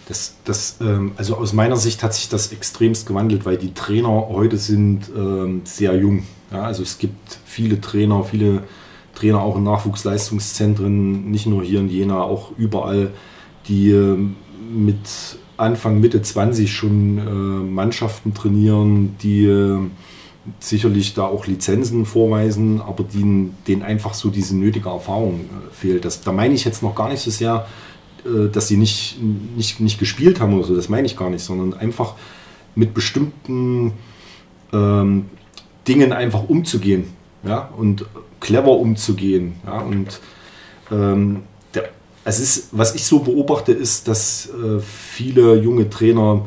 Das, 0.09 0.35
das, 0.44 0.78
ähm, 0.81 1.12
also 1.16 1.36
aus 1.36 1.52
meiner 1.52 1.77
Sicht 1.77 2.02
hat 2.02 2.15
sich 2.15 2.28
das 2.28 2.51
extremst 2.51 3.06
gewandelt, 3.06 3.44
weil 3.44 3.56
die 3.56 3.74
Trainer 3.74 4.28
heute 4.28 4.56
sind 4.56 5.10
ähm, 5.15 5.62
sehr 5.65 5.94
jung. 5.97 6.24
Ja, 6.51 6.62
also 6.62 6.82
es 6.82 6.98
gibt 6.98 7.39
viele 7.44 7.81
Trainer, 7.81 8.24
viele 8.24 8.62
Trainer 9.15 9.43
auch 9.43 9.56
in 9.56 9.65
Nachwuchsleistungszentren, 9.65 11.31
nicht 11.31 11.47
nur 11.47 11.62
hier 11.62 11.81
in 11.81 11.89
Jena, 11.89 12.23
auch 12.23 12.52
überall, 12.56 13.10
die 13.66 13.90
ähm, 13.90 14.36
mit 14.73 14.98
Anfang, 15.59 16.01
Mitte 16.01 16.22
20 16.22 16.72
schon 16.72 17.18
äh, 17.18 17.20
Mannschaften 17.20 18.32
trainieren, 18.35 19.16
die 19.22 19.44
äh, 19.44 19.78
sicherlich 20.60 21.14
da 21.14 21.24
auch 21.24 21.47
Lizenzen 21.47 22.06
vorweisen, 22.06 22.80
aber 22.80 23.05
denen, 23.05 23.56
denen 23.66 23.82
einfach 23.82 24.14
so 24.14 24.30
diese 24.30 24.56
nötige 24.56 24.89
Erfahrung 24.89 25.40
äh, 25.40 25.74
fehlt. 25.74 26.05
Das, 26.05 26.20
da 26.22 26.32
meine 26.32 26.55
ich 26.55 26.64
jetzt 26.64 26.82
noch 26.82 26.94
gar 26.94 27.09
nicht 27.09 27.20
so 27.20 27.30
sehr, 27.30 27.66
äh, 28.24 28.48
dass 28.48 28.68
sie 28.68 28.76
nicht, 28.76 29.18
nicht, 29.56 29.80
nicht 29.80 29.98
gespielt 29.98 30.40
haben 30.40 30.55
oder 30.55 30.64
so, 30.64 30.76
das 30.76 30.89
meine 30.89 31.06
ich 31.06 31.16
gar 31.16 31.30
nicht, 31.30 31.43
sondern 31.43 31.74
einfach 31.74 32.14
mit 32.74 32.94
bestimmten 32.94 33.93
ähm, 34.72 35.26
Dingen 35.86 36.12
einfach 36.12 36.48
umzugehen 36.48 37.05
ja, 37.43 37.68
und 37.76 38.05
clever 38.40 38.72
umzugehen. 38.72 39.55
Ja, 39.66 39.80
und 39.80 40.20
ähm, 40.90 41.43
es 42.24 42.40
ist, 42.40 42.69
was 42.73 42.95
ich 42.95 43.05
so 43.05 43.20
beobachte, 43.20 43.73
ist, 43.73 44.09
dass 44.09 44.49
äh, 44.49 44.81
viele 44.81 45.55
junge 45.57 45.89
Trainer 45.89 46.45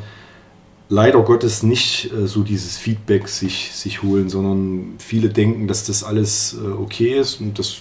leider 0.89 1.21
Gottes 1.21 1.63
nicht 1.63 2.11
äh, 2.13 2.27
so 2.27 2.43
dieses 2.43 2.77
Feedback 2.77 3.27
sich, 3.27 3.71
sich 3.73 4.03
holen, 4.03 4.29
sondern 4.29 4.95
viele 4.99 5.29
denken, 5.29 5.67
dass 5.67 5.85
das 5.85 6.03
alles 6.03 6.55
äh, 6.61 6.67
okay 6.67 7.17
ist 7.17 7.39
und 7.39 7.57
das 7.57 7.77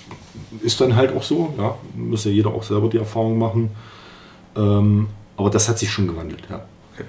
ist 0.62 0.80
dann 0.80 0.96
halt 0.96 1.14
auch 1.14 1.22
so. 1.22 1.52
Ja, 1.58 1.76
muss 1.94 2.24
ja 2.24 2.30
jeder 2.30 2.50
auch 2.50 2.62
selber 2.62 2.88
die 2.88 2.98
Erfahrung 2.98 3.38
machen. 3.38 3.70
Ähm, 4.56 5.08
aber 5.36 5.50
das 5.50 5.68
hat 5.68 5.78
sich 5.78 5.90
schon 5.90 6.06
gewandelt, 6.06 6.42
ja. 6.48 6.64
Okay. 6.94 7.04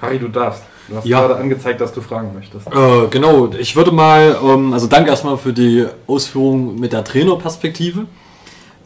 Kari, 0.00 0.18
du 0.18 0.28
darfst. 0.28 0.62
Du 0.88 0.96
hast 0.96 1.04
Ja. 1.06 1.20
gerade 1.20 1.36
angezeigt, 1.36 1.80
dass 1.80 1.92
du 1.92 2.00
fragen 2.00 2.32
möchtest. 2.34 2.66
Äh, 2.66 3.08
genau, 3.10 3.50
ich 3.58 3.76
würde 3.76 3.92
mal, 3.92 4.38
ähm, 4.42 4.72
also 4.72 4.86
danke 4.86 5.10
erstmal 5.10 5.36
für 5.36 5.52
die 5.52 5.86
Ausführung 6.06 6.78
mit 6.80 6.92
der 6.92 7.04
Trainerperspektive. 7.04 8.06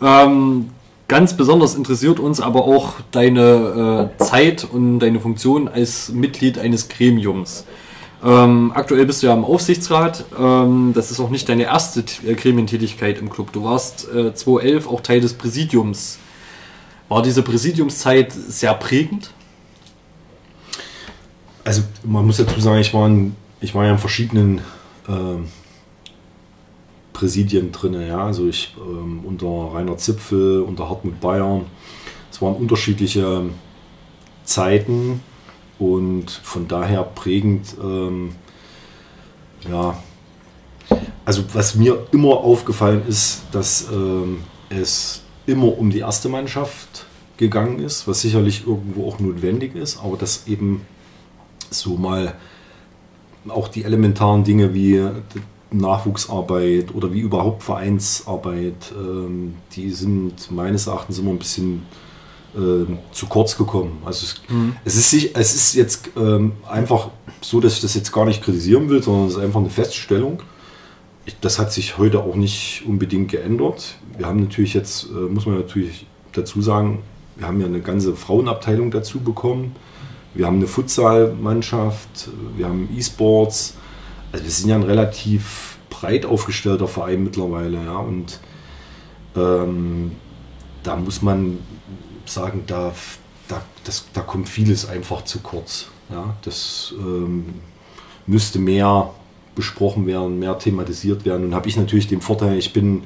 Ähm, 0.00 0.70
ganz 1.12 1.36
besonders 1.36 1.74
interessiert 1.74 2.18
uns 2.18 2.40
aber 2.40 2.64
auch 2.64 2.94
deine 3.10 4.10
äh, 4.18 4.24
Zeit 4.24 4.64
und 4.64 5.00
deine 5.00 5.20
Funktion 5.20 5.68
als 5.68 6.08
Mitglied 6.08 6.58
eines 6.58 6.88
Gremiums. 6.88 7.66
Ähm, 8.24 8.72
aktuell 8.74 9.04
bist 9.04 9.22
du 9.22 9.26
ja 9.26 9.34
im 9.34 9.44
Aufsichtsrat. 9.44 10.24
Ähm, 10.40 10.92
das 10.94 11.10
ist 11.10 11.20
auch 11.20 11.28
nicht 11.28 11.46
deine 11.50 11.64
erste 11.64 12.02
T- 12.06 12.26
äh, 12.26 12.34
Gremientätigkeit 12.34 13.18
im 13.18 13.28
Club. 13.28 13.52
Du 13.52 13.62
warst 13.62 14.08
äh, 14.10 14.32
2011 14.32 14.88
auch 14.88 15.02
Teil 15.02 15.20
des 15.20 15.34
Präsidiums. 15.34 16.16
War 17.10 17.20
diese 17.20 17.42
Präsidiumszeit 17.42 18.32
sehr 18.32 18.72
prägend? 18.72 19.32
Also 21.62 21.82
man 22.04 22.24
muss 22.24 22.38
dazu 22.38 22.58
sagen, 22.58 22.80
ich 22.80 22.94
war, 22.94 23.06
in, 23.06 23.36
ich 23.60 23.74
war 23.74 23.84
ja 23.84 23.92
in 23.92 23.98
verschiedenen 23.98 24.62
ähm, 25.10 25.48
Präsidien 27.12 27.72
drin. 27.72 27.94
Ja? 27.94 28.24
Also 28.24 28.48
ich 28.48 28.74
ähm, 28.78 29.20
unter 29.24 29.74
Rainer 29.74 29.96
Zipfel, 29.96 30.62
unter 30.62 30.88
Hartmut 30.88 31.20
Bayer. 31.20 31.62
Es 32.30 32.40
waren 32.40 32.54
unterschiedliche 32.54 33.44
Zeiten 34.44 35.20
und 35.78 36.30
von 36.30 36.68
daher 36.68 37.02
prägend. 37.02 37.76
Ähm, 37.82 38.32
ja, 39.68 39.96
also 41.24 41.44
was 41.52 41.74
mir 41.74 42.06
immer 42.12 42.38
aufgefallen 42.38 43.02
ist, 43.06 43.42
dass 43.52 43.88
ähm, 43.92 44.42
es 44.68 45.22
immer 45.46 45.76
um 45.78 45.90
die 45.90 46.00
erste 46.00 46.28
Mannschaft 46.28 47.06
gegangen 47.36 47.78
ist, 47.78 48.06
was 48.06 48.20
sicherlich 48.20 48.66
irgendwo 48.66 49.08
auch 49.08 49.18
notwendig 49.18 49.74
ist, 49.74 49.98
aber 50.02 50.16
dass 50.16 50.46
eben 50.46 50.82
so 51.70 51.96
mal 51.96 52.34
auch 53.48 53.68
die 53.68 53.84
elementaren 53.84 54.44
Dinge 54.44 54.74
wie 54.74 55.02
Nachwuchsarbeit 55.72 56.94
oder 56.94 57.12
wie 57.12 57.20
überhaupt 57.20 57.62
Vereinsarbeit, 57.62 58.92
ähm, 58.96 59.54
die 59.74 59.90
sind 59.90 60.50
meines 60.50 60.86
Erachtens 60.86 61.18
immer 61.18 61.30
ein 61.30 61.38
bisschen 61.38 61.82
ähm, 62.56 62.98
zu 63.12 63.26
kurz 63.26 63.56
gekommen. 63.56 63.98
Also 64.04 64.24
es, 64.26 64.42
es, 64.84 64.96
ist, 64.96 65.10
sich- 65.10 65.30
es 65.34 65.54
ist 65.54 65.74
jetzt 65.74 66.10
ähm, 66.16 66.52
einfach 66.68 67.08
so, 67.40 67.60
dass 67.60 67.74
ich 67.74 67.80
das 67.80 67.94
jetzt 67.94 68.12
gar 68.12 68.26
nicht 68.26 68.42
kritisieren 68.42 68.88
will, 68.90 69.02
sondern 69.02 69.26
es 69.28 69.34
ist 69.34 69.40
einfach 69.40 69.60
eine 69.60 69.70
Feststellung. 69.70 70.42
Ich, 71.24 71.36
das 71.40 71.58
hat 71.58 71.72
sich 71.72 71.96
heute 71.98 72.20
auch 72.20 72.34
nicht 72.34 72.82
unbedingt 72.86 73.30
geändert. 73.30 73.94
Wir 74.18 74.26
haben 74.26 74.40
natürlich 74.40 74.74
jetzt, 74.74 75.04
äh, 75.06 75.32
muss 75.32 75.46
man 75.46 75.56
natürlich 75.56 76.06
dazu 76.32 76.60
sagen, 76.60 76.98
wir 77.36 77.46
haben 77.46 77.60
ja 77.60 77.66
eine 77.66 77.80
ganze 77.80 78.14
Frauenabteilung 78.14 78.90
dazu 78.90 79.20
bekommen. 79.20 79.74
Wir 80.34 80.46
haben 80.46 80.56
eine 80.56 80.66
Futsal-Mannschaft, 80.66 82.28
wir 82.56 82.66
haben 82.66 82.88
E-Sports. 82.96 83.74
Also 84.32 84.44
wir 84.44 84.50
sind 84.50 84.70
ja 84.70 84.76
ein 84.76 84.82
relativ 84.82 85.76
breit 85.90 86.24
aufgestellter 86.24 86.88
Verein 86.88 87.22
mittlerweile. 87.22 87.84
Ja, 87.84 87.98
und 87.98 88.40
ähm, 89.36 90.12
da 90.82 90.96
muss 90.96 91.22
man 91.22 91.58
sagen, 92.24 92.64
da, 92.66 92.92
da, 93.48 93.62
das, 93.84 94.06
da 94.12 94.22
kommt 94.22 94.48
vieles 94.48 94.88
einfach 94.88 95.24
zu 95.24 95.40
kurz. 95.40 95.88
Ja, 96.10 96.36
das 96.42 96.94
ähm, 96.98 97.54
müsste 98.26 98.58
mehr 98.58 99.10
besprochen 99.54 100.06
werden, 100.06 100.38
mehr 100.38 100.58
thematisiert 100.58 101.24
werden. 101.24 101.46
Und 101.46 101.54
habe 101.54 101.68
ich 101.68 101.76
natürlich 101.76 102.08
den 102.08 102.20
Vorteil, 102.20 102.56
ich 102.56 102.72
bin 102.72 103.04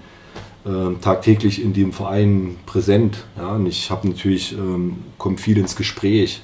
ähm, 0.64 1.00
tagtäglich 1.00 1.62
in 1.62 1.72
dem 1.72 1.92
Verein 1.92 2.56
präsent. 2.66 3.24
Ja, 3.36 3.56
und 3.56 3.66
ich 3.66 3.90
habe 3.90 4.08
natürlich, 4.08 4.52
ähm, 4.52 4.98
kommt 5.18 5.40
viel 5.40 5.58
ins 5.58 5.76
Gespräch. 5.76 6.40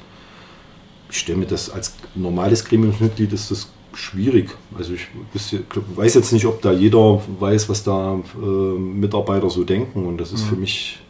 Ich 1.10 1.18
stelle 1.18 1.38
mir 1.38 1.46
das 1.46 1.70
als 1.70 1.94
normales 2.14 2.64
Gremiumsmitglied 2.64 3.32
ist 3.32 3.50
das 3.50 3.68
schwierig. 3.94 4.50
Also 4.76 4.94
ich 4.94 5.08
weiß 5.96 6.14
jetzt 6.14 6.32
nicht, 6.32 6.46
ob 6.46 6.62
da 6.62 6.72
jeder 6.72 7.20
weiß, 7.38 7.68
was 7.68 7.82
da 7.82 8.14
äh, 8.14 8.46
Mitarbeiter 8.46 9.50
so 9.50 9.64
denken. 9.64 10.06
Und 10.06 10.18
das 10.18 10.32
ist 10.32 10.42
für 10.44 10.56
mich 10.56 11.00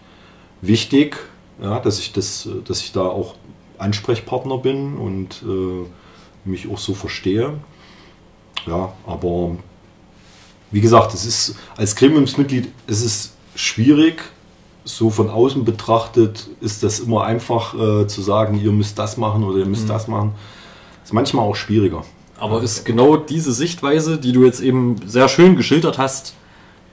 wichtig, 0.60 1.16
ja, 1.60 1.78
dass 1.80 1.98
ich 1.98 2.12
das, 2.12 2.48
dass 2.64 2.80
ich 2.80 2.92
da 2.92 3.02
auch 3.02 3.34
Ansprechpartner 3.78 4.59
bin 4.59 4.96
und 4.96 5.42
äh, 5.42 6.48
mich 6.48 6.70
auch 6.70 6.78
so 6.78 6.94
verstehe. 6.94 7.54
Ja, 8.66 8.92
aber 9.06 9.56
wie 10.70 10.80
gesagt, 10.80 11.14
es 11.14 11.24
ist 11.24 11.56
als 11.76 11.96
Gremiumsmitglied 11.96 12.68
ist 12.86 13.04
es 13.04 13.32
schwierig. 13.54 14.22
So 14.84 15.10
von 15.10 15.30
außen 15.30 15.64
betrachtet 15.64 16.48
ist 16.60 16.82
das 16.82 16.98
immer 17.00 17.24
einfach 17.24 17.74
äh, 17.74 18.06
zu 18.09 18.20
sagen, 18.20 18.60
ihr 18.60 18.72
müsst 18.72 18.98
das 18.98 19.16
machen 19.16 19.44
oder 19.44 19.59
ihr 19.59 19.66
müsst 19.66 19.88
das 19.88 20.09
machen. 20.09 20.34
Ist 21.04 21.12
manchmal 21.12 21.44
auch 21.44 21.54
schwieriger. 21.54 22.04
Aber 22.38 22.62
ist 22.62 22.84
genau 22.84 23.16
diese 23.16 23.52
Sichtweise, 23.52 24.18
die 24.18 24.32
du 24.32 24.44
jetzt 24.44 24.60
eben 24.60 24.96
sehr 25.06 25.28
schön 25.28 25.56
geschildert 25.56 25.98
hast, 25.98 26.34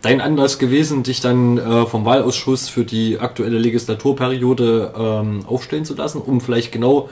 dein 0.02 0.22
Anlass 0.22 0.60
gewesen, 0.60 1.04
dich 1.04 1.22
dann 1.22 1.58
äh, 1.58 1.86
vom 1.86 2.06
Wahlausschuss 2.06 2.70
für 2.70 2.86
die 2.86 3.20
aktuelle 3.20 3.58
Legislaturperiode 3.58 4.94
ähm, 4.98 5.46
aufstellen 5.46 5.86
zu 5.86 5.96
lassen, 5.96 6.22
um 6.22 6.42
vielleicht 6.42 6.72
genau 6.72 7.10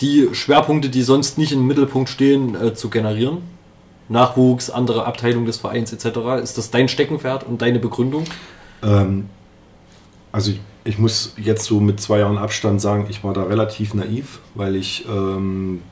die 0.00 0.28
Schwerpunkte, 0.32 0.88
die 0.88 1.02
sonst 1.02 1.38
nicht 1.38 1.52
im 1.52 1.66
Mittelpunkt 1.66 2.08
stehen, 2.08 2.54
äh, 2.54 2.74
zu 2.74 2.88
generieren? 2.88 3.38
Nachwuchs, 4.08 4.70
andere 4.70 5.04
Abteilung 5.04 5.44
des 5.44 5.58
Vereins 5.58 5.92
etc. 5.92 6.40
Ist 6.42 6.56
das 6.56 6.70
dein 6.70 6.88
Steckenpferd 6.88 7.46
und 7.46 7.60
deine 7.60 7.78
Begründung? 7.78 8.24
Ähm, 8.82 9.28
also 10.32 10.52
ich, 10.52 10.60
ich 10.84 10.98
muss 10.98 11.34
jetzt 11.36 11.64
so 11.64 11.80
mit 11.80 12.00
zwei 12.00 12.20
Jahren 12.20 12.38
Abstand 12.38 12.80
sagen, 12.80 13.06
ich 13.10 13.22
war 13.22 13.34
da 13.34 13.42
relativ 13.42 13.92
naiv, 13.92 14.40
weil 14.54 14.76
ich 14.76 15.04
ähm, 15.08 15.82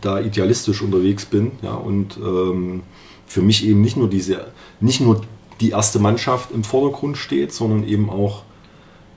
da 0.00 0.20
idealistisch 0.20 0.82
unterwegs 0.82 1.24
bin. 1.24 1.52
Ja, 1.62 1.74
und 1.74 2.16
ähm, 2.16 2.82
für 3.26 3.42
mich 3.42 3.64
eben 3.66 3.80
nicht 3.80 3.96
nur 3.96 4.08
diese, 4.08 4.46
nicht 4.80 5.00
nur 5.00 5.22
die 5.60 5.70
erste 5.70 5.98
Mannschaft 5.98 6.50
im 6.52 6.64
Vordergrund 6.64 7.16
steht, 7.16 7.52
sondern 7.52 7.84
eben 7.84 8.10
auch 8.10 8.42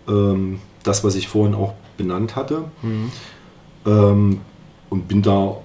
ähm, 0.08 0.60
das, 0.84 1.04
was 1.04 1.16
ich 1.16 1.28
vorhin 1.28 1.56
auch 1.56 1.74
benannt 1.98 2.36
hatte. 2.36 2.66
Ähm, 3.86 4.42
und 4.90 5.08
bin 5.08 5.22
da 5.22 5.58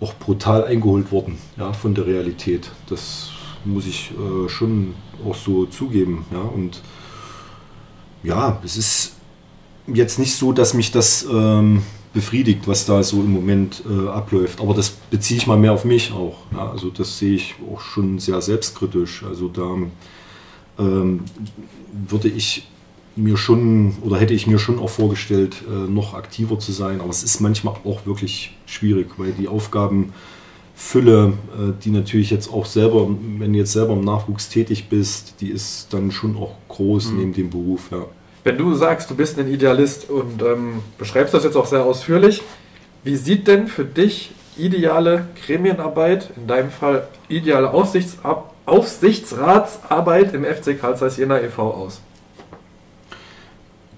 auch 0.00 0.14
brutal 0.18 0.64
eingeholt 0.64 1.12
worden 1.12 1.38
ja, 1.56 1.72
von 1.72 1.94
der 1.94 2.06
Realität. 2.06 2.70
Das 2.88 3.30
muss 3.64 3.86
ich 3.86 4.10
äh, 4.12 4.48
schon 4.48 4.94
auch 5.24 5.34
so 5.34 5.66
zugeben. 5.66 6.24
Ja, 6.32 6.40
und 6.40 6.82
ja, 8.22 8.60
es 8.64 8.76
ist 8.76 9.16
jetzt 9.86 10.18
nicht 10.18 10.34
so, 10.34 10.52
dass 10.52 10.74
mich 10.74 10.90
das 10.90 11.26
ähm, 11.30 11.82
befriedigt, 12.12 12.68
was 12.68 12.84
da 12.84 13.02
so 13.02 13.20
im 13.20 13.32
Moment 13.32 13.82
äh, 13.88 14.08
abläuft. 14.08 14.60
Aber 14.60 14.74
das 14.74 14.90
beziehe 14.90 15.38
ich 15.38 15.46
mal 15.46 15.58
mehr 15.58 15.72
auf 15.72 15.84
mich 15.84 16.12
auch. 16.12 16.36
Ja, 16.52 16.70
also 16.70 16.90
das 16.90 17.18
sehe 17.18 17.34
ich 17.34 17.54
auch 17.72 17.80
schon 17.80 18.18
sehr 18.18 18.40
selbstkritisch. 18.42 19.24
Also 19.24 19.48
da 19.48 19.76
ähm, 20.78 21.20
würde 22.08 22.28
ich 22.28 22.68
mir 23.16 23.36
schon 23.36 23.94
oder 24.02 24.18
hätte 24.18 24.34
ich 24.34 24.46
mir 24.46 24.58
schon 24.58 24.78
auch 24.78 24.90
vorgestellt, 24.90 25.56
äh, 25.68 25.90
noch 25.90 26.14
aktiver 26.14 26.58
zu 26.58 26.72
sein. 26.72 27.00
Aber 27.00 27.10
es 27.10 27.22
ist 27.22 27.40
manchmal 27.40 27.74
auch 27.84 28.06
wirklich 28.06 28.56
schwierig, 28.66 29.18
weil 29.18 29.32
die 29.32 29.48
Aufgabenfülle, 29.48 30.12
äh, 31.54 31.72
die 31.82 31.90
natürlich 31.90 32.30
jetzt 32.30 32.52
auch 32.52 32.66
selber, 32.66 33.08
wenn 33.38 33.52
du 33.52 33.58
jetzt 33.58 33.72
selber 33.72 33.94
im 33.94 34.04
Nachwuchs 34.04 34.50
tätig 34.50 34.88
bist, 34.88 35.36
die 35.40 35.48
ist 35.48 35.88
dann 35.94 36.10
schon 36.10 36.36
auch 36.36 36.56
groß 36.68 37.12
mhm. 37.12 37.18
neben 37.18 37.32
dem 37.32 37.50
Beruf. 37.50 37.88
Ja. 37.90 38.06
Wenn 38.44 38.58
du 38.58 38.74
sagst, 38.74 39.10
du 39.10 39.14
bist 39.14 39.38
ein 39.38 39.48
Idealist 39.48 40.10
und 40.10 40.42
ähm, 40.42 40.82
beschreibst 40.98 41.32
das 41.32 41.44
jetzt 41.44 41.56
auch 41.56 41.66
sehr 41.66 41.84
ausführlich, 41.84 42.42
wie 43.04 43.16
sieht 43.16 43.46
denn 43.46 43.68
für 43.68 43.84
dich 43.84 44.32
ideale 44.56 45.28
Gremienarbeit, 45.46 46.30
in 46.36 46.46
deinem 46.46 46.70
Fall 46.70 47.08
ideale 47.28 47.70
Aufsichtsab 47.70 48.52
Aufsichtsratsarbeit 48.64 50.34
im 50.34 50.44
FC 50.44 50.80
Karl 50.80 50.96
Zeiss 50.96 51.16
Jena 51.16 51.40
e.V. 51.40 51.72
aus? 51.72 52.00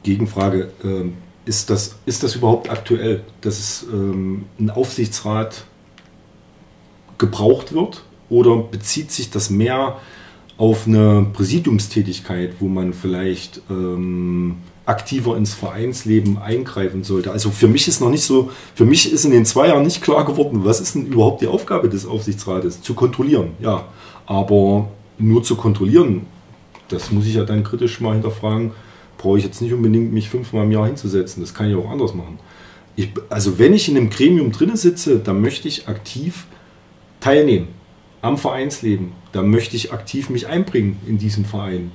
Gegenfrage, 0.03 0.71
äh, 0.83 1.11
ist, 1.45 1.69
das, 1.69 1.97
ist 2.07 2.23
das 2.23 2.35
überhaupt 2.35 2.71
aktuell, 2.71 3.23
dass 3.43 3.59
es 3.59 3.87
ähm, 3.93 4.47
ein 4.59 4.71
Aufsichtsrat 4.71 5.65
gebraucht 7.19 7.75
wird? 7.75 8.05
Oder 8.31 8.57
bezieht 8.57 9.13
sich 9.13 9.31
das 9.31 9.51
mehr 9.51 9.99
auf 10.57 10.87
eine 10.87 11.27
Präsidiumstätigkeit, 11.33 12.55
wo 12.61 12.69
man 12.69 12.93
vielleicht 12.93 13.61
ähm, 13.71 14.57
aktiver 14.87 15.37
ins 15.37 15.55
Vereinsleben 15.55 16.39
eingreifen 16.39 17.03
sollte. 17.03 17.33
Also 17.33 17.51
für 17.51 17.67
mich 17.67 17.89
ist 17.89 18.01
noch 18.01 18.11
nicht 18.11 18.23
so, 18.23 18.51
für 18.75 18.85
mich 18.85 19.13
ist 19.13 19.25
in 19.25 19.33
den 19.33 19.45
zwei 19.45 19.69
Jahren 19.69 19.83
nicht 19.83 20.03
klar 20.03 20.25
geworden, 20.25 20.65
was 20.65 20.81
ist 20.81 20.95
denn 20.95 21.07
überhaupt 21.07 21.43
die 21.43 21.49
Aufgabe 21.49 21.89
des 21.89 22.07
Aufsichtsrates? 22.07 22.83
Zu 22.83 22.95
kontrollieren, 22.95 23.53
ja. 23.61 23.89
Aber 24.27 24.89
nur 25.19 25.43
zu 25.43 25.57
kontrollieren, 25.57 26.27
das 26.89 27.11
muss 27.11 27.27
ich 27.27 27.35
ja 27.35 27.45
dann 27.45 27.65
kritisch 27.65 28.01
mal 28.01 28.13
hinterfragen, 28.13 28.73
brauche 29.19 29.39
ich 29.39 29.45
jetzt 29.45 29.61
nicht 29.61 29.73
unbedingt 29.73 30.13
mich 30.13 30.29
fünfmal 30.29 30.65
im 30.65 30.73
Jahr 30.73 30.87
hinzusetzen. 30.87 31.43
Das 31.43 31.55
kann 31.55 31.69
ich 31.69 31.75
auch 31.75 31.91
anders 31.91 32.15
machen. 32.15 32.39
Ich, 32.95 33.11
also 33.29 33.59
wenn 33.59 33.75
ich 33.75 33.89
in 33.89 33.97
einem 33.97 34.11
Gremium 34.11 34.53
drinne 34.53 34.77
sitze, 34.77 35.19
dann 35.19 35.41
möchte 35.41 35.67
ich 35.67 35.89
aktiv 35.89 36.47
teilnehmen 37.21 37.69
am 38.25 38.39
Vereinsleben. 38.39 39.13
Da 39.33 39.43
möchte 39.43 39.77
ich 39.77 39.93
aktiv 39.93 40.31
mich 40.31 40.47
einbringen 40.47 40.99
in 41.07 41.19
diesem 41.19 41.45
Verein. 41.45 41.93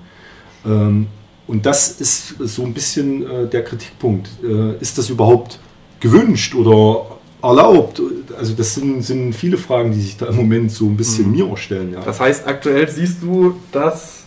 Ähm, 0.65 1.07
und 1.47 1.65
das 1.65 1.99
ist 1.99 2.35
so 2.39 2.63
ein 2.63 2.73
bisschen 2.73 3.29
äh, 3.29 3.47
der 3.47 3.63
Kritikpunkt. 3.63 4.29
Äh, 4.43 4.77
ist 4.79 4.97
das 4.97 5.09
überhaupt 5.09 5.59
gewünscht 5.99 6.53
oder 6.53 7.17
erlaubt? 7.41 8.01
Also 8.37 8.53
das 8.53 8.75
sind, 8.75 9.01
sind 9.01 9.33
viele 9.33 9.57
Fragen, 9.57 9.91
die 9.91 9.99
sich 9.99 10.17
da 10.17 10.27
im 10.27 10.35
Moment 10.35 10.71
so 10.71 10.85
ein 10.85 10.95
bisschen 10.95 11.27
mhm. 11.27 11.31
mir 11.31 11.45
auch 11.45 11.57
stellen. 11.57 11.93
Ja. 11.93 12.01
Das 12.01 12.19
heißt, 12.19 12.47
aktuell 12.47 12.87
siehst 12.89 13.23
du, 13.23 13.55
dass 13.71 14.18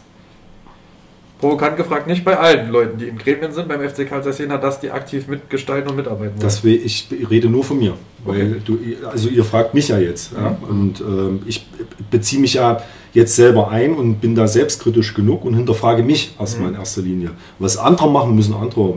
provokant 1.43 1.77
gefragt, 1.77 2.07
nicht 2.07 2.25
bei 2.25 2.39
allen 2.39 2.71
Leuten, 2.71 2.99
die 2.99 3.09
in 3.09 3.19
Gremien 3.19 3.53
sind, 3.53 3.67
beim 3.67 3.81
FC 3.81 4.09
Karl 4.09 4.23
Jena, 4.33 4.59
dass 4.59 4.79
die 4.79 4.93
aktiv 4.93 5.27
mitgestalten 5.27 5.91
und 5.91 5.97
mitarbeiten 5.97 6.35
wollen. 6.35 6.41
Das 6.41 6.63
will, 6.63 6.81
ich 6.83 7.09
rede 7.29 7.49
nur 7.49 7.65
von 7.65 7.81
mir, 7.81 7.95
weil 8.25 8.61
okay. 8.61 8.63
du, 8.65 8.79
also 9.09 9.29
ihr 9.29 9.45
fragt 9.45 9.75
mich 9.75 9.89
ja 9.89 9.99
jetzt. 9.99 10.33
Mhm. 10.33 10.39
Ja, 10.39 10.57
und 10.69 11.01
ähm, 11.01 11.43
ich 11.45 11.67
beziehe 12.13 12.41
mich 12.41 12.55
ja 12.55 12.81
jetzt 13.13 13.35
selber 13.35 13.71
ein 13.71 13.95
und 13.95 14.21
bin 14.21 14.37
da 14.37 14.47
selbstkritisch 14.47 15.15
genug 15.15 15.45
und 15.45 15.55
hinterfrage 15.55 16.05
mich 16.05 16.37
erstmal 16.39 16.69
mhm. 16.69 16.75
in 16.75 16.81
erster 16.81 17.03
Linie. 17.03 17.31
Was 17.59 17.77
andere 17.77 18.09
machen, 18.09 18.37
müssen 18.37 18.55
andere 18.55 18.95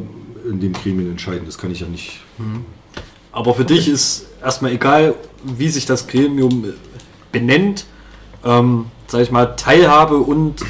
in 0.48 0.60
dem 0.60 0.74
Gremien 0.74 1.10
entscheiden. 1.10 1.48
Das 1.48 1.58
kann 1.58 1.72
ich 1.72 1.80
ja 1.80 1.88
nicht. 1.88 2.20
Mhm. 2.38 2.64
Aber 3.32 3.56
für 3.56 3.66
dich 3.66 3.90
ist 3.90 4.28
erstmal 4.40 4.72
egal, 4.72 5.16
wie 5.44 5.68
sich 5.68 5.88
das 5.88 6.06
Gremium 6.06 6.64
benennt, 7.32 7.86
ähm, 8.46 8.86
sag 9.08 9.22
ich 9.22 9.32
mal, 9.32 9.56
Teilhabe 9.56 10.18
und 10.18 10.64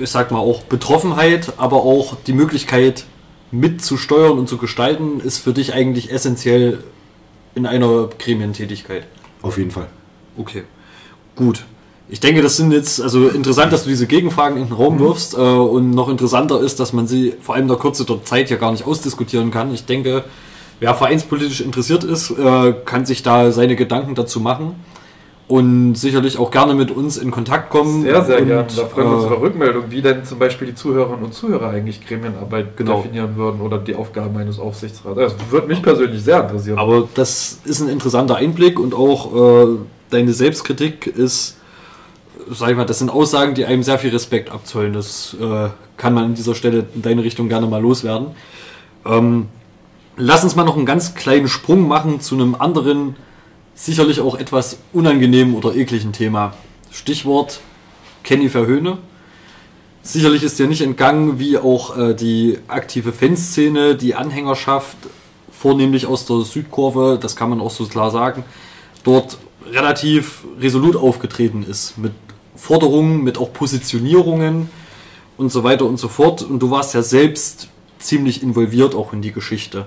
ich 0.00 0.10
sag 0.10 0.30
mal, 0.30 0.38
auch 0.38 0.62
Betroffenheit, 0.62 1.54
aber 1.56 1.84
auch 1.84 2.16
die 2.26 2.32
Möglichkeit 2.32 3.04
mitzusteuern 3.50 4.38
und 4.38 4.48
zu 4.48 4.58
gestalten, 4.58 5.20
ist 5.20 5.38
für 5.38 5.52
dich 5.52 5.74
eigentlich 5.74 6.12
essentiell 6.12 6.84
in 7.54 7.66
einer 7.66 8.08
Gremientätigkeit. 8.18 9.06
Auf 9.42 9.58
jeden 9.58 9.70
Fall. 9.70 9.88
Okay, 10.36 10.64
gut. 11.34 11.64
Ich 12.08 12.20
denke, 12.20 12.42
das 12.42 12.56
sind 12.56 12.72
jetzt, 12.72 13.00
also 13.00 13.28
interessant, 13.28 13.72
dass 13.72 13.84
du 13.84 13.88
diese 13.88 14.06
Gegenfragen 14.06 14.56
in 14.56 14.66
den 14.66 14.72
Raum 14.72 14.96
mhm. 14.96 15.00
wirfst 15.00 15.34
äh, 15.34 15.36
und 15.36 15.90
noch 15.90 16.08
interessanter 16.08 16.60
ist, 16.60 16.80
dass 16.80 16.92
man 16.92 17.06
sie 17.06 17.34
vor 17.40 17.54
allem 17.54 17.62
in 17.62 17.68
der 17.68 17.76
Kürze 17.76 18.04
der 18.04 18.24
Zeit 18.24 18.50
ja 18.50 18.56
gar 18.56 18.72
nicht 18.72 18.84
ausdiskutieren 18.84 19.50
kann. 19.52 19.72
Ich 19.72 19.86
denke, 19.86 20.24
wer 20.80 20.94
vereinspolitisch 20.94 21.60
interessiert 21.60 22.02
ist, 22.02 22.30
äh, 22.30 22.74
kann 22.84 23.06
sich 23.06 23.22
da 23.22 23.52
seine 23.52 23.76
Gedanken 23.76 24.16
dazu 24.16 24.40
machen 24.40 24.74
und 25.50 25.96
sicherlich 25.96 26.38
auch 26.38 26.52
gerne 26.52 26.74
mit 26.74 26.92
uns 26.92 27.16
in 27.16 27.32
Kontakt 27.32 27.70
kommen. 27.70 28.02
Sehr, 28.02 28.24
sehr 28.24 28.40
und, 28.40 28.46
gerne. 28.46 28.68
Da 28.74 28.86
freuen 28.86 29.08
wir 29.08 29.16
uns 29.16 29.24
äh, 29.24 29.26
über 29.26 29.40
Rückmeldung, 29.40 29.84
wie 29.88 30.00
denn 30.00 30.24
zum 30.24 30.38
Beispiel 30.38 30.68
die 30.68 30.76
Zuhörerinnen 30.76 31.24
und 31.24 31.34
Zuhörer 31.34 31.70
eigentlich 31.70 32.06
Gremienarbeit 32.06 32.76
genau. 32.76 33.02
definieren 33.02 33.34
würden 33.34 33.60
oder 33.60 33.78
die 33.78 33.96
Aufgaben 33.96 34.36
eines 34.36 34.60
Aufsichtsrats. 34.60 35.16
Das 35.16 35.34
würde 35.50 35.66
mich 35.66 35.82
persönlich 35.82 36.22
sehr 36.22 36.44
interessieren. 36.44 36.78
Aber 36.78 37.08
das 37.14 37.58
ist 37.64 37.80
ein 37.80 37.88
interessanter 37.88 38.36
Einblick 38.36 38.78
und 38.78 38.94
auch 38.94 39.64
äh, 39.64 39.66
deine 40.10 40.32
Selbstkritik 40.32 41.08
ist, 41.08 41.56
sag 42.48 42.70
ich 42.70 42.76
mal, 42.76 42.86
das 42.86 43.00
sind 43.00 43.10
Aussagen, 43.10 43.54
die 43.54 43.64
einem 43.64 43.82
sehr 43.82 43.98
viel 43.98 44.10
Respekt 44.10 44.52
abzollen. 44.52 44.92
Das 44.92 45.36
äh, 45.40 45.68
kann 45.96 46.14
man 46.14 46.26
an 46.26 46.34
dieser 46.34 46.54
Stelle 46.54 46.86
in 46.94 47.02
deine 47.02 47.24
Richtung 47.24 47.48
gerne 47.48 47.66
mal 47.66 47.82
loswerden. 47.82 48.28
Ähm, 49.04 49.48
lass 50.16 50.44
uns 50.44 50.54
mal 50.54 50.62
noch 50.62 50.76
einen 50.76 50.86
ganz 50.86 51.16
kleinen 51.16 51.48
Sprung 51.48 51.88
machen 51.88 52.20
zu 52.20 52.36
einem 52.36 52.54
anderen 52.54 53.16
sicherlich 53.80 54.20
auch 54.20 54.34
etwas 54.34 54.78
unangenehmen 54.92 55.54
oder 55.54 55.74
ekligen 55.74 56.12
Thema. 56.12 56.52
Stichwort 56.90 57.60
Kenny 58.22 58.50
Verhöhne. 58.50 58.98
Sicherlich 60.02 60.42
ist 60.42 60.58
dir 60.58 60.66
nicht 60.66 60.82
entgangen, 60.82 61.38
wie 61.38 61.56
auch 61.56 61.96
äh, 61.96 62.14
die 62.14 62.58
aktive 62.68 63.12
Fanszene, 63.12 63.96
die 63.96 64.14
Anhängerschaft, 64.14 64.96
vornehmlich 65.50 66.06
aus 66.06 66.26
der 66.26 66.40
Südkurve, 66.40 67.18
das 67.20 67.36
kann 67.36 67.50
man 67.50 67.60
auch 67.60 67.70
so 67.70 67.86
klar 67.86 68.10
sagen, 68.10 68.44
dort 69.04 69.38
relativ 69.72 70.44
resolut 70.60 70.96
aufgetreten 70.96 71.62
ist. 71.62 71.96
Mit 71.96 72.12
Forderungen, 72.56 73.22
mit 73.22 73.38
auch 73.38 73.52
Positionierungen 73.52 74.68
und 75.38 75.50
so 75.50 75.64
weiter 75.64 75.86
und 75.86 75.98
so 75.98 76.08
fort. 76.08 76.42
Und 76.42 76.60
du 76.60 76.70
warst 76.70 76.94
ja 76.94 77.02
selbst 77.02 77.68
ziemlich 77.98 78.42
involviert 78.42 78.94
auch 78.94 79.12
in 79.14 79.22
die 79.22 79.32
Geschichte 79.32 79.86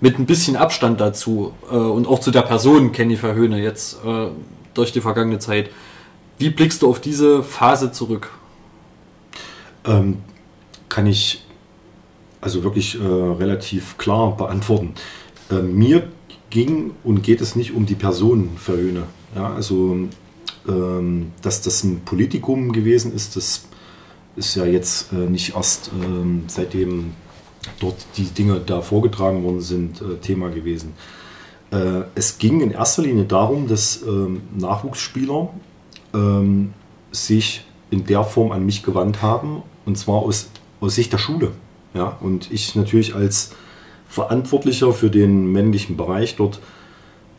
mit 0.00 0.18
ein 0.18 0.26
bisschen 0.26 0.56
Abstand 0.56 1.00
dazu 1.00 1.52
äh, 1.70 1.74
und 1.74 2.06
auch 2.06 2.20
zu 2.20 2.30
der 2.30 2.42
Person 2.42 2.92
Kenny 2.92 3.16
Verhöhne 3.16 3.62
jetzt 3.62 4.04
äh, 4.04 4.28
durch 4.74 4.92
die 4.92 5.00
vergangene 5.00 5.38
Zeit. 5.38 5.70
Wie 6.38 6.50
blickst 6.50 6.82
du 6.82 6.88
auf 6.88 7.00
diese 7.00 7.42
Phase 7.42 7.92
zurück? 7.92 8.30
Ähm, 9.84 10.18
kann 10.88 11.06
ich 11.06 11.44
also 12.40 12.62
wirklich 12.64 12.98
äh, 12.98 13.04
relativ 13.04 13.98
klar 13.98 14.36
beantworten. 14.36 14.94
Äh, 15.50 15.56
mir 15.56 16.08
ging 16.48 16.92
und 17.04 17.22
geht 17.22 17.40
es 17.40 17.54
nicht 17.54 17.74
um 17.74 17.86
die 17.86 17.94
Person 17.94 18.50
Verhöhne. 18.56 19.04
Ja, 19.34 19.52
also, 19.52 20.08
ähm, 20.66 21.32
dass 21.42 21.60
das 21.60 21.84
ein 21.84 22.00
Politikum 22.04 22.72
gewesen 22.72 23.14
ist, 23.14 23.36
das 23.36 23.64
ist 24.36 24.54
ja 24.56 24.64
jetzt 24.64 25.12
äh, 25.12 25.16
nicht 25.16 25.54
erst 25.54 25.90
ähm, 26.02 26.44
seitdem 26.48 27.12
dort 27.78 27.96
die 28.16 28.24
Dinge 28.24 28.60
da 28.64 28.80
vorgetragen 28.80 29.42
worden 29.44 29.60
sind, 29.60 30.00
äh, 30.00 30.16
Thema 30.16 30.48
gewesen. 30.50 30.94
Äh, 31.70 32.02
es 32.14 32.38
ging 32.38 32.60
in 32.60 32.70
erster 32.70 33.02
Linie 33.02 33.24
darum, 33.24 33.68
dass 33.68 34.02
ähm, 34.02 34.42
Nachwuchsspieler 34.56 35.50
ähm, 36.14 36.72
sich 37.12 37.64
in 37.90 38.04
der 38.04 38.24
Form 38.24 38.52
an 38.52 38.64
mich 38.64 38.82
gewandt 38.82 39.22
haben, 39.22 39.62
und 39.84 39.98
zwar 39.98 40.22
aus, 40.22 40.50
aus 40.80 40.94
Sicht 40.94 41.12
der 41.12 41.18
Schule. 41.18 41.52
Ja? 41.94 42.16
Und 42.20 42.50
ich 42.50 42.74
natürlich 42.74 43.14
als 43.14 43.52
Verantwortlicher 44.08 44.92
für 44.92 45.10
den 45.10 45.52
männlichen 45.52 45.96
Bereich 45.96 46.36
dort 46.36 46.60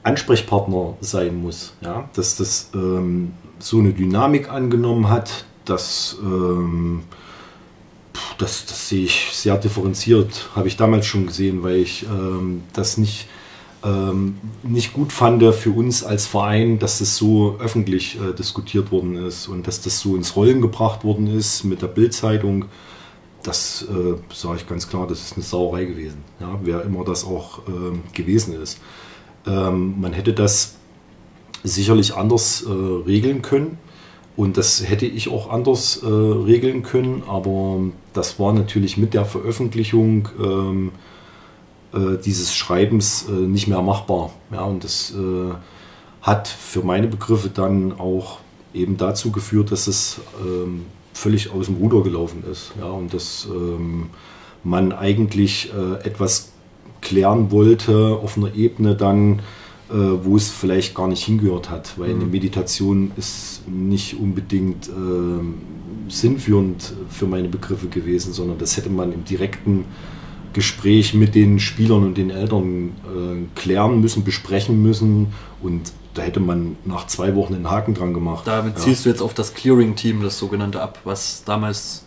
Ansprechpartner 0.03 0.95
sein 1.01 1.35
muss. 1.35 1.73
Ja? 1.81 2.09
Dass 2.13 2.37
das 2.37 2.71
ähm, 2.73 3.33
so 3.59 3.79
eine 3.79 3.93
Dynamik 3.93 4.49
angenommen 4.49 5.09
hat, 5.09 5.45
dass 5.65 6.17
ähm, 6.21 7.03
das, 8.37 8.65
das 8.65 8.89
sehe 8.89 9.05
ich 9.05 9.29
sehr 9.33 9.57
differenziert, 9.57 10.49
habe 10.55 10.67
ich 10.67 10.77
damals 10.77 11.05
schon 11.05 11.27
gesehen, 11.27 11.63
weil 11.63 11.77
ich 11.77 12.03
ähm, 12.03 12.63
das 12.73 12.97
nicht, 12.97 13.27
ähm, 13.83 14.37
nicht 14.63 14.93
gut 14.93 15.11
fand 15.11 15.43
für 15.55 15.71
uns 15.71 16.03
als 16.03 16.27
Verein, 16.27 16.79
dass 16.79 16.99
das 16.99 17.15
so 17.15 17.57
öffentlich 17.59 18.19
äh, 18.19 18.33
diskutiert 18.33 18.91
worden 18.91 19.15
ist 19.15 19.47
und 19.47 19.67
dass 19.67 19.81
das 19.81 19.99
so 19.99 20.15
ins 20.15 20.35
Rollen 20.35 20.61
gebracht 20.61 21.03
worden 21.03 21.27
ist 21.27 21.63
mit 21.63 21.81
der 21.81 21.87
Bildzeitung. 21.87 22.65
Das 23.43 23.83
äh, 23.83 24.15
sage 24.33 24.57
ich 24.57 24.67
ganz 24.67 24.87
klar, 24.87 25.07
das 25.07 25.21
ist 25.21 25.33
eine 25.33 25.43
Sauerei 25.43 25.85
gewesen, 25.85 26.23
ja, 26.39 26.59
wer 26.63 26.83
immer 26.83 27.03
das 27.03 27.23
auch 27.25 27.59
äh, 27.67 27.97
gewesen 28.13 28.61
ist. 28.61 28.79
Ähm, 29.47 29.99
man 29.99 30.13
hätte 30.13 30.33
das 30.33 30.75
sicherlich 31.63 32.15
anders 32.15 32.63
äh, 32.63 32.69
regeln 32.69 33.41
können. 33.41 33.77
Und 34.35 34.57
das 34.57 34.87
hätte 34.87 35.05
ich 35.05 35.29
auch 35.29 35.49
anders 35.49 36.01
äh, 36.03 36.07
regeln 36.07 36.83
können, 36.83 37.23
aber 37.27 37.79
das 38.13 38.39
war 38.39 38.53
natürlich 38.53 38.97
mit 38.97 39.13
der 39.13 39.25
Veröffentlichung 39.25 40.29
ähm, 40.41 40.91
äh, 41.93 42.17
dieses 42.23 42.55
Schreibens 42.55 43.25
äh, 43.27 43.33
nicht 43.33 43.67
mehr 43.67 43.81
machbar. 43.81 44.31
Ja, 44.51 44.63
und 44.63 44.83
das 44.83 45.11
äh, 45.11 45.53
hat 46.21 46.47
für 46.47 46.81
meine 46.81 47.07
Begriffe 47.07 47.49
dann 47.49 47.91
auch 47.99 48.39
eben 48.73 48.97
dazu 48.97 49.31
geführt, 49.31 49.71
dass 49.71 49.87
es 49.87 50.21
ähm, 50.39 50.85
völlig 51.13 51.51
aus 51.51 51.65
dem 51.65 51.75
Ruder 51.75 52.01
gelaufen 52.01 52.43
ist. 52.49 52.71
Ja, 52.79 52.85
und 52.85 53.13
dass 53.13 53.47
ähm, 53.51 54.09
man 54.63 54.93
eigentlich 54.93 55.71
äh, 55.73 56.07
etwas 56.07 56.51
klären 57.01 57.51
wollte 57.51 58.19
auf 58.21 58.37
einer 58.37 58.55
Ebene 58.55 58.95
dann, 58.95 59.41
äh, 59.91 60.23
wo 60.23 60.37
es 60.37 60.49
vielleicht 60.49 60.95
gar 60.95 61.07
nicht 61.07 61.23
hingehört 61.25 61.69
hat, 61.69 61.99
weil 61.99 62.11
eine 62.11 62.25
Meditation 62.25 63.11
ist 63.17 63.67
nicht 63.67 64.17
unbedingt 64.17 64.87
äh, 64.87 66.09
sinnführend 66.09 66.93
für 67.09 67.25
meine 67.25 67.49
Begriffe 67.49 67.87
gewesen, 67.87 68.31
sondern 68.31 68.57
das 68.57 68.77
hätte 68.77 68.89
man 68.89 69.11
im 69.11 69.25
direkten 69.25 69.85
Gespräch 70.53 71.13
mit 71.13 71.35
den 71.35 71.59
Spielern 71.59 72.03
und 72.03 72.17
den 72.17 72.29
Eltern 72.29 72.91
äh, 73.05 73.59
klären 73.59 73.99
müssen, 74.01 74.23
besprechen 74.23 74.81
müssen 74.81 75.27
und 75.61 75.91
da 76.13 76.21
hätte 76.21 76.39
man 76.39 76.77
nach 76.85 77.07
zwei 77.07 77.35
Wochen 77.35 77.55
einen 77.55 77.69
Haken 77.69 77.93
dran 77.93 78.13
gemacht. 78.13 78.45
Damit 78.45 78.79
ziehst 78.79 79.05
du 79.05 79.09
jetzt 79.09 79.21
auf 79.21 79.33
das 79.33 79.53
Clearing-Team, 79.53 80.21
das 80.21 80.37
sogenannte, 80.37 80.81
ab, 80.81 80.99
was 81.03 81.43
damals 81.45 82.05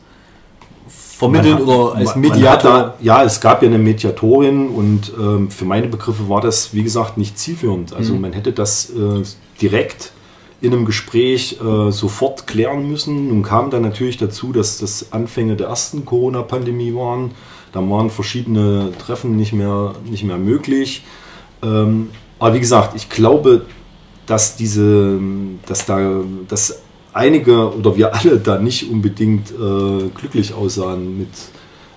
vermittelt 1.16 1.61
Man 1.61 1.69
hat- 1.69 1.74
oder 1.74 1.95
als 1.97 2.16
Mediator. 2.16 2.73
Da, 2.73 2.95
ja, 3.01 3.23
es 3.23 3.41
gab 3.41 3.62
ja 3.62 3.69
eine 3.69 3.78
Mediatorin 3.78 4.69
und 4.69 5.12
ähm, 5.19 5.51
für 5.51 5.65
meine 5.65 5.86
Begriffe 5.86 6.28
war 6.28 6.41
das, 6.41 6.74
wie 6.74 6.82
gesagt, 6.82 7.19
nicht 7.19 7.39
zielführend. 7.39 7.95
Also 7.95 8.15
man 8.15 8.32
hätte 8.32 8.53
das 8.53 8.91
äh, 8.91 9.23
direkt 9.61 10.12
in 10.61 10.73
einem 10.73 10.86
Gespräch 10.86 11.59
äh, 11.61 11.91
sofort 11.91 12.47
klären 12.47 12.89
müssen. 12.89 13.28
Nun 13.28 13.43
kam 13.43 13.70
dann 13.70 13.82
natürlich 13.82 14.16
dazu, 14.16 14.53
dass 14.53 14.78
das 14.78 15.12
Anfänge 15.12 15.57
der 15.57 15.69
ersten 15.69 16.05
Corona-Pandemie 16.05 16.95
waren. 16.95 17.32
Da 17.73 17.81
waren 17.81 18.11
verschiedene 18.11 18.93
Treffen 18.99 19.36
nicht 19.36 19.53
mehr, 19.53 19.95
nicht 20.05 20.24
mehr 20.24 20.39
möglich. 20.39 21.05
Ähm, 21.62 22.11
aber 22.39 22.55
wie 22.55 22.61
gesagt, 22.61 22.97
ich 22.97 23.09
glaube, 23.11 23.66
dass 24.27 24.57
diese, 24.57 25.19
dass 25.66 25.86
da, 25.86 26.23
dass 26.49 26.81
einige 27.15 27.74
oder 27.74 27.97
wir 27.97 28.15
alle 28.15 28.39
da 28.39 28.59
nicht 28.59 28.91
unbedingt 28.91 29.51
äh, 29.51 30.09
glücklich 30.15 30.53
aussahen 30.53 31.19
mit, 31.19 31.28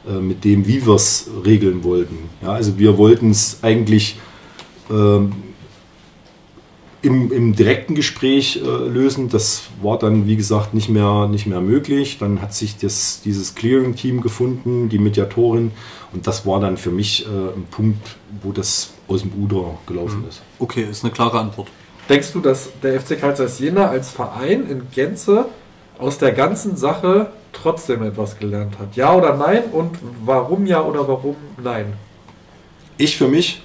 äh, 0.07 0.19
mit 0.19 0.45
dem, 0.45 0.67
wie 0.67 0.85
wir 0.85 0.95
es 0.95 1.29
regeln 1.45 1.83
wollten. 1.83 2.17
Ja, 2.41 2.53
also 2.53 2.77
wir 2.77 2.97
wollten 2.97 3.31
es 3.31 3.59
eigentlich 3.63 4.17
ähm, 4.89 5.33
im, 7.01 7.31
im 7.31 7.55
direkten 7.55 7.95
Gespräch 7.95 8.61
äh, 8.63 8.67
lösen. 8.67 9.29
Das 9.29 9.63
war 9.81 9.97
dann, 9.97 10.27
wie 10.27 10.35
gesagt, 10.35 10.73
nicht 10.73 10.89
mehr, 10.89 11.27
nicht 11.27 11.47
mehr 11.47 11.61
möglich. 11.61 12.17
Dann 12.19 12.41
hat 12.41 12.53
sich 12.53 12.77
das, 12.77 13.21
dieses 13.23 13.55
Clearing-Team 13.55 14.21
gefunden, 14.21 14.89
die 14.89 14.99
Mediatorin. 14.99 15.71
Und 16.13 16.27
das 16.27 16.45
war 16.45 16.59
dann 16.59 16.77
für 16.77 16.91
mich 16.91 17.25
äh, 17.25 17.29
ein 17.29 17.65
Punkt, 17.69 18.15
wo 18.41 18.51
das 18.51 18.91
aus 19.07 19.21
dem 19.21 19.31
Uder 19.33 19.77
gelaufen 19.85 20.25
ist. 20.27 20.41
Okay, 20.59 20.85
ist 20.89 21.03
eine 21.03 21.13
klare 21.13 21.39
Antwort. 21.39 21.67
Denkst 22.09 22.31
du, 22.31 22.39
dass 22.39 22.69
der 22.81 23.01
FC 23.01 23.19
Karl 23.19 23.35
Zeiss 23.35 23.59
Jena 23.59 23.89
als 23.89 24.09
Verein 24.09 24.69
in 24.69 24.87
Gänze 24.91 25.45
aus 25.99 26.17
der 26.17 26.31
ganzen 26.31 26.77
Sache 26.77 27.27
trotzdem 27.51 28.03
etwas 28.03 28.39
gelernt 28.39 28.79
hat? 28.79 28.95
Ja 28.95 29.13
oder 29.13 29.35
nein? 29.35 29.63
Und 29.71 29.97
warum 30.23 30.65
ja 30.65 30.81
oder 30.81 31.07
warum 31.07 31.35
nein? 31.61 31.93
Ich 32.97 33.17
für 33.17 33.27
mich 33.27 33.61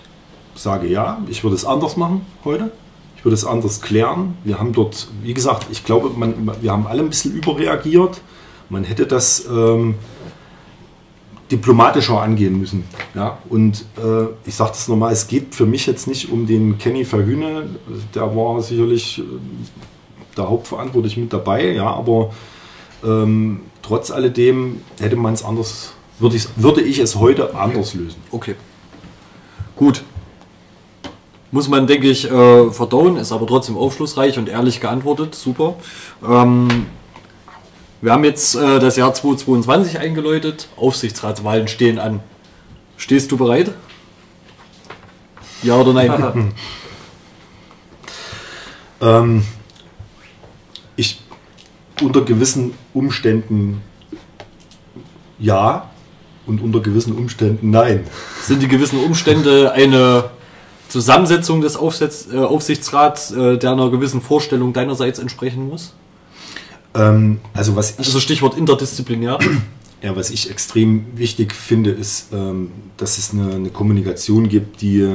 sage 0.55 0.89
ja, 0.89 1.23
ich 1.28 1.44
würde 1.44 1.56
es 1.56 1.64
anders 1.64 1.97
machen 1.97 2.27
heute. 2.44 2.70
Ich 3.16 3.24
würde 3.24 3.35
es 3.35 3.44
anders 3.44 3.81
klären. 3.81 4.36
Wir 4.43 4.59
haben 4.59 4.73
dort, 4.73 5.06
wie 5.23 5.32
gesagt, 5.32 5.69
ich 5.70 5.85
glaube, 5.85 6.10
man, 6.16 6.51
wir 6.60 6.73
haben 6.73 6.89
alle 6.89 7.02
ein 7.02 7.09
bisschen 7.09 7.35
überreagiert. 7.35 8.20
Man 8.69 8.82
hätte 8.82 9.06
das 9.06 9.47
ähm, 9.47 9.94
diplomatischer 11.52 12.20
angehen 12.20 12.58
müssen. 12.58 12.84
Ja? 13.14 13.38
Und 13.48 13.84
äh, 13.98 14.26
ich 14.46 14.54
sage 14.54 14.70
das 14.70 14.88
nochmal, 14.88 15.12
es 15.12 15.28
geht 15.28 15.54
für 15.54 15.66
mich 15.66 15.86
jetzt 15.86 16.08
nicht 16.08 16.32
um 16.32 16.46
den 16.46 16.78
Kenny 16.78 17.04
Verhühne. 17.04 17.68
Der 18.14 18.34
war 18.34 18.60
sicherlich 18.62 19.18
äh, 19.18 19.22
der 20.36 20.48
Hauptverantwortliche 20.48 21.20
mit 21.20 21.32
dabei, 21.32 21.72
ja, 21.72 21.86
aber 21.86 22.30
ähm, 23.04 23.60
trotz 23.82 24.10
alledem 24.10 24.80
hätte 24.98 25.16
man 25.16 25.34
es 25.34 25.44
anders, 25.44 25.92
würde 26.18 26.36
ich, 26.36 26.46
würde 26.56 26.80
ich 26.80 26.98
es 26.98 27.16
heute 27.16 27.54
anders 27.54 27.94
lösen. 27.94 28.20
Okay. 28.30 28.54
Gut. 29.76 30.02
Muss 31.50 31.68
man, 31.68 31.86
denke 31.86 32.08
ich, 32.08 32.24
äh, 32.30 32.70
verdauen, 32.70 33.16
ist 33.16 33.30
aber 33.30 33.46
trotzdem 33.46 33.76
aufschlussreich 33.76 34.38
und 34.38 34.48
ehrlich 34.48 34.80
geantwortet. 34.80 35.34
Super. 35.34 35.74
Ähm, 36.26 36.86
wir 38.02 38.12
haben 38.12 38.24
jetzt 38.24 38.56
äh, 38.56 38.80
das 38.80 38.96
Jahr 38.96 39.14
2022 39.14 39.98
eingeläutet. 39.98 40.68
Aufsichtsratswahlen 40.76 41.68
stehen 41.68 41.98
an. 41.98 42.20
Stehst 42.96 43.32
du 43.32 43.36
bereit? 43.36 43.72
Ja 45.62 45.76
oder 45.76 45.92
nein? 45.94 46.52
Ähm, 49.02 49.42
ich 50.94 51.20
unter 52.00 52.20
gewissen 52.20 52.74
Umständen 52.94 53.82
ja 55.40 55.90
und 56.46 56.62
unter 56.62 56.78
gewissen 56.78 57.16
Umständen 57.16 57.70
nein. 57.70 58.04
Sind 58.42 58.62
die 58.62 58.68
gewissen 58.68 59.02
Umstände 59.02 59.72
eine 59.72 60.30
Zusammensetzung 60.88 61.62
des 61.62 61.76
Aufsitz, 61.76 62.28
äh, 62.32 62.38
Aufsichtsrats, 62.38 63.32
äh, 63.32 63.58
der 63.58 63.72
einer 63.72 63.90
gewissen 63.90 64.20
Vorstellung 64.20 64.72
deinerseits 64.72 65.18
entsprechen 65.18 65.68
muss? 65.68 65.94
Ähm, 66.94 67.40
also 67.55 67.77
was 67.77 67.93
ich, 67.93 67.98
Also 68.06 68.20
Stichwort 68.20 68.56
interdisziplinär. 68.56 69.39
ja, 70.02 70.16
was 70.16 70.31
ich 70.31 70.51
extrem 70.51 71.06
wichtig 71.16 71.55
finde, 71.55 71.90
ist, 71.90 72.32
ähm, 72.32 72.70
dass 72.97 73.19
es 73.19 73.32
eine, 73.32 73.55
eine 73.55 73.70
Kommunikation 73.70 74.48
gibt, 74.48 74.81
die, 74.82 75.09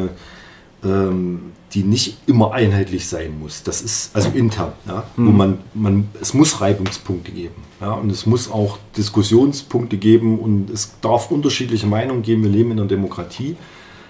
ähm, 0.84 1.52
die 1.74 1.84
nicht 1.84 2.18
immer 2.28 2.54
einheitlich 2.54 3.08
sein 3.08 3.38
muss. 3.40 3.64
Das 3.64 3.82
ist 3.82 4.16
also 4.16 4.30
intern, 4.30 4.72
ja, 4.88 5.04
wo 5.18 5.32
man, 5.32 5.60
man, 5.74 6.08
es 6.22 6.34
muss 6.34 6.62
Reibungspunkte 6.62 7.32
geben. 7.32 7.56
Ja, 7.82 7.92
und 7.92 8.10
es 8.10 8.26
muss 8.26 8.50
auch 8.50 8.80
Diskussionspunkte 8.96 9.98
geben 9.98 10.40
und 10.40 10.70
es 10.70 10.94
darf 11.02 11.30
unterschiedliche 11.30 11.86
Meinungen 11.86 12.24
geben. 12.24 12.44
Wir 12.44 12.50
leben 12.50 12.72
in 12.72 12.80
einer 12.80 12.88
Demokratie. 12.88 13.56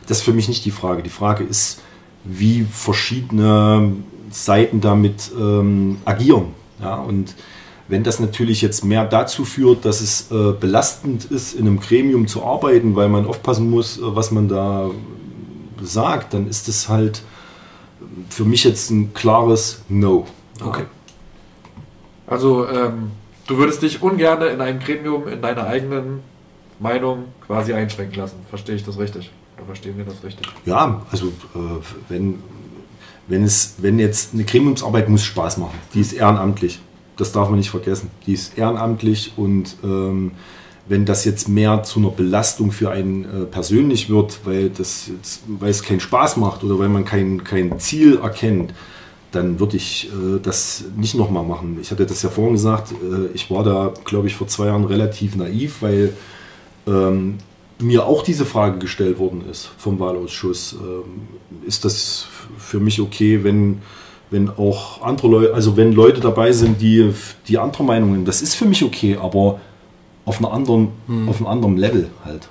Das 0.08 0.20
ist 0.20 0.24
für 0.24 0.34
mich 0.34 0.48
nicht 0.48 0.64
die 0.64 0.72
Frage. 0.72 1.04
Die 1.04 1.10
Frage 1.10 1.44
ist, 1.44 1.82
wie 2.24 2.66
verschiedene 2.72 3.94
Seiten 4.32 4.80
damit 4.80 5.32
ähm, 5.38 5.98
agieren. 6.06 6.46
Ja, 6.80 6.96
und 6.96 7.34
wenn 7.88 8.04
das 8.04 8.20
natürlich 8.20 8.62
jetzt 8.62 8.84
mehr 8.84 9.06
dazu 9.06 9.46
führt, 9.46 9.86
dass 9.86 10.02
es 10.02 10.32
äh, 10.32 10.52
belastend 10.52 11.26
ist, 11.26 11.54
in 11.54 11.68
einem 11.68 11.80
Gremium 11.80 12.28
zu 12.28 12.44
arbeiten, 12.44 12.96
weil 12.96 13.10
man 13.10 13.26
aufpassen 13.26 13.70
muss, 13.70 13.98
äh, 13.98 14.02
was 14.02 14.32
man 14.32 14.48
da 14.48 14.92
sagt, 15.82 16.34
dann 16.34 16.48
ist 16.48 16.68
das 16.68 16.90
halt 16.90 17.22
für 18.30 18.46
mich 18.46 18.64
jetzt 18.64 18.90
ein 18.90 19.14
klares 19.14 19.84
No. 19.90 20.28
Okay. 20.64 20.84
Also, 22.26 22.68
ähm, 22.68 23.12
du 23.48 23.58
würdest 23.58 23.82
dich 23.82 24.02
ungern 24.02 24.42
in 24.42 24.60
einem 24.60 24.80
Gremium 24.80 25.28
in 25.28 25.42
deiner 25.42 25.66
eigenen 25.66 26.20
Meinung 26.80 27.26
quasi 27.46 27.74
einschränken 27.74 28.18
lassen. 28.18 28.38
Verstehe 28.50 28.76
ich 28.76 28.84
das 28.84 29.00
richtig? 29.00 29.32
Oder 29.56 29.66
verstehen 29.66 29.98
wir 29.98 30.06
das 30.06 30.24
richtig? 30.24 30.48
Ja, 30.66 31.06
also 31.10 31.28
äh, 31.28 31.60
wenn, 32.10 32.40
wenn, 33.28 33.44
es, 33.44 33.76
wenn 33.78 33.98
jetzt 33.98 34.34
eine 34.34 34.44
Gremiumsarbeit 34.44 35.08
muss 35.08 35.24
Spaß 35.24 35.58
machen, 35.58 35.78
die 35.94 36.02
ist 36.02 36.14
ehrenamtlich. 36.14 36.82
Das 37.18 37.32
darf 37.32 37.50
man 37.50 37.60
nicht 37.60 37.70
vergessen. 37.70 38.10
Die 38.26 38.34
ist 38.34 38.58
ehrenamtlich 38.58 39.34
und 39.36 39.76
ähm, 39.84 40.32
wenn 40.90 41.06
das 41.06 41.26
jetzt 41.26 41.50
mehr 41.50 41.84
zu 41.84 42.00
einer 42.00 42.10
Belastung 42.10 42.72
für 42.72 42.92
einen 42.92 43.26
äh, 43.26 43.46
persönlich 43.46 44.10
wird, 44.10 44.40
weil, 44.46 44.70
das 44.70 45.08
jetzt, 45.08 45.44
weil 45.48 45.70
es 45.70 45.84
keinen 45.84 46.00
Spaß 46.00 46.38
macht 46.38 46.64
oder 46.64 46.80
weil 46.80 46.90
man 46.90 47.04
kein, 47.04 47.44
kein 47.44 47.78
Ziel 47.80 48.20
erkennt, 48.20 48.74
dann 49.32 49.60
würde 49.60 49.78
ich 49.78 50.10
äh, 50.10 50.40
das 50.42 50.86
nicht 50.96 51.16
nochmal 51.16 51.44
machen. 51.44 51.78
Ich 51.82 51.92
hatte 51.92 52.06
das 52.06 52.22
ja 52.22 52.30
vorhin 52.30 52.54
gesagt, 52.54 52.92
äh, 52.92 53.34
ich 53.34 53.52
war 53.52 53.64
da, 53.64 53.94
glaube 54.06 54.28
ich, 54.28 54.36
vor 54.36 54.48
zwei 54.48 54.68
Jahren 54.68 54.86
relativ 54.86 55.36
naiv, 55.36 55.82
weil 55.82 56.14
ähm, 56.88 57.38
mir 57.80 58.06
auch 58.06 58.24
diese 58.24 58.46
Frage 58.46 58.80
gestellt 58.80 59.20
worden 59.20 59.44
ist 59.50 59.70
vom 59.78 60.00
Wahlausschuss. 60.00 60.78
Ähm, 60.80 61.28
ist 61.68 61.84
das 61.84 62.28
für 62.58 62.80
mich 62.80 63.02
okay, 63.02 63.44
wenn, 63.44 63.82
wenn 64.30 64.50
auch 64.50 65.02
andere 65.02 65.28
Leute, 65.28 65.54
also 65.54 65.78
wenn 65.78 65.94
Leute 65.94 66.20
dabei 66.20 66.52
sind, 66.52 66.82
die, 66.82 67.14
die 67.48 67.58
andere 67.58 67.84
Meinungen, 67.84 68.26
das 68.26 68.42
ist 68.42 68.56
für 68.56 68.66
mich 68.66 68.84
okay, 68.84 69.18
aber 69.22 69.60
auf, 70.26 70.40
einer 70.40 70.52
anderen, 70.52 70.90
auf 71.28 71.38
einem 71.38 71.48
anderen 71.48 71.78
Level 71.78 72.10
halt. 72.26 72.50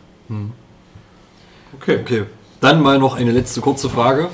Okay. 1.81 1.99
Okay. 2.01 2.23
Dann 2.61 2.83
mal 2.83 2.99
noch 2.99 3.17
eine 3.17 3.33
letzte 3.33 3.61
kurze 3.61 3.91
Frage. 3.91 4.29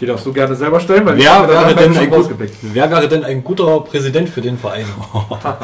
Die 0.00 0.06
darfst 0.06 0.24
du 0.24 0.32
gerne 0.32 0.54
selber 0.54 0.80
stellen, 0.80 1.04
weil 1.04 1.18
Wer 1.18 1.46
wäre, 1.46 1.74
denn 1.74 1.92
gut, 1.92 2.18
rausgepickt. 2.18 2.54
wer 2.62 2.90
wäre 2.90 3.06
denn 3.06 3.22
ein 3.22 3.44
guter 3.44 3.80
Präsident 3.80 4.30
für 4.30 4.40
den 4.40 4.56
Verein? 4.56 4.86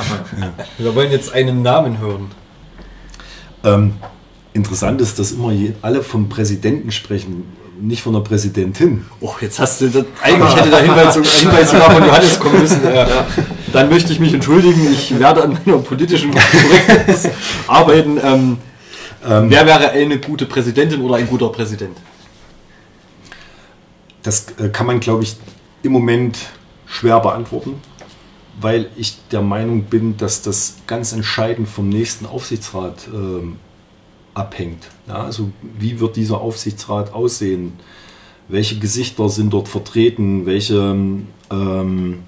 Wir 0.78 0.94
wollen 0.94 1.10
jetzt 1.10 1.32
einen 1.32 1.62
Namen 1.62 1.98
hören. 1.98 2.30
Ähm, 3.64 3.94
interessant 4.52 5.01
ist, 5.01 5.18
dass 5.18 5.32
immer 5.32 5.52
alle 5.80 6.02
vom 6.02 6.28
Präsidenten 6.28 6.93
sprechen. 6.93 7.44
Nicht 7.81 8.03
von 8.03 8.12
der 8.12 8.20
Präsidentin. 8.20 9.05
Oh, 9.20 9.35
jetzt 9.40 9.59
hast 9.59 9.81
du 9.81 9.89
das, 9.89 10.05
eigentlich 10.23 10.57
hätte 10.57 10.70
der 10.70 10.81
Hinweis, 10.81 11.15
Hinweis 11.15 11.70
sogar 11.70 11.90
von 11.90 12.05
Johannes 12.05 12.39
kommen 12.39 12.61
müssen. 12.61 12.85
Äh, 12.85 13.07
dann 13.73 13.89
möchte 13.89 14.12
ich 14.12 14.20
mich 14.20 14.32
entschuldigen. 14.32 14.93
Ich 14.93 15.19
werde 15.19 15.43
an 15.43 15.59
meiner 15.65 15.78
politischen 15.78 16.31
Korrektheit 16.31 17.32
arbeiten. 17.66 18.19
Ähm, 18.23 18.59
ähm, 19.28 19.51
wer 19.51 19.66
wäre 19.66 19.90
eine 19.90 20.19
gute 20.19 20.47
Präsidentin 20.47 21.01
oder 21.03 21.16
ein 21.16 21.27
guter 21.27 21.48
Präsident? 21.48 21.97
Das 24.23 24.47
äh, 24.59 24.69
kann 24.69 24.86
man, 24.86 25.01
glaube 25.01 25.23
ich, 25.23 25.36
im 25.82 25.93
Moment 25.93 26.39
schwer 26.86 27.20
beantworten, 27.20 27.81
weil 28.61 28.90
ich 28.97 29.19
der 29.31 29.43
Meinung 29.43 29.85
bin, 29.85 30.16
dass 30.16 30.43
das 30.43 30.77
ganz 30.86 31.12
entscheidend 31.12 31.69
vom 31.69 31.89
nächsten 31.89 32.27
Aufsichtsrat 32.27 33.09
ähm, 33.12 33.59
abhängt. 34.36 34.88
Ja, 35.08 35.24
also 35.24 35.50
wie 35.78 35.98
wird 35.98 36.16
dieser 36.16 36.40
Aufsichtsrat 36.40 37.12
aussehen? 37.14 37.72
Welche 38.48 38.78
Gesichter 38.78 39.28
sind 39.28 39.52
dort 39.52 39.68
vertreten? 39.68 40.46
Welche, 40.46 40.96
ähm, 41.50 42.18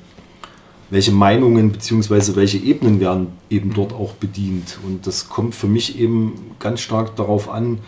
welche 0.90 1.12
Meinungen 1.12 1.70
bzw. 1.70 2.34
welche 2.34 2.58
Ebenen 2.58 2.98
werden 2.98 3.28
eben 3.50 3.72
dort 3.74 3.92
auch 3.92 4.12
bedient? 4.14 4.78
Und 4.84 5.06
das 5.06 5.28
kommt 5.28 5.54
für 5.54 5.68
mich 5.68 5.98
eben 5.98 6.54
ganz 6.58 6.80
stark 6.80 7.14
darauf 7.16 7.48
an, 7.48 7.78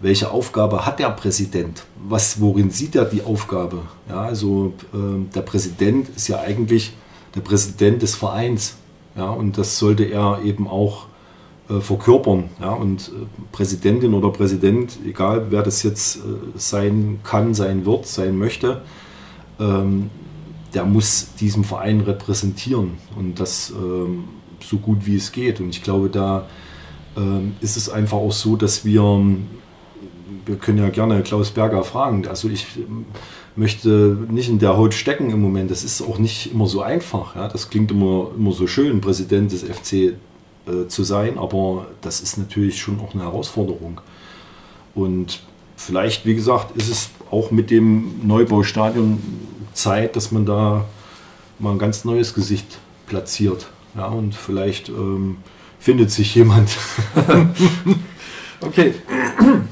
welche 0.00 0.30
Aufgabe 0.30 0.84
hat 0.84 0.98
der 0.98 1.10
Präsident? 1.10 1.84
Was, 1.96 2.40
worin 2.40 2.70
sieht 2.70 2.96
er 2.96 3.04
die 3.04 3.22
Aufgabe? 3.22 3.82
Ja, 4.08 4.22
also 4.22 4.74
äh, 4.92 5.32
der 5.32 5.42
Präsident 5.42 6.08
ist 6.16 6.28
ja 6.28 6.40
eigentlich 6.40 6.92
der 7.34 7.40
Präsident 7.40 8.02
des 8.02 8.16
Vereins. 8.16 8.76
Ja, 9.16 9.30
und 9.30 9.58
das 9.58 9.78
sollte 9.78 10.04
er 10.04 10.40
eben 10.44 10.66
auch 10.66 11.06
verkörpern. 11.80 12.44
Ja? 12.60 12.72
Und 12.72 13.08
äh, 13.08 13.26
Präsidentin 13.52 14.14
oder 14.14 14.30
Präsident, 14.30 14.98
egal 15.06 15.46
wer 15.50 15.62
das 15.62 15.82
jetzt 15.82 16.16
äh, 16.16 16.20
sein 16.56 17.20
kann, 17.24 17.54
sein 17.54 17.84
wird, 17.86 18.06
sein 18.06 18.38
möchte, 18.38 18.82
ähm, 19.60 20.10
der 20.74 20.84
muss 20.84 21.34
diesen 21.38 21.64
Verein 21.64 22.00
repräsentieren 22.00 22.92
und 23.18 23.38
das 23.38 23.70
ähm, 23.70 24.24
so 24.60 24.78
gut 24.78 25.06
wie 25.06 25.16
es 25.16 25.32
geht. 25.32 25.60
Und 25.60 25.70
ich 25.70 25.82
glaube, 25.82 26.08
da 26.08 26.46
ähm, 27.16 27.54
ist 27.60 27.76
es 27.76 27.88
einfach 27.88 28.16
auch 28.16 28.32
so, 28.32 28.56
dass 28.56 28.84
wir, 28.84 29.02
wir 30.46 30.56
können 30.56 30.78
ja 30.78 30.88
gerne 30.88 31.22
Klaus 31.22 31.50
Berger 31.50 31.84
fragen, 31.84 32.26
also 32.26 32.48
ich 32.48 32.66
möchte 33.54 34.16
nicht 34.30 34.48
in 34.48 34.58
der 34.58 34.76
Haut 34.76 34.94
stecken 34.94 35.30
im 35.30 35.42
Moment. 35.42 35.70
Das 35.70 35.84
ist 35.84 36.00
auch 36.02 36.18
nicht 36.18 36.52
immer 36.52 36.66
so 36.66 36.80
einfach. 36.80 37.36
Ja? 37.36 37.48
Das 37.48 37.68
klingt 37.68 37.90
immer, 37.90 38.30
immer 38.36 38.52
so 38.52 38.66
schön, 38.66 39.00
Präsident 39.00 39.52
des 39.52 39.62
FC 39.62 40.14
äh, 40.66 40.86
zu 40.88 41.04
sein, 41.04 41.38
aber 41.38 41.86
das 42.00 42.20
ist 42.20 42.38
natürlich 42.38 42.80
schon 42.80 43.00
auch 43.00 43.14
eine 43.14 43.24
Herausforderung. 43.24 44.00
Und 44.94 45.42
vielleicht, 45.76 46.26
wie 46.26 46.34
gesagt, 46.34 46.76
ist 46.76 46.88
es 46.88 47.10
auch 47.30 47.50
mit 47.50 47.70
dem 47.70 48.26
Neubaustadion 48.26 49.20
Zeit, 49.72 50.16
dass 50.16 50.30
man 50.30 50.46
da 50.46 50.84
mal 51.58 51.72
ein 51.72 51.78
ganz 51.78 52.04
neues 52.04 52.34
Gesicht 52.34 52.78
platziert. 53.06 53.68
Ja, 53.96 54.06
und 54.06 54.34
vielleicht 54.34 54.88
ähm, 54.88 55.38
findet 55.78 56.10
sich 56.10 56.34
jemand. 56.34 56.70
okay, 58.60 58.94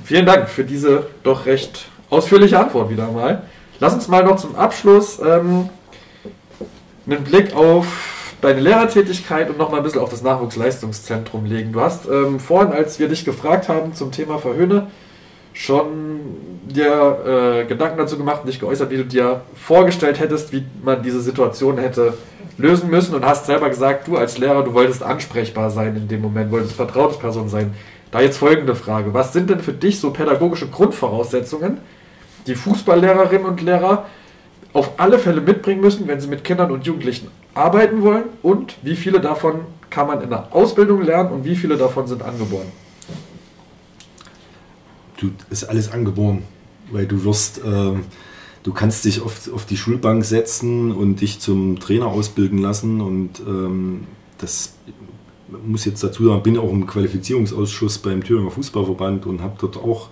vielen 0.04 0.26
Dank 0.26 0.48
für 0.48 0.64
diese 0.64 1.06
doch 1.22 1.46
recht 1.46 1.86
ausführliche 2.10 2.58
Antwort 2.58 2.90
wieder 2.90 3.10
mal. 3.10 3.44
Lass 3.78 3.94
uns 3.94 4.08
mal 4.08 4.24
noch 4.24 4.36
zum 4.36 4.56
Abschluss 4.56 5.20
ähm, 5.20 5.68
einen 7.06 7.24
Blick 7.24 7.54
auf 7.54 7.86
deine 8.40 8.60
Lehrertätigkeit 8.60 9.50
und 9.50 9.58
nochmal 9.58 9.80
ein 9.80 9.84
bisschen 9.84 10.00
auf 10.00 10.10
das 10.10 10.22
Nachwuchsleistungszentrum 10.22 11.44
legen. 11.44 11.72
Du 11.72 11.80
hast 11.80 12.06
ähm, 12.08 12.40
vorhin, 12.40 12.72
als 12.72 12.98
wir 12.98 13.08
dich 13.08 13.24
gefragt 13.24 13.68
haben 13.68 13.94
zum 13.94 14.12
Thema 14.12 14.38
Verhöhne, 14.38 14.88
schon 15.52 16.20
dir 16.68 17.62
äh, 17.62 17.64
Gedanken 17.66 17.98
dazu 17.98 18.16
gemacht 18.16 18.42
und 18.42 18.48
dich 18.48 18.60
geäußert, 18.60 18.90
wie 18.90 18.98
du 18.98 19.04
dir 19.04 19.42
vorgestellt 19.54 20.20
hättest, 20.20 20.52
wie 20.52 20.64
man 20.82 21.02
diese 21.02 21.20
Situation 21.20 21.78
hätte 21.78 22.14
lösen 22.56 22.90
müssen 22.90 23.14
und 23.14 23.24
hast 23.24 23.46
selber 23.46 23.68
gesagt, 23.68 24.06
du 24.06 24.16
als 24.16 24.38
Lehrer, 24.38 24.62
du 24.62 24.74
wolltest 24.74 25.02
ansprechbar 25.02 25.70
sein 25.70 25.96
in 25.96 26.08
dem 26.08 26.20
Moment, 26.20 26.52
wolltest 26.52 26.74
Vertrauensperson 26.74 27.48
sein. 27.48 27.74
Da 28.10 28.20
jetzt 28.20 28.38
folgende 28.38 28.74
Frage. 28.74 29.14
Was 29.14 29.32
sind 29.32 29.50
denn 29.50 29.60
für 29.60 29.72
dich 29.72 30.00
so 30.00 30.10
pädagogische 30.10 30.68
Grundvoraussetzungen, 30.68 31.78
die 32.46 32.54
Fußballlehrerinnen 32.54 33.46
und 33.46 33.62
Lehrer 33.62 34.06
auf 34.72 34.92
alle 34.98 35.18
Fälle 35.18 35.40
mitbringen 35.40 35.80
müssen, 35.80 36.06
wenn 36.06 36.20
sie 36.20 36.28
mit 36.28 36.44
Kindern 36.44 36.70
und 36.70 36.86
Jugendlichen 36.86 37.28
arbeiten 37.60 38.02
wollen 38.02 38.24
und 38.42 38.76
wie 38.82 38.96
viele 38.96 39.20
davon 39.20 39.60
kann 39.90 40.06
man 40.06 40.22
in 40.22 40.30
der 40.30 40.54
Ausbildung 40.54 41.02
lernen 41.02 41.32
und 41.32 41.44
wie 41.44 41.56
viele 41.56 41.76
davon 41.76 42.06
sind 42.06 42.22
angeboren? 42.22 42.68
Du 45.18 45.30
ist 45.50 45.64
alles 45.64 45.92
angeboren, 45.92 46.44
weil 46.90 47.06
du 47.06 47.24
wirst, 47.24 47.58
äh, 47.58 47.92
du 48.62 48.72
kannst 48.72 49.04
dich 49.04 49.20
auf, 49.20 49.52
auf 49.52 49.66
die 49.66 49.76
Schulbank 49.76 50.24
setzen 50.24 50.92
und 50.92 51.20
dich 51.20 51.40
zum 51.40 51.78
Trainer 51.78 52.06
ausbilden 52.06 52.58
lassen 52.58 53.00
und 53.00 53.40
ähm, 53.40 54.06
das 54.38 54.74
muss 55.66 55.84
jetzt 55.84 56.02
dazu 56.02 56.26
sagen, 56.26 56.42
bin 56.42 56.56
auch 56.56 56.70
im 56.70 56.86
Qualifizierungsausschuss 56.86 57.98
beim 57.98 58.24
Thüringer 58.24 58.50
Fußballverband 58.50 59.26
und 59.26 59.42
habe 59.42 59.56
dort 59.58 59.76
auch 59.76 60.08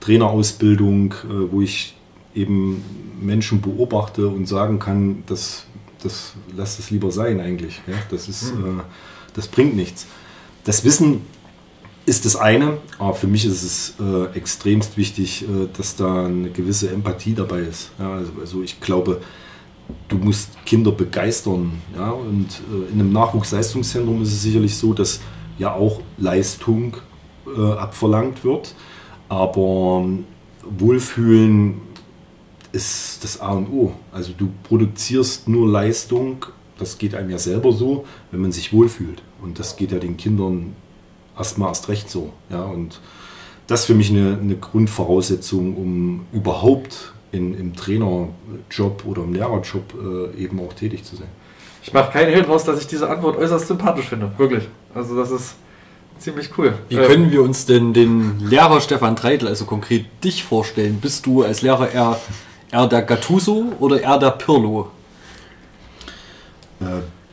Trainerausbildung, 0.00 1.12
äh, 1.12 1.52
wo 1.52 1.62
ich 1.62 1.96
eben 2.34 2.84
Menschen 3.20 3.62
beobachte 3.62 4.28
und 4.28 4.46
sagen 4.46 4.78
kann, 4.78 5.22
das, 5.26 5.66
das 6.06 6.32
lass 6.56 6.78
es 6.78 6.90
lieber 6.90 7.10
sein 7.10 7.40
eigentlich. 7.40 7.80
Ja? 7.86 7.94
Das, 8.10 8.28
ist, 8.28 8.54
mhm. 8.54 8.80
äh, 8.80 8.82
das 9.34 9.48
bringt 9.48 9.76
nichts. 9.76 10.06
Das 10.64 10.84
Wissen 10.84 11.22
ist 12.06 12.24
das 12.24 12.36
eine, 12.36 12.78
aber 12.98 13.14
für 13.14 13.26
mich 13.26 13.44
ist 13.44 13.62
es 13.62 13.94
äh, 14.00 14.36
extremst 14.36 14.96
wichtig, 14.96 15.42
äh, 15.42 15.68
dass 15.76 15.96
da 15.96 16.26
eine 16.26 16.50
gewisse 16.50 16.90
Empathie 16.90 17.34
dabei 17.34 17.60
ist. 17.60 17.90
Ja? 17.98 18.14
Also, 18.14 18.32
also, 18.40 18.62
ich 18.62 18.80
glaube, 18.80 19.20
du 20.08 20.16
musst 20.16 20.50
Kinder 20.64 20.92
begeistern. 20.92 21.72
Ja? 21.96 22.10
Und 22.10 22.48
äh, 22.72 22.92
in 22.92 23.00
einem 23.00 23.12
Nachwuchsleistungszentrum 23.12 24.22
ist 24.22 24.32
es 24.32 24.42
sicherlich 24.42 24.76
so, 24.76 24.92
dass 24.92 25.20
ja 25.58 25.74
auch 25.74 26.00
Leistung 26.16 26.96
äh, 27.46 27.72
abverlangt 27.72 28.44
wird, 28.44 28.74
aber 29.28 30.02
ähm, 30.04 30.24
Wohlfühlen 30.78 31.80
ist 32.76 33.24
das 33.24 33.40
A 33.40 33.52
und 33.52 33.68
O. 33.68 33.92
Also 34.12 34.32
du 34.36 34.50
produzierst 34.62 35.48
nur 35.48 35.66
Leistung, 35.66 36.46
das 36.78 36.98
geht 36.98 37.14
einem 37.14 37.30
ja 37.30 37.38
selber 37.38 37.72
so, 37.72 38.04
wenn 38.30 38.40
man 38.40 38.52
sich 38.52 38.72
wohlfühlt. 38.72 39.22
Und 39.42 39.58
das 39.58 39.76
geht 39.76 39.92
ja 39.92 39.98
den 39.98 40.16
Kindern 40.16 40.76
erstmal 41.36 41.70
erst 41.70 41.88
recht 41.88 42.10
so. 42.10 42.32
Ja, 42.50 42.62
und 42.62 43.00
das 43.66 43.80
ist 43.80 43.86
für 43.86 43.94
mich 43.94 44.10
eine, 44.10 44.38
eine 44.40 44.56
Grundvoraussetzung, 44.56 45.76
um 45.76 46.26
überhaupt 46.32 47.14
in, 47.32 47.58
im 47.58 47.74
Trainerjob 47.74 49.04
oder 49.06 49.22
im 49.22 49.32
Lehrerjob 49.32 49.94
äh, 50.36 50.42
eben 50.42 50.60
auch 50.60 50.72
tätig 50.74 51.04
zu 51.04 51.16
sein. 51.16 51.28
Ich 51.82 51.92
mache 51.92 52.12
keinen 52.12 52.32
Hehl 52.32 52.42
draus, 52.42 52.64
dass 52.64 52.80
ich 52.80 52.86
diese 52.86 53.08
Antwort 53.08 53.38
äußerst 53.38 53.68
sympathisch 53.68 54.06
finde. 54.06 54.32
Wirklich. 54.36 54.64
Also 54.94 55.16
das 55.16 55.30
ist 55.30 55.54
ziemlich 56.18 56.50
cool. 56.58 56.74
Wie 56.88 56.96
ähm, 56.96 57.06
können 57.06 57.30
wir 57.30 57.42
uns 57.42 57.64
denn 57.64 57.94
den 57.94 58.40
Lehrer 58.40 58.80
Stefan 58.80 59.16
Treitl, 59.16 59.46
also 59.46 59.64
konkret 59.64 60.04
dich 60.22 60.44
vorstellen? 60.44 60.98
Bist 61.00 61.26
du 61.26 61.42
als 61.42 61.62
Lehrer 61.62 61.90
eher 61.90 62.20
er 62.70 62.86
der 62.86 63.02
Gattuso 63.02 63.72
oder 63.80 64.00
er 64.00 64.18
der 64.18 64.30
Pirlo? 64.30 64.90
Äh, 66.80 66.84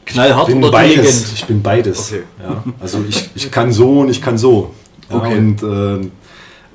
Knallhart 0.06 0.50
oder 0.50 0.72
beides. 0.72 1.34
Ich 1.34 1.46
bin 1.46 1.62
beides. 1.62 2.12
Okay. 2.12 2.24
Ja. 2.42 2.64
Also 2.80 3.04
ich, 3.08 3.30
ich 3.36 3.52
kann 3.52 3.72
so 3.72 4.02
und 4.02 4.10
ich 4.10 4.22
kann 4.22 4.38
so. 4.38 4.74
Ja, 5.10 5.18
okay. 5.18 5.38
Und 5.38 5.64
äh, 5.64 6.08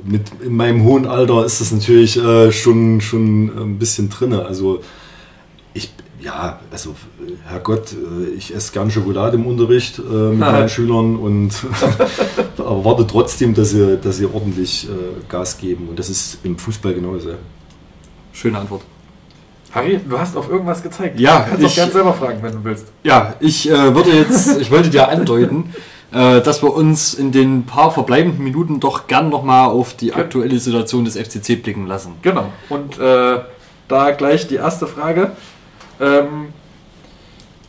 mit 0.04 0.22
in 0.42 0.56
meinem 0.56 0.84
hohen 0.84 1.06
Alter 1.06 1.44
ist 1.44 1.60
das 1.60 1.72
natürlich 1.72 2.16
äh, 2.16 2.52
schon, 2.52 3.00
schon 3.00 3.46
ein 3.46 3.78
bisschen 3.78 4.08
drin. 4.08 4.32
Also 4.32 4.80
ich, 5.74 5.92
ja, 6.20 6.60
also 6.70 6.94
Herrgott, 7.46 7.92
äh, 7.92 8.30
ich 8.36 8.54
esse 8.54 8.72
gern 8.72 8.90
Schokolade 8.90 9.36
im 9.36 9.46
Unterricht 9.46 9.98
äh, 9.98 10.02
mit 10.02 10.38
meinen 10.38 10.68
Schülern 10.68 11.16
und 11.16 11.52
erwarte 12.58 13.06
trotzdem, 13.06 13.54
dass 13.54 13.70
sie, 13.70 13.98
dass 13.98 14.16
sie 14.18 14.26
ordentlich 14.26 14.88
äh, 14.88 15.28
Gas 15.28 15.58
geben. 15.58 15.88
Und 15.88 15.98
das 15.98 16.08
ist 16.08 16.38
im 16.44 16.58
Fußball 16.58 16.94
genauso. 16.94 17.30
Schöne 18.38 18.58
Antwort. 18.58 18.82
Harry, 19.72 19.98
du 20.08 20.16
hast 20.16 20.36
auf 20.36 20.48
irgendwas 20.48 20.80
gezeigt. 20.80 21.18
Ja, 21.18 21.40
du 21.40 21.50
kannst 21.50 21.60
ich, 21.60 21.66
auch 21.66 21.74
gerne 21.74 21.92
selber 21.92 22.14
fragen, 22.14 22.38
wenn 22.40 22.52
du 22.52 22.62
willst. 22.62 22.86
Ja, 23.02 23.34
ich 23.40 23.68
äh, 23.68 23.94
würde 23.96 24.10
jetzt, 24.10 24.56
ich 24.60 24.70
wollte 24.70 24.90
dir 24.90 25.08
andeuten, 25.08 25.74
äh, 26.12 26.40
dass 26.40 26.62
wir 26.62 26.72
uns 26.72 27.14
in 27.14 27.32
den 27.32 27.66
paar 27.66 27.90
verbleibenden 27.90 28.44
Minuten 28.44 28.78
doch 28.78 29.08
gern 29.08 29.28
nochmal 29.28 29.70
auf 29.70 29.94
die 29.94 30.14
aktuelle 30.14 30.56
Situation 30.60 31.04
des 31.04 31.16
FCC 31.16 31.60
blicken 31.60 31.88
lassen. 31.88 32.12
Genau. 32.22 32.44
Und 32.68 32.96
äh, 33.00 33.40
da 33.88 34.10
gleich 34.12 34.46
die 34.46 34.54
erste 34.54 34.86
Frage. 34.86 35.32
Ähm, 36.00 36.50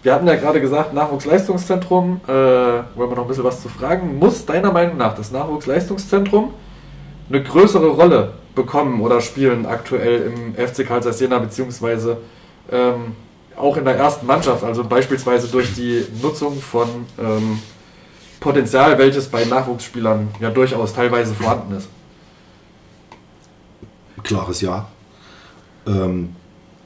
wir 0.04 0.14
hatten 0.14 0.28
ja 0.28 0.36
gerade 0.36 0.62
gesagt, 0.62 0.94
Nachwuchsleistungszentrum, 0.94 2.22
äh, 2.28 2.32
wollen 2.32 2.86
wir 2.96 3.16
noch 3.16 3.24
ein 3.24 3.28
bisschen 3.28 3.44
was 3.44 3.64
zu 3.64 3.70
fragen. 3.70 4.20
Muss 4.20 4.46
deiner 4.46 4.72
Meinung 4.72 4.98
nach 4.98 5.16
das 5.16 5.32
Nachwuchsleistungszentrum 5.32 6.54
eine 7.28 7.42
größere 7.42 7.88
Rolle 7.88 8.34
bekommen 8.56 9.02
oder 9.02 9.22
spielen 9.22 9.66
aktuell 9.66 10.34
im 10.34 10.54
FC 10.56 10.86
Karl 10.88 11.04
Zeiss 11.04 11.20
Jena, 11.20 11.40
beziehungsweise 11.40 12.18
ähm, 12.72 13.14
auch 13.56 13.78
in 13.78 13.86
der 13.86 13.96
ersten 13.96 14.26
Mannschaft, 14.26 14.64
also 14.64 14.84
beispielsweise 14.84 15.48
durch 15.48 15.74
die 15.74 16.06
Nutzung 16.22 16.60
von 16.62 16.88
ähm, 17.20 17.60
Potenzial, 18.40 18.98
welches 18.98 19.28
bei 19.28 19.44
Nachwuchsspielern 19.46 20.30
ja 20.40 20.50
durchaus 20.50 20.94
teilweise 20.94 21.34
vorhanden 21.34 21.76
ist. 21.76 21.90
klares 24.24 24.62
Ja. 24.62 24.88
Ähm, 25.88 26.36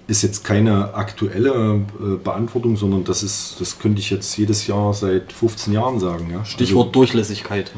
ist 0.08 0.22
jetzt 0.22 0.44
keine 0.44 0.94
aktuelle 0.94 1.82
äh, 2.00 2.16
Beantwortung, 2.22 2.76
sondern 2.76 3.04
das 3.04 3.24
ist, 3.24 3.56
das 3.60 3.80
könnte 3.80 4.02
ich 4.02 4.10
jetzt 4.10 4.38
jedes 4.38 4.68
Jahr 4.68 4.94
seit 4.94 5.32
15 5.32 5.74
Jahren 5.74 6.00
sagen. 6.00 6.30
Ja? 6.32 6.44
Stichwort 6.44 6.94
Durchlässigkeit 6.96 7.72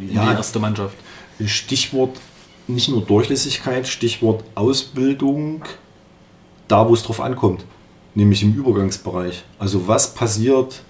in 0.00 0.12
Ja. 0.12 0.26
die 0.26 0.36
erste 0.36 0.58
Mannschaft. 0.58 0.96
Also, 1.38 1.48
Stichwort 1.48 2.16
nicht 2.68 2.88
nur 2.88 3.02
Durchlässigkeit, 3.02 3.88
Stichwort 3.88 4.44
Ausbildung, 4.54 5.62
da 6.68 6.88
wo 6.88 6.94
es 6.94 7.02
drauf 7.02 7.20
ankommt, 7.20 7.64
nämlich 8.14 8.42
im 8.42 8.54
Übergangsbereich. 8.54 9.44
Also 9.58 9.88
was 9.88 10.14
passiert 10.14 10.82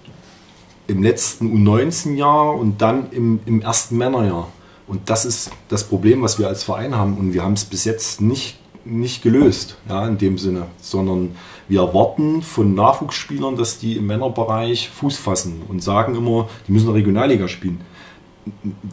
im 0.87 1.01
letzten 1.01 1.47
U19-Jahr 1.55 2.55
und 2.55 2.81
dann 2.81 3.11
im, 3.11 3.39
im 3.45 3.61
ersten 3.61 3.97
Männerjahr? 3.97 4.49
Und 4.87 5.09
das 5.09 5.23
ist 5.23 5.51
das 5.69 5.83
Problem, 5.83 6.21
was 6.23 6.39
wir 6.39 6.47
als 6.47 6.63
Verein 6.63 6.95
haben. 6.95 7.15
Und 7.17 7.33
wir 7.33 7.43
haben 7.43 7.53
es 7.53 7.63
bis 7.63 7.85
jetzt 7.85 8.21
nicht, 8.21 8.57
nicht 8.85 9.21
gelöst, 9.21 9.77
ja, 9.87 10.07
in 10.07 10.17
dem 10.17 10.39
Sinne, 10.39 10.65
sondern 10.81 11.35
wir 11.67 11.81
erwarten 11.81 12.41
von 12.41 12.73
Nachwuchsspielern, 12.73 13.55
dass 13.55 13.77
die 13.77 13.97
im 13.97 14.07
Männerbereich 14.07 14.89
Fuß 14.89 15.17
fassen 15.17 15.61
und 15.67 15.83
sagen 15.83 16.15
immer, 16.15 16.49
die 16.67 16.71
müssen 16.71 16.89
Regionalliga 16.89 17.47
spielen. 17.47 17.81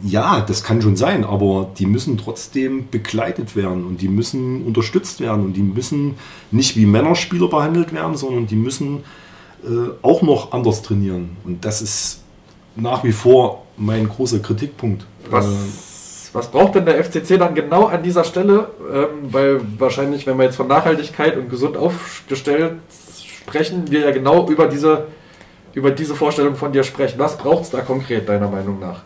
Ja, 0.03 0.41
das 0.41 0.63
kann 0.63 0.81
schon 0.81 0.95
sein, 0.95 1.23
aber 1.23 1.69
die 1.77 1.85
müssen 1.85 2.17
trotzdem 2.17 2.89
begleitet 2.89 3.55
werden 3.55 3.85
und 3.85 4.01
die 4.01 4.07
müssen 4.07 4.63
unterstützt 4.63 5.19
werden 5.19 5.45
und 5.45 5.53
die 5.53 5.63
müssen 5.63 6.15
nicht 6.51 6.75
wie 6.75 6.85
Männerspieler 6.85 7.47
behandelt 7.47 7.93
werden, 7.93 8.15
sondern 8.15 8.45
die 8.45 8.55
müssen 8.55 9.03
äh, 9.63 9.89
auch 10.01 10.21
noch 10.21 10.51
anders 10.51 10.81
trainieren. 10.81 11.37
Und 11.43 11.65
das 11.65 11.81
ist 11.81 12.21
nach 12.75 13.03
wie 13.03 13.11
vor 13.11 13.63
mein 13.77 14.07
großer 14.07 14.39
Kritikpunkt. 14.39 15.03
Äh, 15.03 15.31
Was, 15.31 16.29
was 16.33 16.51
braucht 16.51 16.75
denn 16.75 16.85
der 16.85 17.03
FCC 17.03 17.37
dann 17.37 17.55
genau 17.55 17.85
an 17.87 18.03
dieser 18.03 18.23
Stelle? 18.23 18.69
Ähm, 18.93 19.31
weil 19.31 19.61
wahrscheinlich, 19.79 20.27
wenn 20.27 20.37
wir 20.37 20.45
jetzt 20.45 20.55
von 20.55 20.67
Nachhaltigkeit 20.67 21.37
und 21.37 21.49
gesund 21.49 21.77
aufgestellt 21.77 22.73
sprechen, 23.47 23.89
wir 23.89 24.01
ja 24.01 24.11
genau 24.11 24.47
über 24.47 24.67
diese, 24.67 25.07
über 25.73 25.91
diese 25.91 26.15
Vorstellung 26.15 26.55
von 26.55 26.71
dir 26.71 26.83
sprechen. 26.83 27.17
Was 27.17 27.37
braucht 27.37 27.63
es 27.63 27.69
da 27.71 27.81
konkret, 27.81 28.29
deiner 28.29 28.49
Meinung 28.49 28.79
nach? 28.79 29.03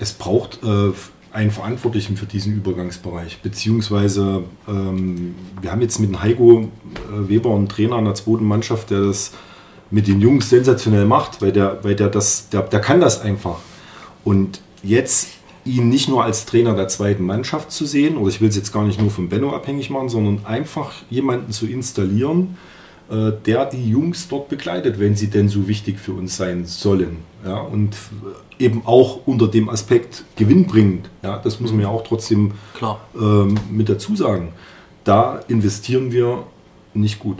Es 0.00 0.12
braucht 0.12 0.60
äh, 0.64 0.92
einen 1.32 1.50
Verantwortlichen 1.50 2.16
für 2.16 2.26
diesen 2.26 2.54
Übergangsbereich. 2.56 3.40
Beziehungsweise, 3.42 4.42
ähm, 4.66 5.34
wir 5.60 5.70
haben 5.70 5.82
jetzt 5.82 6.00
mit 6.00 6.20
Heiko 6.20 6.62
äh, 6.62 7.28
Weber 7.28 7.54
einen 7.54 7.68
Trainer 7.68 7.98
in 7.98 8.06
der 8.06 8.14
zweiten 8.14 8.44
Mannschaft, 8.44 8.90
der 8.90 9.02
das 9.02 9.32
mit 9.90 10.08
den 10.08 10.20
Jungs 10.20 10.48
sensationell 10.48 11.04
macht, 11.04 11.42
weil 11.42 11.52
der, 11.52 11.84
weil 11.84 11.94
der 11.94 12.08
das, 12.08 12.48
der, 12.48 12.62
der 12.62 12.80
kann 12.80 13.00
das 13.00 13.20
einfach. 13.20 13.58
Und 14.24 14.60
jetzt 14.82 15.28
ihn 15.64 15.88
nicht 15.90 16.08
nur 16.08 16.24
als 16.24 16.46
Trainer 16.46 16.74
der 16.74 16.88
zweiten 16.88 17.24
Mannschaft 17.24 17.70
zu 17.70 17.84
sehen, 17.84 18.16
oder 18.16 18.30
ich 18.30 18.40
will 18.40 18.48
es 18.48 18.56
jetzt 18.56 18.72
gar 18.72 18.84
nicht 18.84 19.00
nur 19.00 19.10
von 19.10 19.28
Benno 19.28 19.54
abhängig 19.54 19.90
machen, 19.90 20.08
sondern 20.08 20.46
einfach 20.46 20.92
jemanden 21.10 21.52
zu 21.52 21.66
installieren, 21.66 22.56
der 23.10 23.66
die 23.66 23.90
Jungs 23.90 24.28
dort 24.28 24.48
begleitet, 24.48 25.00
wenn 25.00 25.16
sie 25.16 25.28
denn 25.28 25.48
so 25.48 25.66
wichtig 25.66 25.98
für 25.98 26.12
uns 26.12 26.36
sein 26.36 26.64
sollen. 26.64 27.18
Ja, 27.44 27.58
und 27.60 27.96
eben 28.58 28.82
auch 28.84 29.20
unter 29.26 29.48
dem 29.48 29.68
Aspekt 29.68 30.24
gewinnbringend. 30.36 31.08
Ja, 31.22 31.38
das 31.38 31.58
muss 31.60 31.72
man 31.72 31.80
ja 31.80 31.88
auch 31.88 32.04
trotzdem 32.04 32.52
Klar. 32.74 33.00
ähm, 33.14 33.58
mit 33.70 33.88
dazu 33.88 34.14
sagen. 34.14 34.52
Da 35.04 35.40
investieren 35.48 36.12
wir 36.12 36.44
nicht 36.94 37.18
gut. 37.18 37.38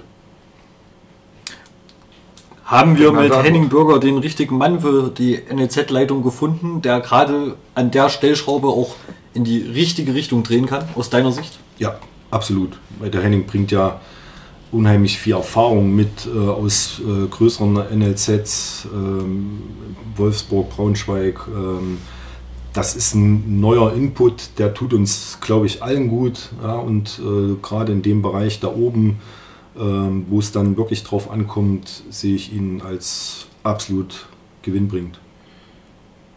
Haben 2.65 2.99
wir 2.99 3.13
mit 3.13 3.35
Henning 3.43 3.69
Bürger 3.69 3.99
den 3.99 4.19
richtigen 4.19 4.57
Mann 4.57 4.81
für 4.81 5.11
die 5.11 5.41
NLZ-Leitung 5.53 6.23
gefunden, 6.23 6.81
der 6.83 7.01
gerade 7.01 7.57
an 7.75 7.91
der 7.91 8.09
Stellschraube 8.09 8.69
auch 8.69 8.95
in 9.35 9.43
die 9.45 9.59
richtige 9.59 10.15
Richtung 10.15 10.45
drehen 10.45 10.67
kann, 10.67 10.89
aus 10.95 11.11
deiner 11.11 11.33
Sicht? 11.33 11.59
Ja, 11.79 11.99
absolut. 12.31 12.79
Weil 13.01 13.11
der 13.11 13.23
Henning 13.23 13.45
bringt 13.47 13.73
ja 13.73 14.01
unheimlich 14.73 15.19
viel 15.19 15.35
Erfahrung 15.35 15.95
mit 15.95 16.27
äh, 16.27 16.39
aus 16.39 17.01
äh, 17.01 17.27
größeren 17.29 17.75
NLZs, 17.99 18.89
ähm, 18.93 19.63
Wolfsburg, 20.17 20.71
Braunschweig. 20.71 21.41
Ähm, 21.49 21.99
das 22.73 22.95
ist 22.95 23.15
ein 23.15 23.61
neuer 23.61 23.93
Input, 23.95 24.59
der 24.59 24.75
tut 24.75 24.95
uns, 24.95 25.39
glaube 25.41 25.67
ich, 25.67 25.83
allen 25.83 26.09
gut. 26.09 26.51
Ja, 26.63 26.77
und 26.77 27.21
äh, 27.21 27.57
gerade 27.61 27.93
in 27.93 28.03
dem 28.03 28.23
Bereich 28.23 28.61
da 28.61 28.69
oben, 28.69 29.19
ähm, 29.79 30.27
wo 30.29 30.39
es 30.39 30.53
dann 30.53 30.77
wirklich 30.77 31.03
drauf 31.03 31.31
ankommt, 31.31 32.05
sehe 32.11 32.37
ich 32.37 32.53
ihn 32.53 32.81
als 32.81 33.47
absolut 33.65 34.27
gewinnbringend. 34.63 35.19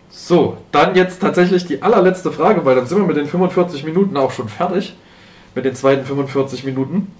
So, 0.10 0.58
dann 0.72 0.96
jetzt 0.96 1.22
tatsächlich 1.22 1.66
die 1.66 1.82
allerletzte 1.82 2.32
Frage, 2.32 2.66
weil 2.66 2.76
dann 2.76 2.86
sind 2.86 3.00
wir 3.00 3.06
mit 3.06 3.18
den 3.18 3.26
45 3.26 3.84
Minuten 3.84 4.16
auch 4.18 4.32
schon 4.32 4.48
fertig. 4.48 4.96
Mit 5.56 5.66
den 5.66 5.76
zweiten 5.76 6.06
45 6.06 6.64
Minuten. 6.64 7.12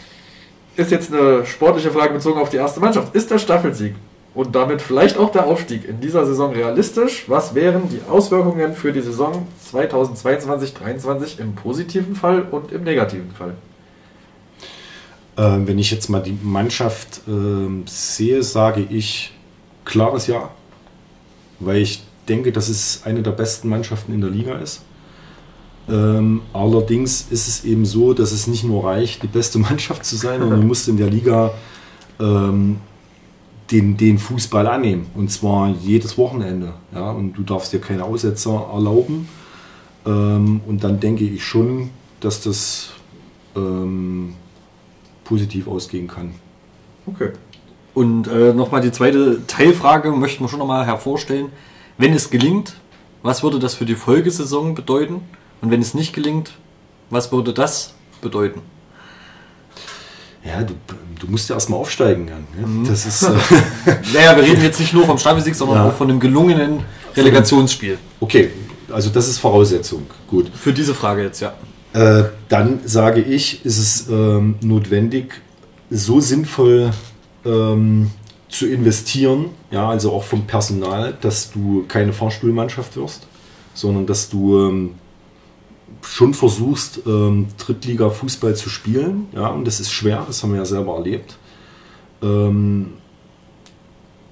Ist 0.76 0.92
jetzt 0.92 1.14
eine 1.14 1.46
sportliche 1.46 1.92
Frage 1.92 2.14
bezogen 2.14 2.40
auf 2.42 2.50
die 2.50 2.58
erste 2.58 2.80
Mannschaft. 2.80 3.16
Ist 3.16 3.30
der 3.30 3.38
Staffelsieg 3.38 3.96
und 4.34 4.56
damit 4.56 4.82
vielleicht 4.82 5.18
auch 5.18 5.32
der 5.32 5.46
Aufstieg 5.46 5.88
in 5.88 6.02
dieser 6.02 6.26
Saison 6.26 6.52
realistisch? 6.52 7.26
Was 7.28 7.54
wären 7.54 7.90
die 7.90 8.02
Auswirkungen 8.10 8.74
für 8.74 8.92
die 8.92 9.02
Saison 9.02 9.48
2022-23 9.72 11.40
im 11.40 11.54
positiven 11.54 12.16
Fall 12.16 12.42
und 12.50 12.72
im 12.72 12.84
negativen 12.84 13.32
Fall? 13.32 13.54
Ähm, 15.38 15.68
wenn 15.68 15.80
ich 15.80 15.92
jetzt 15.92 16.10
mal 16.10 16.22
die 16.22 16.38
Mannschaft 16.42 17.22
ähm, 17.28 17.86
sehe, 17.88 18.44
sage 18.44 18.86
ich 18.90 19.34
klares 19.86 20.28
Ja, 20.28 20.50
weil 21.60 21.78
ich 21.78 22.04
denke, 22.30 22.52
dass 22.52 22.70
es 22.70 23.02
eine 23.06 23.22
der 23.22 23.32
besten 23.32 23.70
Mannschaften 23.70 24.14
in 24.14 24.22
der 24.22 24.30
Liga 24.30 24.58
ist. 24.58 24.82
Ähm, 25.90 26.42
allerdings 26.54 27.28
ist 27.30 27.48
es 27.48 27.66
eben 27.66 27.86
so, 27.86 28.14
dass 28.14 28.32
es 28.32 28.48
nicht 28.48 28.64
nur 28.64 28.86
reicht, 28.86 29.24
die 29.24 29.28
beste 29.28 29.60
Mannschaft 29.70 30.06
zu 30.06 30.16
sein, 30.16 30.40
sondern 30.40 30.62
du 30.62 30.68
musst 30.68 30.88
in 30.88 30.98
der 30.98 31.10
Liga 31.10 31.52
ähm, 32.20 32.78
den, 33.72 33.98
den 33.98 34.18
Fußball 34.18 34.68
annehmen. 34.68 35.08
Und 35.16 35.32
zwar 35.32 35.70
jedes 35.70 36.18
Wochenende. 36.18 36.74
Ja? 36.94 37.12
Und 37.12 37.34
du 37.34 37.44
darfst 37.44 37.74
dir 37.74 37.80
keine 37.80 38.04
Aussetzer 38.04 38.70
erlauben. 38.74 39.28
Ähm, 40.06 40.62
und 40.68 40.84
dann 40.84 41.00
denke 41.00 41.26
ich 41.26 41.44
schon, 41.44 41.90
dass 42.20 42.42
das 42.42 42.92
ähm, 43.56 44.36
positiv 45.24 45.68
ausgehen 45.68 46.08
kann. 46.08 46.36
Okay. 47.06 47.32
Und 47.94 48.28
äh, 48.28 48.54
nochmal 48.54 48.82
die 48.82 48.92
zweite 48.92 49.46
Teilfrage 49.46 50.12
möchten 50.12 50.44
wir 50.44 50.50
schon 50.50 50.60
nochmal 50.60 50.86
hervorstellen. 50.86 51.48
Wenn 51.98 52.14
es 52.14 52.30
gelingt, 52.30 52.76
was 53.22 53.44
würde 53.44 53.60
das 53.60 53.76
für 53.76 53.86
die 53.86 53.96
Folgesaison 53.96 54.74
bedeuten? 54.74 55.22
Und 55.64 55.72
wenn 55.72 55.82
es 55.82 55.94
nicht 55.94 56.12
gelingt, 56.14 56.52
was 57.10 57.32
würde 57.32 57.54
das 57.54 57.94
bedeuten? 58.22 58.62
Ja, 60.46 60.62
du, 60.62 60.74
du 61.22 61.28
musst 61.28 61.48
ja 61.50 61.56
erstmal 61.56 61.80
aufsteigen. 61.80 62.28
Jan, 62.28 62.46
ja? 62.84 62.90
Das 62.90 63.06
ist 63.06 63.24
äh, 63.24 63.30
Naja, 64.14 64.36
wir 64.36 64.44
reden 64.44 64.62
jetzt 64.62 64.82
nicht 64.82 64.94
nur 64.94 65.06
vom 65.06 65.18
Staffelsieg, 65.18 65.56
sondern 65.56 65.78
Ja. 65.78 65.88
auch 65.88 65.94
von 65.94 66.10
einem 66.10 66.20
gelungenen 66.20 66.82
Relegationsspiel. 67.16 67.98
okay. 68.20 68.52
Also 68.92 69.10
das 69.10 69.28
ist 69.28 69.40
Voraussetzung. 69.40 70.06
Gut. 70.28 70.52
Für 70.54 70.72
diese 70.74 70.94
Frage 70.94 71.24
jetzt, 71.24 71.40
ja. 71.42 71.54
Äh, 71.94 72.26
dann 72.50 72.82
sage 72.86 73.22
ich, 73.22 73.66
ist 73.66 73.80
es 73.80 74.08
ähm, 74.10 74.56
notwendig, 74.62 75.42
so 75.90 76.20
sinnvoll 76.20 76.92
ähm, 77.46 78.12
zu 78.50 78.68
investieren, 78.68 79.46
ja, 79.72 79.90
also 79.90 80.12
auch 80.12 80.24
vom 80.26 80.46
Personal, 80.46 81.18
dass 81.22 81.52
du 81.52 81.86
keine 81.88 82.14
Fahrstuhlmannschaft 82.14 82.98
wirst, 82.98 83.26
sondern 83.74 84.06
dass 84.06 84.30
du 84.30 84.60
ähm, 84.60 84.96
schon 86.04 86.34
versuchst, 86.34 87.02
ähm, 87.06 87.48
Drittliga-Fußball 87.58 88.56
zu 88.56 88.70
spielen. 88.70 89.28
Ja, 89.34 89.48
und 89.48 89.66
das 89.66 89.80
ist 89.80 89.92
schwer, 89.92 90.24
das 90.28 90.44
haben 90.44 90.52
wir 90.52 90.60
ja 90.60 90.66
selber 90.66 90.96
erlebt. 90.96 91.38
Ähm, 92.22 92.94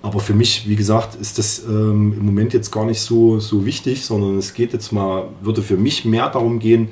aber 0.01 0.19
für 0.19 0.33
mich, 0.33 0.67
wie 0.67 0.75
gesagt, 0.75 1.15
ist 1.15 1.37
das 1.37 1.63
ähm, 1.63 2.13
im 2.17 2.25
Moment 2.25 2.53
jetzt 2.53 2.71
gar 2.71 2.85
nicht 2.85 3.01
so, 3.01 3.39
so 3.39 3.65
wichtig, 3.65 4.03
sondern 4.05 4.37
es 4.37 4.53
geht 4.53 4.73
jetzt 4.73 4.91
mal, 4.91 5.29
würde 5.41 5.61
für 5.61 5.77
mich 5.77 6.05
mehr 6.05 6.29
darum 6.29 6.59
gehen, 6.59 6.89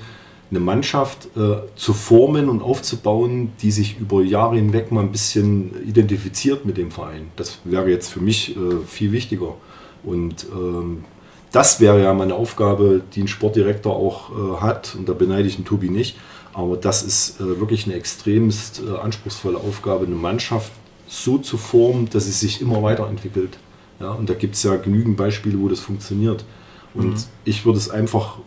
eine 0.52 0.60
Mannschaft 0.60 1.28
äh, 1.38 1.58
zu 1.76 1.94
formen 1.94 2.50
und 2.50 2.62
aufzubauen, 2.62 3.52
die 3.62 3.72
sich 3.72 4.00
über 4.00 4.24
Jahre 4.24 4.56
hinweg 4.56 4.92
mal 4.92 5.02
ein 5.02 5.12
bisschen 5.12 5.72
identifiziert 5.86 6.66
mit 6.66 6.78
dem 6.78 6.92
Verein. 6.92 7.28
Das 7.36 7.60
wäre 7.66 7.90
jetzt 7.90 8.10
für 8.12 8.20
mich 8.20 8.56
äh, 8.56 8.60
viel 8.86 9.12
wichtiger. 9.12 9.56
Und 10.04 10.48
ähm, 10.52 11.04
das 11.52 11.80
wäre 11.80 12.02
ja 12.02 12.14
meine 12.14 12.36
Aufgabe, 12.36 13.02
die 13.14 13.22
ein 13.22 13.28
Sportdirektor 13.28 13.96
auch 13.96 14.30
äh, 14.30 14.62
hat. 14.62 14.96
Und 14.98 15.10
da 15.10 15.14
beneide 15.14 15.48
ich 15.48 15.56
den 15.56 15.66
Tobi 15.66 15.90
nicht. 15.90 16.18
Aber 16.54 16.78
das 16.78 17.04
ist 17.04 17.40
äh, 17.40 17.60
wirklich 17.60 17.86
eine 17.86 17.96
extremst 17.96 18.82
äh, 18.86 18.98
anspruchsvolle 18.98 19.58
Aufgabe, 19.58 20.06
eine 20.06 20.16
Mannschaft 20.16 20.72
so 21.08 21.38
zu 21.38 21.58
formen, 21.58 22.10
dass 22.10 22.26
sie 22.26 22.32
sich 22.32 22.62
immer 22.62 22.84
weiterentwickelt. 22.84 23.58
Ja, 24.00 24.12
und 24.12 24.30
da 24.30 24.34
gibt 24.34 24.56
es 24.56 24.64
ja 24.64 24.76
genügend 24.76 25.18
Beispiele, 25.18 25.60
wo 25.60 25.68
das 25.68 25.80
funktioniert. 25.80 26.46
Und 26.94 27.28
ich 27.46 27.66
würde 27.66 27.78
es 27.78 27.90
einfach 27.90 28.38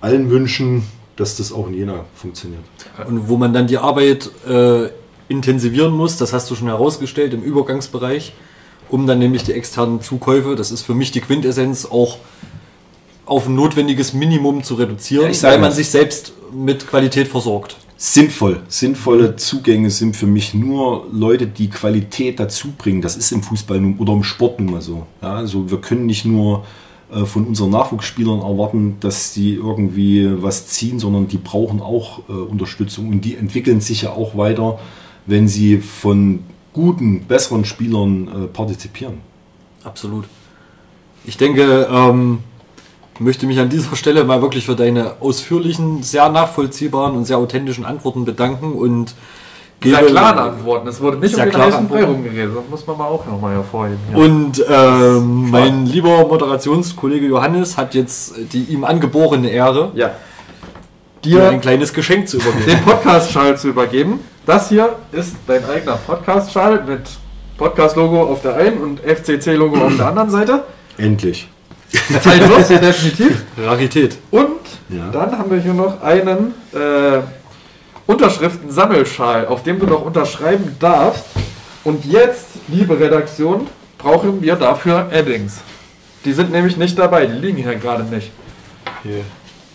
allen 0.00 0.30
wünschen, 0.30 0.84
dass 1.16 1.36
das 1.36 1.52
auch 1.52 1.66
in 1.68 1.74
Jena 1.74 2.04
funktioniert. 2.14 2.62
Und 3.06 3.28
wo 3.28 3.36
man 3.36 3.52
dann 3.52 3.66
die 3.66 3.78
Arbeit 3.78 4.30
äh, 4.48 4.88
intensivieren 5.28 5.92
muss, 5.92 6.16
das 6.16 6.32
hast 6.32 6.50
du 6.50 6.54
schon 6.54 6.68
herausgestellt 6.68 7.34
im 7.34 7.42
Übergangsbereich, 7.42 8.32
um 8.88 9.06
dann 9.06 9.18
nämlich 9.18 9.44
die 9.44 9.52
externen 9.52 10.00
Zukäufe, 10.00 10.56
das 10.56 10.70
ist 10.70 10.82
für 10.82 10.94
mich 10.94 11.10
die 11.10 11.20
Quintessenz, 11.20 11.86
auch 11.86 12.18
auf 13.24 13.48
ein 13.48 13.54
notwendiges 13.54 14.12
Minimum 14.12 14.62
zu 14.62 14.74
reduzieren, 14.74 15.32
Ja, 15.32 15.42
weil 15.50 15.58
man 15.58 15.72
sich 15.72 15.88
selbst 15.88 16.32
mit 16.52 16.86
Qualität 16.86 17.28
versorgt. 17.28 17.76
Sinnvoll. 17.98 18.60
Sinnvolle 18.68 19.36
Zugänge 19.36 19.90
sind 19.90 20.16
für 20.16 20.26
mich 20.26 20.52
nur 20.52 21.06
Leute, 21.10 21.46
die 21.46 21.70
Qualität 21.70 22.38
dazu 22.38 22.68
bringen. 22.76 23.00
Das 23.00 23.16
ist 23.16 23.32
im 23.32 23.42
Fußball 23.42 23.80
nun- 23.80 23.98
oder 23.98 24.12
im 24.12 24.22
Sport 24.22 24.60
nun 24.60 24.70
mal 24.70 24.82
so. 24.82 25.06
Ja, 25.22 25.34
also 25.34 25.70
wir 25.70 25.80
können 25.80 26.04
nicht 26.04 26.26
nur 26.26 26.64
äh, 27.10 27.24
von 27.24 27.46
unseren 27.46 27.70
Nachwuchsspielern 27.70 28.40
erwarten, 28.40 28.96
dass 29.00 29.32
sie 29.32 29.54
irgendwie 29.54 30.28
was 30.42 30.66
ziehen, 30.66 30.98
sondern 30.98 31.26
die 31.26 31.38
brauchen 31.38 31.80
auch 31.80 32.20
äh, 32.28 32.32
Unterstützung 32.32 33.08
und 33.08 33.22
die 33.22 33.36
entwickeln 33.36 33.80
sich 33.80 34.02
ja 34.02 34.10
auch 34.10 34.36
weiter, 34.36 34.78
wenn 35.24 35.48
sie 35.48 35.78
von 35.78 36.40
guten, 36.76 37.22
besseren 37.22 37.64
Spielern 37.64 38.28
äh, 38.28 38.46
partizipieren. 38.48 39.14
Absolut. 39.82 40.26
Ich 41.24 41.38
denke, 41.38 41.88
ähm, 41.90 42.40
möchte 43.18 43.46
mich 43.46 43.58
an 43.58 43.70
dieser 43.70 43.96
Stelle 43.96 44.24
mal 44.24 44.42
wirklich 44.42 44.66
für 44.66 44.76
deine 44.76 45.14
ausführlichen, 45.20 46.02
sehr 46.02 46.28
nachvollziehbaren 46.28 47.16
und 47.16 47.24
sehr 47.24 47.38
authentischen 47.38 47.86
Antworten 47.86 48.26
bedanken 48.26 48.74
und 48.74 49.14
Sehr 49.82 50.02
klare 50.04 50.42
Antworten. 50.52 50.86
Es 50.88 51.00
wurde 51.00 51.16
nicht 51.16 51.34
Sehr 51.34 51.44
um 51.44 51.50
den 51.50 51.54
klare 51.54 51.72
heißen 51.72 51.88
Brei 51.88 52.04
rumgeredet. 52.04 52.54
Das 52.56 52.64
muss 52.70 52.86
man 52.86 52.98
mal 52.98 53.06
auch 53.06 53.24
nochmal 53.26 53.54
hervorheben. 53.54 53.98
hier. 54.08 54.18
Und 54.18 54.64
ähm, 54.68 55.50
mein 55.50 55.86
lieber 55.86 56.26
Moderationskollege 56.28 57.26
Johannes 57.26 57.78
hat 57.78 57.94
jetzt 57.94 58.34
die 58.52 58.64
ihm 58.64 58.84
angeborene 58.84 59.48
Ehre, 59.48 59.92
ja. 59.94 60.10
dir 61.24 61.40
Dir 61.40 61.48
ein 61.48 61.60
kleines 61.62 61.94
Geschenk 61.94 62.28
zu 62.28 62.36
übergeben. 62.36 62.66
den 62.66 62.82
Podcast-Schal 62.84 63.56
zu 63.56 63.68
übergeben. 63.68 64.20
Das 64.46 64.68
hier 64.68 64.90
ist 65.12 65.34
dein 65.46 65.64
eigener 65.68 65.96
Podcast-Schal 65.96 66.84
mit 66.84 67.00
Podcast-Logo 67.58 68.22
auf 68.22 68.42
der 68.42 68.54
einen 68.54 68.78
und 68.78 69.00
FCC-Logo 69.00 69.76
auf 69.86 69.96
der 69.96 70.06
anderen 70.06 70.30
Seite. 70.30 70.64
Endlich. 70.98 71.48
Zeitlos, 72.22 72.68
definitiv. 72.68 73.42
Rarität. 73.58 74.16
Und 74.30 74.46
Ja. 74.88 75.08
dann 75.12 75.36
haben 75.36 75.50
wir 75.50 75.58
hier 75.58 75.74
noch 75.74 76.00
einen 76.02 76.54
äh, 76.72 77.18
Unterschriften-Sammelschal, 78.06 79.46
auf 79.46 79.62
dem 79.64 79.80
du 79.80 79.86
noch 79.86 80.04
unterschreiben 80.04 80.76
darfst. 80.78 81.24
Und 81.82 82.04
jetzt, 82.04 82.46
liebe 82.68 82.98
Redaktion, 82.98 83.66
brauchen 83.98 84.42
wir 84.42 84.54
dafür 84.56 85.08
Eddings. 85.10 85.58
Die 86.24 86.32
sind 86.32 86.52
nämlich 86.52 86.76
nicht 86.76 86.96
dabei, 86.98 87.26
die 87.26 87.34
liegen 87.38 87.58
hier 87.58 87.74
gerade 87.76 88.04
nicht. 88.04 88.30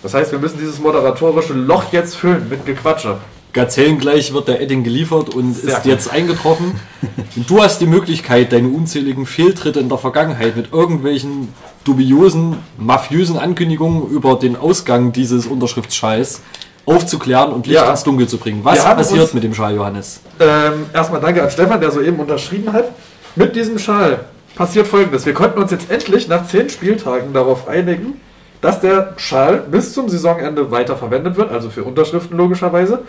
Das 0.04 0.14
heißt, 0.14 0.32
wir 0.32 0.40
müssen 0.40 0.58
dieses 0.60 0.80
moderatorische 0.80 1.54
Loch 1.54 1.92
jetzt 1.92 2.16
füllen 2.16 2.48
mit 2.50 2.66
Gequatsche. 2.66 3.18
Gazellengleich 3.54 4.34
wird 4.34 4.48
der 4.48 4.62
Edding 4.62 4.84
geliefert 4.84 5.34
und 5.36 5.54
Sehr 5.54 5.70
ist 5.78 5.84
gut. 5.84 5.92
jetzt 5.92 6.12
eingetroffen. 6.12 6.80
Und 7.36 7.50
du 7.50 7.62
hast 7.64 7.80
die 7.80 7.86
Möglichkeit, 7.86 8.52
deine 8.52 8.68
unzähligen 8.68 9.26
Fehltritte 9.26 9.80
in 9.80 9.88
der 9.90 9.98
Vergangenheit 9.98 10.56
mit 10.58 10.74
irgendwelchen 10.74 11.48
dubiosen, 11.86 12.58
mafiösen 12.78 13.38
Ankündigungen 13.38 14.10
über 14.10 14.36
den 14.36 14.56
Ausgang 14.58 15.12
dieses 15.14 15.48
Unterschriftsschals 15.48 16.42
aufzuklären 16.86 17.54
und 17.54 17.68
Licht 17.68 17.80
Ja. 17.80 17.90
ins 17.90 18.04
Dunkel 18.04 18.28
zu 18.28 18.38
bringen. 18.38 18.60
Was 18.64 18.84
passiert 18.84 19.22
uns- 19.22 19.34
mit 19.34 19.44
dem 19.44 19.54
Schal, 19.54 19.76
Johannes? 19.76 20.20
Ähm, 20.40 20.86
erstmal 20.94 21.22
danke 21.22 21.42
an 21.44 21.50
Stefan, 21.50 21.80
der 21.80 21.92
soeben 21.92 22.20
unterschrieben 22.20 22.74
hat. 22.74 22.92
Mit 23.36 23.56
diesem 23.56 23.80
Schal 23.80 24.26
passiert 24.56 24.88
folgendes. 24.88 25.26
Wir 25.26 25.34
konnten 25.34 25.60
uns 25.62 25.72
jetzt 25.72 25.90
endlich 25.90 26.28
nach 26.28 26.46
zehn 26.48 26.70
Spieltagen 26.70 27.34
darauf 27.34 27.68
einigen, 27.68 28.20
dass 28.60 28.82
der 28.82 29.14
Schal 29.18 29.64
bis 29.72 29.94
zum 29.94 30.10
Saisonende 30.10 30.70
weiter 30.70 30.98
verwendet 30.98 31.38
wird, 31.38 31.50
also 31.52 31.70
für 31.70 31.84
Unterschriften 31.84 32.36
logischerweise, 32.38 33.00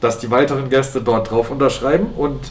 dass 0.00 0.18
die 0.18 0.30
weiteren 0.30 0.70
Gäste 0.70 1.00
dort 1.00 1.30
drauf 1.30 1.50
unterschreiben 1.50 2.08
und 2.16 2.50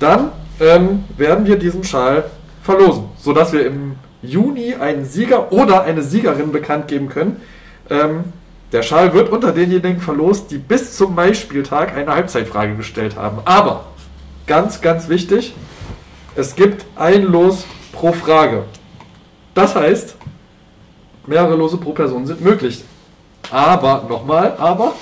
dann 0.00 0.32
ähm, 0.60 1.04
werden 1.16 1.46
wir 1.46 1.58
diesen 1.58 1.84
Schal 1.84 2.24
verlosen, 2.62 3.04
sodass 3.18 3.52
wir 3.52 3.66
im 3.66 3.96
Juni 4.22 4.74
einen 4.74 5.04
Sieger 5.04 5.52
oder 5.52 5.82
eine 5.82 6.02
Siegerin 6.02 6.52
bekannt 6.52 6.88
geben 6.88 7.08
können. 7.08 7.40
Ähm, 7.88 8.24
der 8.72 8.82
Schal 8.82 9.14
wird 9.14 9.30
unter 9.30 9.52
denjenigen 9.52 10.00
verlost, 10.00 10.50
die 10.50 10.58
bis 10.58 10.96
zum 10.96 11.14
Mai-Spieltag 11.14 11.96
eine 11.96 12.14
Halbzeitfrage 12.14 12.76
gestellt 12.76 13.16
haben. 13.16 13.38
Aber, 13.44 13.84
ganz, 14.46 14.80
ganz 14.80 15.08
wichtig, 15.08 15.54
es 16.34 16.54
gibt 16.54 16.84
ein 16.96 17.22
Los 17.22 17.64
pro 17.92 18.12
Frage. 18.12 18.64
Das 19.54 19.74
heißt, 19.74 20.16
mehrere 21.26 21.56
Lose 21.56 21.78
pro 21.78 21.92
Person 21.92 22.26
sind 22.26 22.42
möglich. 22.42 22.84
Aber, 23.50 24.04
nochmal, 24.08 24.54
aber, 24.58 24.92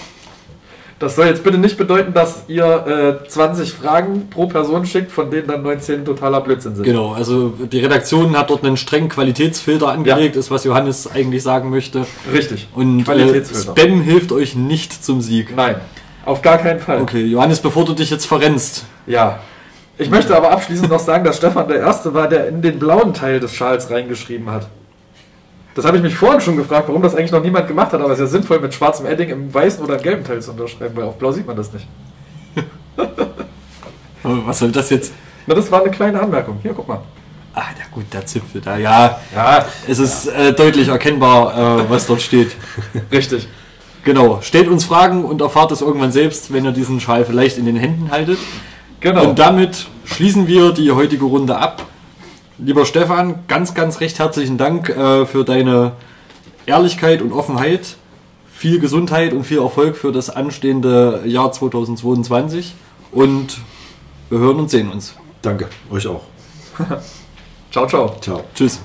das 0.98 1.16
soll 1.16 1.26
jetzt 1.26 1.44
bitte 1.44 1.58
nicht 1.58 1.76
bedeuten, 1.76 2.14
dass 2.14 2.44
ihr 2.48 3.20
äh, 3.24 3.28
20 3.28 3.72
Fragen 3.72 4.28
pro 4.30 4.46
Person 4.46 4.86
schickt, 4.86 5.12
von 5.12 5.30
denen 5.30 5.46
dann 5.46 5.62
19 5.62 6.04
totaler 6.06 6.40
Blödsinn 6.40 6.74
sind. 6.74 6.84
Genau, 6.84 7.12
also 7.12 7.48
die 7.50 7.80
Redaktion 7.80 8.36
hat 8.36 8.48
dort 8.48 8.64
einen 8.64 8.78
strengen 8.78 9.10
Qualitätsfilter 9.10 9.88
angelegt, 9.88 10.36
ist 10.36 10.50
was 10.50 10.64
Johannes 10.64 11.10
eigentlich 11.10 11.42
sagen 11.42 11.68
möchte. 11.68 12.06
Richtig. 12.32 12.68
Und 12.74 13.06
äh. 13.08 13.44
Spam 13.44 14.00
hilft 14.00 14.32
euch 14.32 14.54
nicht 14.54 15.04
zum 15.04 15.20
Sieg. 15.20 15.54
Nein, 15.54 15.76
auf 16.24 16.40
gar 16.40 16.58
keinen 16.58 16.80
Fall. 16.80 17.02
Okay, 17.02 17.24
Johannes, 17.24 17.60
bevor 17.60 17.84
du 17.84 17.92
dich 17.92 18.10
jetzt 18.10 18.26
verrennst, 18.26 18.84
Ja. 19.06 19.40
Ich 19.98 20.10
möchte 20.10 20.36
aber 20.36 20.50
abschließend 20.50 20.90
noch 20.90 20.98
sagen, 20.98 21.24
dass 21.24 21.38
Stefan 21.38 21.68
der 21.68 21.78
Erste 21.78 22.12
war, 22.12 22.28
der 22.28 22.48
in 22.48 22.60
den 22.60 22.78
blauen 22.78 23.14
Teil 23.14 23.40
des 23.40 23.54
Schals 23.54 23.90
reingeschrieben 23.90 24.50
hat. 24.50 24.66
Das 25.76 25.84
habe 25.84 25.98
ich 25.98 26.02
mich 26.02 26.14
vorhin 26.14 26.40
schon 26.40 26.56
gefragt, 26.56 26.88
warum 26.88 27.02
das 27.02 27.14
eigentlich 27.14 27.30
noch 27.30 27.42
niemand 27.42 27.68
gemacht 27.68 27.92
hat, 27.92 28.00
aber 28.00 28.10
es 28.10 28.18
ist 28.18 28.32
ja 28.32 28.38
sinnvoll, 28.38 28.60
mit 28.60 28.72
schwarzem 28.72 29.04
Edding 29.04 29.28
im 29.28 29.52
weißen 29.52 29.84
oder 29.84 29.98
im 29.98 30.02
gelben 30.02 30.24
Teil 30.24 30.40
zu 30.40 30.52
unterschreiben, 30.52 30.96
weil 30.96 31.04
auf 31.04 31.18
blau 31.18 31.30
sieht 31.30 31.46
man 31.46 31.54
das 31.54 31.70
nicht. 31.70 31.86
was 34.22 34.58
soll 34.58 34.72
das 34.72 34.88
jetzt? 34.88 35.12
Na, 35.46 35.54
das 35.54 35.70
war 35.70 35.82
eine 35.82 35.90
kleine 35.90 36.18
Anmerkung. 36.18 36.58
Hier, 36.62 36.72
guck 36.72 36.88
mal. 36.88 37.02
Ah, 37.54 37.64
ja 37.78 37.84
gut, 37.90 38.06
der 38.10 38.24
Zipfel 38.24 38.62
da, 38.62 38.78
ja. 38.78 39.20
Ja, 39.34 39.66
Es 39.86 39.98
ist 39.98 40.28
äh, 40.28 40.54
deutlich 40.54 40.88
erkennbar, 40.88 41.80
äh, 41.82 41.90
was 41.90 42.06
dort 42.06 42.22
steht. 42.22 42.52
richtig. 43.12 43.46
Genau, 44.02 44.40
stellt 44.40 44.68
uns 44.68 44.86
Fragen 44.86 45.26
und 45.26 45.42
erfahrt 45.42 45.72
es 45.72 45.82
irgendwann 45.82 46.10
selbst, 46.10 46.54
wenn 46.54 46.64
ihr 46.64 46.72
diesen 46.72 47.00
Schal 47.00 47.26
vielleicht 47.26 47.58
in 47.58 47.66
den 47.66 47.76
Händen 47.76 48.10
haltet. 48.10 48.38
Genau. 49.00 49.28
Und 49.28 49.38
damit 49.38 49.88
schließen 50.06 50.46
wir 50.46 50.72
die 50.72 50.90
heutige 50.92 51.26
Runde 51.26 51.54
ab. 51.58 51.84
Lieber 52.58 52.86
Stefan, 52.86 53.40
ganz, 53.48 53.74
ganz 53.74 54.00
recht 54.00 54.18
herzlichen 54.18 54.56
Dank 54.56 54.88
äh, 54.88 55.26
für 55.26 55.44
deine 55.44 55.92
Ehrlichkeit 56.64 57.20
und 57.20 57.32
Offenheit. 57.32 57.96
Viel 58.50 58.80
Gesundheit 58.80 59.34
und 59.34 59.44
viel 59.44 59.58
Erfolg 59.58 59.96
für 59.96 60.10
das 60.10 60.30
anstehende 60.30 61.22
Jahr 61.26 61.52
2022. 61.52 62.74
Und 63.12 63.58
wir 64.30 64.38
hören 64.38 64.56
und 64.56 64.70
sehen 64.70 64.90
uns. 64.90 65.14
Danke, 65.42 65.68
euch 65.90 66.06
auch. 66.06 66.22
ciao, 67.70 67.86
ciao. 67.86 68.16
Ciao. 68.20 68.42
Tschüss. 68.54 68.80